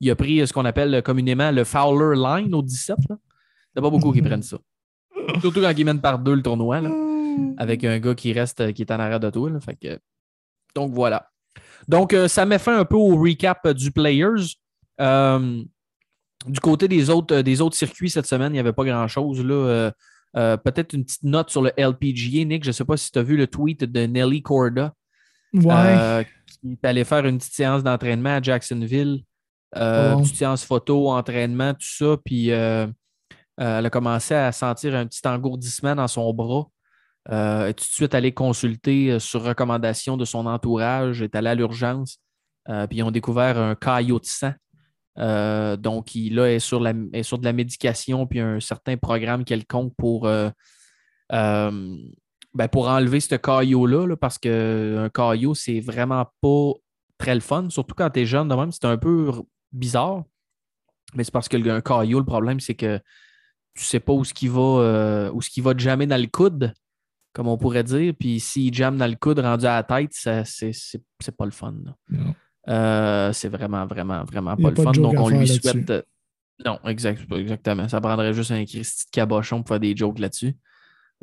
il 0.00 0.10
a 0.10 0.16
pris 0.16 0.44
ce 0.46 0.52
qu'on 0.52 0.64
appelle 0.64 1.00
communément 1.02 1.50
le 1.52 1.62
Fowler 1.64 2.16
Line 2.20 2.54
au 2.54 2.62
17. 2.62 2.96
là. 3.08 3.16
Il 3.74 3.80
n'y 3.80 3.86
a 3.86 3.90
pas 3.90 3.90
beaucoup 3.90 4.12
qui 4.12 4.22
prennent 4.22 4.42
ça. 4.42 4.58
Surtout 5.40 5.60
quand 5.60 5.72
ils 5.76 5.84
mènent 5.84 6.00
par 6.00 6.18
deux 6.18 6.34
le 6.34 6.42
tournoi, 6.42 6.80
là, 6.80 6.90
avec 7.56 7.84
un 7.84 7.98
gars 7.98 8.14
qui 8.14 8.32
reste, 8.32 8.72
qui 8.72 8.82
est 8.82 8.90
en 8.90 8.98
arrière 9.00 9.20
de 9.20 9.30
toi. 9.30 9.50
là. 9.50 9.60
Fait 9.60 9.76
que- 9.76 9.98
donc 10.74 10.92
voilà. 10.92 11.28
Donc, 11.88 12.12
euh, 12.14 12.28
ça 12.28 12.46
met 12.46 12.58
fin 12.58 12.78
un 12.78 12.84
peu 12.84 12.96
au 12.96 13.16
recap 13.16 13.60
euh, 13.66 13.74
du 13.74 13.90
Players. 13.90 14.56
Euh, 15.00 15.62
du 16.46 16.60
côté 16.60 16.88
des 16.88 17.08
autres, 17.10 17.36
euh, 17.36 17.42
des 17.42 17.60
autres 17.60 17.76
circuits 17.76 18.10
cette 18.10 18.26
semaine, 18.26 18.50
il 18.52 18.54
n'y 18.54 18.58
avait 18.60 18.72
pas 18.72 18.84
grand-chose. 18.84 19.44
là. 19.44 19.54
Euh, 19.54 19.90
euh, 20.36 20.56
Peut-être 20.56 20.92
une 20.94 21.04
petite 21.04 21.22
note 21.24 21.50
sur 21.50 21.60
le 21.62 21.70
LPGA, 21.76 22.44
Nick. 22.44 22.64
Je 22.64 22.68
ne 22.68 22.72
sais 22.72 22.84
pas 22.84 22.96
si 22.96 23.10
tu 23.10 23.18
as 23.18 23.22
vu 23.22 23.36
le 23.36 23.46
tweet 23.46 23.84
de 23.84 24.00
Nelly 24.06 24.42
Corda. 24.42 24.94
Ouais. 25.54 25.62
Euh, 25.74 26.22
qui 26.46 26.72
est 26.72 26.84
allé 26.86 27.04
faire 27.04 27.26
une 27.26 27.36
petite 27.38 27.52
séance 27.54 27.82
d'entraînement 27.82 28.36
à 28.36 28.42
Jacksonville. 28.42 29.22
Euh, 29.76 30.14
Oh. 30.16 30.20
Petite 30.20 30.36
séance 30.36 30.64
photo, 30.64 31.10
entraînement, 31.10 31.72
tout 31.74 31.80
ça. 31.86 32.16
Puis 32.24 32.50
euh, 33.62 33.64
euh, 33.64 33.78
elle 33.78 33.86
a 33.86 33.90
commencé 33.90 34.34
à 34.34 34.52
sentir 34.52 34.94
un 34.94 35.06
petit 35.06 35.26
engourdissement 35.26 35.94
dans 35.94 36.08
son 36.08 36.32
bras. 36.32 36.66
Euh, 37.30 37.64
elle 37.64 37.70
est 37.70 37.74
tout 37.74 37.84
de 37.84 37.90
suite 37.90 38.14
allée 38.14 38.32
consulter 38.32 39.12
euh, 39.12 39.18
sur 39.18 39.42
recommandation 39.42 40.16
de 40.16 40.24
son 40.24 40.46
entourage, 40.46 41.22
est 41.22 41.34
allée 41.36 41.50
à 41.50 41.54
l'urgence. 41.54 42.18
Euh, 42.68 42.86
puis 42.86 42.98
ils 42.98 43.02
ont 43.02 43.10
découvert 43.10 43.58
un 43.58 43.74
caillot 43.74 44.18
de 44.18 44.26
sang. 44.26 44.52
Euh, 45.18 45.76
donc, 45.76 46.14
il 46.14 46.34
là, 46.34 46.50
est 46.50 46.58
sur, 46.58 46.86
est 46.86 47.22
sur 47.22 47.38
de 47.38 47.44
la 47.44 47.52
médication, 47.52 48.26
puis 48.26 48.40
un 48.40 48.60
certain 48.60 48.96
programme 48.96 49.44
quelconque 49.44 49.92
pour, 49.96 50.26
euh, 50.26 50.48
euh, 51.32 51.96
ben, 52.54 52.68
pour 52.68 52.88
enlever 52.88 53.20
ce 53.20 53.34
caillot-là, 53.34 54.06
là, 54.06 54.16
parce 54.16 54.38
qu'un 54.38 55.08
caillot, 55.10 55.54
c'est 55.54 55.80
vraiment 55.80 56.26
pas 56.40 56.72
très 57.18 57.34
le 57.34 57.40
fun, 57.40 57.68
surtout 57.70 57.94
quand 57.94 58.10
tu 58.10 58.20
es 58.20 58.26
jeune 58.26 58.48
de 58.48 58.54
même, 58.54 58.72
c'est 58.72 58.86
un 58.86 58.96
peu 58.96 59.30
bizarre. 59.70 60.24
Mais 61.14 61.24
c'est 61.24 61.32
parce 61.32 61.48
que 61.48 61.68
un 61.68 61.80
caillot, 61.82 62.18
le 62.18 62.24
problème, 62.24 62.58
c'est 62.58 62.74
que 62.74 62.98
tu 63.74 63.84
sais 63.84 64.00
pas 64.00 64.12
où 64.12 64.24
ce 64.24 64.34
qui 64.34 64.48
va, 64.48 64.60
euh, 64.60 65.30
où 65.32 65.40
ce 65.42 65.50
qui 65.50 65.60
va 65.60 65.72
te 65.74 65.78
jammer 65.80 66.06
dans 66.06 66.20
le 66.20 66.26
coude, 66.26 66.72
comme 67.32 67.48
on 67.48 67.56
pourrait 67.56 67.84
dire. 67.84 68.12
Puis 68.18 68.38
s'il 68.40 68.72
jamme 68.74 68.98
dans 68.98 69.06
le 69.06 69.16
coude 69.16 69.38
rendu 69.38 69.64
à 69.66 69.76
la 69.76 69.82
tête, 69.82 70.12
ça, 70.12 70.44
c'est, 70.44 70.72
c'est, 70.72 71.02
c'est 71.20 71.36
pas 71.36 71.44
le 71.46 71.50
fun. 71.50 71.74
Euh, 72.68 73.32
c'est 73.32 73.48
vraiment, 73.48 73.86
vraiment, 73.86 74.24
vraiment 74.24 74.56
pas 74.56 74.68
le 74.68 74.74
pas 74.74 74.82
fun. 74.84 74.92
Donc, 74.92 75.14
on 75.18 75.28
lui 75.30 75.48
souhaite. 75.48 75.90
euh, 75.90 76.02
Non, 76.64 76.78
exact, 76.86 77.20
exactement. 77.32 77.88
Ça 77.88 78.00
prendrait 78.00 78.32
juste 78.34 78.50
un 78.50 78.64
Christy 78.64 79.06
de 79.06 79.10
cabochon 79.10 79.62
pour 79.62 79.68
faire 79.68 79.80
des 79.80 79.96
jokes 79.96 80.18
là-dessus. 80.18 80.54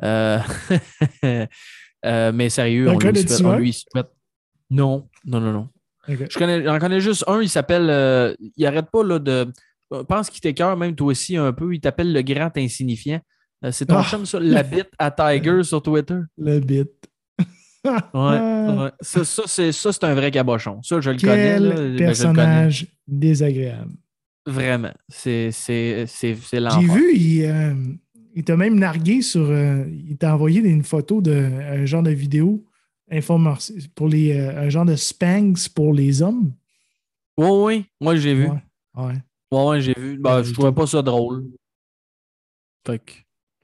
Mais 2.02 2.48
sérieux, 2.48 2.88
on 2.88 2.98
lui, 2.98 3.20
souhaite, 3.20 3.40
on 3.44 3.50
un? 3.50 3.58
lui 3.58 3.72
souhaite. 3.72 4.10
Non, 4.70 5.08
non, 5.24 5.40
non, 5.40 5.52
non. 5.52 5.68
Je 6.08 6.38
connais, 6.38 6.64
j'en 6.64 6.78
connais 6.78 7.00
juste 7.00 7.24
un, 7.26 7.40
il 7.40 7.48
s'appelle. 7.48 8.36
il 8.56 8.66
arrête 8.66 8.90
pas 8.90 9.04
là, 9.04 9.18
de. 9.18 9.52
Je 9.92 10.02
pense 10.02 10.30
qu'il 10.30 10.40
t'écœure 10.40 10.76
même 10.76 10.94
toi 10.94 11.08
aussi 11.08 11.36
un 11.36 11.52
peu. 11.52 11.74
Il 11.74 11.80
t'appelle 11.80 12.12
le 12.12 12.22
grand 12.22 12.56
insignifiant. 12.56 13.20
Euh, 13.64 13.72
c'est 13.72 13.86
ton 13.86 13.96
Ah! 13.98 14.04
chum, 14.04 14.24
ça, 14.24 14.38
la 14.40 14.62
bite 14.62 14.90
à 14.98 15.10
Tiger 15.10 15.62
sur 15.64 15.82
Twitter. 15.82 16.18
Le 16.38 16.60
bit. 16.60 16.88
Ouais, 17.84 17.92
ouais. 18.14 18.90
Ça, 19.00 19.24
ça, 19.24 19.42
c'est, 19.46 19.72
ça, 19.72 19.90
c'est 19.92 20.04
un 20.04 20.14
vrai 20.14 20.30
cabochon. 20.30 20.82
Ça, 20.82 21.00
je 21.00 21.10
le 21.10 21.16
connais. 21.18 21.54
Quel 21.54 21.62
là. 21.64 21.74
Ben, 21.74 21.76
je 21.76 21.82
le 21.82 21.88
connais. 21.92 22.04
personnage 22.06 22.86
désagréable. 23.08 23.92
Vraiment. 24.46 24.92
C'est, 25.08 25.46
l'enfer. 26.52 26.80
J'ai 26.80 26.86
vu, 26.86 27.14
il, 27.16 27.44
euh, 27.44 27.74
il 28.34 28.44
t'a 28.44 28.56
même 28.56 28.78
nargué 28.78 29.22
sur. 29.22 29.48
euh, 29.48 29.84
il 29.88 30.16
t'a 30.18 30.34
envoyé 30.34 30.60
une 30.60 30.84
photo 30.84 31.20
d'un 31.22 31.84
genre 31.86 32.02
de 32.02 32.10
vidéo 32.10 32.64
pour 33.94 34.08
les. 34.08 34.32
euh, 34.38 34.60
un 34.66 34.68
genre 34.68 34.84
de 34.84 34.94
Spanx 34.96 35.68
pour 35.68 35.94
les 35.94 36.20
hommes. 36.22 36.52
Oui, 37.38 37.48
oui. 37.50 37.84
Moi, 38.00 38.16
j'ai 38.16 38.34
vu. 38.34 38.48
Ouais. 38.48 38.62
Ouais. 38.96 39.14
Ouais, 39.50 39.64
ouais, 39.64 39.80
j'ai 39.80 39.94
vu. 39.94 40.18
Ben, 40.18 40.42
je 40.42 40.52
trouvais 40.52 40.72
pas 40.72 40.86
ça 40.86 41.02
drôle. 41.02 41.44
Fait 42.86 42.98
que 42.98 43.12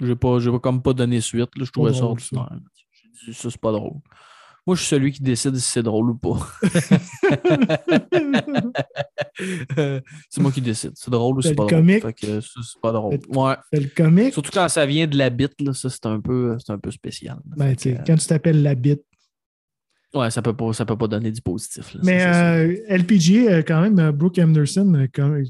j'ai 0.01 0.17
pas, 0.17 0.39
j'ai 0.39 0.51
pas 0.51 0.59
comme 0.59 0.83
pas 0.83 0.93
donné 0.93 1.21
suite. 1.21 1.51
Là. 1.57 1.65
Je 1.65 1.71
trouvais 1.71 1.93
ça 1.93 2.01
drôle, 2.01 2.21
ça. 2.21 2.37
ordinaire. 2.37 2.61
J'ai 3.25 3.33
dit, 3.33 3.39
Ça, 3.39 3.51
c'est 3.51 3.61
pas 3.61 3.73
drôle. 3.73 4.01
Moi, 4.67 4.75
je 4.75 4.81
suis 4.81 4.89
celui 4.89 5.13
qui 5.13 5.23
décide 5.23 5.55
si 5.55 5.71
c'est 5.71 5.83
drôle 5.85 6.11
ou 6.11 6.17
pas. 6.17 6.39
c'est 10.29 10.41
moi 10.41 10.51
qui 10.51 10.61
décide. 10.61 10.91
C'est 10.97 11.11
drôle 11.11 11.39
ou 11.39 11.43
c'est 11.43 11.55
pas 11.55 11.67
drôle. 11.67 11.71
comique. 11.71 12.03
Fait 12.03 12.13
que 12.13 12.41
ça, 12.41 12.61
c'est 12.63 12.81
pas 12.81 12.91
drôle. 12.91 13.17
Ouais. 13.29 13.55
Fait 13.73 13.79
le 13.79 13.89
comique. 13.89 14.33
Surtout 14.33 14.51
quand 14.53 14.69
ça 14.69 14.85
vient 14.85 15.07
de 15.07 15.17
la 15.17 15.31
bite, 15.31 15.55
là, 15.61 15.73
ça, 15.73 15.89
c'est 15.89 16.05
un 16.07 16.21
peu, 16.21 16.57
c'est 16.59 16.73
un 16.73 16.79
peu 16.79 16.91
spécial. 16.91 17.39
Ben, 17.57 17.77
que, 17.77 17.91
quand 18.05 18.17
tu 18.17 18.27
t'appelles 18.27 18.65
la 18.65 18.75
bite. 18.75 19.05
ouais, 20.13 20.33
ça 20.33 20.43
peut 20.43 20.57
pas, 20.57 20.73
ça 20.73 20.85
peut 20.85 20.99
pas 20.99 21.07
donner 21.07 21.31
du 21.31 21.43
positif. 21.43 21.95
là, 21.95 22.01
Mais 22.03 22.19
ça, 22.19 22.33
c'est 22.33 22.91
euh, 22.91 22.97
LPGA, 22.97 23.53
euh, 23.53 23.63
quand 23.65 23.81
même, 23.83 24.01
euh, 24.01 24.11
Brooke 24.11 24.41
Anderson, 24.41 25.07
quand 25.15 25.29
même, 25.29 25.45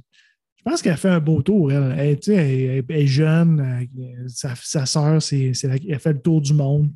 pense 0.70 0.82
qu'elle 0.82 0.92
a 0.92 0.96
fait 0.96 1.08
un 1.08 1.20
beau 1.20 1.42
tour. 1.42 1.70
Elle, 1.72 1.94
Elle, 1.98 2.16
tu 2.20 2.32
sais, 2.32 2.34
elle- 2.34 2.70
elle- 2.78 2.84
elle 2.88 2.96
est 3.02 3.06
jeune. 3.06 3.86
Sa, 4.28 4.54
sa 4.56 4.84
c'est, 5.20 5.52
la- 5.64 5.76
elle 5.76 5.94
a 5.94 5.98
fait 5.98 6.12
le 6.12 6.20
tour 6.20 6.40
du 6.40 6.52
monde. 6.54 6.90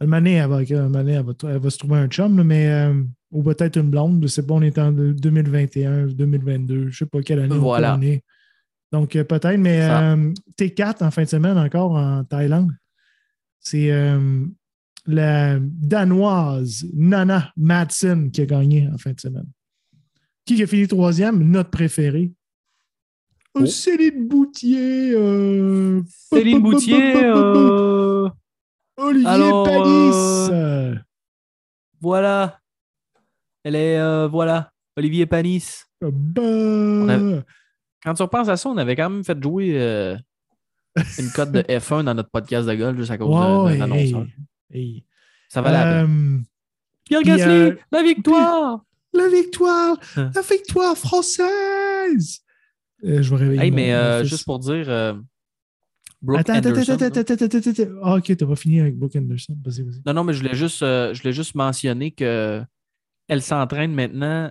Une 0.00 0.14
année, 0.14 0.34
elle 0.34 0.48
va, 0.48 0.56
année, 0.56 1.20
va, 1.20 1.32
elle 1.50 1.58
va 1.58 1.70
se 1.70 1.78
trouver 1.78 1.98
un 1.98 2.06
chum, 2.08 2.36
là, 2.36 2.44
mais, 2.44 2.68
euh, 2.70 2.94
ou 3.32 3.42
peut-être 3.42 3.76
une 3.76 3.90
blonde. 3.90 4.20
Je 4.22 4.28
sais 4.28 4.46
pas, 4.46 4.54
on 4.54 4.62
est 4.62 4.78
en 4.78 4.92
2021, 4.92 6.06
2022. 6.06 6.88
Je 6.90 6.98
sais 6.98 7.06
pas 7.06 7.20
quelle 7.20 7.40
année 7.40 7.56
Voilà. 7.56 7.96
on 7.96 8.02
est. 8.02 8.22
Donc, 8.92 9.16
euh, 9.16 9.24
peut-être, 9.24 9.58
mais 9.58 9.82
euh, 9.82 10.32
T4 10.56 11.02
en 11.04 11.10
fin 11.10 11.24
de 11.24 11.28
semaine 11.28 11.58
encore 11.58 11.92
en 11.92 12.24
Thaïlande. 12.24 12.70
C'est 13.60 13.90
euh, 13.90 14.46
la 15.06 15.58
Danoise 15.60 16.86
Nana 16.94 17.52
Madsen 17.56 18.30
qui 18.30 18.40
a 18.42 18.46
gagné 18.46 18.88
en 18.88 18.96
fin 18.98 19.12
de 19.12 19.20
semaine. 19.20 19.48
Qui 20.46 20.62
a 20.62 20.66
fini 20.66 20.86
troisième? 20.88 21.42
Notre 21.50 21.70
préféré. 21.70 22.32
Oh. 23.54 23.66
Céline 23.66 24.28
Boutier. 24.28 25.12
euh, 25.14 26.00
Céline 26.32 26.60
Boutier, 26.60 27.14
euh, 27.24 28.28
Olivier 28.96 29.26
alors, 29.28 29.64
Panis. 29.64 30.50
euh, 30.50 30.50
euh, 30.52 30.94
voilà. 32.00 32.60
Elle 33.64 33.74
est, 33.76 33.98
euh, 33.98 34.28
voilà. 34.28 34.70
Olivier 34.96 35.26
Panis. 35.26 35.64
bah, 36.00 36.08
a- 37.14 37.42
Quand 38.04 38.14
tu 38.14 38.22
repenses 38.22 38.48
à 38.48 38.56
ça, 38.56 38.68
on 38.68 38.76
avait 38.76 38.94
quand 38.96 39.10
même 39.10 39.24
fait 39.24 39.40
jouer 39.42 39.72
euh, 39.80 40.16
une 41.18 41.30
cote 41.30 41.50
de 41.52 41.62
F1 41.68 42.04
dans 42.04 42.14
notre 42.14 42.30
podcast 42.30 42.68
de 42.68 42.74
golf 42.74 42.96
juste 42.98 43.10
à 43.10 43.18
cause 43.18 43.28
ouais, 43.28 43.74
de- 43.74 43.78
d'un 43.78 43.90
hey, 43.92 44.12
annonceur. 44.14 44.26
Hey. 44.72 45.04
Ça 45.48 45.62
va 45.62 45.72
la 45.72 45.82
peine. 45.84 46.38
Euh, 46.40 46.44
Pierre 47.04 47.22
Gasly, 47.22 47.50
euh, 47.50 47.74
la 47.90 48.02
victoire! 48.02 48.84
la 49.14 49.28
victoire! 49.28 49.96
Hein. 50.16 50.30
La 50.34 50.42
victoire 50.42 50.96
française! 50.96 52.40
Euh, 53.04 53.22
je 53.22 53.30
vais 53.30 53.36
réveiller. 53.36 53.62
Hey, 53.62 53.70
mais 53.70 53.94
euh, 53.94 54.24
juste 54.24 54.44
pour 54.44 54.58
dire, 54.58 54.88
euh, 54.88 55.14
Brooke 56.20 56.40
Attends, 56.40 56.54
attends, 56.54 56.70
Anderson, 56.70 56.92
attends, 56.94 57.04
attends, 57.06 57.20
attends, 57.20 57.44
attends, 57.44 57.58
attends, 57.58 57.70
attends. 57.82 57.92
Ah, 58.02 58.14
ok, 58.16 58.36
t'as 58.36 58.46
pas 58.46 58.56
fini 58.56 58.80
avec 58.80 58.96
Brooke 58.98 59.14
Anderson. 59.16 59.56
Vas-y, 59.64 59.82
vas-y. 59.82 60.02
Non, 60.04 60.14
non, 60.14 60.24
mais 60.24 60.32
je 60.32 60.42
voulais 60.42 60.54
juste, 60.56 60.80
je 60.80 61.20
voulais 61.22 61.32
juste 61.32 61.54
mentionner 61.54 62.10
que 62.10 62.62
elle 63.28 63.42
s'entraîne 63.42 63.92
maintenant 63.94 64.50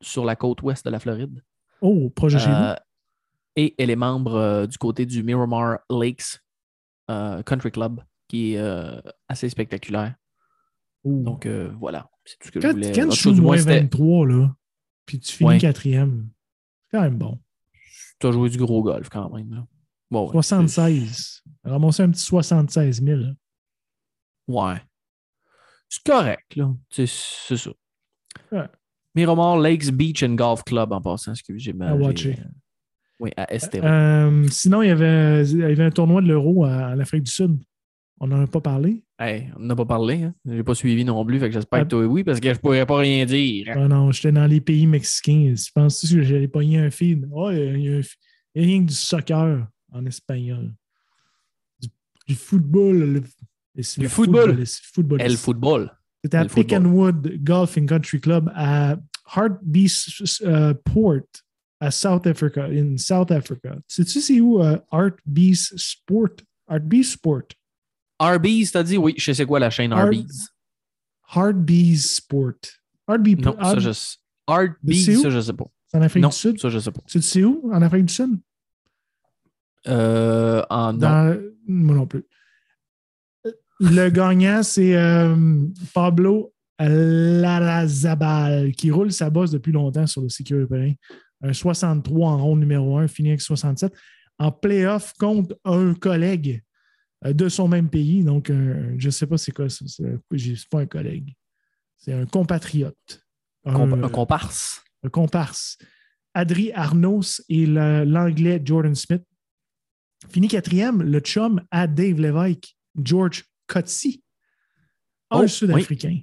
sur 0.00 0.24
la 0.24 0.36
côte 0.36 0.62
ouest 0.62 0.84
de 0.84 0.90
la 0.90 0.98
Floride. 0.98 1.42
Oh, 1.82 2.10
projet 2.10 2.38
chez 2.38 2.50
Euh, 2.50 2.74
et 3.56 3.74
elle 3.78 3.90
est 3.90 3.96
membre 3.96 4.66
du 4.66 4.78
côté 4.78 5.04
du 5.06 5.22
Miramar 5.22 5.80
Lakes 5.90 6.40
Country 7.08 7.70
Club, 7.72 8.00
qui 8.28 8.54
est 8.54 8.62
assez 9.28 9.48
spectaculaire. 9.50 10.14
Oh. 11.04 11.22
Donc 11.22 11.46
voilà, 11.78 12.08
c'est 12.24 12.38
tout 12.38 12.46
ce 12.48 12.52
que 12.52 12.60
je 12.60 12.66
quand, 12.66 12.72
voulais. 12.72 12.92
quand 12.92 13.10
joues 13.10 13.32
du 13.32 13.40
moins 13.40 13.56
moins, 13.56 13.58
c'était- 13.58 13.80
23, 13.80 14.26
là, 14.26 14.54
puis 15.04 15.18
tu 15.18 15.32
finis 15.36 15.58
quatrième, 15.58 16.28
quand 16.92 17.02
même 17.02 17.16
bon. 17.18 17.38
tu 18.20 18.26
as 18.26 18.32
joué 18.32 18.48
du 18.50 18.58
gros 18.58 18.82
golf 18.82 19.08
quand 19.08 19.30
même. 19.30 19.52
là. 19.54 19.66
Bon, 20.10 20.26
ouais, 20.26 20.32
76. 20.32 21.42
Ramasser 21.64 22.02
un 22.02 22.10
petit 22.10 22.20
76 22.24 23.02
000. 23.02 23.20
là. 23.20 23.28
c'est- 24.48 24.52
Ouais. 24.54 24.80
C'est 25.88 26.02
correct, 26.04 26.56
là. 26.56 26.72
C'est 26.90 27.06
ça. 27.06 27.70
Ouais. 28.52 28.66
Miramar 29.14 29.58
Lakes 29.58 29.90
Beach 29.90 30.22
and 30.22 30.34
Golf 30.34 30.62
Club 30.64 30.92
en 30.92 31.00
passant, 31.00 31.32
excusez 31.32 31.58
j'ai 31.58 31.72
mal. 31.72 31.88
À 31.88 31.96
watcher. 31.96 32.36
Oui, 33.18 33.30
à 33.36 33.52
Estero. 33.52 33.84
Euh, 33.86 34.46
sinon, 34.48 34.82
il 34.82 34.88
y, 34.88 34.90
avait, 34.90 35.44
il 35.48 35.58
y 35.58 35.64
avait 35.64 35.84
un 35.84 35.90
tournoi 35.90 36.22
de 36.22 36.26
l'Euro 36.28 36.64
à- 36.64 36.90
en 36.92 36.98
Afrique 37.00 37.24
du 37.24 37.30
Sud. 37.30 37.58
On 38.20 38.28
n'en 38.28 38.42
a 38.42 38.46
pas 38.46 38.60
parlé. 38.60 39.02
Hey, 39.22 39.50
on 39.56 39.60
n'a 39.60 39.76
pas 39.76 39.84
parlé, 39.84 40.22
hein? 40.22 40.34
J'ai 40.46 40.62
pas 40.64 40.74
suivi 40.74 41.04
non 41.04 41.22
plus, 41.26 41.38
fait 41.38 41.48
que 41.48 41.52
j'espère 41.52 41.80
Ah. 41.80 41.84
que 41.84 41.90
toi 41.90 42.06
oui, 42.06 42.24
parce 42.24 42.40
que 42.40 42.54
je 42.54 42.58
pourrais 42.58 42.86
pas 42.86 42.96
rien 42.96 43.26
dire. 43.26 43.66
Ah 43.76 43.86
non, 43.86 44.10
j'étais 44.12 44.32
dans 44.32 44.46
les 44.46 44.62
pays 44.62 44.86
mexicains. 44.86 45.52
Je 45.54 45.70
pense 45.74 46.00
que 46.00 46.22
j'allais 46.22 46.48
pogner 46.48 46.78
un 46.78 46.90
feed. 46.90 47.28
Oh, 47.30 47.50
il 47.50 47.58
y 47.58 47.60
a- 47.60 47.76
il 47.76 48.00
y, 48.00 48.60
rien 48.60 48.80
que 48.80 48.86
du 48.88 48.94
soccer 48.94 49.66
en 49.92 50.06
espagnol. 50.06 50.72
Du, 51.80 51.88
du 52.28 52.34
football. 52.34 52.98
Le, 52.98 53.06
le 53.12 53.20
Du 53.98 54.08
football. 54.08 54.52
footballiste- 54.52 54.80
footballiste. 54.94 55.30
El 55.30 55.36
football. 55.36 55.90
C'était 56.24 56.36
à 56.38 56.42
le 56.44 56.48
football. 56.48 56.64
Pickenwood 56.64 57.44
Golf 57.44 57.76
and 57.78 57.86
Country 57.86 58.20
Club 58.20 58.50
à 58.54 58.96
Heartbeat 59.36 59.92
euh, 60.42 60.72
Port 60.82 61.20
à 61.78 61.90
South 61.90 62.26
Africa, 62.26 62.64
in 62.70 62.96
South 62.96 63.30
Africa. 63.30 63.76
Sais-tu 63.86 64.20
c'est 64.20 64.40
où 64.40 64.60
Heartbeat 64.92 65.56
Sport? 65.76 66.36
Heartbeat 66.70 67.04
Sport? 67.04 67.42
Arby's, 68.20 68.70
t'as 68.72 68.82
dit? 68.82 68.96
Oui, 68.98 69.14
je 69.16 69.32
sais 69.32 69.46
quoi 69.46 69.58
la 69.58 69.70
chaîne 69.70 69.92
Ar- 69.92 70.00
Arby's. 70.00 70.48
Heartbeat 71.34 71.98
Sport. 71.98 72.52
Heartbeat 73.08 73.44
Non, 73.44 73.56
ça 73.62 73.78
je 73.78 73.92
sais. 73.92 74.16
Où? 74.48 75.22
ça 75.22 75.30
je 75.30 75.40
sais 75.40 75.52
pas. 75.52 75.66
C'est 75.86 75.96
en 75.98 76.02
Afrique 76.02 76.22
Non, 76.22 76.28
du 76.28 76.36
Sud? 76.36 76.60
ça 76.60 76.68
je 76.68 76.78
sais 76.78 76.90
pas. 76.92 77.00
Tu 77.06 77.20
sais 77.22 77.42
où? 77.44 77.70
En 77.72 77.82
Afrique 77.82 78.04
du 78.06 78.14
Sud? 78.14 78.38
Euh, 79.88 80.62
en 80.70 80.92
non. 80.92 80.98
Dans- 80.98 81.40
Moi 81.66 81.96
non 81.96 82.06
plus. 82.06 82.24
Le 83.80 84.10
gagnant, 84.10 84.62
c'est 84.62 84.94
euh, 84.96 85.34
Pablo 85.94 86.52
Larrazabal, 86.78 88.72
qui 88.72 88.90
roule 88.90 89.12
sa 89.12 89.30
bosse 89.30 89.50
depuis 89.52 89.72
longtemps 89.72 90.06
sur 90.06 90.20
le 90.22 90.28
circuit 90.28 90.54
européen. 90.54 90.92
Un 91.42 91.52
63 91.54 92.28
en 92.30 92.38
ronde 92.38 92.60
numéro 92.60 92.98
1, 92.98 93.08
fini 93.08 93.30
avec 93.30 93.40
67. 93.40 93.92
En 94.38 94.52
playoff 94.52 95.12
contre 95.18 95.56
un 95.64 95.94
collègue 95.94 96.62
de 97.24 97.48
son 97.48 97.68
même 97.68 97.88
pays. 97.88 98.24
Donc, 98.24 98.50
un- 98.50 98.94
je 98.98 99.06
ne 99.06 99.10
sais 99.10 99.26
pas 99.26 99.36
c'est 99.38 99.52
quoi 99.52 99.68
ça. 99.68 99.84
C'est 99.86 100.68
pas 100.70 100.80
un 100.80 100.86
collègue. 100.86 101.34
C'est 101.96 102.12
un 102.12 102.26
compatriote. 102.26 103.22
Compa- 103.66 103.94
Un, 103.98 104.02
un 104.04 104.08
comparse. 104.08 104.82
un 105.02 105.08
comparse. 105.10 105.76
Adri 106.32 106.72
Arnos 106.72 107.42
et 107.48 107.66
l'anglais 107.66 108.60
Jordan 108.64 108.94
Smith. 108.94 109.22
Fini 110.30 110.48
quatrième, 110.48 111.02
le 111.02 111.18
chum 111.20 111.62
à 111.70 111.86
Dave 111.86 112.20
Lévesque, 112.20 112.74
George 113.02 113.44
Coetzee, 113.66 114.22
un 115.30 115.40
Oh, 115.42 115.46
Sud-Africain. 115.46 116.20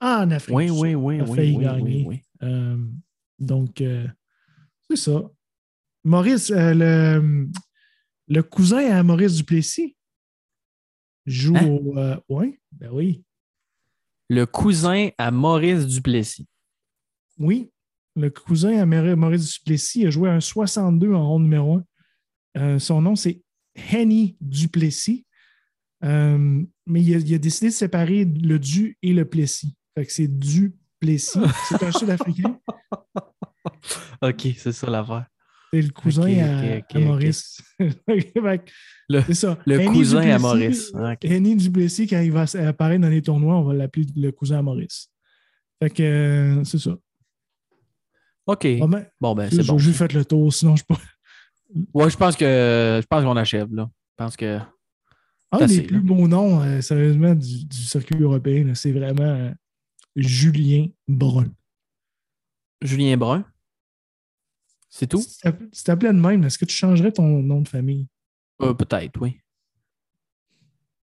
En 0.00 0.30
Afrique. 0.30 0.56
Oui, 0.56 0.70
oui, 0.70 0.94
oui, 0.94 1.20
a 1.20 1.24
oui, 1.24 1.36
failli 1.36 1.56
oui, 1.56 1.64
gagner. 1.64 1.82
oui, 1.82 2.04
oui. 2.06 2.22
Euh, 2.42 2.78
donc, 3.38 3.80
euh, 3.82 4.06
c'est 4.88 4.96
ça. 4.96 5.22
Maurice, 6.04 6.50
euh, 6.50 6.72
le, 6.74 7.48
le 8.28 8.42
cousin 8.42 8.90
à 8.90 9.02
Maurice 9.02 9.36
Duplessis 9.36 9.96
joue 11.30 11.56
Hein? 11.56 11.66
au. 11.66 11.96
euh, 11.98 12.16
ouais, 12.28 12.60
ben 12.72 12.90
oui. 12.92 13.22
Le 14.28 14.46
cousin 14.46 15.08
à 15.18 15.30
Maurice 15.30 15.86
Duplessis. 15.86 16.46
Oui, 17.38 17.70
le 18.16 18.30
cousin 18.30 18.78
à 18.78 18.86
Maurice 19.16 19.52
Duplessis 19.58 20.06
a 20.06 20.10
joué 20.10 20.30
un 20.30 20.40
62 20.40 21.12
en 21.14 21.26
ronde 21.26 21.42
numéro 21.44 21.80
1. 22.54 22.78
son 22.78 23.00
nom, 23.02 23.16
c'est 23.16 23.42
Henny 23.92 24.36
Duplessis. 24.40 25.24
Euh, 26.04 26.62
mais 26.86 27.02
il 27.02 27.14
a, 27.14 27.18
il 27.18 27.34
a 27.34 27.38
décidé 27.38 27.68
de 27.68 27.74
séparer 27.74 28.24
le 28.24 28.58
Du 28.58 28.96
et 29.02 29.12
le 29.12 29.24
Plessis. 29.28 29.74
Fait 29.94 30.06
que 30.06 30.12
c'est 30.12 30.28
Duplessis. 30.28 31.38
C'est 31.68 31.82
un 31.82 31.92
Sud-Africain. 31.98 32.58
OK, 34.22 34.48
c'est 34.56 34.72
ça 34.72 34.88
l'affaire. 34.90 35.26
C'est 35.72 35.82
le 35.82 35.90
cousin 35.90 36.38
à, 36.38 36.98
Maurice. 36.98 37.62
Le- 39.08 39.22
c'est 39.22 39.34
ça. 39.34 39.58
le 39.66 39.86
cousin 39.86 40.20
à 40.30 40.38
Maurice. 40.38 40.92
Ah. 40.94 41.14
Henny 41.22 41.56
Duplessis, 41.56 42.06
quand 42.06 42.20
il 42.20 42.32
va 42.32 42.44
apparaître 42.66 43.02
dans 43.02 43.08
les 43.08 43.22
tournois, 43.22 43.56
on 43.56 43.62
va 43.62 43.74
l'appeler 43.74 44.06
le 44.16 44.30
cousin 44.32 44.58
à 44.58 44.62
Maurice. 44.62 45.08
Fait 45.82 45.90
que 45.90 46.02
euh, 46.02 46.64
c'est 46.64 46.78
ça. 46.78 46.96
OK. 48.46 48.66
Ah 48.82 48.86
ben, 48.86 49.06
Bon, 49.20 49.34
ben, 49.34 49.48
c'est 49.50 49.66
bon. 49.66 49.74
vais 49.76 49.78
juste 49.78 49.98
fait 49.98 50.12
le 50.12 50.24
tour, 50.24 50.52
sinon 50.52 50.76
je 50.76 50.84
peux 50.84 50.94
pas. 50.94 51.00
Ouais, 51.94 52.10
je 52.10 52.16
pense 52.16 52.36
que 52.36 52.98
je 53.00 53.06
pense 53.06 53.22
qu'on 53.24 53.36
achève, 53.36 53.72
là. 53.74 53.88
Je 54.10 54.24
pense 54.24 54.36
que. 54.36 54.58
Un 55.52 55.66
des 55.66 55.82
plus 55.82 56.00
beaux 56.00 56.28
noms, 56.28 56.62
euh, 56.62 56.80
sérieusement, 56.80 57.34
du, 57.34 57.64
du 57.64 57.76
circuit 57.78 58.20
européen, 58.20 58.72
c'est 58.74 58.92
vraiment 58.92 59.22
euh, 59.22 59.50
Julien 60.14 60.86
Brun. 61.08 61.48
Julien 62.82 63.16
Brun? 63.16 63.44
C'est 64.90 65.06
tout? 65.06 65.22
Si 65.22 65.38
t'app- 65.38 65.62
si 65.72 65.84
t'appelais 65.84 66.12
de 66.12 66.18
même, 66.18 66.44
est-ce 66.44 66.58
que 66.58 66.64
tu 66.64 66.74
changerais 66.74 67.12
ton 67.12 67.26
nom 67.42 67.60
de 67.60 67.68
famille? 67.68 68.08
Euh, 68.60 68.74
Peut-être, 68.74 69.20
oui. 69.20 69.40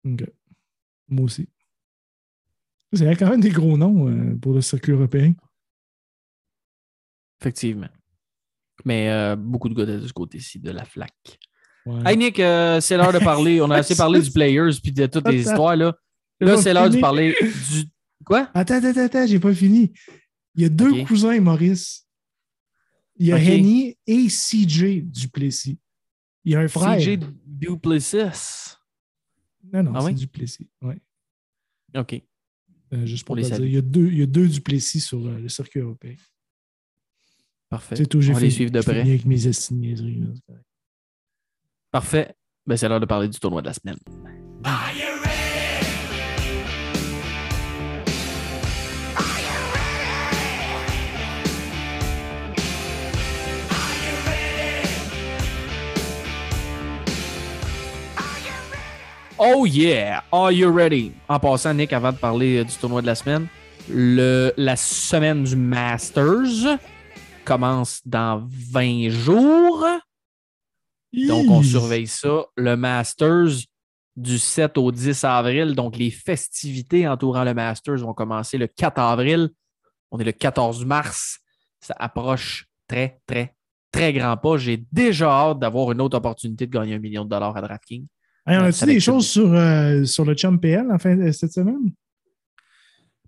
Ok. 0.04 0.24
Moi 1.08 1.24
aussi. 1.24 1.48
C'est 2.92 3.16
quand 3.16 3.30
même 3.30 3.40
des 3.40 3.50
gros 3.50 3.76
noms 3.78 4.08
euh, 4.08 4.34
pour 4.36 4.52
le 4.54 4.60
circuit 4.60 4.92
européen. 4.92 5.34
Effectivement. 7.40 7.88
Mais 8.84 9.10
euh, 9.10 9.36
beaucoup 9.36 9.68
de 9.68 9.74
gars 9.74 9.86
de 9.86 10.06
ce 10.06 10.12
côté-ci, 10.12 10.58
de 10.58 10.70
la 10.70 10.84
flaque. 10.84 11.38
Ouais. 11.86 12.02
Hey 12.12 12.16
Nick, 12.16 12.36
c'est 12.36 12.96
l'heure 12.96 13.12
de 13.12 13.18
parler. 13.18 13.60
On 13.60 13.70
a 13.70 13.76
assez 13.76 13.96
parlé 13.96 14.20
du 14.20 14.30
Players 14.30 14.72
puis 14.82 14.92
de 14.92 15.06
toutes 15.06 15.28
les 15.28 15.40
histoires. 15.40 15.76
Là, 15.76 15.94
là 16.40 16.56
c'est 16.56 16.72
l'heure 16.74 16.90
de 16.90 16.98
parler 16.98 17.34
du. 17.40 17.84
Quoi? 18.24 18.50
Attends, 18.54 18.74
attends, 18.82 19.00
attends, 19.00 19.26
j'ai 19.26 19.38
pas 19.38 19.54
fini. 19.54 19.92
Il 20.54 20.62
y 20.62 20.64
a 20.64 20.68
deux 20.68 21.04
cousins, 21.04 21.40
Maurice. 21.40 22.07
Il 23.18 23.26
y 23.26 23.32
a 23.32 23.36
Ok. 23.36 23.42
Henny 23.42 23.96
et 24.06 24.26
CJ 24.28 25.02
Duplessis. 25.02 25.78
Il 26.44 26.52
y 26.52 26.54
a 26.54 26.60
un 26.60 26.68
frère. 26.68 26.98
CJ 26.98 27.18
Duplessis. 27.44 28.76
Non, 29.72 29.82
non, 29.82 29.92
Ah 29.94 30.00
c'est 30.00 30.06
oui? 30.06 30.14
Duplessis. 30.14 30.68
Ouais. 30.80 30.98
OK. 31.96 32.22
Euh, 32.94 33.04
juste 33.04 33.26
pour 33.26 33.36
les 33.36 33.42
dire, 33.42 33.60
il 33.60 33.72
y, 33.72 33.76
a 33.76 33.82
deux, 33.82 34.06
il 34.06 34.18
y 34.18 34.22
a 34.22 34.26
deux 34.26 34.48
Duplessis 34.48 35.00
sur 35.00 35.26
euh, 35.26 35.38
le 35.38 35.48
circuit 35.48 35.80
européen. 35.80 36.14
Parfait. 37.68 37.96
C'est 37.96 38.06
tout, 38.06 38.20
j'ai 38.22 38.32
On 38.32 38.36
fait, 38.36 38.44
les 38.44 38.50
suivre 38.50 38.70
de 38.70 38.80
près. 38.80 39.00
avec 39.00 39.26
mes. 39.26 39.36
Parfait. 41.90 42.34
Ben, 42.66 42.76
c'est 42.76 42.88
l'heure 42.88 43.00
de 43.00 43.06
parler 43.06 43.28
du 43.28 43.38
tournoi 43.38 43.60
de 43.60 43.66
la 43.66 43.74
semaine. 43.74 43.98
Oh 59.40 59.64
yeah! 59.66 60.24
Are 60.32 60.50
you 60.50 60.68
ready? 60.68 61.12
En 61.28 61.38
passant, 61.38 61.72
Nick, 61.72 61.92
avant 61.92 62.10
de 62.10 62.16
parler 62.16 62.58
euh, 62.58 62.64
du 62.64 62.74
tournoi 62.74 63.02
de 63.02 63.06
la 63.06 63.14
semaine, 63.14 63.46
le, 63.88 64.52
la 64.56 64.74
semaine 64.74 65.44
du 65.44 65.54
Masters 65.54 66.78
commence 67.44 68.00
dans 68.04 68.44
20 68.50 69.10
jours. 69.10 69.86
Donc, 71.12 71.48
on 71.48 71.62
surveille 71.62 72.08
ça. 72.08 72.46
Le 72.56 72.76
Masters 72.76 73.62
du 74.16 74.40
7 74.40 74.76
au 74.76 74.90
10 74.90 75.22
avril. 75.22 75.76
Donc, 75.76 75.96
les 75.96 76.10
festivités 76.10 77.06
entourant 77.06 77.44
le 77.44 77.54
Masters 77.54 77.98
vont 77.98 78.14
commencer 78.14 78.58
le 78.58 78.66
4 78.66 78.98
avril. 78.98 79.50
On 80.10 80.18
est 80.18 80.24
le 80.24 80.32
14 80.32 80.84
mars. 80.84 81.38
Ça 81.80 81.94
approche 81.96 82.66
très, 82.88 83.20
très, 83.24 83.54
très 83.92 84.12
grand 84.12 84.36
pas. 84.36 84.56
J'ai 84.56 84.84
déjà 84.90 85.30
hâte 85.30 85.60
d'avoir 85.60 85.92
une 85.92 86.00
autre 86.00 86.16
opportunité 86.16 86.66
de 86.66 86.72
gagner 86.72 86.94
un 86.94 86.98
million 86.98 87.24
de 87.24 87.30
dollars 87.30 87.56
à 87.56 87.62
DraftKings. 87.62 88.08
Hey, 88.48 88.56
on 88.56 88.62
a-tu 88.62 88.86
des 88.86 88.98
choses 88.98 89.26
sur, 89.28 89.52
euh, 89.52 90.04
sur 90.04 90.24
le 90.24 90.34
Chum 90.34 90.58
PL 90.58 90.90
en 90.90 90.98
fin 90.98 91.14
de 91.14 91.30
cette 91.32 91.52
semaine? 91.52 91.92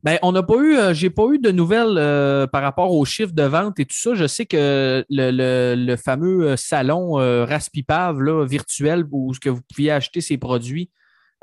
Ben, 0.03 0.19
on 0.23 0.33
n'a 0.33 0.43
pas 0.43 0.57
eu, 0.57 0.79
euh, 0.79 0.95
j'ai 0.95 1.11
pas 1.11 1.27
eu 1.31 1.39
de 1.39 1.51
nouvelles 1.51 1.99
euh, 1.99 2.47
par 2.47 2.63
rapport 2.63 2.91
aux 2.95 3.05
chiffres 3.05 3.35
de 3.35 3.43
vente 3.43 3.79
et 3.81 3.85
tout 3.85 3.97
ça. 3.99 4.15
Je 4.15 4.27
sais 4.27 4.47
que 4.47 5.05
le, 5.11 5.31
le- 5.31 5.75
le 5.77 5.97
fameux 5.97 6.53
euh, 6.53 6.57
salon 6.57 7.21
euh, 7.21 7.45
Raspipav 7.45 8.19
là, 8.23 8.47
virtuel 8.47 9.05
où 9.11 9.35
ce 9.35 9.41
que 9.41 9.51
vous 9.51 9.61
pouviez 9.69 9.91
acheter 9.91 10.23
ces 10.23 10.39
produits, 10.39 10.91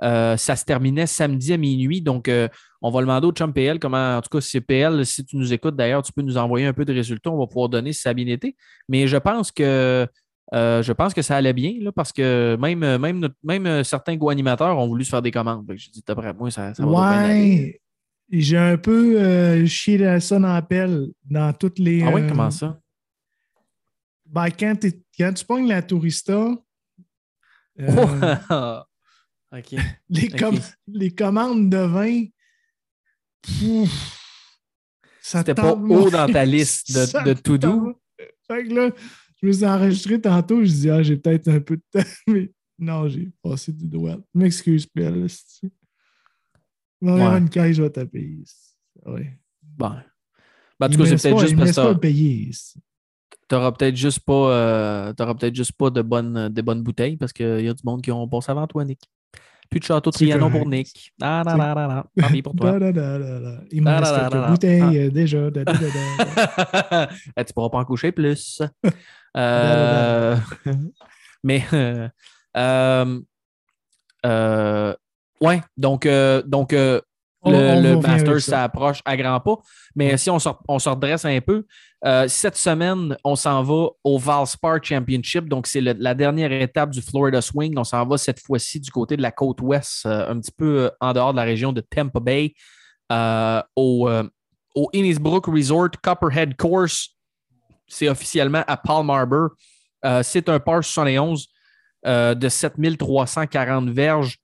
euh, 0.01 0.37
ça 0.37 0.55
se 0.55 0.65
terminait 0.65 1.05
samedi 1.05 1.53
à 1.53 1.57
minuit. 1.57 2.01
Donc, 2.01 2.27
euh, 2.29 2.47
on 2.81 2.89
va 2.89 3.01
demander 3.01 3.27
au 3.27 3.31
Chum 3.31 3.53
PL 3.53 3.77
comment, 3.77 4.17
en 4.17 4.21
tout 4.21 4.29
cas, 4.29 4.41
si 4.41 4.49
c'est 4.49 4.61
PL, 4.61 5.05
si 5.05 5.23
tu 5.23 5.37
nous 5.37 5.53
écoutes 5.53 5.75
d'ailleurs, 5.75 6.01
tu 6.01 6.11
peux 6.11 6.23
nous 6.23 6.37
envoyer 6.37 6.65
un 6.65 6.73
peu 6.73 6.83
de 6.85 6.93
résultats. 6.93 7.29
On 7.29 7.37
va 7.37 7.45
pouvoir 7.45 7.69
donner 7.69 7.93
si 7.93 8.01
ça 8.01 8.09
a 8.09 8.13
bien 8.15 8.25
été. 8.25 8.55
Mais 8.89 9.05
je 9.05 9.17
pense 9.17 9.51
que 9.51 10.07
euh, 10.53 10.81
je 10.81 10.93
pense 10.93 11.13
que 11.13 11.21
ça 11.21 11.35
allait 11.37 11.53
bien 11.53 11.73
là, 11.81 11.91
parce 11.91 12.11
que 12.13 12.55
même, 12.59 12.79
même, 12.97 13.19
notre- 13.19 13.35
même 13.43 13.65
euh, 13.65 13.83
certains 13.83 14.15
go-animateurs 14.15 14.77
ont 14.77 14.87
voulu 14.87 15.03
se 15.03 15.09
faire 15.09 15.21
des 15.21 15.31
commandes. 15.31 15.65
J'ai 15.75 15.91
dit, 15.91 16.03
d'après 16.05 16.33
moi, 16.33 16.49
ça, 16.51 16.73
ça 16.73 16.85
va 16.85 17.29
ouais. 17.39 17.81
J'ai 18.29 18.57
un 18.57 18.77
peu 18.77 19.21
euh, 19.21 19.65
chié 19.65 19.97
la 19.97 20.19
sonne 20.19 20.43
en 20.45 20.61
pelle 20.61 21.07
dans 21.29 21.53
toutes 21.53 21.79
les. 21.79 22.03
Ah 22.03 22.11
oui, 22.11 22.21
euh, 22.21 22.27
comment 22.29 22.51
ça? 22.51 22.77
Ben, 24.25 24.49
quand, 24.49 24.75
quand 25.17 25.33
tu 25.33 25.45
pognes 25.45 25.67
la 25.69 25.81
tourista, 25.81 26.49
euh, 27.79 28.35
OK. 29.53 29.75
les, 30.09 31.11
commandes 31.15 31.69
de 31.69 31.77
vin, 31.77 32.25
pff, 33.41 34.19
ça 35.21 35.39
C'était 35.39 35.55
pas 35.55 35.73
haut 35.73 36.09
dans 36.09 36.27
ta 36.27 36.43
liste 36.45 36.91
de- 36.93 37.23
de 37.23 37.33
to-do? 37.33 37.69
tente. 37.69 37.97
Fait 38.47 38.63
que 38.67 38.73
là, 38.73 38.89
je 39.47 39.51
me 39.51 39.53
suis 39.53 39.65
enregistré 39.65 40.19
tantôt, 40.21 40.61
je 40.63 40.71
dis, 40.71 40.89
ah, 40.89 41.01
j'ai 41.03 41.17
peut-être 41.17 41.47
un 41.47 41.59
peu 41.59 41.77
de 41.77 41.81
temps, 41.91 42.07
mais 42.27 42.51
non, 42.77 43.07
j'ai 43.07 43.31
passé 43.41 43.71
du 43.71 43.87
doigt. 43.87 44.17
M'excuse, 44.33 44.85
Pelle. 44.85 45.29
si 45.29 45.59
tu- 45.61 45.71
Ouais. 47.01 47.21
une 47.37 47.49
caisse, 47.49 47.77
je 47.77 47.83
vais 47.83 47.89
te 47.91 48.03
payer. 48.03 48.43
Ouais. 49.05 49.39
Bon. 49.61 49.91
Ben, 50.79 50.87
en 50.87 50.89
tout 50.89 50.97
cas, 50.97 51.05
c'est 51.05 51.29
peut-être 51.31 51.39
juste 51.47 51.55
parce 51.55 51.75
que 51.75 51.93
payer. 51.99 52.51
t'auras 53.47 53.71
peut-être 53.71 53.95
juste 53.95 54.19
pas 54.21 54.51
euh, 54.51 55.13
peut-être 55.13 55.55
juste 55.55 55.73
pas 55.73 55.89
de 55.89 56.01
bonnes, 56.01 56.49
de 56.49 56.61
bonnes 56.61 56.81
bouteilles 56.83 57.15
parce 57.17 57.31
qu'il 57.33 57.61
y 57.61 57.69
a 57.69 57.73
du 57.73 57.81
monde 57.83 58.01
qui 58.01 58.11
ont 58.11 58.27
passé 58.27 58.51
avant 58.51 58.65
toi, 58.67 58.83
Nick. 58.83 58.99
Plus 59.69 59.79
de 59.79 59.85
château 59.85 60.09
de 60.11 60.15
Trianon 60.15 60.49
pour 60.49 60.67
Nick. 60.67 61.11
Non, 61.21 61.43
non, 61.43 61.57
non. 61.57 62.03
Tant 62.19 62.27
pis 62.29 62.41
pour 62.41 62.55
toi. 62.55 62.71
Da, 62.79 62.91
da, 62.91 62.91
da, 62.91 63.19
da, 63.19 63.39
da. 63.39 63.61
Il 63.71 63.81
me 63.81 63.85
Da, 63.85 63.99
reste 63.99 64.11
da, 64.13 64.17
da, 64.17 64.21
quelques 64.29 64.33
da, 64.33 64.41
da. 64.41 64.47
bouteilles 64.49 64.81
Ah. 64.81 64.93
euh, 64.93 65.09
déjà. 65.11 65.51
Da, 65.51 65.63
da, 65.63 65.73
da, 65.73 65.87
da. 66.91 67.09
Eh, 67.37 67.43
tu 67.45 67.53
pourras 67.53 67.69
pas 67.69 67.77
en 67.79 67.85
coucher 67.85 68.11
plus. 68.11 68.61
Euh, 69.35 70.35
mais 71.43 71.63
euh, 71.71 72.09
euh, 72.55 73.19
euh, 74.25 74.93
ouais, 75.41 75.61
donc, 75.77 76.07
donc 76.45 76.73
On- 76.73 77.51
le, 77.51 77.95
on 77.95 78.31
le 78.33 78.39
s'approche 78.39 79.01
à 79.05 79.15
grands 79.15 79.39
pas. 79.39 79.57
Mais 79.95 80.17
si 80.17 80.29
on 80.31 80.39
se, 80.39 80.49
on 80.67 80.79
se 80.79 80.89
redresse 80.89 81.23
un 81.25 81.39
peu, 81.39 81.65
euh, 82.05 82.27
cette 82.27 82.57
semaine, 82.57 83.17
on 83.23 83.35
s'en 83.35 83.63
va 83.63 83.89
au 84.03 84.19
Valspar 84.19 84.83
Championship. 84.83 85.49
Donc, 85.49 85.65
c'est 85.65 85.81
la 85.81 86.13
dernière 86.13 86.51
étape 86.51 86.91
du 86.91 87.01
Florida 87.01 87.41
Swing. 87.41 87.73
On 87.77 87.83
s'en 87.83 88.05
va 88.05 88.17
cette 88.17 88.39
fois-ci 88.39 88.79
du 88.79 88.91
côté 88.91 89.17
de 89.17 89.21
la 89.21 89.31
côte 89.31 89.61
ouest, 89.61 90.05
euh, 90.05 90.29
un 90.29 90.39
petit 90.39 90.51
peu 90.51 90.85
euh, 90.85 90.89
en 91.01 91.13
dehors 91.13 91.31
de 91.31 91.37
la 91.37 91.43
région 91.43 91.73
de 91.73 91.81
Tampa 91.81 92.19
Bay, 92.19 92.53
au, 93.75 94.09
Innisbrook 94.93 95.47
Resort 95.47 95.89
Copperhead 96.03 96.55
Course. 96.55 97.15
C'est 97.87 98.09
officiellement 98.09 98.63
à 98.67 98.77
Palm 98.77 99.09
Harbor. 99.09 99.49
C'est 100.21 100.49
un 100.49 100.59
par 100.59 100.83
71 100.83 101.47
euh, 102.05 102.35
de 102.35 102.47
7340 102.47 103.89
verges. 103.89 104.37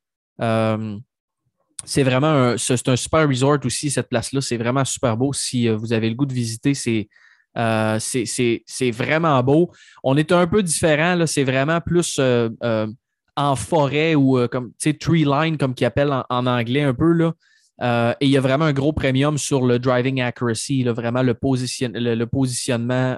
C'est 1.86 2.04
vraiment 2.04 2.28
un, 2.28 2.58
c'est 2.58 2.88
un 2.88 2.96
super 2.96 3.28
resort 3.28 3.60
aussi, 3.66 3.92
cette 3.92 4.10
place-là. 4.10 4.42
C'est 4.42 4.58
vraiment 4.58 4.86
super 4.86 5.16
beau. 5.16 5.34
Si 5.34 5.68
vous 5.68 5.94
avez 5.94 6.10
le 6.10 6.16
goût 6.16 6.26
de 6.26 6.34
visiter, 6.34 6.74
c'est, 6.74 7.10
euh, 7.58 8.00
c'est, 8.00 8.92
vraiment 8.92 9.42
beau. 9.44 9.72
On 10.04 10.18
est 10.18 10.32
un 10.32 10.48
peu 10.48 10.64
différent. 10.64 11.26
C'est 11.26 11.44
vraiment 11.44 11.82
plus 11.82 12.18
euh, 12.20 12.50
euh, 12.64 12.88
en 13.36 13.56
forêt 13.56 14.16
ou 14.16 14.48
comme 14.48 14.72
tree 15.00 15.26
line, 15.26 15.58
comme 15.58 15.74
qu'ils 15.74 15.88
appellent 15.88 16.24
en, 16.30 16.48
anglais 16.48 16.82
un 16.82 16.94
peu. 16.94 17.14
Là. 17.14 17.34
Et 18.20 18.26
il 18.26 18.32
y 18.32 18.38
a 18.38 18.42
vraiment 18.42 18.66
un 18.66 18.74
gros 18.74 18.94
premium 18.94 19.38
sur 19.38 19.66
le 19.66 19.80
driving 19.80 20.22
accuracy, 20.22 20.84
vraiment 20.84 21.24
le, 21.24 21.34
position, 21.34 21.92
le, 21.94 22.16
le 22.16 22.28
positionnement 22.28 23.18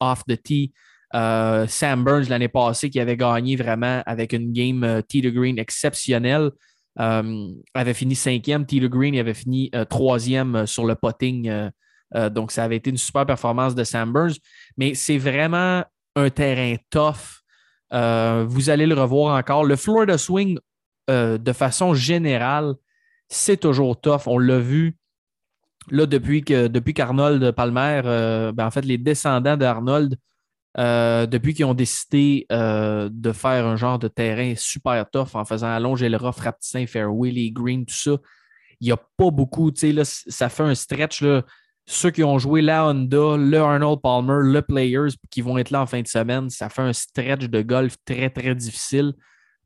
off 0.00 0.22
the 0.28 0.40
tee. 0.42 0.72
Sam 1.12 2.04
Burns 2.04 2.28
l'année 2.28 2.48
passée 2.48 2.90
qui 2.90 3.00
avait 3.00 3.16
gagné 3.16 3.56
vraiment 3.56 4.02
avec 4.04 4.34
une 4.34 4.52
game 4.52 5.02
tee 5.08 5.22
to 5.22 5.30
green 5.30 5.58
exceptionnelle. 5.58 6.50
Avait 6.96 7.94
fini 7.94 8.14
cinquième. 8.14 8.66
Tee 8.66 8.80
to 8.80 8.90
green 8.90 9.18
avait 9.18 9.34
fini 9.34 9.70
troisième 9.88 10.66
sur 10.66 10.84
le 10.84 10.94
potting. 10.94 11.70
Euh, 12.14 12.30
donc, 12.30 12.52
ça 12.52 12.64
avait 12.64 12.76
été 12.76 12.90
une 12.90 12.96
super 12.96 13.26
performance 13.26 13.74
de 13.74 13.84
Sam 13.84 14.12
Burns. 14.12 14.36
Mais 14.76 14.94
c'est 14.94 15.18
vraiment 15.18 15.84
un 16.16 16.30
terrain 16.30 16.76
tough. 16.90 17.42
Euh, 17.92 18.44
vous 18.46 18.70
allez 18.70 18.86
le 18.86 18.94
revoir 18.94 19.36
encore. 19.36 19.64
Le 19.64 19.76
Florida 19.76 20.18
Swing, 20.18 20.58
euh, 21.10 21.38
de 21.38 21.52
façon 21.52 21.94
générale, 21.94 22.74
c'est 23.28 23.58
toujours 23.58 24.00
tough. 24.00 24.22
On 24.26 24.38
l'a 24.38 24.58
vu 24.58 24.96
là 25.90 26.06
depuis 26.06 26.42
depuis 26.42 26.92
qu'Arnold 26.92 27.52
Palmer, 27.52 28.02
ben, 28.54 28.66
en 28.66 28.70
fait, 28.70 28.84
les 28.84 28.98
descendants 28.98 29.56
d'Arnold, 29.56 30.16
depuis 30.76 31.54
qu'ils 31.54 31.64
ont 31.64 31.74
décidé 31.74 32.46
de 32.50 33.32
faire 33.32 33.66
un 33.66 33.76
genre 33.76 33.98
de 33.98 34.08
terrain 34.08 34.54
super 34.56 35.08
tough 35.10 35.34
en 35.34 35.44
faisant 35.44 35.68
allonger 35.68 36.08
le 36.08 36.16
rough, 36.18 36.38
rapetissin, 36.40 36.86
fairway, 36.86 37.30
les 37.30 37.50
greens, 37.50 37.84
tout 37.84 37.94
ça, 37.94 38.16
il 38.80 38.86
n'y 38.86 38.92
a 38.92 38.96
pas 38.96 39.30
beaucoup. 39.30 39.72
Là, 39.82 40.04
ça 40.04 40.48
fait 40.48 40.62
un 40.62 40.74
stretch. 40.74 41.22
Là, 41.22 41.42
ceux 41.90 42.10
qui 42.10 42.22
ont 42.22 42.38
joué 42.38 42.60
la 42.60 42.86
Honda, 42.86 43.38
le 43.38 43.56
Arnold 43.56 44.00
Palmer, 44.02 44.40
le 44.42 44.60
Players, 44.60 45.14
qui 45.30 45.40
vont 45.40 45.56
être 45.56 45.70
là 45.70 45.80
en 45.80 45.86
fin 45.86 46.02
de 46.02 46.06
semaine, 46.06 46.50
ça 46.50 46.68
fait 46.68 46.82
un 46.82 46.92
stretch 46.92 47.46
de 47.46 47.62
golf 47.62 47.96
très, 48.04 48.28
très 48.28 48.54
difficile. 48.54 49.14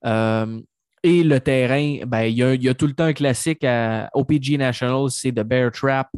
Euh, 0.07 0.61
et 1.03 1.25
le 1.25 1.41
terrain, 1.41 1.99
ben, 2.07 2.23
il, 2.23 2.37
y 2.37 2.45
a, 2.45 2.55
il 2.55 2.63
y 2.63 2.69
a 2.69 2.75
tout 2.75 2.87
le 2.87 2.93
temps 2.93 3.07
un 3.07 3.13
classique 3.13 3.65
à 3.65 4.09
OPG 4.15 4.57
National, 4.57 5.11
c'est 5.11 5.33
The 5.33 5.41
Bear 5.41 5.73
Trap. 5.73 6.11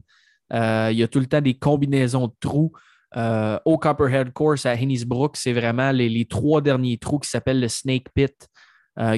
Euh, 0.53 0.91
il 0.93 0.99
y 0.99 1.03
a 1.03 1.09
tout 1.09 1.21
le 1.21 1.27
temps 1.27 1.41
des 1.41 1.55
combinaisons 1.55 2.27
de 2.27 2.35
trous. 2.39 2.73
Euh, 3.17 3.59
au 3.65 3.79
Copperhead 3.79 4.31
Course 4.35 4.67
à 4.67 4.75
Hennisbrook, 4.75 5.39
c'est 5.39 5.55
vraiment 5.55 5.91
les, 5.91 6.27
trois 6.27 6.61
derniers 6.61 6.99
trous 6.99 7.21
qui 7.21 7.31
s'appellent 7.31 7.61
le 7.61 7.69
Snake 7.69 8.09
Pit, 8.15 8.47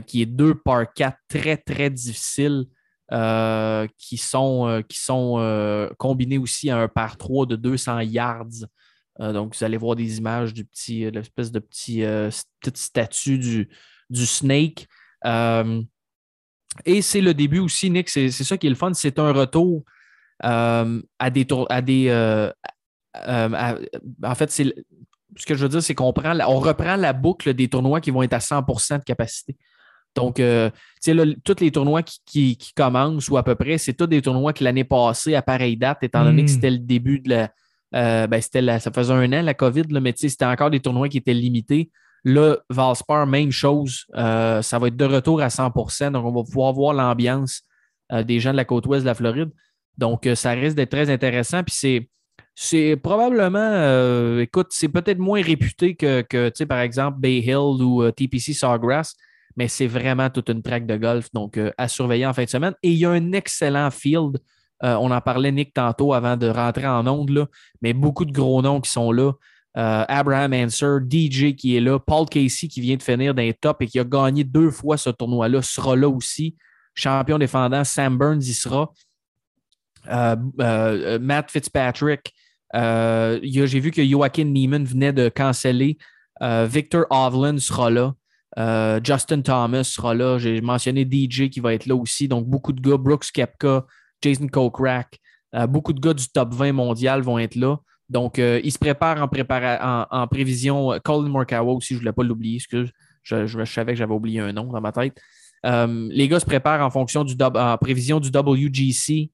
qui 0.06 0.22
est 0.22 0.26
deux 0.26 0.54
par 0.54 0.92
quatre 0.94 1.18
très, 1.28 1.56
très 1.56 1.90
difficiles, 1.90 2.66
euh, 3.12 3.86
qui 3.98 4.16
sont, 4.16 4.66
euh, 4.66 4.82
qui 4.82 4.98
sont 4.98 5.36
euh, 5.38 5.88
combinés 5.96 6.38
aussi 6.38 6.70
à 6.70 6.78
un 6.78 6.88
par 6.88 7.16
3 7.16 7.46
de 7.46 7.54
200 7.54 8.00
yards. 8.00 8.66
Donc, 9.18 9.56
vous 9.56 9.64
allez 9.64 9.78
voir 9.78 9.96
des 9.96 10.18
images 10.18 10.52
du 10.52 10.64
petit, 10.66 11.04
de 11.04 11.10
l'espèce 11.10 11.50
de 11.50 11.58
petit, 11.58 12.02
petite 12.60 12.76
statue 12.76 13.38
du, 13.38 13.70
du 14.10 14.26
Snake. 14.26 14.86
Et 16.84 17.00
c'est 17.00 17.22
le 17.22 17.32
début 17.32 17.60
aussi, 17.60 17.88
Nick, 17.88 18.10
c'est 18.10 18.30
ça 18.30 18.58
qui 18.58 18.66
est 18.66 18.70
le 18.70 18.76
fun, 18.76 18.92
c'est 18.92 19.18
un 19.18 19.32
retour 19.32 19.84
à 20.40 20.84
des, 21.32 21.46
à 21.70 21.80
des, 21.80 22.50
en 24.22 24.34
fait, 24.34 24.50
c'est 24.50 24.74
ce 25.36 25.46
que 25.46 25.54
je 25.54 25.62
veux 25.62 25.68
dire, 25.70 25.82
c'est 25.82 25.94
qu'on 25.94 26.12
prend, 26.12 26.38
on 26.40 26.60
reprend 26.60 26.96
la 26.96 27.14
boucle 27.14 27.54
des 27.54 27.68
tournois 27.68 28.02
qui 28.02 28.10
vont 28.10 28.22
être 28.22 28.34
à 28.34 28.38
100% 28.38 28.98
de 28.98 29.04
capacité. 29.04 29.56
Donc, 30.16 30.40
euh, 30.40 30.70
tu 30.70 30.76
sais, 31.02 31.14
là, 31.14 31.24
tous 31.44 31.60
les 31.60 31.70
tournois 31.70 32.02
qui, 32.02 32.18
qui- 32.26 32.56
qui 32.56 32.72
commencent 32.72 33.28
ou 33.28 33.36
à 33.36 33.42
peu 33.44 33.54
près, 33.54 33.78
c'est 33.78 33.92
tous 33.92 34.06
des 34.06 34.22
tournois 34.22 34.52
que 34.52 34.64
l'année 34.64 34.82
passée, 34.84 35.34
à 35.34 35.42
pareille 35.42 35.76
date, 35.76 35.98
étant 36.02 36.24
donné 36.24 36.44
que 36.44 36.50
Mm. 36.50 36.54
c'était 36.54 36.70
le 36.70 36.78
début 36.78 37.20
de 37.20 37.28
la. 37.30 37.50
euh, 37.94 38.26
ben, 38.26 38.40
c'était 38.40 38.62
la- 38.62 38.80
ça 38.80 38.90
faisait 38.90 39.12
un 39.14 39.32
an, 39.32 39.42
la 39.42 39.54
COVID, 39.54 39.84
là, 39.90 40.00
mais 40.00 40.12
tu 40.12 40.22
sais, 40.22 40.28
c'était 40.28 40.44
encore 40.44 40.70
des 40.70 40.80
tournois 40.80 41.08
qui 41.08 41.18
étaient 41.18 41.32
limités. 41.34 41.90
Là, 42.24 42.56
Valspar, 42.68 43.26
même 43.26 43.52
chose. 43.52 44.04
Euh, 44.16 44.60
ça 44.60 44.78
va 44.80 44.88
être 44.88 44.96
de 44.96 45.04
retour 45.04 45.40
à 45.40 45.48
100% 45.50 46.10
Donc, 46.10 46.24
on 46.26 46.32
va 46.32 46.42
pouvoir 46.42 46.72
voir 46.72 46.92
l'ambiance 46.94 47.62
des 48.24 48.40
gens 48.40 48.50
de 48.52 48.56
la 48.56 48.64
côte 48.64 48.86
ouest 48.86 49.02
de 49.02 49.06
la 49.06 49.14
Floride. 49.14 49.50
Donc, 49.98 50.28
ça 50.34 50.50
risque 50.50 50.76
d'être 50.76 50.90
très 50.90 51.10
intéressant. 51.10 51.62
Puis, 51.62 51.74
c'est. 51.76 52.08
C'est 52.58 52.96
probablement, 52.96 53.58
euh, 53.60 54.40
écoute, 54.40 54.68
c'est 54.70 54.88
peut-être 54.88 55.18
moins 55.18 55.42
réputé 55.42 55.94
que, 55.94 56.22
que, 56.22 56.48
tu 56.48 56.56
sais, 56.56 56.66
par 56.66 56.78
exemple, 56.80 57.18
Bay 57.20 57.38
Hill 57.40 57.82
ou 57.82 58.02
euh, 58.02 58.10
TPC 58.12 58.54
Sawgrass, 58.54 59.14
mais 59.56 59.68
c'est 59.68 59.86
vraiment 59.86 60.28
toute 60.30 60.50
une 60.50 60.62
traque 60.62 60.86
de 60.86 60.96
golf, 60.96 61.32
donc 61.32 61.56
euh, 61.56 61.72
à 61.78 61.88
surveiller 61.88 62.26
en 62.26 62.34
fin 62.34 62.44
de 62.44 62.48
semaine. 62.48 62.74
Et 62.82 62.90
il 62.90 62.98
y 62.98 63.06
a 63.06 63.10
un 63.10 63.32
excellent 63.32 63.90
field. 63.90 64.38
Euh, 64.84 64.94
on 64.96 65.10
en 65.10 65.20
parlait, 65.22 65.50
Nick, 65.50 65.72
tantôt 65.72 66.12
avant 66.12 66.36
de 66.36 66.48
rentrer 66.48 66.86
en 66.86 67.06
onde, 67.06 67.48
mais 67.80 67.94
beaucoup 67.94 68.26
de 68.26 68.32
gros 68.32 68.60
noms 68.60 68.80
qui 68.80 68.90
sont 68.90 69.10
là. 69.10 69.32
Euh, 69.78 70.04
Abraham 70.08 70.52
Anser, 70.52 70.98
DJ 71.10 71.54
qui 71.54 71.76
est 71.76 71.80
là, 71.80 71.98
Paul 71.98 72.26
Casey 72.26 72.68
qui 72.68 72.80
vient 72.80 72.96
de 72.96 73.02
finir 73.02 73.34
les 73.34 73.52
top 73.54 73.82
et 73.82 73.86
qui 73.86 73.98
a 73.98 74.04
gagné 74.04 74.44
deux 74.44 74.70
fois 74.70 74.96
ce 74.96 75.10
tournoi-là, 75.10 75.62
sera 75.62 75.96
là 75.96 76.08
aussi. 76.08 76.54
Champion 76.94 77.38
défendant, 77.38 77.84
Sam 77.84 78.16
Burns 78.16 78.42
y 78.42 78.54
sera. 78.54 78.90
Matt 80.06 81.50
Fitzpatrick. 81.50 82.32
J'ai 82.72 83.80
vu 83.80 83.90
que 83.90 84.06
Joaquin 84.06 84.44
Neiman 84.44 84.84
venait 84.84 85.12
de 85.12 85.28
canceller. 85.28 85.98
Victor 86.40 87.04
Hovland 87.10 87.58
sera 87.58 87.90
là. 87.90 88.14
Euh, 88.58 89.00
Justin 89.02 89.42
Thomas 89.42 89.84
sera 89.84 90.14
là. 90.14 90.38
J'ai 90.38 90.60
mentionné 90.60 91.04
DJ 91.04 91.48
qui 91.50 91.60
va 91.60 91.74
être 91.74 91.86
là 91.86 91.94
aussi. 91.94 92.28
Donc, 92.28 92.46
beaucoup 92.46 92.72
de 92.72 92.80
gars, 92.80 92.96
Brooks 92.96 93.30
Kepka, 93.32 93.84
Jason 94.22 94.46
Kokrak, 94.48 95.18
euh, 95.54 95.66
beaucoup 95.66 95.92
de 95.92 96.00
gars 96.00 96.14
du 96.14 96.26
top 96.28 96.54
20 96.54 96.72
mondial 96.72 97.22
vont 97.22 97.38
être 97.38 97.54
là. 97.56 97.76
Donc, 98.08 98.38
euh, 98.38 98.60
ils 98.62 98.70
se 98.72 98.78
préparent 98.78 99.22
en, 99.22 100.26
prévision. 100.28 100.98
Colin 101.04 101.28
Morikawa 101.28 101.72
aussi, 101.72 101.88
je 101.88 101.94
ne 101.94 102.00
voulais 102.00 102.12
pas 102.12 102.22
l'oublier, 102.22 102.56
excuse. 102.56 102.90
Je, 103.22 103.46
je- 103.46 103.64
savais 103.64 103.92
que 103.92 103.98
j'avais 103.98 104.14
oublié 104.14 104.40
un 104.40 104.52
nom 104.52 104.72
dans 104.72 104.80
ma 104.80 104.92
tête. 104.92 105.18
Les 105.64 106.28
gars 106.28 106.38
se 106.38 106.46
préparent 106.46 106.86
en 106.86 106.90
fonction 106.90 107.24
du 107.24 107.34
en 107.42 107.76
prévision 107.78 108.20
du 108.20 108.30
WGC 108.30 109.32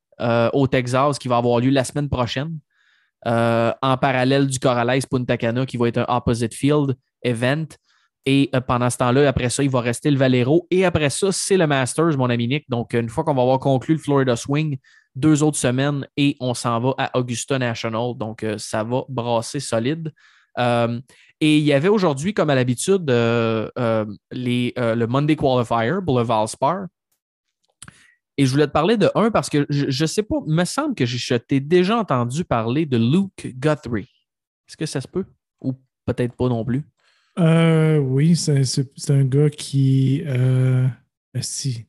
au 0.55 0.67
Texas 0.67 1.19
qui 1.19 1.29
va 1.29 1.37
avoir 1.37 1.61
lieu 1.61 1.69
la 1.69 1.85
semaine 1.85 2.09
prochaine. 2.09 2.59
En 3.27 3.97
parallèle 4.01 4.47
du 4.47 4.59
Corrales 4.59 5.03
Punta 5.11 5.37
Cana 5.37 5.67
qui 5.67 5.77
va 5.77 5.89
être 5.89 5.99
un 5.99 6.17
opposite 6.17 6.55
field 6.55 6.97
event. 7.23 7.67
Et 8.25 8.51
euh, 8.55 8.61
pendant 8.61 8.89
ce 8.89 8.99
temps-là, 8.99 9.29
après 9.29 9.51
ça, 9.51 9.63
il 9.63 9.71
va 9.71 9.81
rester 9.81 10.11
le 10.11 10.17
Valero. 10.17 10.67
Et 10.71 10.85
après 10.85 11.11
ça, 11.11 11.33
c'est 11.33 11.57
le 11.57 11.67
Masters, 11.67 12.17
mon 12.17 12.31
ami 12.31 12.47
Nick. 12.47 12.69
Donc, 12.69 12.95
une 12.95 13.09
fois 13.09 13.25
qu'on 13.25 13.35
va 13.35 13.43
avoir 13.43 13.59
conclu 13.59 13.95
le 13.95 14.01
Florida 14.01 14.37
Swing, 14.37 14.79
deux 15.15 15.43
autres 15.43 15.59
semaines 15.59 16.07
et 16.17 16.37
on 16.41 16.55
s'en 16.55 16.81
va 16.81 16.95
à 16.99 17.19
Augusta 17.19 17.59
National. 17.59 18.17
Donc, 18.17 18.45
euh, 18.45 18.59
ça 18.59 18.85
va 18.85 19.05
brasser 19.09 19.61
solide. 19.61 20.13
Euh, 20.59 21.01
et 21.41 21.59
il 21.59 21.65
y 21.65 21.73
avait 21.73 21.89
aujourd'hui, 21.89 22.33
comme 22.33 22.51
à 22.51 22.55
l'habitude, 22.55 23.05
le 23.09 25.07
Monday 25.07 25.37
Qualifier 25.37 25.99
pour 26.05 26.19
le 26.19 26.25
Valspar. 26.25 26.87
Et 28.39 28.47
je 28.47 28.53
voulais 28.53 28.67
te 28.67 28.73
parler 28.73 28.97
de 28.97 29.11
un 29.15 29.31
parce 29.31 29.51
que 29.51 29.67
je 29.69 30.03
ne 30.03 30.07
sais 30.07 30.23
pas, 30.23 30.37
me 30.47 30.65
semble 30.65 30.95
que 30.95 31.05
je 31.05 31.35
t'ai 31.35 31.61
déjà 31.61 31.99
entendu 31.99 32.45
parler 32.45 32.87
de 32.87 32.97
Luke 32.97 33.55
Guthrie. 33.59 34.09
Est-ce 34.69 34.77
que 34.77 34.87
ça 34.87 35.01
se 35.01 35.09
peut? 35.09 35.27
Ou 35.61 35.75
peut-être 36.07 36.35
pas 36.35 36.49
non 36.49 36.65
plus? 36.65 36.83
Euh, 37.39 37.99
oui, 37.99 38.37
c'est 38.37 39.11
un 39.11 39.25
gars 39.25 39.51
qui. 39.51 40.23
Euh, 40.27 40.87
ben, 41.33 41.43
si. 41.43 41.87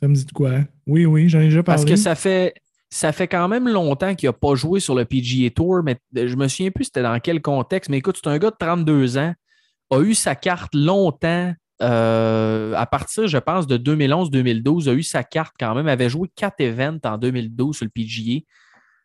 Ça 0.00 0.06
me 0.08 0.14
dit 0.14 0.24
de 0.24 0.32
quoi? 0.32 0.50
hein? 0.50 0.66
Oui, 0.86 1.04
oui, 1.06 1.28
j'en 1.28 1.40
ai 1.40 1.44
déjà 1.44 1.62
parlé. 1.62 1.80
Parce 1.80 1.90
que 1.90 1.96
ça 1.96 2.14
fait, 2.14 2.54
ça 2.88 3.12
fait 3.12 3.26
quand 3.28 3.48
même 3.48 3.68
longtemps 3.68 4.14
qu'il 4.14 4.28
n'a 4.28 4.32
pas 4.32 4.54
joué 4.54 4.80
sur 4.80 4.94
le 4.94 5.04
PGA 5.04 5.50
Tour, 5.50 5.82
mais 5.82 5.98
je 6.14 6.36
me 6.36 6.46
souviens 6.48 6.70
plus 6.70 6.84
c'était 6.84 7.02
dans 7.02 7.18
quel 7.20 7.42
contexte. 7.42 7.90
Mais 7.90 7.98
écoute, 7.98 8.18
c'est 8.22 8.30
un 8.30 8.38
gars 8.38 8.50
de 8.50 8.56
32 8.58 9.18
ans, 9.18 9.34
a 9.90 10.00
eu 10.00 10.14
sa 10.14 10.34
carte 10.34 10.74
longtemps. 10.74 11.52
euh, 11.82 12.74
à 12.74 12.86
partir, 12.86 13.28
je 13.28 13.38
pense, 13.38 13.66
de 13.66 13.76
2011-2012, 13.76 14.88
a 14.88 14.94
eu 14.94 15.02
sa 15.02 15.22
carte 15.22 15.54
quand 15.58 15.74
même. 15.74 15.86
avait 15.88 16.08
joué 16.08 16.28
quatre 16.34 16.60
events 16.60 16.98
en 17.04 17.18
2012 17.18 17.76
sur 17.76 17.84
le 17.84 17.90
PGA. 17.90 18.40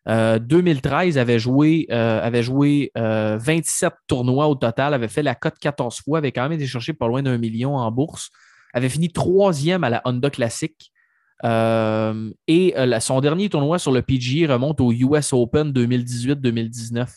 Euh, 0.09 0.37
2013, 0.37 1.17
avait 1.17 1.39
joué, 1.39 1.87
euh, 1.89 2.21
avait 2.21 2.43
joué 2.43 2.91
euh, 2.97 3.37
27 3.39 3.93
tournois 4.07 4.47
au 4.47 4.55
total, 4.55 4.93
avait 4.93 5.07
fait 5.07 5.23
la 5.23 5.35
cote 5.35 5.57
14 5.59 6.01
fois, 6.01 6.17
avait 6.17 6.31
quand 6.31 6.43
même 6.43 6.51
été 6.51 6.67
cherché 6.67 6.93
pas 6.93 7.07
loin 7.07 7.23
d'un 7.23 7.37
million 7.37 7.77
en 7.77 7.89
bourse, 7.91 8.29
avait 8.73 8.89
fini 8.89 9.09
troisième 9.09 9.83
à 9.83 9.89
la 9.89 10.01
Honda 10.05 10.29
Classic. 10.29 10.91
Euh, 11.45 12.31
et 12.47 12.77
euh, 12.77 12.99
son 12.99 13.19
dernier 13.21 13.49
tournoi 13.49 13.79
sur 13.79 13.91
le 13.91 14.01
PGA 14.01 14.53
remonte 14.53 14.79
au 14.81 14.91
US 14.91 15.33
Open 15.33 15.71
2018-2019. 15.71 17.07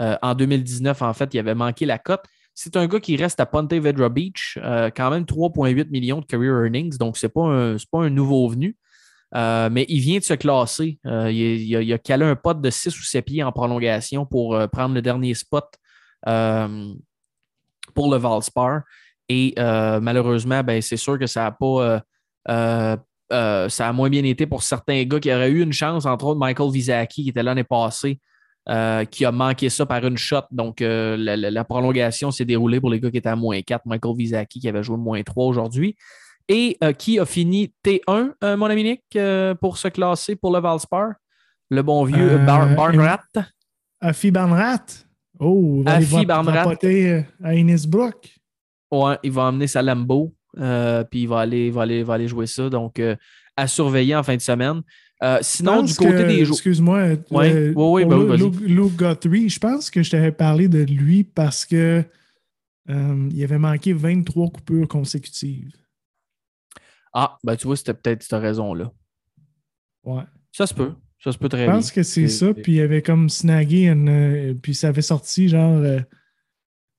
Euh, 0.00 0.16
en 0.22 0.34
2019, 0.34 1.02
en 1.02 1.12
fait, 1.12 1.34
il 1.34 1.38
avait 1.38 1.54
manqué 1.54 1.86
la 1.86 1.98
cote. 1.98 2.24
C'est 2.54 2.76
un 2.76 2.86
gars 2.86 3.00
qui 3.00 3.16
reste 3.16 3.40
à 3.40 3.46
Ponte 3.46 3.72
Vedra 3.72 4.08
Beach, 4.08 4.58
euh, 4.62 4.90
quand 4.94 5.10
même 5.10 5.24
3,8 5.24 5.90
millions 5.90 6.20
de 6.20 6.26
career 6.26 6.64
earnings, 6.64 6.98
donc 6.98 7.16
ce 7.16 7.26
n'est 7.26 7.30
pas 7.30 7.98
un 7.98 8.10
nouveau 8.10 8.48
venu. 8.48 8.76
Euh, 9.34 9.70
mais 9.70 9.86
il 9.88 10.00
vient 10.00 10.18
de 10.18 10.24
se 10.24 10.34
classer. 10.34 10.98
Euh, 11.06 11.30
il, 11.30 11.92
a, 11.92 11.94
a 11.94 11.98
calé 11.98 12.24
un 12.24 12.36
pot 12.36 12.60
de 12.60 12.70
6 12.70 12.98
ou 12.98 13.02
7 13.02 13.24
pieds 13.24 13.42
en 13.42 13.52
prolongation 13.52 14.26
pour 14.26 14.54
euh, 14.54 14.66
prendre 14.66 14.94
le 14.94 15.02
dernier 15.02 15.34
spot 15.34 15.64
pour 17.94 18.12
le 18.12 18.16
Valspar. 18.16 18.82
Et 19.28 19.54
malheureusement, 19.58 20.62
ben, 20.62 20.80
c'est 20.82 20.96
sûr 20.96 21.18
que 21.18 21.26
ça 21.26 21.42
n'a 21.44 21.50
pas. 21.52 22.02
ça 22.48 23.88
a 23.88 23.92
moins 23.92 24.10
bien 24.10 24.24
été 24.24 24.46
pour 24.46 24.62
certains 24.62 25.02
gars 25.04 25.18
qui 25.18 25.32
auraient 25.32 25.50
eu 25.50 25.62
une 25.62 25.72
chance, 25.72 26.06
entre 26.06 26.26
autres 26.26 26.38
Michael 26.38 26.70
Vizaki 26.70 27.24
qui 27.24 27.30
était 27.30 27.42
l'année 27.42 27.64
passée, 27.64 28.20
qui 29.10 29.24
a 29.24 29.32
manqué 29.32 29.68
ça 29.68 29.84
par 29.86 30.06
une 30.06 30.16
shot. 30.16 30.42
Donc, 30.52 30.80
la, 30.80 31.36
la- 31.36 31.64
prolongation 31.64 32.30
s'est 32.30 32.44
déroulée 32.44 32.80
pour 32.80 32.90
les 32.90 33.00
gars 33.00 33.10
qui 33.10 33.16
étaient 33.16 33.28
à 33.28 33.36
moins 33.36 33.60
4. 33.60 33.86
Michael 33.86 34.16
Vizaki 34.16 34.60
qui 34.60 34.68
avait 34.68 34.82
joué 34.82 34.96
moins 34.96 35.22
3 35.22 35.46
aujourd'hui. 35.46 35.96
Et 36.48 36.76
euh, 36.82 36.92
qui 36.92 37.18
a 37.18 37.24
fini 37.24 37.72
T1, 37.84 38.32
euh, 38.42 38.56
mon 38.56 38.66
ami 38.66 38.84
Nick, 38.84 39.02
euh, 39.16 39.54
pour 39.54 39.78
se 39.78 39.88
classer 39.88 40.36
pour 40.36 40.52
le 40.52 40.60
Valspar? 40.60 41.12
Le 41.70 41.82
bon 41.82 42.04
vieux 42.04 42.38
Bar- 42.46 42.74
Barnrat. 42.74 43.20
Afi 44.00 44.30
Barnrat. 44.30 44.84
Oh, 45.38 45.78
il 45.78 45.84
va 45.84 45.92
Afi 45.96 46.26
Barnrat. 46.26 46.64
à 47.42 47.54
Innisbrook. 47.54 48.28
Ouais, 48.90 49.16
il 49.22 49.32
va 49.32 49.42
emmener 49.44 49.66
sa 49.66 49.80
Lambo, 49.82 50.34
puis 50.54 51.22
il 51.22 51.26
va 51.28 51.40
aller, 51.40 51.70
va, 51.70 51.82
aller, 51.82 52.02
va 52.02 52.14
aller 52.14 52.28
jouer 52.28 52.46
ça. 52.46 52.68
Donc, 52.68 53.00
à 53.56 53.66
surveiller 53.66 54.14
en 54.16 54.22
fin 54.22 54.36
de 54.36 54.40
semaine. 54.42 54.82
Euh, 55.22 55.38
sinon, 55.40 55.82
du 55.84 55.94
côté 55.94 56.10
que- 56.10 56.22
des 56.28 56.44
joueurs. 56.44 56.56
Excuse-moi. 56.56 56.98
Ben 57.30 57.72
Lou- 57.74 57.92
oui, 57.92 58.26
vas-y. 58.26 58.38
Luke, 58.38 58.60
Luke 58.60 58.96
Guthrie, 58.96 59.48
je 59.48 59.58
pense 59.60 59.88
que 59.88 60.02
je 60.02 60.10
t'avais 60.10 60.32
parlé 60.32 60.66
de 60.68 60.82
lui 60.82 61.22
parce 61.22 61.64
que 61.64 62.02
euh, 62.90 63.28
il 63.32 63.44
avait 63.44 63.58
manqué 63.58 63.92
23 63.92 64.48
coupures 64.50 64.88
consécutives. 64.88 65.70
Ah, 67.12 67.36
ben 67.44 67.56
tu 67.56 67.66
vois, 67.66 67.76
c'était 67.76 67.94
peut-être 67.94 68.22
cette 68.22 68.40
raison-là. 68.40 68.90
Ouais. 70.04 70.22
Ça 70.52 70.66
se 70.66 70.74
peut. 70.74 70.92
Ça 71.22 71.30
se 71.32 71.38
peut 71.38 71.48
très 71.48 71.60
Je 71.60 71.66
bien. 71.66 71.74
pense 71.74 71.92
que 71.92 72.02
c'est 72.02 72.28
ça. 72.28 72.52
Puis 72.52 72.72
il 72.74 72.80
avait 72.80 73.02
comme 73.02 73.28
snagué 73.28 73.86
une, 73.86 74.08
euh, 74.08 74.54
puis 74.54 74.74
ça 74.74 74.88
avait 74.88 75.02
sorti 75.02 75.48
genre. 75.48 75.78
euh, 75.78 76.00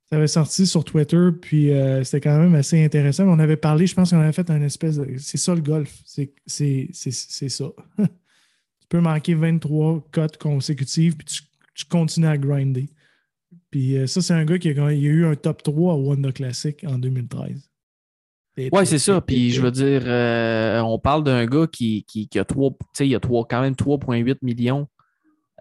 ça 0.10 0.16
avait 0.18 0.28
sorti 0.28 0.66
sur 0.68 0.86
Twitter. 0.86 1.30
Puis 1.42 1.72
euh, 1.72 2.04
c'était 2.04 2.22
quand 2.22 2.38
même 2.40 2.56
assez 2.56 2.84
intéressant. 2.84 3.26
On 3.28 3.40
avait 3.40 3.58
parlé, 3.58 3.86
je 3.88 3.96
pense 3.96 4.12
qu'on 4.12 4.20
avait 4.20 4.32
fait 4.32 4.50
un 4.50 4.62
espèce 4.62 4.98
de. 4.98 5.18
C'est 5.18 5.38
ça 5.38 5.54
le 5.56 5.62
golf. 5.62 5.94
C'est 6.06 6.32
ça. 6.46 7.66
tu 7.98 8.88
peux 8.88 9.02
manquer 9.02 9.34
23 9.34 10.08
cotes 10.12 10.38
consécutives. 10.38 11.18
Puis 11.18 11.26
tu, 11.26 11.44
tu 11.74 11.86
continues 11.86 12.28
à 12.28 12.38
grinder. 12.38 12.88
Puis 13.72 14.08
ça, 14.08 14.22
c'est 14.22 14.34
un 14.34 14.46
gars 14.46 14.58
qui 14.60 14.70
a, 14.70 14.92
il 14.94 15.06
a 15.06 15.10
eu 15.10 15.26
un 15.26 15.36
top 15.36 15.64
3 15.64 15.96
au 15.96 16.10
Wanda 16.10 16.32
Classic 16.32 16.82
en 16.88 16.98
2013. 17.00 17.70
Ouais, 18.58 18.86
c'est 18.86 19.00
ça. 19.00 19.20
Puis 19.20 19.52
je 19.52 19.62
veux 19.62 19.72
dire, 19.72 20.04
euh, 20.06 20.80
on 20.82 21.00
parle 21.00 21.24
d'un 21.24 21.46
gars 21.46 21.68
qui, 21.68 22.06
qui, 22.08 22.28
qui 22.28 22.40
a, 22.40 22.46
il 23.00 23.16
a 23.16 23.20
quand 23.20 23.62
même 23.62 23.74
3,8 23.74 24.38
millions 24.44 24.88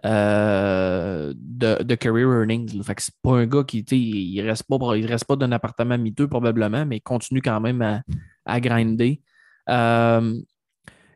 euh, 0.05 1.33
de, 1.35 1.81
de 1.81 1.95
career 1.95 2.31
earnings. 2.31 2.75
là. 2.77 2.83
Fait 2.83 2.95
que 2.95 3.01
c'est 3.01 3.15
pas 3.23 3.37
un 3.37 3.47
gars 3.47 3.63
qui, 3.63 3.83
il 3.89 4.41
reste 4.41 4.63
pas, 4.63 4.77
il 4.95 5.07
reste 5.07 5.25
pas 5.25 5.35
d'un 5.35 5.51
appartement 5.51 5.97
miteux 5.97 6.27
probablement, 6.27 6.85
mais 6.85 6.97
il 6.97 7.01
continue 7.01 7.41
quand 7.41 7.59
même 7.59 7.81
à, 7.81 8.01
à 8.45 8.59
grinder. 8.59 9.21
Euh, 9.69 10.39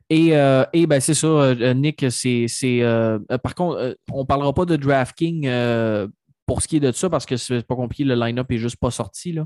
et, 0.09 0.29
et 0.29 0.87
ben 0.87 0.99
c'est 1.01 1.13
ça, 1.13 1.53
Nick, 1.75 2.05
c'est. 2.09 2.47
par 3.43 3.53
contre, 3.55 3.97
on 4.11 4.21
ne 4.21 4.25
parlera 4.25 4.53
pas 4.53 4.65
de 4.65 4.77
DraftKings 4.77 5.47
pour 6.47 6.61
ce 6.61 6.67
qui 6.67 6.77
est 6.77 6.79
de 6.79 6.91
ça 6.93 7.09
parce 7.09 7.25
que 7.25 7.35
c'est 7.35 7.67
pas 7.67 7.75
compliqué, 7.75 8.05
le 8.05 8.15
line-up 8.15 8.49
est 8.51 8.57
juste 8.57 8.77
pas 8.77 8.89
sorti. 8.89 9.33
Là. 9.33 9.45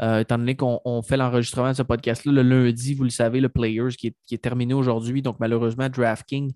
Euh, 0.00 0.20
étant 0.20 0.38
donné 0.38 0.56
qu'on 0.56 0.80
on 0.84 1.02
fait 1.02 1.16
l'enregistrement 1.16 1.70
de 1.70 1.76
ce 1.76 1.82
podcast-là 1.82 2.32
le 2.32 2.42
lundi, 2.42 2.94
vous 2.94 3.04
le 3.04 3.10
savez, 3.10 3.40
le 3.40 3.48
Players 3.48 3.90
qui 3.96 4.14
est, 4.30 4.42
terminé 4.42 4.74
aujourd'hui. 4.74 5.22
Donc, 5.22 5.36
malheureusement, 5.38 5.88
DraftKings 5.88 6.52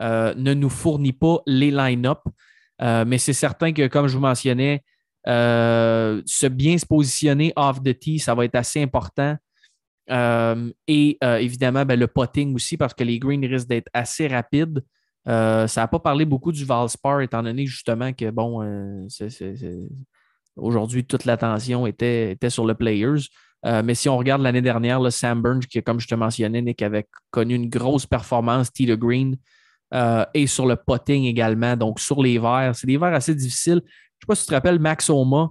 euh, 0.00 0.34
ne 0.34 0.54
nous 0.54 0.70
fournit 0.70 1.12
pas 1.12 1.38
les 1.46 1.70
line-up. 1.70 2.20
Euh, 2.82 3.04
mais 3.06 3.18
c'est 3.18 3.32
certain 3.32 3.72
que, 3.72 3.86
comme 3.86 4.08
je 4.08 4.14
vous 4.14 4.22
mentionnais, 4.22 4.82
se 5.26 6.46
bien 6.48 6.78
se 6.78 6.86
positionner 6.86 7.52
off 7.54 7.82
the 7.82 7.96
tee, 7.96 8.18
ça 8.18 8.34
va 8.34 8.44
être 8.44 8.56
assez 8.56 8.82
important. 8.82 9.36
Et 10.08 11.18
évidemment, 11.20 11.84
ben, 11.84 11.98
le 11.98 12.08
potting 12.08 12.54
aussi, 12.54 12.76
parce 12.76 12.94
que 12.94 13.04
les 13.04 13.18
greens 13.18 13.46
risquent 13.46 13.68
d'être 13.68 13.90
assez 13.92 14.26
rapides. 14.26 14.82
Ça 15.26 15.66
n'a 15.76 15.88
pas 15.88 16.00
parlé 16.00 16.24
beaucoup 16.24 16.50
du 16.50 16.64
Valspar, 16.64 17.20
étant 17.20 17.42
donné 17.42 17.66
justement 17.66 18.12
que, 18.12 18.30
bon, 18.30 19.06
c'est- 19.08 19.54
aujourd'hui, 20.60 21.04
toute 21.04 21.24
l'attention 21.24 21.86
était, 21.86 22.36
sur 22.48 22.66
le 22.66 22.74
Players. 22.74 23.28
Euh, 23.66 23.82
mais 23.84 23.94
si 23.94 24.08
on 24.08 24.16
regarde 24.16 24.42
l'année 24.42 24.62
dernière, 24.62 25.00
le 25.00 25.10
Sam 25.10 25.42
Burns, 25.42 25.60
qui, 25.60 25.82
comme 25.82 26.00
je 26.00 26.08
te 26.08 26.14
mentionnais, 26.14 26.62
Nick, 26.62 26.82
avait 26.82 27.06
connu 27.30 27.54
une 27.54 27.68
grosse 27.68 28.06
performance, 28.06 28.72
tee 28.72 28.86
green, 28.96 29.36
euh, 29.92 30.24
et 30.34 30.46
sur 30.46 30.66
le 30.66 30.76
potting 30.76 31.24
également, 31.24 31.76
donc 31.76 32.00
sur 32.00 32.22
les 32.22 32.38
verts. 32.38 32.74
C'est 32.74 32.86
des 32.86 32.96
verts 32.96 33.14
assez 33.14 33.34
difficiles. 33.34 33.82
Je 33.84 33.86
ne 33.86 33.90
sais 34.22 34.26
pas 34.26 34.34
si 34.34 34.42
tu 34.44 34.48
te 34.48 34.54
rappelles 34.54 34.78
Max 34.78 35.10
Oma, 35.10 35.50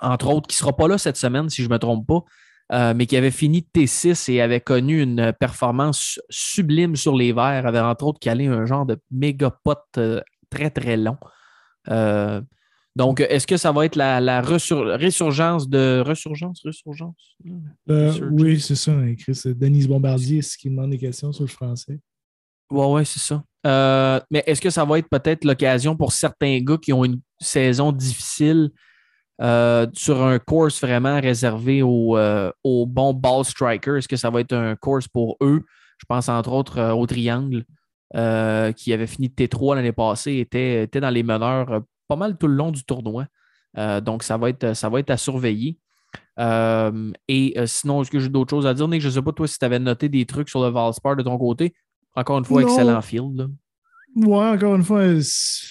entre 0.00 0.28
autres, 0.28 0.46
qui 0.46 0.54
ne 0.54 0.58
sera 0.58 0.76
pas 0.76 0.88
là 0.88 0.98
cette 0.98 1.16
semaine, 1.16 1.48
si 1.50 1.62
je 1.62 1.68
ne 1.68 1.74
me 1.74 1.78
trompe 1.78 2.06
pas, 2.06 2.24
euh, 2.72 2.94
mais 2.94 3.06
qui 3.06 3.16
avait 3.16 3.30
fini 3.30 3.66
T6 3.74 4.30
et 4.30 4.40
avait 4.40 4.60
connu 4.60 5.02
une 5.02 5.32
performance 5.38 6.20
sublime 6.30 6.96
sur 6.96 7.16
les 7.16 7.32
verts, 7.32 7.66
avait 7.66 7.80
entre 7.80 8.06
autres 8.06 8.18
calé 8.18 8.46
un 8.46 8.64
genre 8.64 8.86
de 8.86 8.98
méga 9.10 9.50
pot 9.62 9.78
très, 10.50 10.70
très 10.70 10.96
long. 10.96 11.18
Donc, 12.96 13.20
est-ce 13.20 13.46
que 13.46 13.56
ça 13.56 13.72
va 13.72 13.86
être 13.86 13.96
la, 13.96 14.40
résurgence 14.40 15.68
de. 15.68 16.02
Resurgence? 16.06 16.62
Resurgence? 16.64 17.36
Euh, 17.90 18.12
oui, 18.30 18.60
c'est 18.60 18.76
ça. 18.76 18.92
Denise 19.46 19.88
Bombardier, 19.88 20.42
c'est 20.42 20.52
ce 20.52 20.58
qui 20.58 20.70
demande 20.70 20.90
des 20.90 20.98
questions 20.98 21.32
sur 21.32 21.42
le 21.44 21.48
français. 21.48 21.98
Ouais, 22.70 22.86
ouais, 22.86 23.04
c'est 23.04 23.20
ça. 23.20 23.42
Euh, 23.66 24.20
mais 24.30 24.44
est-ce 24.46 24.60
que 24.60 24.70
ça 24.70 24.84
va 24.84 24.98
être 24.98 25.08
peut-être 25.08 25.44
l'occasion 25.44 25.96
pour 25.96 26.12
certains 26.12 26.58
gars 26.60 26.78
qui 26.80 26.92
ont 26.92 27.04
une 27.04 27.20
saison 27.40 27.92
difficile 27.92 28.70
euh, 29.40 29.88
sur 29.94 30.22
un 30.22 30.38
course 30.38 30.80
vraiment 30.80 31.20
réservé 31.20 31.82
aux, 31.82 32.16
euh, 32.16 32.52
aux 32.62 32.86
bons 32.86 33.12
ball 33.12 33.44
strikers. 33.44 33.96
Est-ce 33.96 34.08
que 34.08 34.16
ça 34.16 34.30
va 34.30 34.40
être 34.40 34.52
un 34.52 34.76
course 34.76 35.08
pour 35.08 35.36
eux? 35.40 35.64
Je 35.98 36.04
pense 36.08 36.28
entre 36.28 36.52
autres 36.52 36.92
au 36.92 37.04
Triangle, 37.06 37.64
euh, 38.14 38.70
qui 38.72 38.92
avait 38.92 39.08
fini 39.08 39.28
T3 39.28 39.74
l'année 39.74 39.92
passée, 39.92 40.36
était, 40.36 40.84
était 40.84 41.00
dans 41.00 41.10
les 41.10 41.24
meneurs 41.24 41.82
pas 42.08 42.16
mal 42.16 42.36
tout 42.36 42.46
le 42.46 42.54
long 42.54 42.70
du 42.70 42.84
tournoi. 42.84 43.26
Euh, 43.76 44.00
donc, 44.00 44.22
ça 44.22 44.36
va, 44.36 44.50
être, 44.50 44.74
ça 44.74 44.88
va 44.88 45.00
être 45.00 45.10
à 45.10 45.16
surveiller. 45.16 45.78
Euh, 46.38 47.10
et 47.28 47.54
euh, 47.56 47.66
sinon, 47.66 48.02
est-ce 48.02 48.10
que 48.10 48.20
j'ai 48.20 48.28
d'autres 48.28 48.50
choses 48.50 48.66
à 48.66 48.74
dire? 48.74 48.86
Nick, 48.88 49.00
je 49.00 49.08
ne 49.08 49.12
sais 49.12 49.22
pas, 49.22 49.32
toi, 49.32 49.48
si 49.48 49.58
tu 49.58 49.64
avais 49.64 49.78
noté 49.78 50.08
des 50.08 50.24
trucs 50.26 50.48
sur 50.48 50.62
le 50.62 50.68
Valspar 50.70 51.16
de 51.16 51.22
ton 51.22 51.36
côté. 51.38 51.74
Encore 52.14 52.38
une 52.38 52.44
fois, 52.44 52.62
Non. 52.62 52.68
excellent 52.68 53.00
field. 53.02 53.36
là. 53.36 53.46
Ouais, 54.16 54.46
encore 54.46 54.76
une 54.76 54.84
fois, 54.84 55.02
c'est- 55.20 55.66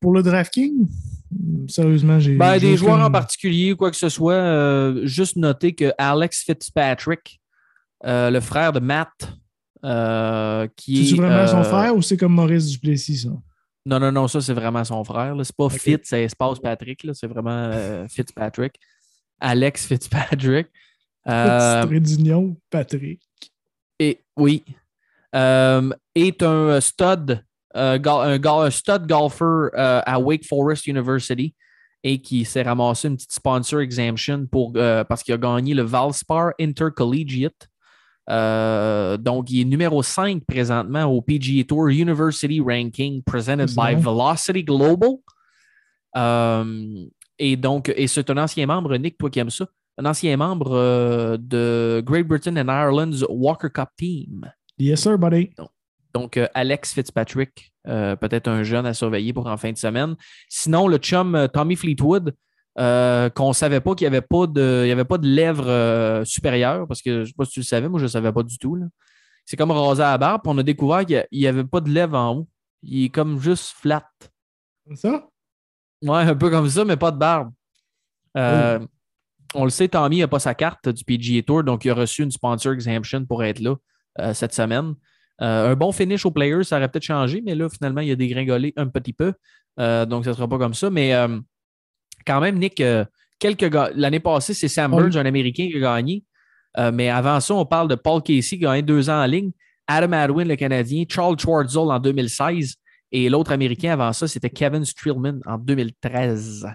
pour 0.00 0.12
le 0.12 0.22
DraftKings, 0.22 0.86
sérieusement, 1.66 2.20
j'ai. 2.20 2.36
Ben, 2.36 2.54
j'ai 2.54 2.60
des 2.60 2.76
joueurs 2.76 3.00
en 3.00 3.10
particulier, 3.10 3.74
quoi 3.74 3.90
que 3.90 3.96
ce 3.96 4.08
soit, 4.08 4.94
juste 5.04 5.34
noter 5.36 5.74
que 5.74 5.90
Alex 5.98 6.44
Fitzpatrick, 6.44 7.40
le 8.04 8.38
frère 8.38 8.72
de 8.72 8.78
Matt, 8.78 9.10
qui 10.76 11.00
est. 11.00 11.04
C'est-tu 11.06 11.16
vraiment 11.16 11.48
son 11.48 11.64
frère 11.64 11.96
ou 11.96 12.02
c'est 12.02 12.16
comme 12.16 12.34
Maurice 12.34 12.66
Duplessis, 12.68 13.18
ça? 13.18 13.30
Non, 13.86 14.00
non, 14.00 14.10
non, 14.10 14.26
ça, 14.26 14.40
c'est 14.40 14.52
vraiment 14.52 14.82
son 14.82 15.04
frère. 15.04 15.36
là. 15.36 15.44
C'est 15.44 15.54
pas. 15.56 15.68
Fitz, 15.70 16.08
c'est 16.08 16.24
espace 16.24 16.58
Patrick. 16.58 17.04
là. 17.04 17.14
C'est 17.14 17.28
vraiment 17.28 17.70
euh, 17.72 18.06
Fitzpatrick. 18.08 18.74
Alex 19.40 19.86
Fitzpatrick. 19.86 20.66
Euh, 21.28 21.84
d'union, 21.86 22.56
Patrick. 22.70 23.20
et 23.98 24.20
oui. 24.36 24.64
Euh, 25.34 25.90
est 26.14 26.42
un 26.42 26.80
stud, 26.80 27.44
euh, 27.76 27.98
un, 28.04 28.70
stud 28.70 29.06
golfer 29.06 29.68
à 29.74 30.18
Wake 30.18 30.46
Forest 30.46 30.86
University 30.86 31.54
et 32.02 32.20
qui 32.20 32.44
s'est 32.44 32.62
ramassé 32.62 33.08
une 33.08 33.16
petite 33.16 33.32
sponsor 33.32 33.80
exemption 33.80 34.46
pour, 34.46 34.72
parce 34.72 35.22
qu'il 35.22 35.34
a 35.34 35.38
gagné 35.38 35.74
le 35.74 35.82
Valspar 35.82 36.52
Intercollegiate. 36.60 37.68
Euh, 38.28 39.16
donc, 39.16 39.50
il 39.50 39.60
est 39.60 39.64
numéro 39.64 40.02
5 40.02 40.44
présentement 40.46 41.04
au 41.04 41.22
PGA 41.22 41.64
Tour 41.64 41.88
University 41.88 42.60
Ranking 42.60 43.22
presented 43.22 43.68
by 43.68 43.94
bon. 43.94 44.12
Velocity 44.12 44.64
Global. 44.64 45.16
Euh, 46.16 47.04
et 47.38 47.56
donc, 47.56 47.92
et 47.94 48.06
c'est 48.06 48.28
un 48.30 48.38
ancien 48.38 48.66
membre, 48.66 48.96
Nick, 48.96 49.18
toi 49.18 49.30
qui 49.30 49.38
aimes 49.38 49.50
ça, 49.50 49.66
un 49.98 50.06
ancien 50.06 50.36
membre 50.36 50.72
euh, 50.72 51.36
de 51.38 52.02
Great 52.04 52.26
Britain 52.26 52.56
and 52.56 52.68
Ireland's 52.68 53.24
Walker 53.28 53.68
Cup 53.72 53.90
Team. 53.96 54.50
Yes, 54.78 55.02
sir, 55.02 55.18
buddy. 55.18 55.50
Donc, 56.12 56.40
Alex 56.54 56.94
Fitzpatrick, 56.94 57.72
peut-être 57.84 58.48
un 58.48 58.62
jeune 58.62 58.86
à 58.86 58.94
surveiller 58.94 59.34
pour 59.34 59.46
en 59.46 59.56
fin 59.58 59.70
de 59.70 59.76
semaine. 59.76 60.16
Sinon, 60.48 60.88
le 60.88 60.96
chum 60.96 61.46
Tommy 61.52 61.76
Fleetwood, 61.76 62.34
euh, 62.78 63.30
qu'on 63.30 63.48
ne 63.48 63.52
savait 63.54 63.80
pas 63.80 63.94
qu'il 63.94 64.04
n'y 64.08 64.14
avait, 64.16 64.26
pas 64.26 64.46
de- 64.46 64.82
il 64.84 64.88
y 64.88 64.92
avait 64.92 65.04
pas 65.04 65.18
de 65.18 65.26
lèvres 65.26 65.68
euh, 65.68 66.24
supérieures, 66.24 66.86
parce 66.86 67.02
que 67.02 67.14
je 67.14 67.20
ne 67.20 67.24
sais 67.26 67.32
pas 67.36 67.44
si 67.44 67.52
tu 67.52 67.60
le 67.60 67.64
savais, 67.64 67.88
moi 67.88 67.98
je 67.98 68.04
ne 68.04 68.08
savais 68.08 68.32
pas 68.32 68.42
du 68.42 68.58
tout. 68.58 68.78
C'est 69.44 69.56
comme 69.56 69.70
rasé 69.70 70.02
à 70.02 70.10
la 70.12 70.18
barbe, 70.18 70.42
puis 70.42 70.52
on 70.54 70.58
a 70.58 70.62
découvert 70.62 71.04
qu'il 71.06 71.24
n'y 71.32 71.46
avait 71.46 71.64
pas 71.64 71.80
de 71.80 71.88
lèvres 71.90 72.16
en 72.18 72.34
haut. 72.36 72.48
Il 72.82 73.04
est 73.04 73.08
comme 73.08 73.40
juste 73.40 73.74
flat. 73.80 74.04
Comme 74.86 74.96
ça? 74.96 75.26
Ouais, 76.02 76.18
un 76.22 76.34
peu 76.34 76.50
comme 76.50 76.68
ça, 76.68 76.84
mais 76.84 76.96
pas 76.96 77.10
de 77.10 77.18
barbe. 77.18 77.52
Euh, 78.36 78.80
On 79.54 79.64
le 79.64 79.70
sait, 79.70 79.88
Tommy 79.88 80.18
n'a 80.18 80.28
pas 80.28 80.38
sa 80.40 80.54
carte 80.54 80.88
du 80.88 81.04
PGA 81.04 81.42
Tour, 81.42 81.64
donc 81.64 81.84
il 81.84 81.90
a 81.90 81.94
reçu 81.94 82.22
une 82.22 82.30
sponsor 82.30 82.72
exemption 82.72 83.24
pour 83.24 83.42
être 83.44 83.60
là 83.60 83.76
cette 84.34 84.52
semaine. 84.52 84.94
Euh, 85.42 85.72
un 85.72 85.76
bon 85.76 85.92
finish 85.92 86.24
aux 86.26 86.30
players, 86.30 86.64
ça 86.64 86.76
aurait 86.78 86.88
peut-être 86.88 87.04
changé, 87.04 87.42
mais 87.44 87.54
là, 87.54 87.68
finalement, 87.68 88.00
il 88.00 88.10
a 88.10 88.16
dégringolé 88.16 88.72
un 88.76 88.88
petit 88.88 89.12
peu. 89.12 89.34
Euh, 89.78 90.06
donc, 90.06 90.24
ça 90.24 90.30
ne 90.30 90.36
sera 90.36 90.48
pas 90.48 90.56
comme 90.58 90.72
ça. 90.74 90.88
Mais 90.90 91.14
euh, 91.14 91.38
quand 92.26 92.40
même, 92.40 92.58
Nick, 92.58 92.80
euh, 92.80 93.04
quelques. 93.38 93.72
L'année 93.94 94.20
passée, 94.20 94.54
c'est 94.54 94.68
Sam 94.68 94.90
Burns, 94.90 95.16
un 95.16 95.26
Américain, 95.26 95.68
qui 95.70 95.76
a 95.76 95.80
gagné. 95.80 96.24
Euh, 96.78 96.92
mais 96.92 97.08
avant 97.08 97.40
ça, 97.40 97.54
on 97.54 97.64
parle 97.64 97.88
de 97.88 97.94
Paul 97.94 98.22
Casey 98.22 98.58
qui 98.58 98.66
a 98.66 98.70
gagné 98.70 98.82
deux 98.82 99.08
ans 99.08 99.22
en 99.22 99.26
ligne, 99.26 99.52
Adam 99.86 100.12
Adwin, 100.12 100.46
le 100.46 100.56
Canadien, 100.56 101.04
Charles 101.08 101.38
Schwartzel 101.38 101.90
en 101.90 101.98
2016. 101.98 102.74
Et 103.12 103.28
l'autre 103.28 103.52
Américain 103.52 103.92
avant 103.92 104.12
ça, 104.12 104.28
c'était 104.28 104.50
Kevin 104.50 104.84
Streelman 104.84 105.40
en 105.46 105.58
2013. 105.58 106.66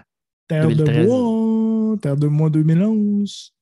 Terre 0.48 0.66
2013. 0.66 0.96
de 0.96 1.06
bois, 1.06 1.96
Terre 2.00 2.16
de 2.16 2.26
mois 2.26 2.50
2011. 2.50 3.52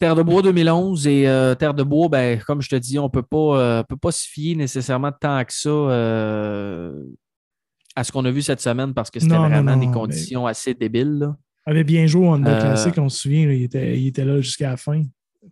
Terre 0.00 0.16
de 0.16 0.22
Bois 0.22 0.42
2011 0.42 1.06
et 1.06 1.28
euh, 1.28 1.54
Terre 1.54 1.72
de 1.72 1.84
Bois, 1.84 2.08
ben, 2.08 2.38
comme 2.40 2.60
je 2.60 2.68
te 2.68 2.74
dis, 2.76 2.98
on 2.98 3.04
ne 3.04 3.08
peut 3.08 3.22
pas, 3.22 3.58
euh, 3.58 3.82
peut 3.84 3.96
pas 3.96 4.10
se 4.10 4.26
fier 4.28 4.56
nécessairement 4.56 5.12
tant 5.12 5.42
que 5.44 5.52
ça 5.52 5.70
à 7.96 8.04
ce 8.04 8.12
qu'on 8.12 8.24
a 8.24 8.30
vu 8.30 8.42
cette 8.42 8.60
semaine 8.60 8.92
parce 8.94 9.10
que 9.10 9.20
c'était 9.20 9.34
non, 9.34 9.48
vraiment 9.48 9.72
non, 9.72 9.78
des 9.80 9.86
mais- 9.86 9.92
conditions 9.92 10.46
assez 10.46 10.74
débiles. 10.74 11.18
là. 11.18 11.36
avait 11.66 11.84
bien 11.84 12.06
joué 12.06 12.26
en 12.26 12.34
Honda 12.34 12.56
Euh, 12.56 12.60
Classic, 12.60 12.94
on 12.98 13.08
se 13.08 13.20
souvient, 13.22 13.46
là, 13.46 13.54
il, 13.54 13.62
était, 13.64 13.98
il 13.98 14.06
était 14.08 14.24
là 14.24 14.40
jusqu'à 14.40 14.70
la 14.70 14.76
fin. 14.76 15.02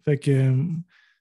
Fait 0.05 0.19
que 0.19 0.31
euh, 0.31 0.65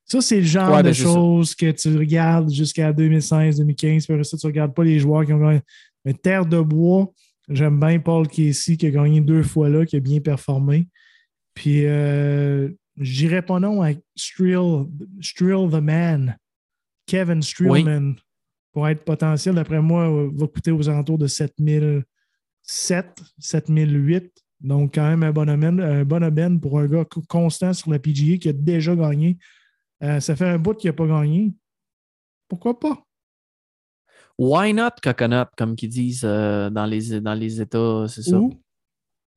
ça, 0.05 0.19
c'est 0.21 0.37
le 0.41 0.45
genre 0.45 0.71
Ouais, 0.71 0.79
de 0.79 0.83
ben, 0.89 0.93
choses 0.93 1.55
que 1.55 1.71
tu 1.71 1.95
regardes 1.97 2.51
jusqu'à 2.51 2.91
2016, 2.91 3.57
2015, 3.57 4.05
puis 4.05 4.13
après 4.13 4.23
ça, 4.23 4.37
tu 4.37 4.45
ne 4.47 4.51
regardes 4.51 4.73
pas 4.73 4.83
les 4.83 4.99
joueurs 4.99 5.25
qui 5.25 5.33
ont 5.33 5.39
gagné. 5.39 5.61
Mais 6.03 6.13
Terre 6.13 6.45
de 6.45 6.59
Bois, 6.59 7.11
j'aime 7.49 7.79
bien 7.79 7.99
Paul 7.99 8.27
Casey 8.27 8.75
qui 8.77 8.87
a 8.87 8.89
gagné 8.91 9.21
deux 9.21 9.43
fois 9.43 9.69
là, 9.69 9.85
qui 9.85 9.95
a 9.95 9.99
bien 9.99 10.19
performé. 10.19 10.87
Puis 11.53 11.85
euh, 11.85 12.69
je 12.97 13.13
dirais 13.13 13.41
pas 13.43 13.59
non 13.59 13.81
à 13.83 13.91
Streel, 14.15 14.85
Streel 15.21 15.69
the 15.69 15.81
Man, 15.81 16.37
Kevin 17.05 17.41
Streelman, 17.41 18.15
pour 18.71 18.87
être 18.87 19.03
potentiel, 19.03 19.55
d'après 19.55 19.81
moi, 19.81 20.09
euh, 20.09 20.29
va 20.33 20.47
coûter 20.47 20.71
aux 20.71 20.87
alentours 20.89 21.17
de 21.17 21.27
7007, 21.27 23.21
7008. 23.39 24.31
Donc, 24.61 24.93
quand 24.95 25.07
même 25.09 25.23
un 25.23 25.31
bon 25.31 25.49
un 25.49 26.05
bon 26.05 26.23
aubaine 26.23 26.59
pour 26.59 26.79
un 26.79 26.87
gars 26.87 27.05
co- 27.05 27.23
constant 27.27 27.73
sur 27.73 27.91
la 27.91 27.99
PGA 27.99 28.37
qui 28.37 28.49
a 28.49 28.53
déjà 28.53 28.95
gagné. 28.95 29.37
Euh, 30.03 30.19
ça 30.19 30.35
fait 30.35 30.47
un 30.47 30.57
bout 30.59 30.75
qu'il 30.75 30.89
n'a 30.89 30.93
pas 30.93 31.07
gagné. 31.07 31.53
Pourquoi 32.47 32.79
pas? 32.79 33.03
Why 34.37 34.73
not 34.73 34.91
coconut, 35.03 35.45
comme 35.57 35.75
qu'ils 35.75 35.89
disent 35.89 36.23
euh, 36.23 36.69
dans, 36.69 36.85
les, 36.85 37.19
dans 37.21 37.33
les 37.33 37.61
États, 37.61 38.05
c'est 38.07 38.23
ça? 38.23 38.39
Où? 38.39 38.53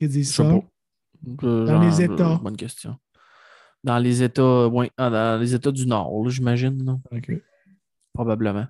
Ils 0.01 0.09
disent 0.09 0.35
ça. 0.35 0.44
Dans 1.23 1.81
les 1.81 2.02
États. 2.02 2.36
Bonne 2.43 2.56
question. 2.56 2.97
Dans 3.82 3.98
les 3.98 4.23
États, 4.23 4.70
ah, 4.97 5.11
dans 5.11 5.40
les 5.40 5.55
États 5.55 5.73
du 5.73 5.86
Nord, 5.86 6.28
j'imagine. 6.31 7.01
OK. 7.11 7.32
probablement. 8.12 8.66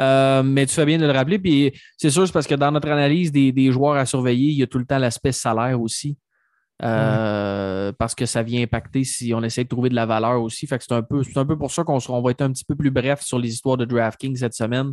Euh, 0.00 0.42
mais 0.44 0.66
tu 0.66 0.74
fais 0.74 0.86
bien 0.86 0.98
de 0.98 1.06
le 1.06 1.12
rappeler. 1.12 1.38
Puis 1.38 1.72
c'est 1.96 2.10
sûr, 2.10 2.26
c'est 2.26 2.32
parce 2.32 2.46
que 2.46 2.54
dans 2.54 2.70
notre 2.70 2.88
analyse 2.88 3.32
des, 3.32 3.52
des 3.52 3.72
joueurs 3.72 3.96
à 3.96 4.06
surveiller, 4.06 4.52
il 4.52 4.58
y 4.58 4.62
a 4.62 4.66
tout 4.66 4.78
le 4.78 4.84
temps 4.86 4.98
l'aspect 4.98 5.32
salaire 5.32 5.80
aussi. 5.80 6.16
Euh, 6.84 7.90
Parce 7.98 8.14
que 8.14 8.24
ça 8.24 8.44
vient 8.44 8.62
impacter 8.62 9.02
si 9.02 9.34
on 9.34 9.42
essaie 9.42 9.64
de 9.64 9.68
trouver 9.68 9.88
de 9.90 9.96
la 9.96 10.06
valeur 10.06 10.40
aussi. 10.42 10.66
Fait 10.68 10.78
que 10.78 10.84
c'est 10.84 10.94
un 10.94 11.02
peu, 11.02 11.24
c'est 11.24 11.36
un 11.36 11.44
peu 11.44 11.58
pour 11.58 11.72
ça 11.72 11.82
qu'on 11.82 11.98
on 12.08 12.22
va 12.22 12.30
être 12.30 12.42
un 12.42 12.52
petit 12.52 12.64
peu 12.64 12.76
plus 12.76 12.92
bref 12.92 13.20
sur 13.22 13.38
les 13.40 13.52
histoires 13.52 13.76
de 13.76 13.84
DraftKings 13.84 14.36
cette 14.36 14.54
semaine. 14.54 14.92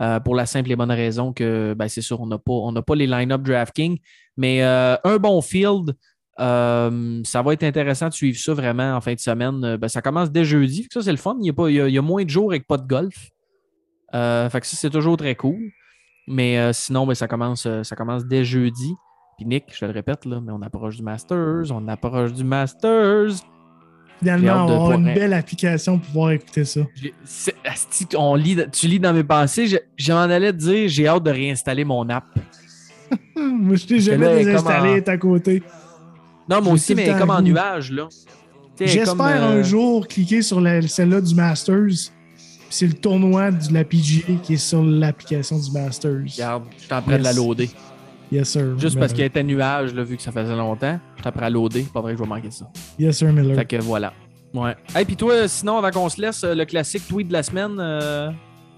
euh, 0.00 0.20
pour 0.20 0.34
la 0.34 0.46
simple 0.46 0.70
et 0.72 0.76
bonne 0.76 0.90
raison 0.90 1.32
que 1.32 1.74
ben, 1.78 1.88
c'est 1.88 2.00
sûr, 2.02 2.20
on 2.20 2.26
n'a 2.26 2.38
pas, 2.38 2.52
on 2.52 2.74
pas 2.82 2.94
les 2.94 3.06
line-up 3.06 3.42
DraftKings. 3.42 3.98
Mais 4.36 4.62
un 4.62 5.16
bon 5.18 5.40
field, 5.40 5.94
euh, 6.40 7.20
ça 7.24 7.42
va 7.42 7.52
être 7.52 7.62
intéressant 7.62 8.08
de 8.08 8.14
suivre 8.14 8.38
ça 8.38 8.52
vraiment 8.54 8.94
en 8.96 9.00
fin 9.00 9.14
de 9.14 9.20
semaine. 9.20 9.76
Ben, 9.76 9.88
ça 9.88 10.02
commence 10.02 10.30
dès 10.32 10.44
jeudi. 10.44 10.88
Ça, 10.92 11.00
c'est 11.02 11.12
le 11.12 11.16
fun. 11.16 11.36
Il 11.40 11.46
y, 11.46 11.50
a 11.50 11.52
pas, 11.52 11.68
il, 11.70 11.76
y 11.76 11.80
a, 11.80 11.88
il 11.88 11.94
y 11.94 11.98
a 11.98 12.02
moins 12.02 12.24
de 12.24 12.30
jours 12.30 12.50
avec 12.50 12.66
pas 12.66 12.76
de 12.76 12.86
golf. 12.86 13.30
Euh, 14.14 14.48
fait 14.50 14.60
que 14.60 14.66
ça, 14.66 14.76
c'est 14.76 14.90
toujours 14.90 15.16
très 15.16 15.34
cool. 15.34 15.58
Mais 16.26 16.58
euh, 16.58 16.72
sinon, 16.72 17.06
ben, 17.06 17.14
ça, 17.14 17.26
commence, 17.28 17.66
euh, 17.66 17.82
ça 17.82 17.96
commence 17.96 18.24
dès 18.24 18.44
jeudi. 18.44 18.94
Puis 19.36 19.46
Nick, 19.46 19.64
je 19.72 19.80
te 19.80 19.84
le 19.84 19.90
répète, 19.90 20.24
là, 20.24 20.40
mais 20.40 20.52
on 20.52 20.62
approche 20.62 20.96
du 20.96 21.02
Masters. 21.02 21.70
On 21.70 21.86
approche 21.88 22.32
du 22.32 22.44
Masters. 22.44 23.32
Finalement, 24.20 24.64
on 24.66 24.72
avoir 24.72 24.92
une 24.92 24.98
pouvoir- 24.98 25.14
belle 25.16 25.32
application 25.32 25.98
pour 25.98 26.06
pouvoir 26.06 26.30
écouter 26.30 26.64
ça. 26.64 26.80
Asti, 27.64 28.06
on 28.16 28.36
lit, 28.36 28.56
tu 28.72 28.86
lis 28.86 29.00
dans 29.00 29.12
mes 29.12 29.24
pensées. 29.24 29.66
Je, 29.66 29.76
j'en 29.98 30.16
allais 30.18 30.52
te 30.52 30.58
dire, 30.58 30.88
j'ai 30.88 31.08
hâte 31.08 31.24
de 31.24 31.30
réinstaller 31.30 31.84
mon 31.84 32.08
app. 32.08 32.24
Moi, 33.36 33.74
je 33.76 33.86
t'ai 33.86 34.00
jamais 34.00 34.26
là, 34.26 34.36
désinstallé, 34.36 35.02
en- 35.06 35.12
à 35.12 35.18
côté. 35.18 35.62
Non, 36.48 36.60
moi 36.62 36.74
aussi, 36.74 36.94
mais 36.94 37.14
comme 37.18 37.30
en 37.30 37.40
nuage, 37.40 37.90
là. 37.90 38.06
J'espère 38.78 39.42
euh, 39.44 39.60
un 39.60 39.62
jour 39.62 40.06
cliquer 40.06 40.42
sur 40.42 40.60
celle-là 40.88 41.20
du 41.20 41.34
Masters. 41.34 42.10
C'est 42.74 42.88
le 42.88 42.94
tournoi 42.94 43.52
de 43.52 43.72
la 43.72 43.84
PGA 43.84 44.34
qui 44.42 44.54
est 44.54 44.56
sur 44.56 44.82
l'application 44.82 45.56
du 45.60 45.70
Masters. 45.70 46.22
Regarde, 46.34 46.64
je 46.76 46.82
suis 46.82 46.92
en 46.92 47.02
train 47.02 47.18
de 47.18 47.22
la 47.22 47.30
Yes. 47.30 47.36
loader. 47.36 47.70
Yes, 48.32 48.48
sir. 48.48 48.62
Juste 48.80 48.98
parce 48.98 49.12
Miller. 49.12 49.16
qu'elle 49.16 49.26
était 49.26 49.42
nuage, 49.44 49.94
là, 49.94 50.02
vu 50.02 50.16
que 50.16 50.22
ça 50.22 50.32
faisait 50.32 50.56
longtemps. 50.56 50.98
Je 51.14 51.20
suis 51.22 51.28
en 51.28 51.30
train 51.30 51.38
de 51.38 51.40
la 51.42 51.50
loader. 51.50 51.86
Pas 51.94 52.00
vrai 52.00 52.12
que 52.14 52.18
je 52.18 52.22
vais 52.24 52.28
manquer 52.28 52.50
ça. 52.50 52.68
Yes, 52.98 53.16
sir, 53.18 53.32
Miller. 53.32 53.54
Fait 53.54 53.64
que 53.64 53.76
voilà. 53.76 54.12
Ouais. 54.52 54.74
Et 55.00 55.04
puis 55.04 55.14
toi, 55.14 55.46
sinon, 55.46 55.78
avant 55.78 55.92
qu'on 55.92 56.08
se 56.08 56.20
laisse, 56.20 56.42
euh, 56.42 56.52
le 56.56 56.64
classique 56.64 57.06
tweet 57.06 57.28
de 57.28 57.32
la 57.32 57.44
semaine, 57.44 57.76
euh, 57.78 58.30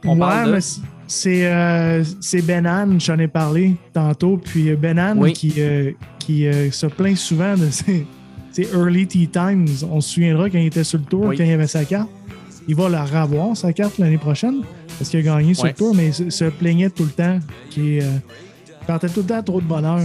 on 0.05 0.12
ouais, 0.12 0.18
parle 0.18 0.48
de... 0.48 0.52
mais 0.52 0.60
c'est- 1.06 1.47
euh, 1.47 2.05
Benan, 2.47 2.98
j'en 2.98 3.18
ai 3.18 3.28
parlé 3.28 3.77
tantôt. 3.94 4.36
Puis 4.36 4.68
euh, 4.68 4.77
Benan 4.77 5.14
Oui. 5.16 5.32
qui, 5.32 5.55
euh, 5.56 5.93
qui 6.18 6.47
se 6.70 6.85
plaint 6.86 7.16
souvent 7.16 7.55
de 7.56 7.70
ses, 7.70 8.06
ses 8.52 8.64
early 8.74 9.06
tea 9.06 9.27
times. 9.28 9.66
On 9.90 10.02
se 10.02 10.14
souviendra 10.16 10.51
quand 10.51 10.59
il 10.59 10.66
était 10.66 10.85
sur 10.85 10.98
le 10.98 11.05
tour, 11.06 11.24
Oui. 11.28 11.39
quand 11.39 11.44
il 11.44 11.52
avait 11.52 11.66
sa 11.66 11.86
carte. 11.86 12.10
Il 12.68 12.74
va 12.74 12.88
la 12.88 13.05
revoir, 13.05 13.56
sa 13.56 13.72
carte, 13.72 13.98
l'année 13.98 14.18
prochaine, 14.18 14.62
parce 14.98 15.10
qu'il 15.10 15.20
a 15.20 15.22
gagné 15.22 15.55
sur 15.55 15.64
Ouais. 15.64 15.70
le 15.70 15.76
tour, 15.76 15.94
mais 15.94 16.09
il 16.18 16.32
se, 16.32 16.44
plaignait 16.47 16.90
tout 16.90 17.05
le 17.05 17.10
temps. 17.10 17.38
Qu'il 17.70 18.01
euh, 18.02 18.18
partait 18.86 19.09
tout 19.09 19.20
le 19.20 19.26
temps 19.26 19.43
trop 19.43 19.60
de 19.60 19.66
bonheur. 19.66 20.01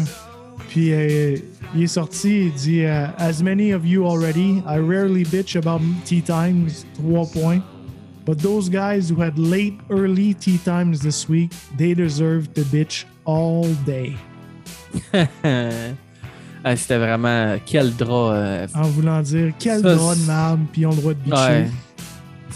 Puis 0.69 0.93
euh, 0.93 1.35
il 1.75 1.83
est 1.83 1.87
sorti, 1.87 2.45
il 2.47 2.53
dit 2.53 2.83
euh, 2.85 3.07
As 3.17 3.41
many 3.41 3.73
of 3.73 3.85
you 3.85 4.05
already, 4.05 4.61
I 4.67 4.77
rarely 4.79 5.23
bitch 5.25 5.55
about 5.55 5.81
tea 6.05 6.21
times, 6.21 6.85
3 6.95 7.25
points. 7.33 7.61
But 8.25 8.37
those 8.37 8.69
guys 8.69 9.09
who 9.11 9.19
had 9.21 9.37
late, 9.39 9.73
early 9.89 10.35
tea 10.35 10.59
times 10.63 10.99
this 11.01 11.27
week, 11.27 11.51
they 11.77 11.95
deserve 11.95 12.53
to 12.53 12.61
bitch 12.65 13.05
all 13.25 13.65
day. 13.85 14.13
Ah, 16.63 16.75
C'était 16.75 16.99
vraiment 16.99 17.57
quel 17.65 17.95
drap. 17.95 18.33
euh, 18.35 18.67
En 18.75 18.83
voulant 18.83 19.21
dire 19.21 19.51
quel 19.57 19.81
Ça, 19.81 19.95
drap 19.95 20.15
de 20.15 20.27
merde, 20.27 20.59
puis 20.71 20.81
ils 20.81 20.85
ont 20.85 20.91
le 20.91 20.95
droit 20.97 21.13
de 21.15 21.19
bitcher. 21.19 21.35
Ouais. 21.37 21.67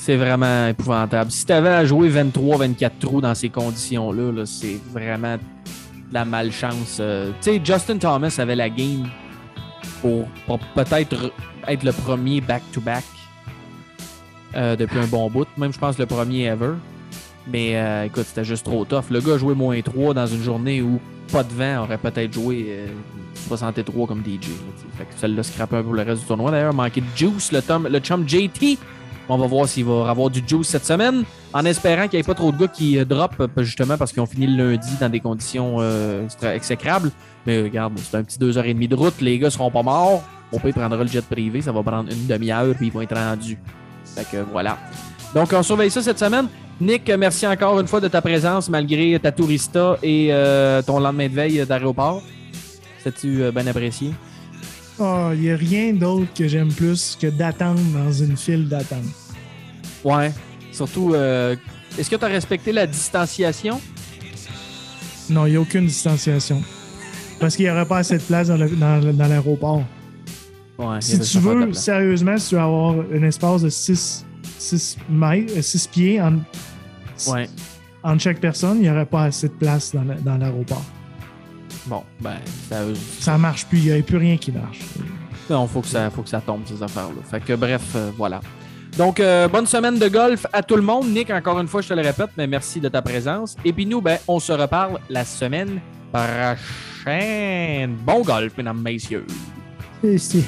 C'est 0.05 0.17
vraiment 0.17 0.67
épouvantable. 0.67 1.31
Si 1.31 1.47
tu 1.47 1.51
avais 1.51 1.69
à 1.69 1.83
jouer 1.83 2.09
23-24 2.11 2.91
trous 2.99 3.21
dans 3.21 3.33
ces 3.33 3.49
conditions-là, 3.49 4.31
là, 4.31 4.45
c'est 4.45 4.79
vraiment 4.93 5.35
de 5.37 6.13
la 6.13 6.23
malchance. 6.25 6.97
euh. 6.99 7.31
Tu 7.41 7.53
sais, 7.53 7.61
Justin 7.63 7.97
Thomas 7.97 8.35
avait 8.37 8.55
la 8.55 8.69
game 8.69 9.07
pour, 10.01 10.27
peut-être 10.75 11.15
re- 11.15 11.31
être 11.67 11.83
le 11.83 11.91
premier 11.91 12.39
back-to-back 12.39 13.03
euh, 14.55 14.75
depuis 14.75 14.99
un 14.99 15.07
bon 15.07 15.27
bout. 15.31 15.47
Même, 15.57 15.73
je 15.73 15.79
pense, 15.79 15.97
le 15.97 16.05
premier 16.05 16.43
ever. 16.43 16.73
Mais 17.51 17.71
euh, 17.75 18.03
écoute, 18.03 18.25
c'était 18.27 18.45
juste 18.45 18.65
trop 18.65 18.85
tough. 18.85 19.05
Le 19.09 19.21
gars 19.21 19.33
a 19.33 19.37
joué 19.39 19.55
moins 19.55 19.81
3 19.81 20.13
dans 20.13 20.27
une 20.27 20.43
journée 20.43 20.83
où 20.83 20.99
pas 21.31 21.41
de 21.43 21.51
vent 21.51 21.83
aurait 21.83 21.97
peut-être 21.97 22.31
joué 22.31 22.65
euh, 22.69 22.87
63 23.47 24.05
comme 24.05 24.21
DJ. 24.21 24.49
là, 24.49 24.53
fait 24.99 25.05
que 25.05 25.13
celle-là 25.19 25.41
scrapé 25.41 25.77
un 25.77 25.79
peu 25.79 25.85
pour 25.85 25.93
le 25.95 26.03
reste 26.03 26.21
du 26.21 26.27
tournoi. 26.27 26.51
D'ailleurs, 26.51 26.75
manqué 26.75 27.01
de 27.01 27.07
juice, 27.15 27.51
le, 27.51 27.63
tom- 27.63 27.87
le 27.91 27.97
chum 27.99 28.23
JT. 28.29 28.77
On 29.27 29.37
va 29.37 29.47
voir 29.47 29.67
s'il 29.67 29.85
va 29.85 30.09
avoir 30.09 30.29
du 30.29 30.43
juice 30.45 30.67
cette 30.67 30.85
semaine, 30.85 31.23
en 31.53 31.65
espérant 31.65 32.07
qu'il 32.07 32.17
n'y 32.17 32.21
ait 32.21 32.23
pas 32.23 32.35
trop 32.35 32.51
de 32.51 32.57
gars 32.57 32.67
qui 32.67 32.97
euh, 32.97 33.05
drop, 33.05 33.33
euh, 33.39 33.47
justement 33.63 33.97
parce 33.97 34.11
qu'ils 34.11 34.21
ont 34.21 34.27
fini 34.27 34.47
le 34.47 34.71
lundi 34.71 34.91
dans 34.99 35.09
des 35.09 35.19
conditions 35.19 35.77
euh, 35.79 36.27
exécrables. 36.43 37.11
Mais 37.45 37.61
regarde, 37.63 37.93
c'est 37.97 38.17
un 38.17 38.23
petit 38.23 38.37
2h30 38.37 38.87
de 38.87 38.95
route, 38.95 39.21
les 39.21 39.39
gars 39.39 39.49
seront 39.49 39.71
pas 39.71 39.83
morts. 39.83 40.23
Pire, 40.51 40.61
il 40.65 40.73
prendra 40.73 40.97
le 40.97 41.07
jet 41.07 41.25
privé, 41.25 41.61
ça 41.61 41.71
va 41.71 41.83
prendre 41.83 42.09
une 42.11 42.27
demi-heure, 42.27 42.75
puis 42.75 42.87
ils 42.87 42.93
vont 42.93 43.01
être 43.01 43.15
rendus. 43.15 43.57
Fait 44.05 44.25
que 44.29 44.37
voilà. 44.51 44.77
Donc, 45.33 45.51
on 45.51 45.63
surveille 45.63 45.91
ça 45.91 46.01
cette 46.01 46.19
semaine. 46.19 46.47
Nick, 46.79 47.09
merci 47.17 47.47
encore 47.47 47.79
une 47.79 47.87
fois 47.87 48.01
de 48.01 48.07
ta 48.07 48.21
présence 48.21 48.69
malgré 48.69 49.17
ta 49.19 49.31
tourista 49.31 49.97
et 50.03 50.27
euh, 50.31 50.81
ton 50.81 50.99
lendemain 50.99 51.27
de 51.27 51.33
veille 51.33 51.65
d'aéroport. 51.65 52.21
Euh, 53.25 53.51
bien 53.51 53.67
apprécié? 53.67 54.11
Ah, 54.99 55.31
il 55.33 55.41
n'y 55.41 55.51
a 55.51 55.55
rien 55.57 55.93
d'autre 55.93 56.27
que 56.33 56.47
j'aime 56.47 56.71
plus 56.71 57.17
que 57.19 57.27
d'attendre 57.27 57.81
dans 57.93 58.11
une 58.11 58.37
file 58.37 58.67
d'attente. 58.69 59.03
Ouais. 60.03 60.31
Surtout, 60.71 61.13
euh, 61.13 61.55
est-ce 61.97 62.09
que 62.09 62.15
tu 62.15 62.23
as 62.25 62.29
respecté 62.29 62.71
la 62.71 62.87
distanciation? 62.87 63.81
Non, 65.29 65.45
il 65.47 65.51
n'y 65.51 65.55
a 65.57 65.61
aucune 65.61 65.85
distanciation. 65.87 66.61
Parce 67.39 67.55
qu'il 67.55 67.65
n'y 67.65 67.71
aurait 67.71 67.85
pas 67.85 67.97
assez 67.99 68.17
de 68.17 68.23
place 68.23 68.47
dans 68.47 69.27
l'aéroport. 69.27 69.83
Ouais. 70.77 71.01
Si 71.01 71.19
tu 71.19 71.39
veux, 71.39 71.73
sérieusement, 71.73 72.37
si 72.37 72.49
tu 72.49 72.55
veux 72.55 72.61
avoir 72.61 72.95
un 73.13 73.23
espace 73.23 73.63
de 73.63 73.69
6, 73.69 74.25
6 74.57 74.97
mètres, 75.09 75.61
6 75.61 75.87
pieds 75.87 76.21
en, 76.21 76.39
Ouais. 77.27 77.49
entre 78.03 78.21
chaque 78.21 78.39
personne, 78.39 78.77
il 78.77 78.81
n'y 78.83 78.89
aurait 78.89 79.05
pas 79.05 79.23
assez 79.25 79.47
de 79.47 79.53
place 79.53 79.93
dans 80.23 80.37
l'aéroport. 80.37 80.83
Bon, 81.87 82.03
ben, 82.19 82.37
ça, 82.69 82.81
Ça 83.19 83.37
marche 83.37 83.65
plus, 83.65 83.77
il 83.79 83.93
n'y 83.93 83.99
a 83.99 84.01
plus 84.01 84.17
rien 84.17 84.37
qui 84.37 84.51
marche. 84.51 84.79
non, 85.49 85.67
faut 85.67 85.81
que 85.81 85.87
ça, 85.87 86.09
faut 86.09 86.23
que 86.23 86.29
ça 86.29 86.41
tombe, 86.41 86.61
ces 86.65 86.81
affaires-là. 86.81 87.21
Fait 87.29 87.39
que, 87.43 87.53
bref, 87.53 87.81
euh, 87.95 88.09
voilà. 88.17 88.39
Donc, 88.97 89.19
euh, 89.19 89.47
bonne 89.47 89.65
semaine 89.65 89.99
de 89.99 90.07
golf 90.07 90.45
à 90.53 90.63
tout 90.63 90.75
le 90.77 90.81
monde. 90.81 91.07
Nick, 91.09 91.29
encore 91.29 91.59
une 91.59 91.67
fois, 91.67 91.81
je 91.81 91.89
te 91.89 91.93
le 91.93 92.01
répète, 92.01 92.29
mais 92.37 92.47
merci 92.47 92.79
de 92.79 92.87
ta 92.89 93.01
présence. 93.01 93.55
Et 93.65 93.73
puis 93.73 93.85
nous, 93.85 94.01
ben, 94.01 94.17
on 94.27 94.39
se 94.39 94.53
reparle 94.53 94.99
la 95.09 95.25
semaine 95.25 95.79
prochaine. 96.13 97.95
Bon 98.05 98.21
golf, 98.21 98.53
mesdames, 98.57 98.81
messieurs. 98.81 99.25
C'est- 100.17 100.43